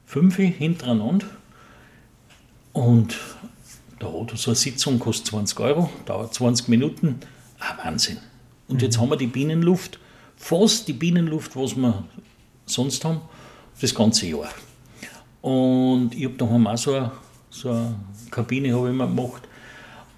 fünf 0.05 0.37
hintereinander. 0.37 1.27
Und 2.73 3.19
da 3.99 4.07
hat 4.07 4.37
so 4.37 4.51
eine 4.51 4.57
Sitzung 4.57 4.99
kostet 4.99 5.29
20 5.29 5.61
Euro, 5.61 5.91
dauert 6.07 6.35
20 6.35 6.69
Minuten. 6.69 7.21
Ah, 7.61 7.85
Wahnsinn. 7.85 8.19
Und 8.69 8.77
mhm. 8.77 8.83
jetzt 8.83 8.99
haben 8.99 9.11
wir 9.11 9.17
die 9.17 9.27
Bienenluft, 9.27 9.99
fast 10.37 10.89
die 10.89 10.93
Bienenluft, 10.93 11.55
was 11.55 11.77
wir 11.77 12.05
sonst 12.67 13.05
haben, 13.05 13.21
das 13.81 13.95
ganze 13.95 14.27
Jahr. 14.27 14.49
Und 15.41 16.15
ich 16.15 16.25
habe 16.25 16.35
da 16.35 16.45
auch 16.45 16.77
so 16.77 16.95
eine, 16.95 17.13
so 17.51 17.71
eine 17.71 17.95
Kabine 18.31 18.75
habe 18.75 18.91
ich 18.91 18.95
mir 18.95 19.07
gemacht. 19.07 19.43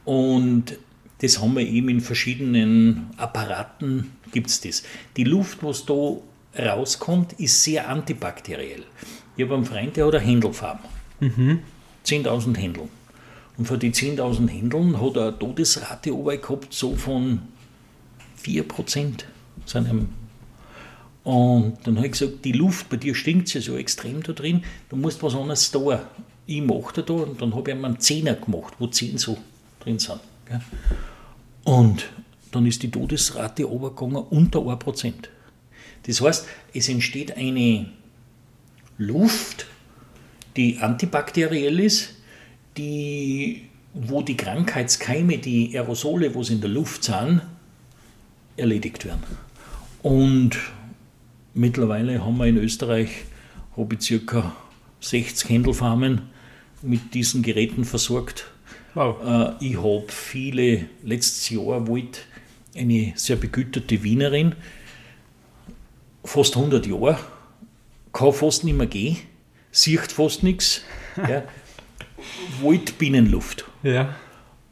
Und 0.04 0.76
das 1.20 1.40
haben 1.40 1.54
wir 1.56 1.66
eben 1.66 1.88
in 1.88 2.00
verschiedenen 2.00 3.10
Apparaten, 3.16 4.12
gibt 4.34 4.50
es 4.50 4.60
das. 4.60 4.82
Die 5.16 5.24
Luft, 5.24 5.62
was 5.62 5.86
da 5.86 6.16
rauskommt, 6.58 7.32
ist 7.34 7.62
sehr 7.62 7.88
antibakteriell. 7.88 8.82
Ich 9.36 9.44
habe 9.44 9.54
einen 9.54 9.64
Freund, 9.64 9.96
der 9.96 10.06
hat 10.06 10.14
eine 10.14 10.24
Händelfarm. 10.24 10.78
Mhm. 11.20 11.60
10.000 12.04 12.56
Händeln. 12.58 12.90
Und 13.56 13.66
von 13.66 13.78
den 13.78 13.94
10.000 13.94 14.48
Händeln 14.48 15.00
hat 15.00 15.16
er 15.16 15.28
eine 15.28 15.38
Todesrate 15.38 16.10
gehabt, 16.10 16.74
so 16.74 16.94
von 16.94 17.40
4% 18.44 19.24
seinem 19.64 20.08
und 21.24 21.78
dann 21.84 21.96
habe 21.96 22.06
ich 22.06 22.12
gesagt, 22.12 22.44
die 22.44 22.52
Luft, 22.52 22.90
bei 22.90 22.98
dir 22.98 23.14
stinkt 23.14 23.52
ja 23.54 23.60
so 23.62 23.76
extrem 23.76 24.22
da 24.22 24.34
drin, 24.34 24.62
du 24.90 24.96
musst 24.96 25.22
was 25.22 25.34
anderes 25.34 25.70
da 25.70 26.02
ich 26.46 26.60
mache 26.60 27.02
da 27.02 27.14
und 27.14 27.40
dann 27.40 27.54
habe 27.54 27.70
ich 27.70 27.76
einen 27.76 27.98
Zehner 27.98 28.34
gemacht, 28.34 28.74
wo 28.78 28.86
zehn 28.86 29.16
so 29.16 29.38
drin 29.80 29.98
sind. 29.98 30.20
Gell? 30.46 30.60
Und 31.64 32.10
dann 32.54 32.66
ist 32.66 32.82
die 32.82 32.90
Todesrate 32.90 33.64
runtergegangen 33.64 34.16
unter 34.16 34.60
1%. 34.60 35.12
Das 36.06 36.20
heißt, 36.20 36.46
es 36.74 36.88
entsteht 36.88 37.36
eine 37.36 37.86
Luft, 38.98 39.66
die 40.56 40.78
antibakteriell 40.78 41.80
ist, 41.80 42.14
die, 42.76 43.62
wo 43.94 44.22
die 44.22 44.36
Krankheitskeime, 44.36 45.38
die 45.38 45.76
Aerosole, 45.76 46.34
wo 46.34 46.42
sie 46.42 46.54
in 46.54 46.60
der 46.60 46.70
Luft 46.70 47.04
sind, 47.04 47.40
erledigt 48.56 49.04
werden. 49.04 49.22
Und 50.02 50.58
mittlerweile 51.54 52.24
haben 52.24 52.36
wir 52.36 52.46
in 52.46 52.58
Österreich 52.58 53.10
habe 53.76 53.94
ich 53.94 54.02
circa 54.02 54.54
60 55.00 55.48
Händelfarmen 55.48 56.22
mit 56.82 57.14
diesen 57.14 57.42
Geräten 57.42 57.84
versorgt. 57.84 58.46
Wow. 58.94 59.16
Äh, 59.60 59.64
ich 59.64 59.76
habe 59.76 60.04
viele, 60.08 60.86
letztes 61.02 61.50
Jahr 61.50 61.86
wollte 61.88 62.20
eine 62.76 63.12
sehr 63.16 63.36
begüterte 63.36 64.02
Wienerin, 64.02 64.54
fast 66.24 66.56
100 66.56 66.86
Jahre, 66.86 67.18
kann 68.12 68.32
fast 68.32 68.64
nicht 68.64 68.76
mehr 68.76 68.86
gehen, 68.86 69.18
sieht 69.70 70.12
fast 70.12 70.42
nichts, 70.42 70.82
ja, 71.16 71.44
wollte 72.60 72.92
Binnenluft. 72.94 73.64
Ja. 73.82 74.16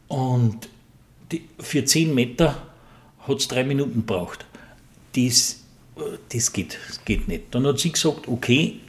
Und 0.09 0.69
die, 1.31 1.49
für 1.59 1.85
10 1.85 2.15
Meter 2.15 2.67
hat 3.21 3.39
es 3.39 3.49
drei 3.49 3.65
Minuten 3.65 4.07
gebraucht. 4.07 4.45
Das, 5.15 5.61
das 6.33 6.53
geht, 6.53 6.79
geht 7.05 7.29
nicht. 7.29 7.45
Dann 7.51 7.67
hat 7.67 7.79
sie 7.79 7.93
gesagt, 7.93 8.29
okay, 8.29 8.81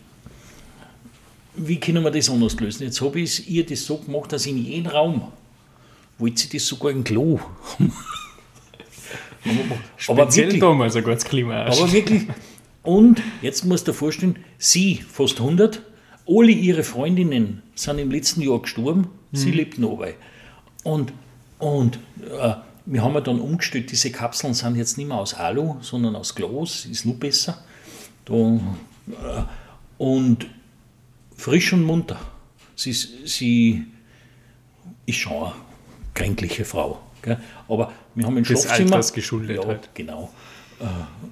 wie 1.56 1.80
können 1.80 2.04
wir 2.04 2.12
das 2.12 2.30
anders 2.30 2.60
lösen? 2.60 2.84
Jetzt 2.84 3.02
habe 3.02 3.20
ich 3.20 3.48
ihr 3.50 3.66
das 3.66 3.86
so 3.86 3.98
gemacht, 3.98 4.32
dass 4.32 4.46
in 4.46 4.58
jedem 4.58 4.88
Raum 4.88 5.32
wollte 6.18 6.42
sie 6.42 6.50
das 6.50 6.66
sogar 6.66 6.92
im 6.92 7.04
Klo 7.04 7.40
aber 10.08 10.36
wirklich, 10.36 10.60
damals 10.60 10.96
ein 10.96 11.04
gutes 11.04 11.26
Klima. 11.26 11.66
Aber 11.66 11.92
wirklich. 11.92 12.28
Und 12.84 13.22
jetzt 13.42 13.64
musst 13.66 13.88
du 13.88 13.92
dir 13.92 13.98
vorstellen, 13.98 14.38
sie, 14.58 14.96
fast 14.96 15.40
100, 15.40 15.82
alle 16.28 16.52
ihre 16.52 16.84
Freundinnen 16.84 17.62
sind 17.76 18.00
im 18.00 18.12
letzten 18.12 18.42
Jahr 18.42 18.62
gestorben, 18.62 19.08
mhm. 19.32 19.38
sie 19.38 19.52
lebt 19.52 19.80
noch 19.80 19.98
bei. 19.98 20.16
Und, 20.84 21.14
und 21.60 21.98
äh, 22.20 22.56
wir 22.86 23.04
haben 23.04 23.14
ja 23.14 23.22
dann 23.22 23.40
umgestellt, 23.40 23.92
diese 23.92 24.12
Kapseln 24.12 24.54
sind 24.54 24.76
jetzt 24.76 24.98
nicht 24.98 25.08
mehr 25.08 25.18
aus 25.18 25.34
Alu, 25.34 25.78
sondern 25.82 26.16
aus 26.16 26.36
Glas, 26.36 26.86
ist 26.86 27.06
nur 27.06 27.16
besser. 27.16 27.64
Da, 28.26 28.34
äh, 28.34 28.60
und 29.98 30.48
frisch 31.38 31.74
und 31.74 31.84
munter. 31.84 32.20
Sie, 32.76 32.92
sie 32.92 33.86
ist 35.06 35.18
schon 35.18 35.44
eine 35.44 35.54
kränkliche 36.14 36.66
Frau. 36.66 37.00
Gell? 37.22 37.40
Aber 37.68 37.94
wir 38.16 38.26
haben 38.26 38.38
ein 38.38 38.44
das 38.44 38.64
Schlafzimmer. 38.64 38.98
Das 38.98 39.14
geschuldet 39.14 39.58
ja, 39.58 39.68
halt. 39.68 39.90
genau. 39.94 40.32
Äh, 40.80 40.86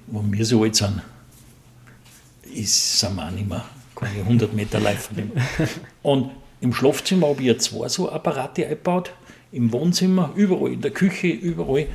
wo 0.06 0.22
wir 0.24 0.44
so 0.44 0.62
alt 0.62 0.76
sind, 0.76 1.02
ist, 2.54 3.00
sind 3.00 3.16
wir 3.16 3.26
auch 3.26 3.30
nicht 3.30 3.48
mehr 3.48 3.64
keine 3.94 4.20
100 4.20 4.52
Meter 4.52 4.80
dem. 5.16 5.32
Und 6.02 6.30
im 6.60 6.72
Schlafzimmer 6.72 7.28
habe 7.28 7.40
ich 7.40 7.48
ja 7.48 7.58
zwei 7.58 7.88
so 7.88 8.10
Apparate 8.10 8.64
eingebaut, 8.64 9.12
im 9.50 9.72
Wohnzimmer, 9.72 10.32
überall, 10.34 10.72
in 10.72 10.80
der 10.80 10.90
Küche, 10.90 11.28
überall. 11.28 11.86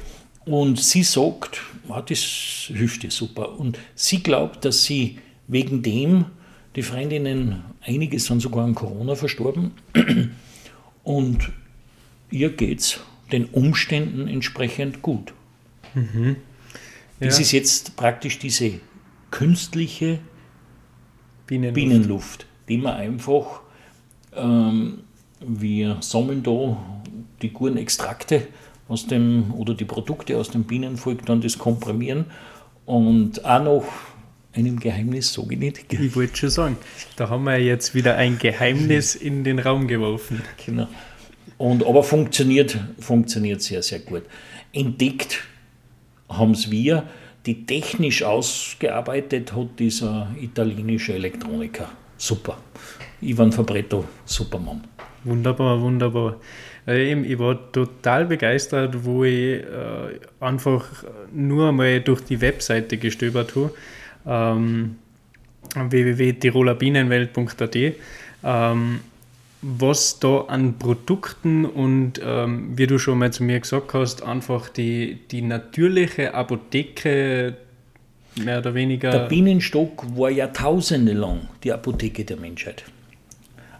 Und 0.45 0.79
sie 0.79 1.03
sagt, 1.03 1.61
ah, 1.89 2.01
das 2.01 2.19
hilft 2.19 3.03
ihr 3.03 3.11
super. 3.11 3.57
Und 3.59 3.77
sie 3.95 4.21
glaubt, 4.21 4.63
dass 4.63 4.83
sie 4.83 5.19
wegen 5.47 5.81
dem, 5.81 6.25
die 6.75 6.83
Freundinnen, 6.83 7.63
einige 7.81 8.19
sind 8.19 8.41
sogar 8.41 8.63
an 8.63 8.75
Corona 8.75 9.15
verstorben. 9.15 9.71
Und 11.03 11.51
ihr 12.29 12.49
geht 12.49 12.79
es 12.79 12.99
den 13.31 13.45
Umständen 13.45 14.27
entsprechend 14.27 15.01
gut. 15.01 15.33
Mhm. 15.93 16.37
Ja. 17.19 17.27
Das 17.27 17.39
ist 17.39 17.51
jetzt 17.51 17.95
praktisch 17.95 18.39
diese 18.39 18.73
künstliche 19.31 20.19
Bienenluft, 21.47 21.75
Bienenluft 21.75 22.45
die 22.69 22.77
man 22.77 22.95
einfach, 22.95 23.61
ähm, 24.35 24.99
wir 25.39 25.97
sammeln 26.01 26.43
da 26.43 26.77
die 27.41 27.49
guten 27.49 27.77
Extrakte 27.77 28.47
aus 28.87 29.07
dem, 29.07 29.53
oder 29.53 29.73
die 29.73 29.85
Produkte 29.85 30.37
aus 30.37 30.49
dem 30.49 30.63
Bienenvolk, 30.63 31.25
dann 31.25 31.41
das 31.41 31.57
komprimieren 31.57 32.25
und 32.85 33.43
auch 33.45 33.63
noch 33.63 33.85
einem 34.53 34.79
Geheimnis 34.79 35.33
sage 35.33 35.53
ich 35.53 35.59
nicht. 35.59 35.93
Ich 35.93 36.15
wollte 36.15 36.35
schon 36.35 36.49
sagen, 36.49 36.77
da 37.15 37.29
haben 37.29 37.43
wir 37.43 37.59
jetzt 37.59 37.93
wieder 37.93 38.15
ein 38.15 38.39
Geheimnis 38.39 39.15
in 39.15 39.43
den 39.43 39.59
Raum 39.59 39.87
geworfen. 39.87 40.41
Genau. 40.65 40.87
Und, 41.57 41.85
aber 41.85 42.03
funktioniert, 42.03 42.77
funktioniert 42.99 43.61
sehr, 43.61 43.81
sehr 43.81 43.99
gut. 43.99 44.23
Entdeckt 44.73 45.43
haben 46.29 46.51
es 46.51 46.69
wir, 46.69 47.03
die 47.45 47.65
technisch 47.65 48.23
ausgearbeitet 48.23 49.55
hat 49.55 49.79
dieser 49.79 50.27
italienische 50.39 51.13
Elektroniker. 51.13 51.89
Super. 52.17 52.57
Ivan 53.21 53.51
Fabretto, 53.51 54.05
Supermann. 54.25 54.83
Wunderbar, 55.23 55.81
wunderbar. 55.81 56.35
Äh, 56.87 57.13
ich 57.13 57.39
war 57.39 57.71
total 57.71 58.25
begeistert, 58.25 59.03
wo 59.03 59.23
ich 59.23 59.63
äh, 59.63 60.19
einfach 60.39 60.85
nur 61.33 61.71
mal 61.71 61.99
durch 62.01 62.21
die 62.21 62.39
Webseite 62.41 62.97
gestöbert 62.97 63.55
habe, 63.55 63.73
ähm, 64.25 64.97
www.tirolerbienenwelt.at. 65.75 67.75
Ähm, 68.43 68.99
was 69.61 70.19
da 70.19 70.41
an 70.41 70.77
Produkten 70.77 71.65
und 71.65 72.21
ähm, 72.23 72.77
wie 72.77 72.87
du 72.87 72.99
schon 72.99 73.17
mal 73.19 73.31
zu 73.31 73.43
mir 73.43 73.59
gesagt 73.59 73.93
hast, 73.93 74.21
einfach 74.21 74.69
die, 74.69 75.19
die 75.31 75.41
natürliche 75.41 76.33
Apotheke 76.33 77.57
mehr 78.35 78.59
oder 78.59 78.73
weniger. 78.75 79.11
Der 79.11 79.27
Bienenstock 79.27 80.05
war 80.15 80.29
jahrtausende 80.29 81.13
lang 81.13 81.49
die 81.63 81.73
Apotheke 81.73 82.23
der 82.23 82.37
Menschheit. 82.37 82.83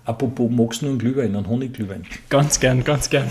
Apropos, 0.05 0.49
magst 0.49 0.81
du 0.81 0.85
nur 0.85 0.93
einen 0.93 0.99
Glühwein, 0.99 1.35
einen 1.35 1.47
Honigglühwein? 1.47 2.05
Ganz 2.29 2.59
gern, 2.59 2.83
ganz 2.83 3.09
gern. 3.09 3.29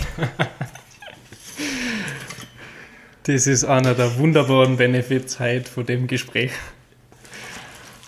das 3.23 3.47
ist 3.47 3.63
einer 3.63 3.93
der 3.93 4.17
wunderbaren 4.19 4.77
Benefits 4.77 5.39
heute 5.39 5.69
von 5.69 5.85
dem 5.85 6.07
Gespräch. 6.07 6.51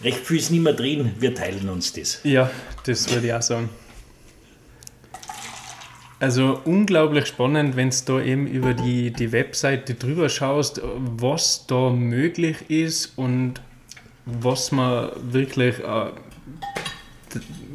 Recht 0.04 0.20
viel 0.20 0.38
ist 0.38 0.52
nicht 0.52 0.62
mehr 0.62 0.74
drin, 0.74 1.12
wir 1.20 1.36
teilen 1.36 1.68
uns 1.68 1.92
das. 1.92 2.22
Ja, 2.24 2.50
das 2.86 3.12
würde 3.12 3.28
ich 3.28 3.34
auch 3.34 3.42
sagen. 3.42 3.70
Also 6.20 6.60
unglaublich 6.66 7.28
spannend, 7.28 7.78
wenn 7.78 7.92
du 7.92 7.96
da 8.06 8.22
eben 8.22 8.46
über 8.46 8.74
die, 8.74 9.12
die 9.12 9.32
Webseite 9.32 9.94
drüber 9.94 10.28
schaust, 10.28 10.82
was 10.84 11.66
da 11.66 11.90
möglich 11.92 12.70
ist 12.70 13.14
und 13.18 13.62
was 14.26 14.74
man 14.74 15.12
wirklich, 15.32 15.80
äh, 15.80 16.12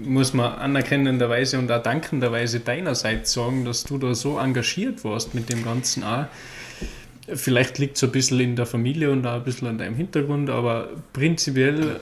muss 0.05 0.35
man 0.35 0.53
anerkennenderweise 0.53 1.59
und 1.59 1.73
auch 1.73 1.83
dankenderweise 1.83 2.61
deinerseits 2.61 3.33
sagen, 3.33 3.65
dass 3.65 3.85
du 3.85 3.97
da 3.97 4.15
so 4.15 4.39
engagiert 4.39 5.05
warst 5.05 5.35
mit 5.35 5.49
dem 5.49 5.65
Ganzen 5.65 6.05
auch. 6.05 6.27
Vielleicht 7.27 7.79
liegt 7.79 7.97
es 7.97 8.05
ein 8.05 8.13
bisschen 8.13 8.41
in 8.41 8.57
der 8.57 8.67
Familie 8.67 9.11
und 9.11 9.27
auch 9.27 9.37
ein 9.37 9.45
bisschen 9.45 9.69
an 9.69 9.79
deinem 9.79 9.95
Hintergrund, 9.95 10.51
aber 10.51 10.91
prinzipiell 11.15 11.99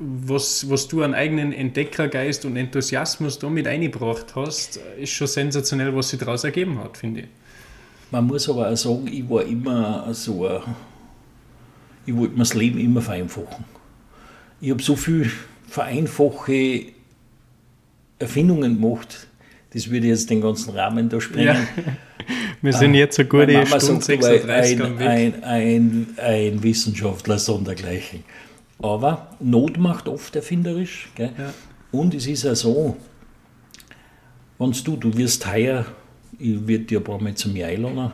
was, 0.00 0.68
was 0.70 0.88
du 0.88 1.02
an 1.02 1.12
eigenen 1.12 1.52
Entdeckergeist 1.52 2.46
und 2.46 2.56
Enthusiasmus 2.56 3.38
da 3.38 3.50
mit 3.50 3.66
eingebracht 3.66 4.34
hast, 4.34 4.80
ist 4.98 5.10
schon 5.10 5.26
sensationell, 5.26 5.94
was 5.94 6.08
sich 6.08 6.18
daraus 6.18 6.42
ergeben 6.42 6.78
hat, 6.78 6.96
finde 6.96 7.20
ich. 7.20 7.26
Man 8.10 8.26
muss 8.26 8.48
aber 8.48 8.70
auch 8.70 8.76
sagen, 8.76 9.06
ich 9.12 9.28
war 9.28 9.44
immer 9.44 10.12
so, 10.14 10.46
ein, 10.46 10.62
ich 12.06 12.16
wollte 12.16 12.32
mir 12.32 12.40
das 12.40 12.54
Leben 12.54 12.78
immer 12.78 13.02
vereinfachen. 13.02 13.64
Ich 14.62 14.70
habe 14.70 14.82
so 14.82 14.96
viel 14.96 15.30
vereinfache 15.68 16.86
Erfindungen 18.18 18.80
gemacht, 18.80 19.28
das 19.72 19.88
würde 19.90 20.08
jetzt 20.08 20.30
den 20.30 20.40
ganzen 20.40 20.70
Rahmen 20.70 21.08
da 21.10 21.20
sprengen. 21.20 21.68
Ja. 21.76 21.92
Wir 22.62 22.72
sind 22.72 22.94
jetzt 22.94 23.16
so 23.16 23.24
gute 23.24 23.66
Stunde 23.66 23.80
36 23.80 24.44
ein, 24.44 24.98
ein, 24.98 25.44
ein, 25.44 26.06
ein 26.18 26.62
Wissenschaftler 26.62 27.38
sondergleichen. 27.38 28.24
Aber 28.82 29.28
Not 29.40 29.78
macht 29.78 30.08
oft 30.08 30.34
erfinderisch. 30.36 31.10
Gell? 31.14 31.32
Ja. 31.36 31.52
Und 31.92 32.14
es 32.14 32.26
ist 32.26 32.44
ja 32.44 32.54
so, 32.54 32.96
wenn 34.58 34.72
du, 34.72 34.96
du 34.96 35.16
wirst 35.16 35.50
heuer, 35.50 35.86
ich 36.38 36.66
werde 36.66 36.84
dir 36.84 36.98
ein 36.98 37.04
paar 37.04 37.20
Mal 37.20 37.34
zum 37.34 37.54
einladen, 37.56 38.12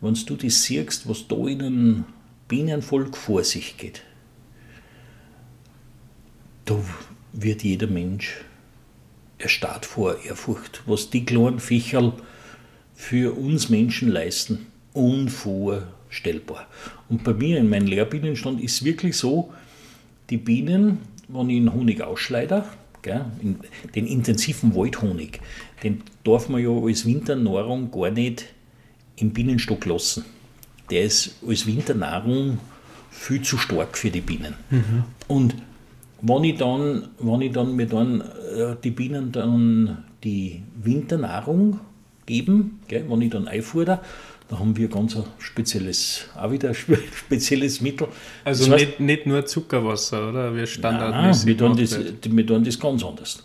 wenn 0.00 0.14
du 0.14 0.36
das 0.36 0.62
siehst, 0.62 1.08
was 1.08 1.26
da 1.26 1.36
in 1.46 1.62
einem 1.62 2.04
Bienenvolk 2.48 3.16
vor 3.16 3.42
sich 3.42 3.76
geht, 3.76 4.02
da 6.64 6.78
wird 7.32 7.62
jeder 7.62 7.86
Mensch 7.86 8.44
erstarrt 9.38 9.86
vor 9.86 10.22
Ehrfurcht, 10.24 10.82
was 10.86 11.10
die 11.10 11.24
kleinen 11.24 11.58
Viecherl 11.58 12.12
für 12.94 13.36
uns 13.36 13.68
Menschen 13.68 14.08
leisten. 14.10 14.66
Unvorstellbar. 14.92 16.68
Und 17.08 17.24
bei 17.24 17.34
mir 17.34 17.58
in 17.58 17.68
meinem 17.68 17.88
Lehrbienenstand 17.88 18.60
ist 18.60 18.74
es 18.74 18.84
wirklich 18.84 19.16
so, 19.16 19.52
die 20.30 20.36
Bienen, 20.36 20.98
wenn 21.28 21.50
ich 21.50 21.58
den 21.58 21.72
Honig 21.72 22.02
ausschleide, 22.02 22.64
gell, 23.02 23.24
den 23.94 24.06
intensiven 24.06 24.74
Waldhonig, 24.74 25.40
den 25.82 26.02
darf 26.24 26.48
man 26.48 26.62
ja 26.62 26.70
als 26.70 27.06
Winternahrung 27.06 27.90
gar 27.90 28.10
nicht 28.10 28.46
im 29.16 29.30
Bienenstock 29.30 29.84
lassen. 29.86 30.24
Der 30.90 31.02
ist 31.02 31.36
als 31.46 31.66
Winternahrung 31.66 32.58
viel 33.10 33.42
zu 33.42 33.56
stark 33.56 33.96
für 33.96 34.10
die 34.10 34.20
Bienen. 34.20 34.54
Mhm. 34.70 35.04
Und 35.28 35.54
wenn 36.20 36.44
ich 36.44 36.56
dann, 36.56 37.08
wenn 37.18 37.40
ich 37.42 37.52
dann 37.52 37.76
mir 37.76 37.86
dann 37.86 38.20
äh, 38.20 38.76
die 38.82 38.90
Bienen 38.90 39.30
dann 39.30 40.04
die 40.24 40.62
Winternahrung 40.82 41.80
geben, 42.26 42.80
gell, 42.88 43.04
wenn 43.08 43.22
ich 43.22 43.30
dann 43.30 43.46
einfuhr, 43.46 44.00
da 44.48 44.58
haben 44.58 44.76
wir 44.76 44.88
ganz 44.88 45.16
ein 45.16 45.24
spezielles, 45.38 46.26
auch 46.36 46.50
wieder 46.50 46.68
ein 46.68 46.74
spezielles 47.14 47.80
Mittel. 47.80 48.08
Also 48.44 48.64
das 48.64 48.74
heißt, 48.74 48.86
nicht, 48.86 49.00
nicht 49.00 49.26
nur 49.26 49.44
Zuckerwasser, 49.46 50.28
oder? 50.28 50.54
Wir 50.54 50.66
standardmäßig. 50.66 51.46
Nein, 51.46 51.46
wir, 51.46 51.58
tun 51.58 51.76
das, 51.76 52.36
wir 52.36 52.46
tun 52.46 52.64
das 52.64 52.78
ganz 52.78 53.04
anders. 53.04 53.44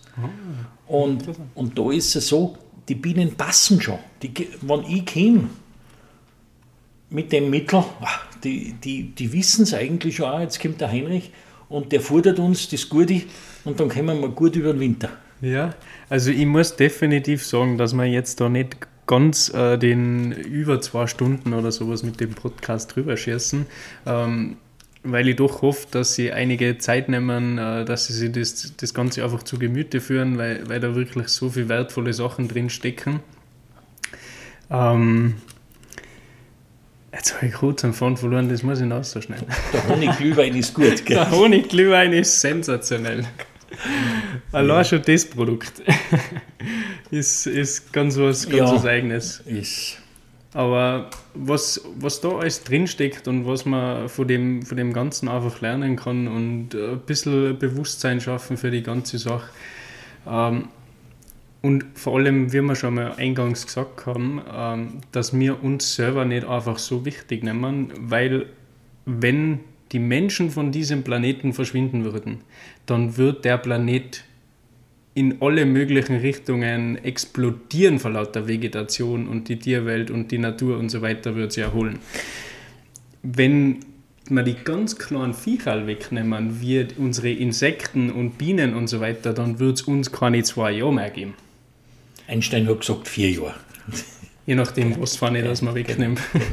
Oh, 0.87 1.03
und, 1.03 1.23
und 1.55 1.77
da 1.77 1.91
ist 1.91 2.15
es 2.15 2.27
so, 2.27 2.57
die 2.87 2.95
Bienen 2.95 3.35
passen 3.35 3.79
schon. 3.79 3.99
Die, 4.21 4.31
wenn 4.61 4.83
ich 4.89 5.05
komme 5.05 5.49
mit 7.09 7.31
dem 7.31 7.49
Mittel, 7.49 7.83
ah, 8.01 8.07
die, 8.43 8.73
die, 8.73 9.11
die 9.11 9.33
wissen 9.33 9.63
es 9.63 9.73
eigentlich 9.73 10.17
schon 10.17 10.29
auch, 10.29 10.39
jetzt 10.39 10.61
kommt 10.61 10.81
der 10.81 10.91
Heinrich 10.91 11.31
und 11.69 11.91
der 11.91 12.01
fordert 12.01 12.39
uns 12.39 12.67
das 12.67 12.89
Gute 12.89 13.21
und 13.63 13.79
dann 13.79 13.89
kommen 13.89 14.19
wir 14.19 14.29
gut 14.29 14.55
über 14.55 14.73
den 14.73 14.79
Winter. 14.79 15.09
Ja, 15.41 15.73
also 16.09 16.31
ich 16.31 16.45
muss 16.45 16.75
definitiv 16.75 17.45
sagen, 17.45 17.77
dass 17.77 17.93
man 17.93 18.11
jetzt 18.11 18.41
da 18.41 18.49
nicht 18.49 18.77
ganz 19.09 19.51
äh, 19.55 19.75
den 19.77 20.31
über 20.31 20.79
zwei 20.81 21.07
Stunden 21.07 21.53
oder 21.53 21.71
sowas 21.71 22.03
mit 22.03 22.19
dem 22.19 22.35
Podcast 22.35 22.95
drüber 22.95 23.17
schießen, 23.17 23.65
ähm, 24.05 24.57
weil 25.01 25.27
ich 25.27 25.35
doch 25.35 25.63
hoffe, 25.63 25.87
dass 25.89 26.13
sie 26.13 26.31
einige 26.31 26.77
Zeit 26.77 27.09
nehmen, 27.09 27.57
äh, 27.57 27.85
dass 27.85 28.05
sie 28.05 28.13
sich 28.13 28.31
das, 28.31 28.75
das 28.77 28.93
Ganze 28.93 29.23
einfach 29.23 29.41
zu 29.41 29.57
Gemüte 29.57 29.99
führen, 29.99 30.37
weil, 30.37 30.69
weil 30.69 30.79
da 30.79 30.93
wirklich 30.93 31.29
so 31.29 31.49
viele 31.49 31.69
wertvolle 31.69 32.13
Sachen 32.13 32.47
drin 32.47 32.69
stecken. 32.69 33.21
Ähm, 34.69 35.35
Jetzt 37.11 37.35
habe 37.35 37.47
ich 37.47 37.53
kurz 37.53 37.83
am 37.83 37.95
Fond 37.95 38.19
verloren, 38.19 38.47
das 38.49 38.61
muss 38.61 38.79
ich 38.79 38.85
noch 38.85 39.03
so 39.03 39.19
schnell. 39.19 39.39
Der 39.73 39.87
Honigglühwein 39.87 40.55
ist 40.55 40.75
gut, 40.75 41.03
gell? 41.03 41.17
Der 41.17 41.31
Honigglühwein 41.31 42.13
ist 42.13 42.39
sensationell. 42.39 43.25
Allein 44.51 44.85
schon 44.85 45.01
das 45.01 45.25
Produkt 45.25 45.81
ist, 47.11 47.47
ist 47.47 47.93
ganz 47.93 48.17
was, 48.17 48.47
ganz 48.47 48.69
ja, 48.69 48.75
was 48.75 48.85
Eigenes. 48.85 49.39
Ist. 49.41 49.97
Aber 50.53 51.09
was, 51.35 51.81
was 51.99 52.21
da 52.21 52.29
alles 52.29 52.63
drinsteckt 52.63 53.27
und 53.27 53.45
was 53.45 53.65
man 53.65 54.09
von 54.09 54.27
dem, 54.27 54.63
von 54.63 54.77
dem 54.77 54.93
Ganzen 54.93 55.27
einfach 55.27 55.61
lernen 55.61 55.95
kann 55.95 56.27
und 56.27 56.73
ein 56.73 56.99
bisschen 57.05 57.57
Bewusstsein 57.59 58.19
schaffen 58.19 58.57
für 58.57 58.71
die 58.71 58.81
ganze 58.81 59.19
Sache. 59.19 59.49
Ähm, 60.27 60.69
und 61.61 61.85
vor 61.93 62.17
allem, 62.17 62.53
wie 62.53 62.61
wir 62.61 62.75
schon 62.75 62.95
mal 62.95 63.13
eingangs 63.17 63.65
gesagt 63.65 64.05
haben, 64.05 64.41
ähm, 64.51 65.01
dass 65.11 65.37
wir 65.37 65.61
uns 65.63 65.95
selber 65.95 66.25
nicht 66.25 66.47
einfach 66.47 66.77
so 66.79 67.05
wichtig 67.05 67.43
nehmen, 67.43 67.91
weil 67.97 68.47
wenn 69.05 69.59
die 69.91 69.99
Menschen 69.99 70.51
von 70.51 70.71
diesem 70.71 71.03
Planeten 71.03 71.53
verschwinden 71.53 72.05
würden, 72.05 72.41
dann 72.89 73.17
wird 73.17 73.45
der 73.45 73.57
Planet 73.57 74.23
in 75.13 75.41
alle 75.41 75.65
möglichen 75.65 76.17
Richtungen 76.17 77.03
explodieren 77.03 77.99
vor 77.99 78.11
lauter 78.11 78.47
Vegetation 78.47 79.27
und 79.27 79.49
die 79.49 79.59
Tierwelt 79.59 80.11
und 80.11 80.31
die 80.31 80.37
Natur 80.37 80.77
und 80.77 80.89
so 80.89 81.01
weiter 81.01 81.35
wird 81.35 81.51
sie 81.51 81.61
erholen. 81.61 81.99
wenn 83.21 83.79
wir 84.29 84.43
die 84.43 84.55
ganz 84.55 84.97
kleinen 84.97 85.33
Viecher 85.33 85.87
wegnehmen, 85.87 86.61
wie 86.61 86.85
unsere 86.97 87.31
Insekten 87.31 88.11
und 88.11 88.37
Bienen 88.37 88.75
und 88.75 88.87
so 88.87 88.99
weiter, 88.99 89.33
dann 89.33 89.59
wird 89.59 89.77
es 89.77 89.81
uns 89.83 90.11
keine 90.11 90.43
zwei 90.43 90.71
Jahre 90.71 90.93
mehr 90.93 91.09
geben. 91.09 91.33
Einstein 92.27 92.67
hat 92.67 92.81
gesagt 92.81 93.07
vier 93.07 93.31
Jahre. 93.31 93.55
Je 94.45 94.55
nachdem, 94.55 94.99
was 95.01 95.15
vorne 95.15 95.43
das 95.43 95.61
man 95.61 95.75
wegnimmt. 95.75 96.19
Genau. 96.31 96.45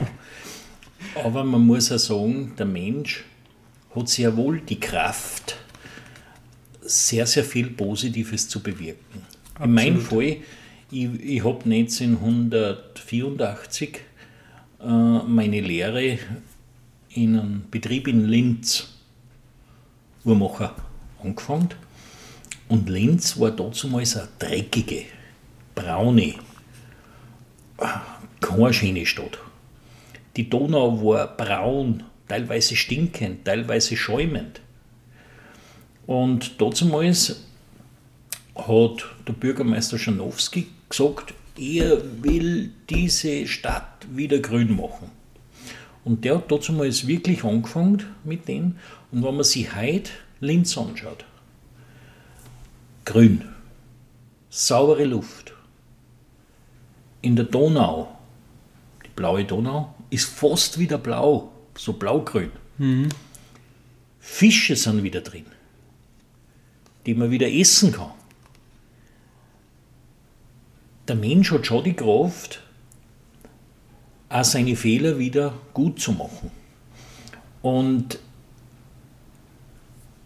Aber 1.27 1.45
man 1.45 1.67
muss 1.67 1.93
auch 1.93 1.99
sagen, 1.99 2.53
der 2.59 2.67
Mensch 2.67 3.25
hat 3.95 4.09
sehr 4.09 4.37
wohl 4.37 4.61
die 4.61 4.81
Kraft, 4.81 5.59
sehr, 6.87 7.27
sehr 7.27 7.45
viel 7.45 7.69
Positives 7.71 8.49
zu 8.49 8.63
bewirken. 8.63 9.23
Absolut. 9.55 9.69
In 9.69 9.75
meinem 9.75 10.01
Fall, 10.01 10.37
ich, 10.91 11.09
ich 11.21 11.45
habe 11.45 11.65
1984 11.65 14.01
äh, 14.81 14.87
meine 14.87 15.61
Lehre 15.61 16.19
in 17.11 17.39
einem 17.39 17.65
Betrieb 17.71 18.09
in 18.09 18.27
Linz, 18.27 18.89
Uhrmacher, 20.25 20.75
angefangen. 21.23 21.69
Und 22.69 22.89
Linz 22.89 23.39
war 23.39 23.53
damals 23.53 24.17
eine 24.17 24.29
dreckige, 24.39 25.05
braune, 25.75 26.35
keine 28.41 28.73
schöne 28.73 29.05
Stadt. 29.07 29.39
Die 30.37 30.51
Donau 30.51 31.03
war 31.03 31.37
braun, 31.37 32.03
teilweise 32.29 32.77
stinkend, 32.77 33.45
teilweise 33.45 33.97
schäumend. 33.97 34.61
Und 36.07 36.61
damals 36.61 37.43
hat 38.55 39.07
der 39.27 39.33
Bürgermeister 39.33 39.99
Schanowski 39.99 40.69
gesagt, 40.89 41.35
er 41.59 42.23
will 42.23 42.71
diese 42.89 43.47
Stadt 43.47 44.07
wieder 44.15 44.39
grün 44.39 44.77
machen. 44.77 45.11
Und 46.05 46.25
der 46.25 46.37
hat 46.37 46.53
damals 46.53 47.07
wirklich 47.07 47.43
angefangen 47.43 48.05
mit 48.25 48.47
dem. 48.47 48.77
Und 49.11 49.25
wenn 49.25 49.35
man 49.35 49.45
sich 49.45 49.75
heute 49.75 50.11
Linz 50.41 50.79
anschaut, 50.79 51.25
grün, 53.05 53.45
saubere 54.51 55.05
Luft, 55.05 55.53
in 57.23 57.35
der 57.35 57.47
Donau, 57.47 58.17
die 59.05 59.11
blaue 59.17 59.45
Donau, 59.45 59.95
ist 60.11 60.27
fast 60.27 60.79
wieder 60.79 60.99
blau, 60.99 61.51
so 61.77 61.95
blaugrün. 61.95 62.53
Mhm. 62.79 63.09
Fische 64.21 64.77
sind 64.77 65.03
wieder 65.03 65.23
drin, 65.23 65.47
die 67.07 67.15
man 67.15 67.31
wieder 67.31 67.51
essen 67.51 67.93
kann. 67.93 68.11
Der 71.09 71.17
Mensch 71.17 71.53
hat 71.53 71.67
schon 71.67 71.85
die 71.85 71.95
Kraft, 71.95 72.63
auch 74.29 74.45
seine 74.45 74.75
Fehler 74.75 75.19
wieder 75.19 75.55
gut 75.73 76.01
zu 76.01 76.13
machen. 76.13 76.51
Und 77.63 78.19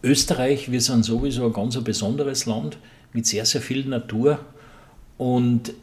Österreich, 0.03 0.71
wir 0.71 0.81
sind 0.81 1.05
sowieso 1.05 1.47
ein 1.47 1.53
ganz 1.53 1.79
besonderes 1.85 2.47
Land 2.47 2.79
mit 3.13 3.27
sehr, 3.27 3.45
sehr 3.45 3.61
viel 3.61 3.85
Natur. 3.85 4.39
Und 5.19 5.75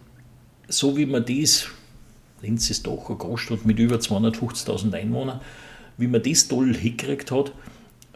so 0.67 0.97
wie 0.97 1.05
man 1.05 1.23
dies 1.23 1.69
Linz 2.41 2.69
ist 2.69 2.85
doch 2.85 3.09
eine 3.09 3.17
Großstadt 3.17 3.65
mit 3.65 3.79
über 3.79 3.97
250.000 3.97 4.93
Einwohnern. 4.93 5.41
Wie 5.97 6.07
man 6.07 6.21
das 6.21 6.47
toll 6.47 6.73
hingekriegt 6.75 7.31
hat, 7.31 7.51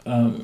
ähm, 0.04 0.42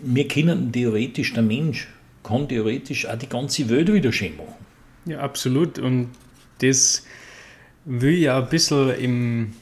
wir 0.00 0.28
können 0.28 0.72
theoretisch, 0.72 1.32
der 1.34 1.42
Mensch 1.42 1.88
kann 2.22 2.48
theoretisch 2.48 3.06
auch 3.06 3.18
die 3.18 3.28
ganze 3.28 3.68
Welt 3.68 3.92
wieder 3.92 4.12
schön 4.12 4.36
machen. 4.36 4.54
Ja, 5.06 5.20
absolut. 5.20 5.78
Und 5.78 6.08
das 6.60 7.04
will 7.84 8.18
ja 8.18 8.38
ein 8.38 8.48
bisschen 8.48 8.90
im 8.98 9.52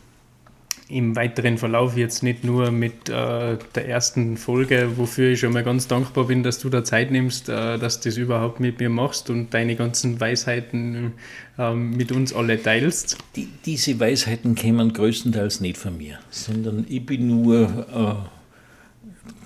im 0.88 1.16
weiteren 1.16 1.58
Verlauf 1.58 1.96
jetzt 1.96 2.22
nicht 2.22 2.44
nur 2.44 2.70
mit 2.70 3.08
äh, 3.08 3.58
der 3.74 3.88
ersten 3.88 4.36
Folge, 4.36 4.96
wofür 4.96 5.30
ich 5.30 5.40
schon 5.40 5.52
mal 5.52 5.64
ganz 5.64 5.88
dankbar 5.88 6.24
bin, 6.24 6.44
dass 6.44 6.60
du 6.60 6.68
da 6.68 6.84
Zeit 6.84 7.10
nimmst, 7.10 7.48
äh, 7.48 7.76
dass 7.78 8.00
du 8.00 8.08
das 8.08 8.16
überhaupt 8.16 8.60
mit 8.60 8.78
mir 8.78 8.88
machst 8.88 9.28
und 9.28 9.52
deine 9.52 9.74
ganzen 9.74 10.20
Weisheiten 10.20 11.14
äh, 11.58 11.74
mit 11.74 12.12
uns 12.12 12.32
alle 12.32 12.62
teilst. 12.62 13.18
Die, 13.34 13.48
diese 13.64 13.98
Weisheiten 13.98 14.54
kämen 14.54 14.92
größtenteils 14.92 15.60
nicht 15.60 15.76
von 15.76 15.98
mir, 15.98 16.18
sondern 16.30 16.86
ich 16.88 17.04
bin 17.04 17.26
nur 17.26 18.28
äh, 18.28 18.35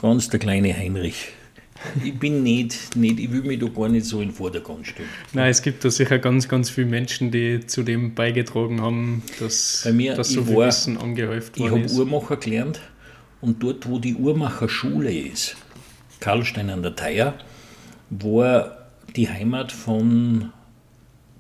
ganz 0.01 0.29
der 0.29 0.41
kleine 0.41 0.77
Heinrich 0.77 1.29
ich 2.03 2.19
bin 2.19 2.43
nicht, 2.43 2.97
nicht, 2.97 3.19
ich 3.19 3.31
will 3.31 3.43
mich 3.43 3.59
da 3.59 3.67
gar 3.67 3.89
nicht 3.89 4.07
so 4.07 4.21
in 4.21 4.29
den 4.29 4.35
Vordergrund 4.35 4.87
stellen. 4.87 5.09
Nein, 5.33 5.51
es 5.51 5.63
gibt 5.63 5.85
da 5.85 5.91
sicher 5.91 6.19
ganz, 6.19 6.49
ganz 6.49 6.71
viele 6.71 6.87
Menschen, 6.87 7.31
die 7.31 7.67
zu 7.67 7.83
dem 7.83 8.15
beigetragen 8.15 8.81
haben, 8.81 9.23
dass, 9.39 9.83
Bei 9.85 9.93
mir, 9.93 10.15
dass 10.15 10.31
so 10.31 10.45
viel 10.45 10.57
war, 10.57 10.67
Wissen 10.69 10.99
angehäuft 10.99 11.59
worden 11.59 11.85
Ich 11.85 11.91
habe 11.93 12.01
Uhrmacher 12.01 12.37
gelernt 12.37 12.81
und 13.41 13.63
dort, 13.63 13.89
wo 13.89 13.99
die 13.99 14.15
Uhrmacherschule 14.15 15.13
ist, 15.13 15.57
Karlstein 16.21 16.71
an 16.71 16.83
der 16.83 16.95
Theier, 16.97 17.35
war 18.11 18.89
die 19.17 19.29
Heimat 19.29 19.73
von 19.73 20.53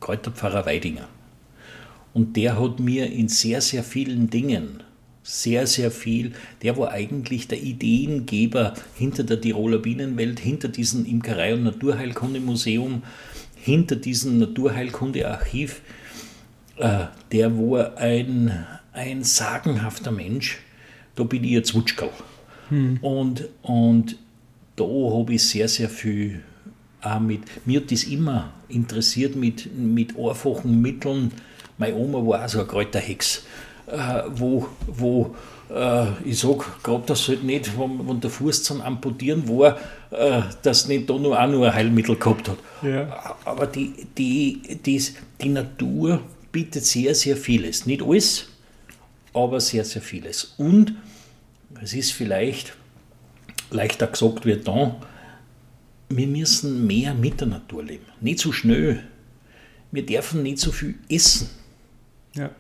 Kräuterpfarrer 0.01 0.65
Weidinger. 0.65 1.09
Und 2.15 2.37
der 2.37 2.59
hat 2.61 2.81
mir 2.81 3.12
in 3.12 3.29
sehr, 3.29 3.61
sehr 3.61 3.85
vielen 3.85 4.31
Dingen 4.31 4.83
sehr, 5.22 5.66
sehr 5.66 5.90
viel. 5.90 6.32
Der 6.62 6.76
war 6.76 6.90
eigentlich 6.90 7.48
der 7.48 7.62
Ideengeber 7.62 8.74
hinter 8.94 9.24
der 9.24 9.40
Tiroler 9.40 9.78
Bienenwelt, 9.78 10.40
hinter 10.40 10.68
diesem 10.68 11.05
Imkerei- 11.05 11.55
und 11.55 11.64
Naturheilkundemuseum, 11.64 13.02
hinter 13.56 13.97
diesem 13.97 14.38
Naturheilkundearchiv. 14.38 15.82
Äh, 16.76 17.06
der 17.32 17.56
war 17.56 17.98
ein, 17.98 18.66
ein 18.92 19.22
sagenhafter 19.22 20.10
Mensch. 20.10 20.59
Da 21.14 21.24
bin 21.24 21.44
ich 21.44 21.51
jetzt 21.51 21.74
Wutschkau. 21.74 22.10
Hm. 22.70 22.98
Und, 23.02 23.48
und 23.62 24.16
da 24.76 24.84
habe 24.84 25.34
ich 25.34 25.42
sehr, 25.42 25.68
sehr 25.68 25.90
viel 25.90 26.42
auch 27.02 27.20
mit. 27.20 27.42
Mir 27.66 27.80
hat 27.80 27.92
das 27.92 28.05
immer 28.05 28.52
interessiert 28.68 29.36
mit, 29.36 29.74
mit 29.76 30.18
einfachen 30.18 30.80
Mitteln. 30.80 31.32
Meine 31.78 31.94
Oma 31.94 32.18
war 32.26 32.44
auch 32.44 32.48
so 32.48 32.59
eine 32.59 32.68
Kräuterhex 32.68 33.44
wo, 34.35 34.69
wo 34.87 35.35
äh, 35.71 36.07
ich 36.25 36.39
sage, 36.39 36.65
gerade 36.83 37.05
das 37.07 37.29
halt 37.29 37.45
nicht, 37.45 37.79
wenn, 37.79 38.07
wenn 38.09 38.21
der 38.21 38.31
Fuß 38.31 38.62
zum 38.62 38.81
Amputieren 38.81 39.49
war, 39.49 39.79
äh, 40.11 40.43
dass 40.62 40.89
nicht 40.89 41.09
da 41.09 41.15
nur 41.15 41.41
auch 41.41 41.49
nur 41.49 41.67
ein 41.67 41.75
Heilmittel 41.75 42.17
gehabt 42.17 42.49
hat. 42.49 42.59
Ja. 42.83 43.37
Aber 43.45 43.67
die, 43.67 44.07
die, 44.17 44.79
die, 44.85 45.03
die 45.41 45.49
Natur 45.49 46.21
bietet 46.53 46.85
sehr, 46.85 47.15
sehr 47.15 47.37
vieles. 47.37 47.87
Nicht 47.87 48.03
alles, 48.03 48.49
aber 49.33 49.61
sehr, 49.61 49.85
sehr 49.85 50.03
vieles. 50.03 50.55
Und 50.59 50.95
es 51.81 51.95
ist 51.95 52.12
vielleicht 52.12 52.75
leichter 53.71 54.09
gesagt 54.09 54.45
wie 54.45 54.57
dann, 54.57 54.97
wir 56.09 56.27
müssen 56.27 56.89
mehr 56.89 57.15
mit 57.15 57.41
der 57.41 57.47
Natur 57.47 57.85
leben. 57.85 58.07
Nicht 58.21 58.41
so 58.41 58.51
schnell. 58.51 59.05
Wir 59.93 60.05
dürfen 60.05 60.43
nicht 60.43 60.59
so 60.59 60.73
viel 60.73 60.97
essen. 61.09 61.49
Ja 62.35 62.51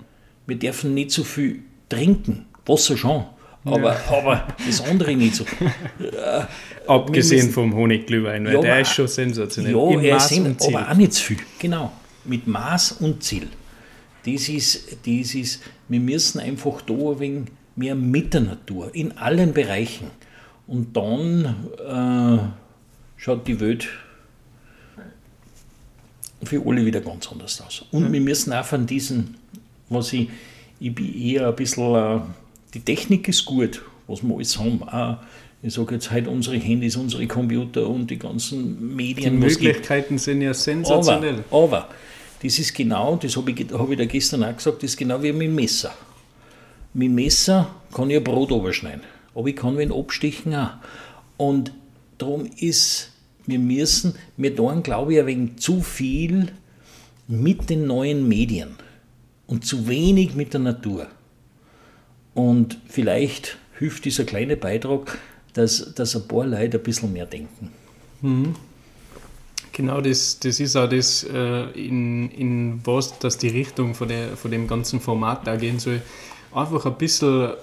wir 0.50 0.58
dürfen 0.58 0.92
nicht 0.92 1.12
so 1.12 1.24
viel 1.24 1.60
trinken. 1.88 2.44
Wasser 2.66 2.96
schon, 2.96 3.24
aber, 3.64 3.94
ja. 3.94 4.00
aber 4.10 4.48
das 4.66 4.80
andere 4.82 5.16
nicht 5.16 5.34
so. 5.34 5.44
Äh, 6.00 6.42
Abgesehen 6.86 7.46
müssen, 7.46 7.52
vom 7.52 7.74
Honigglühwein, 7.74 8.44
weil 8.46 8.54
ja, 8.54 8.60
der 8.60 8.80
ist 8.80 8.92
schon 8.92 9.06
sensationell. 9.06 9.72
Ja, 9.72 9.90
Im 9.90 10.00
er 10.00 10.14
Maß 10.14 10.30
ist 10.32 10.66
aber 10.66 10.90
auch 10.90 10.94
nicht 10.94 11.12
zu 11.12 11.22
viel. 11.22 11.36
Genau, 11.58 11.92
mit 12.24 12.46
Maß 12.46 12.92
und 12.92 13.22
Ziel. 13.22 13.48
Das 14.26 14.48
ist, 14.48 14.96
das 15.06 15.34
ist, 15.34 15.62
wir 15.88 16.00
müssen 16.00 16.40
einfach 16.40 16.82
da 16.82 16.94
ein 16.94 17.20
wenig 17.20 17.48
mehr 17.76 17.94
mit 17.94 18.34
der 18.34 18.40
Natur, 18.42 18.94
in 18.94 19.16
allen 19.18 19.52
Bereichen. 19.52 20.10
Und 20.66 20.96
dann 20.96 21.68
äh, 21.78 22.38
schaut 23.16 23.46
die 23.46 23.60
Welt 23.60 23.88
für 26.42 26.62
alle 26.66 26.84
wieder 26.84 27.00
ganz 27.00 27.30
anders 27.30 27.60
aus. 27.60 27.84
Und 27.92 28.08
mhm. 28.08 28.12
wir 28.12 28.20
müssen 28.20 28.52
auch 28.52 28.64
von 28.64 28.86
diesen 28.86 29.36
was 29.90 30.12
ich, 30.12 30.28
ich 30.78 30.94
bin 30.94 31.14
eher 31.14 31.48
ein 31.48 31.56
bisschen, 31.56 31.94
äh, 31.94 32.20
die 32.72 32.80
Technik 32.80 33.28
ist 33.28 33.44
gut, 33.44 33.82
was 34.06 34.22
wir 34.22 34.34
alles 34.34 34.58
haben. 34.58 34.82
Auch, 34.84 35.18
ich 35.62 35.74
sage 35.74 35.94
jetzt 35.94 36.10
halt 36.10 36.26
unsere 36.26 36.56
Handys, 36.56 36.96
unsere 36.96 37.26
Computer 37.26 37.86
und 37.86 38.10
die 38.10 38.18
ganzen 38.18 38.96
Medien. 38.96 39.34
Die 39.34 39.46
Möglichkeiten 39.46 40.16
sind 40.16 40.40
ja 40.40 40.54
sensationell. 40.54 41.44
Aber, 41.50 41.64
aber 41.64 41.88
das 42.42 42.58
ist 42.58 42.74
genau, 42.74 43.16
das 43.16 43.36
habe 43.36 43.50
ich, 43.50 43.66
hab 43.70 43.90
ich 43.90 43.98
da 43.98 44.06
gestern 44.06 44.44
auch 44.44 44.56
gesagt, 44.56 44.82
das 44.82 44.92
ist 44.92 44.96
genau 44.96 45.22
wie 45.22 45.32
mit 45.32 45.48
dem 45.48 45.54
Messer. 45.56 45.92
Mit 46.94 47.08
dem 47.08 47.14
Messer 47.16 47.74
kann 47.92 48.08
ich 48.08 48.16
ein 48.16 48.24
Brot 48.24 48.50
überschneiden, 48.50 49.02
aber 49.34 49.48
ich 49.48 49.56
kann 49.56 49.76
wen 49.76 49.92
abstechen 49.92 50.54
auch. 50.54 50.70
Und 51.36 51.72
darum 52.16 52.46
ist, 52.56 53.12
wir 53.46 53.58
müssen, 53.58 54.14
wir 54.36 54.56
tun, 54.56 54.82
glaube 54.82 55.12
ich, 55.12 55.20
ein 55.20 55.26
wenig 55.26 55.56
zu 55.56 55.82
viel 55.82 56.52
mit 57.28 57.68
den 57.68 57.86
neuen 57.86 58.26
Medien 58.26 58.76
und 59.50 59.66
zu 59.66 59.88
wenig 59.88 60.34
mit 60.34 60.52
der 60.52 60.60
Natur. 60.60 61.08
Und 62.34 62.78
vielleicht 62.88 63.58
hilft 63.78 64.04
dieser 64.04 64.22
kleine 64.24 64.56
Beitrag, 64.56 65.18
dass, 65.54 65.92
dass 65.94 66.14
ein 66.14 66.28
paar 66.28 66.46
Leute 66.46 66.78
ein 66.78 66.82
bisschen 66.84 67.12
mehr 67.12 67.26
denken. 67.26 67.72
Mhm. 68.22 68.54
Genau, 69.72 70.00
das, 70.00 70.38
das 70.38 70.60
ist 70.60 70.76
auch 70.76 70.88
das, 70.88 71.24
äh, 71.24 71.64
in, 71.72 72.30
in 72.30 72.80
was 72.84 73.18
dass 73.18 73.38
die 73.38 73.48
Richtung 73.48 73.94
von, 73.94 74.06
der, 74.08 74.36
von 74.36 74.52
dem 74.52 74.68
ganzen 74.68 75.00
Format 75.00 75.46
da 75.46 75.56
gehen 75.56 75.80
soll. 75.80 76.00
Einfach 76.54 76.86
ein 76.86 76.96
bisschen 76.96 77.54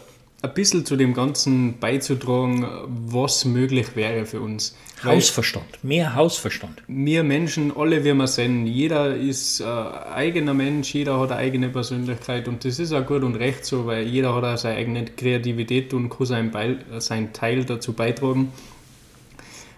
ein 0.41 0.53
bisschen 0.53 0.85
zu 0.85 0.95
dem 0.95 1.13
Ganzen 1.13 1.79
beizutragen, 1.79 2.65
was 2.87 3.45
möglich 3.45 3.95
wäre 3.95 4.25
für 4.25 4.39
uns. 4.39 4.75
Hausverstand, 5.03 5.83
mehr 5.83 6.15
Hausverstand. 6.15 6.81
Wir 6.87 7.23
Menschen, 7.23 7.75
alle 7.75 8.03
wie 8.03 8.13
wir 8.13 8.27
sind, 8.27 8.67
jeder 8.67 9.15
ist 9.15 9.61
ein 9.61 9.93
eigener 10.13 10.53
Mensch, 10.53 10.93
jeder 10.93 11.19
hat 11.19 11.31
eine 11.31 11.39
eigene 11.39 11.69
Persönlichkeit 11.69 12.47
und 12.47 12.65
das 12.65 12.79
ist 12.79 12.93
auch 12.93 13.05
gut 13.05 13.23
und 13.23 13.35
recht 13.35 13.65
so, 13.65 13.85
weil 13.87 14.07
jeder 14.07 14.35
hat 14.35 14.43
auch 14.43 14.57
seine 14.57 14.77
eigene 14.77 15.05
Kreativität 15.05 15.93
und 15.93 16.09
kann 16.09 16.27
seinen, 16.27 16.51
Beil, 16.51 16.83
seinen 16.99 17.33
Teil 17.33 17.63
dazu 17.65 17.93
beitragen. 17.93 18.51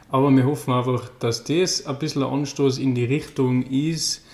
Aber 0.10 0.32
wir 0.32 0.46
hoffen 0.46 0.74
einfach, 0.74 1.10
dass 1.20 1.44
das 1.44 1.86
ein 1.86 2.00
bisschen 2.00 2.24
ein 2.24 2.30
Anstoß 2.30 2.80
in 2.80 2.96
die 2.96 3.06
Richtung 3.06 3.64
ist, 3.64 4.26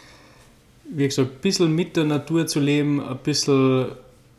wie 0.90 1.06
gesagt, 1.06 1.32
ein 1.32 1.42
bisschen 1.42 1.76
mit 1.76 1.98
der 1.98 2.06
Natur 2.06 2.48
zu 2.48 2.60
leben, 2.60 3.02
ein 3.02 3.18
bisschen 3.18 3.88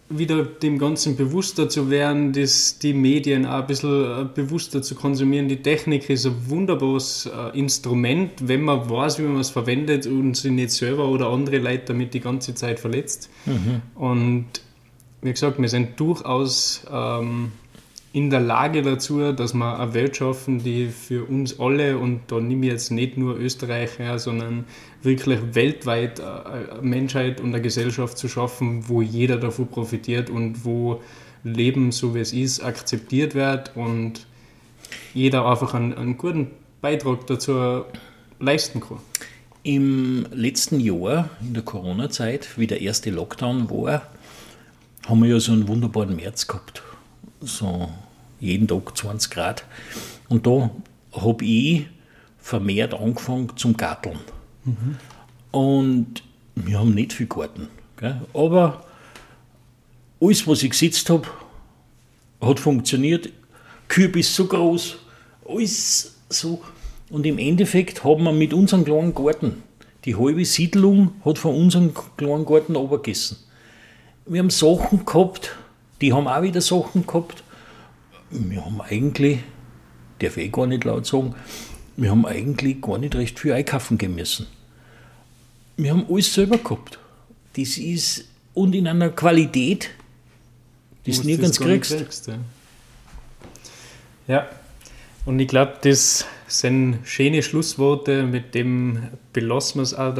wieder 0.09 0.45
dem 0.45 0.78
Ganzen 0.78 1.16
bewusster 1.16 1.69
zu 1.69 1.91
werden, 1.91 2.33
das, 2.33 2.78
die 2.78 2.95
Medien 2.95 3.45
auch 3.45 3.61
ein 3.61 3.66
bisschen 3.66 4.05
äh, 4.05 4.24
bewusster 4.33 4.81
zu 4.83 4.95
konsumieren. 4.95 5.49
Die 5.49 5.62
Technik 5.62 6.09
ist 6.09 6.27
ein 6.27 6.35
wunderbares 6.49 7.27
äh, 7.27 7.59
Instrument, 7.59 8.31
wenn 8.41 8.62
man 8.62 8.89
weiß, 8.89 9.19
wie 9.19 9.23
man 9.23 9.41
es 9.41 9.51
verwendet 9.51 10.07
und 10.07 10.37
sich 10.37 10.53
nicht 10.53 10.70
selber 10.70 11.09
oder 11.09 11.28
andere 11.28 11.59
Leute 11.59 11.87
damit 11.87 12.15
die 12.15 12.20
ganze 12.20 12.55
Zeit 12.55 12.78
verletzt. 12.78 13.31
Mhm. 13.47 13.83
Und 13.95 14.47
wie 15.23 15.33
gesagt, 15.33 15.61
wir 15.61 15.69
sind 15.69 15.99
durchaus 15.99 16.87
ähm, 16.91 17.51
in 18.17 18.31
der 18.31 18.41
Lage 18.41 18.81
dazu, 18.81 19.33
dass 19.33 19.53
wir 19.53 19.79
eine 19.79 19.93
Welt 19.93 20.17
schaffen, 20.17 20.65
die 20.65 20.87
für 20.87 21.27
uns 21.27 21.61
alle, 21.61 21.99
und 21.99 22.23
da 22.29 22.41
nehme 22.41 22.65
ich 22.65 22.73
jetzt 22.73 22.91
nicht 22.91 23.19
nur 23.19 23.37
Österreich 23.37 23.99
her, 23.99 24.19
sondern 24.19 24.65
wirklich 25.03 25.39
weltweit 25.53 26.19
eine 26.21 26.81
Menschheit 26.81 27.43
und 27.43 27.49
eine 27.49 27.61
Gesellschaft 27.61 28.17
zu 28.17 28.29
schaffen, 28.29 28.89
wo 28.89 29.03
jeder 29.03 29.37
davon 29.37 29.69
profitiert 29.69 30.31
und 30.31 30.65
wo 30.65 31.03
Leben, 31.45 31.93
so 31.93 32.15
wie 32.15 32.21
es 32.21 32.33
ist, 32.33 32.65
akzeptiert 32.65 33.35
wird 33.35 33.77
und 33.77 34.27
jeder 35.13 35.45
einfach 35.45 35.75
einen, 35.75 35.93
einen 35.93 36.17
guten 36.17 36.53
Beitrag 36.81 37.27
dazu 37.27 37.85
leisten 38.41 38.81
kann. 38.81 38.97
Im 39.63 40.25
letzten 40.33 40.81
Jahr, 40.81 41.29
in 41.43 41.53
der 41.53 41.65
Corona-Zeit, 41.65 42.57
wie 42.57 42.67
der 42.67 42.81
erste 42.81 43.11
Lockdown 43.11 43.69
war, 43.69 44.07
haben 45.07 45.23
wir 45.23 45.29
ja 45.29 45.39
so 45.39 45.53
einen 45.53 45.69
wunderbaren 45.69 46.17
März 46.17 46.47
gehabt. 46.47 46.83
So 47.43 47.91
jeden 48.41 48.69
Tag 48.69 48.97
20 48.97 49.31
Grad. 49.31 49.65
Und 50.29 50.47
da 50.47 50.71
habe 51.13 51.45
ich 51.45 51.87
vermehrt 52.39 52.95
angefangen 52.95 53.53
zum 53.57 53.77
Garteln. 53.77 54.19
Mhm. 54.65 54.97
Und 55.51 56.23
wir 56.55 56.79
haben 56.79 56.95
nicht 56.95 57.13
viel 57.13 57.27
Garten. 57.27 57.69
Gell? 57.97 58.21
Aber 58.35 58.85
alles, 60.21 60.47
was 60.47 60.63
ich 60.63 60.71
gesetzt 60.71 61.11
habe, 61.11 61.27
hat 62.41 62.61
funktioniert. 62.61 63.31
Kürbis 63.89 64.35
so 64.35 64.47
groß, 64.47 64.97
alles 65.49 66.17
so. 66.29 66.63
Und 67.11 67.25
im 67.25 67.39
Endeffekt 67.39 68.05
haben 68.05 68.25
wir 68.25 68.33
mit 68.33 68.53
unserem 68.53 68.85
kleinen 68.85 69.15
Garten, 69.15 69.63
die 70.05 70.17
halbe 70.17 70.45
Siedlung 70.45 71.13
hat 71.25 71.39
von 71.39 71.55
unserem 71.55 71.93
kleinen 72.17 72.45
Garten 72.45 72.75
runtergegessen. 72.75 73.39
Wir 74.27 74.41
haben 74.41 74.51
Sachen 74.51 75.05
gehabt, 75.05 75.55
die 76.01 76.13
haben 76.13 76.27
auch 76.27 76.43
wieder 76.43 76.61
Sachen 76.61 77.07
gehabt 77.07 77.45
wir 78.31 78.65
haben 78.65 78.81
eigentlich, 78.81 79.40
darf 80.19 80.36
ich 80.36 80.53
gar 80.53 80.66
nicht 80.66 80.85
laut 80.85 81.07
sagen, 81.07 81.35
wir 81.97 82.11
haben 82.11 82.27
eigentlich 82.27 82.81
gar 82.81 82.98
nicht 82.98 83.15
recht 83.15 83.39
viel 83.39 83.53
einkaufen 83.53 83.98
gehen 83.98 84.15
müssen. 84.15 84.47
Wir 85.77 85.93
haben 85.93 86.07
alles 86.11 86.32
selber 86.32 86.59
gehabt. 86.59 86.98
Das 87.57 87.78
ist, 87.78 88.24
und 88.55 88.74
in 88.74 88.86
einer 88.86 89.11
Qualität, 89.11 89.90
die 91.05 91.12
du 91.12 91.23
nirgends 91.23 91.61
kriegst. 91.61 91.97
kriegst 91.97 92.27
ja. 92.27 92.39
ja, 94.27 94.48
und 95.24 95.40
ich 95.40 95.48
glaube, 95.48 95.74
das 95.82 96.27
sind 96.47 96.98
schöne 97.05 97.43
Schlussworte, 97.43 98.23
mit 98.24 98.55
dem 98.55 99.09
belassen 99.32 99.81
wir 99.81 99.82
es 99.82 99.94
auch 99.94 100.15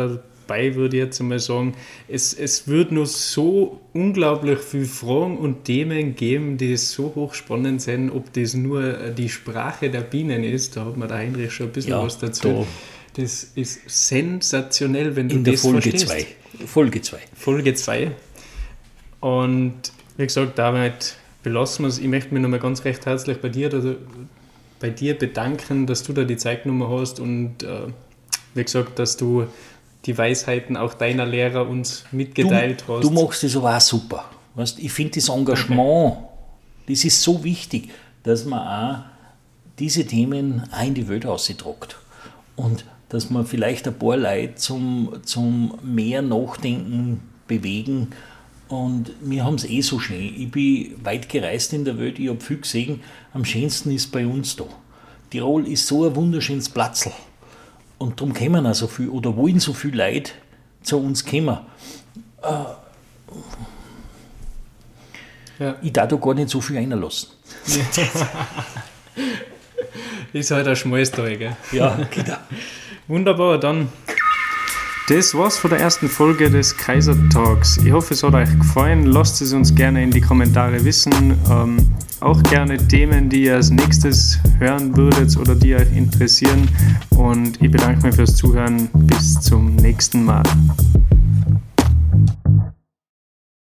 dabei, 0.47 0.75
würde 0.75 0.97
ich 0.97 1.03
jetzt 1.03 1.21
einmal 1.21 1.39
sagen. 1.39 1.75
Es, 2.09 2.33
es 2.33 2.69
wird 2.69 2.93
nur 2.93 3.07
so 3.07 3.81
unglaublich 3.93 4.59
viele 4.59 4.85
Fragen 4.85 5.39
und 5.39 5.65
Themen 5.65 6.15
geben, 6.15 6.57
die 6.57 6.77
so 6.77 7.13
hochspannend 7.15 7.83
sind, 7.83 8.11
ob 8.11 8.33
das 8.33 8.55
nur 8.55 9.11
die 9.11 9.29
Sprache 9.29 9.91
der 9.91 10.03
Bienen 10.03 10.45
ist. 10.45 10.77
Da 10.77 10.85
hat 10.85 10.97
mir 10.97 11.07
der 11.07 11.19
Heinrich 11.19 11.53
schon 11.53 11.67
ein 11.67 11.73
bisschen 11.73 11.93
ja, 11.93 12.03
was 12.03 12.19
dazu. 12.19 12.49
Da. 12.49 13.23
Das 13.23 13.45
ist 13.55 13.81
sensationell, 13.87 15.17
wenn 15.17 15.29
du 15.29 15.37
In 15.37 15.45
das 15.45 15.63
der 15.63 15.73
Folge 15.73 15.95
2. 15.95 16.27
Folge 16.67 17.01
2. 17.01 17.19
Folge 17.35 17.75
2. 17.75 18.11
Und 19.21 19.75
wie 20.17 20.27
gesagt, 20.27 20.59
damit 20.59 21.17
belassen 21.43 21.85
wir 21.85 21.89
es. 21.89 21.99
Ich 21.99 22.09
möchte 22.09 22.35
mich 22.35 22.43
nochmal 22.43 22.61
ganz 22.61 22.85
recht 22.85 23.07
herzlich 23.07 23.39
bei 23.39 23.49
dir, 23.49 23.73
also 23.73 23.97
bei 24.81 24.91
dir 24.91 25.17
bedanken, 25.17 25.87
dass 25.87 26.03
du 26.03 26.13
da 26.13 26.25
die 26.25 26.37
Zeitnummer 26.37 26.91
hast 26.91 27.19
und 27.19 27.63
äh, 27.63 27.87
wie 28.55 28.65
gesagt, 28.65 28.99
dass 28.99 29.17
du 29.17 29.47
die 30.07 30.17
Weisheiten 30.17 30.77
auch 30.77 30.95
deiner 30.95 31.27
Lehrer 31.27 31.69
uns 31.69 32.05
mitgeteilt 32.13 32.85
du, 32.87 32.95
hast. 32.95 33.05
Du 33.05 33.11
machst 33.11 33.43
das 33.43 33.57
aber 33.57 33.77
auch 33.77 33.81
super. 33.81 34.25
Weißt, 34.55 34.79
ich 34.79 34.93
finde 34.93 35.15
das 35.17 35.29
Engagement, 35.29 36.17
okay. 36.17 36.23
das 36.89 37.05
ist 37.05 37.23
so 37.23 37.43
wichtig, 37.45 37.91
dass 38.23 38.45
man 38.45 38.61
auch 38.61 39.05
diese 39.79 40.07
Themen 40.07 40.63
auch 40.73 40.87
in 40.87 40.95
die 40.95 41.09
Welt 41.09 41.27
ausdruckt. 41.27 41.99
Und 42.55 42.85
dass 43.09 43.31
man 43.31 43.47
vielleicht 43.47 43.87
ein 43.87 43.99
paar 43.99 44.17
Leute 44.17 44.55
zum, 44.57 45.21
zum 45.25 45.79
mehr 45.83 46.23
Nachdenken 46.23 47.21
bewegen. 47.47 48.09
Und 48.69 49.13
wir 49.21 49.45
haben 49.45 49.57
es 49.57 49.65
eh 49.65 49.81
so 49.81 49.99
schön. 49.99 50.35
Ich 50.37 50.51
bin 50.51 51.05
weit 51.05 51.29
gereist 51.29 51.73
in 51.73 51.85
der 51.85 51.99
Welt, 51.99 52.19
ich 52.19 52.29
habe 52.29 52.41
viel 52.41 52.61
gesehen. 52.61 53.01
Am 53.33 53.45
schönsten 53.45 53.91
ist 53.93 54.11
bei 54.11 54.27
uns 54.27 54.57
da. 54.57 54.65
Tirol 55.31 55.69
ist 55.69 55.87
so 55.87 56.07
ein 56.07 56.17
wunderschönes 56.17 56.69
Platzl. 56.69 57.13
Und 57.99 58.21
darum 58.21 58.35
kommen 58.35 58.67
auch 58.67 58.75
so 58.75 58.87
viel 58.87 59.09
oder 59.09 59.37
wollen 59.37 59.59
so 59.59 59.73
viele 59.73 59.97
Leute 59.97 60.33
zu 60.83 60.99
uns 60.99 61.25
kommen. 61.25 61.59
Äh, 62.43 62.65
ja. 65.59 65.75
Ich 65.81 65.93
darf 65.93 66.09
da 66.09 66.17
gar 66.17 66.35
nicht 66.35 66.51
so 66.51 66.61
viel 66.61 66.77
reinlassen. 66.77 67.31
ist 70.33 70.51
halt 70.51 70.69
ein 70.69 70.77
schmales 70.77 71.11
Teil, 71.11 71.39
gell? 71.39 71.57
Ja, 71.73 71.99
genau. 72.11 72.37
Wunderbar, 73.09 73.59
dann 73.59 73.89
das 75.09 75.35
war's 75.35 75.57
von 75.57 75.71
der 75.71 75.79
ersten 75.79 76.09
Folge 76.09 76.51
des 76.51 76.77
Kaiser 76.77 77.17
Talks. 77.29 77.77
Ich 77.79 77.93
hoffe, 77.93 78.15
es 78.15 78.23
hat 78.25 78.35
euch 78.35 78.59
gefallen. 78.59 79.07
Lasst 79.07 79.41
es 79.41 79.53
uns 79.53 79.73
gerne 79.73 80.03
in 80.03 80.11
die 80.11 80.21
Kommentare 80.21 80.85
wissen. 80.85 81.13
Ähm, 81.49 81.77
auch 82.21 82.43
gerne 82.43 82.77
Themen, 82.89 83.29
die 83.29 83.45
ihr 83.45 83.55
als 83.55 83.71
nächstes 83.71 84.39
hören 84.59 84.97
würdet 84.97 85.37
oder 85.37 85.55
die 85.55 85.77
euch 85.77 85.95
interessieren. 85.95 86.69
Und 87.11 87.63
ich 87.63 87.71
bedanke 87.71 88.05
mich 88.05 88.17
fürs 88.17 88.35
Zuhören. 88.35 88.89
Bis 88.95 89.41
zum 89.41 89.77
nächsten 89.77 90.25
Mal. 90.25 90.43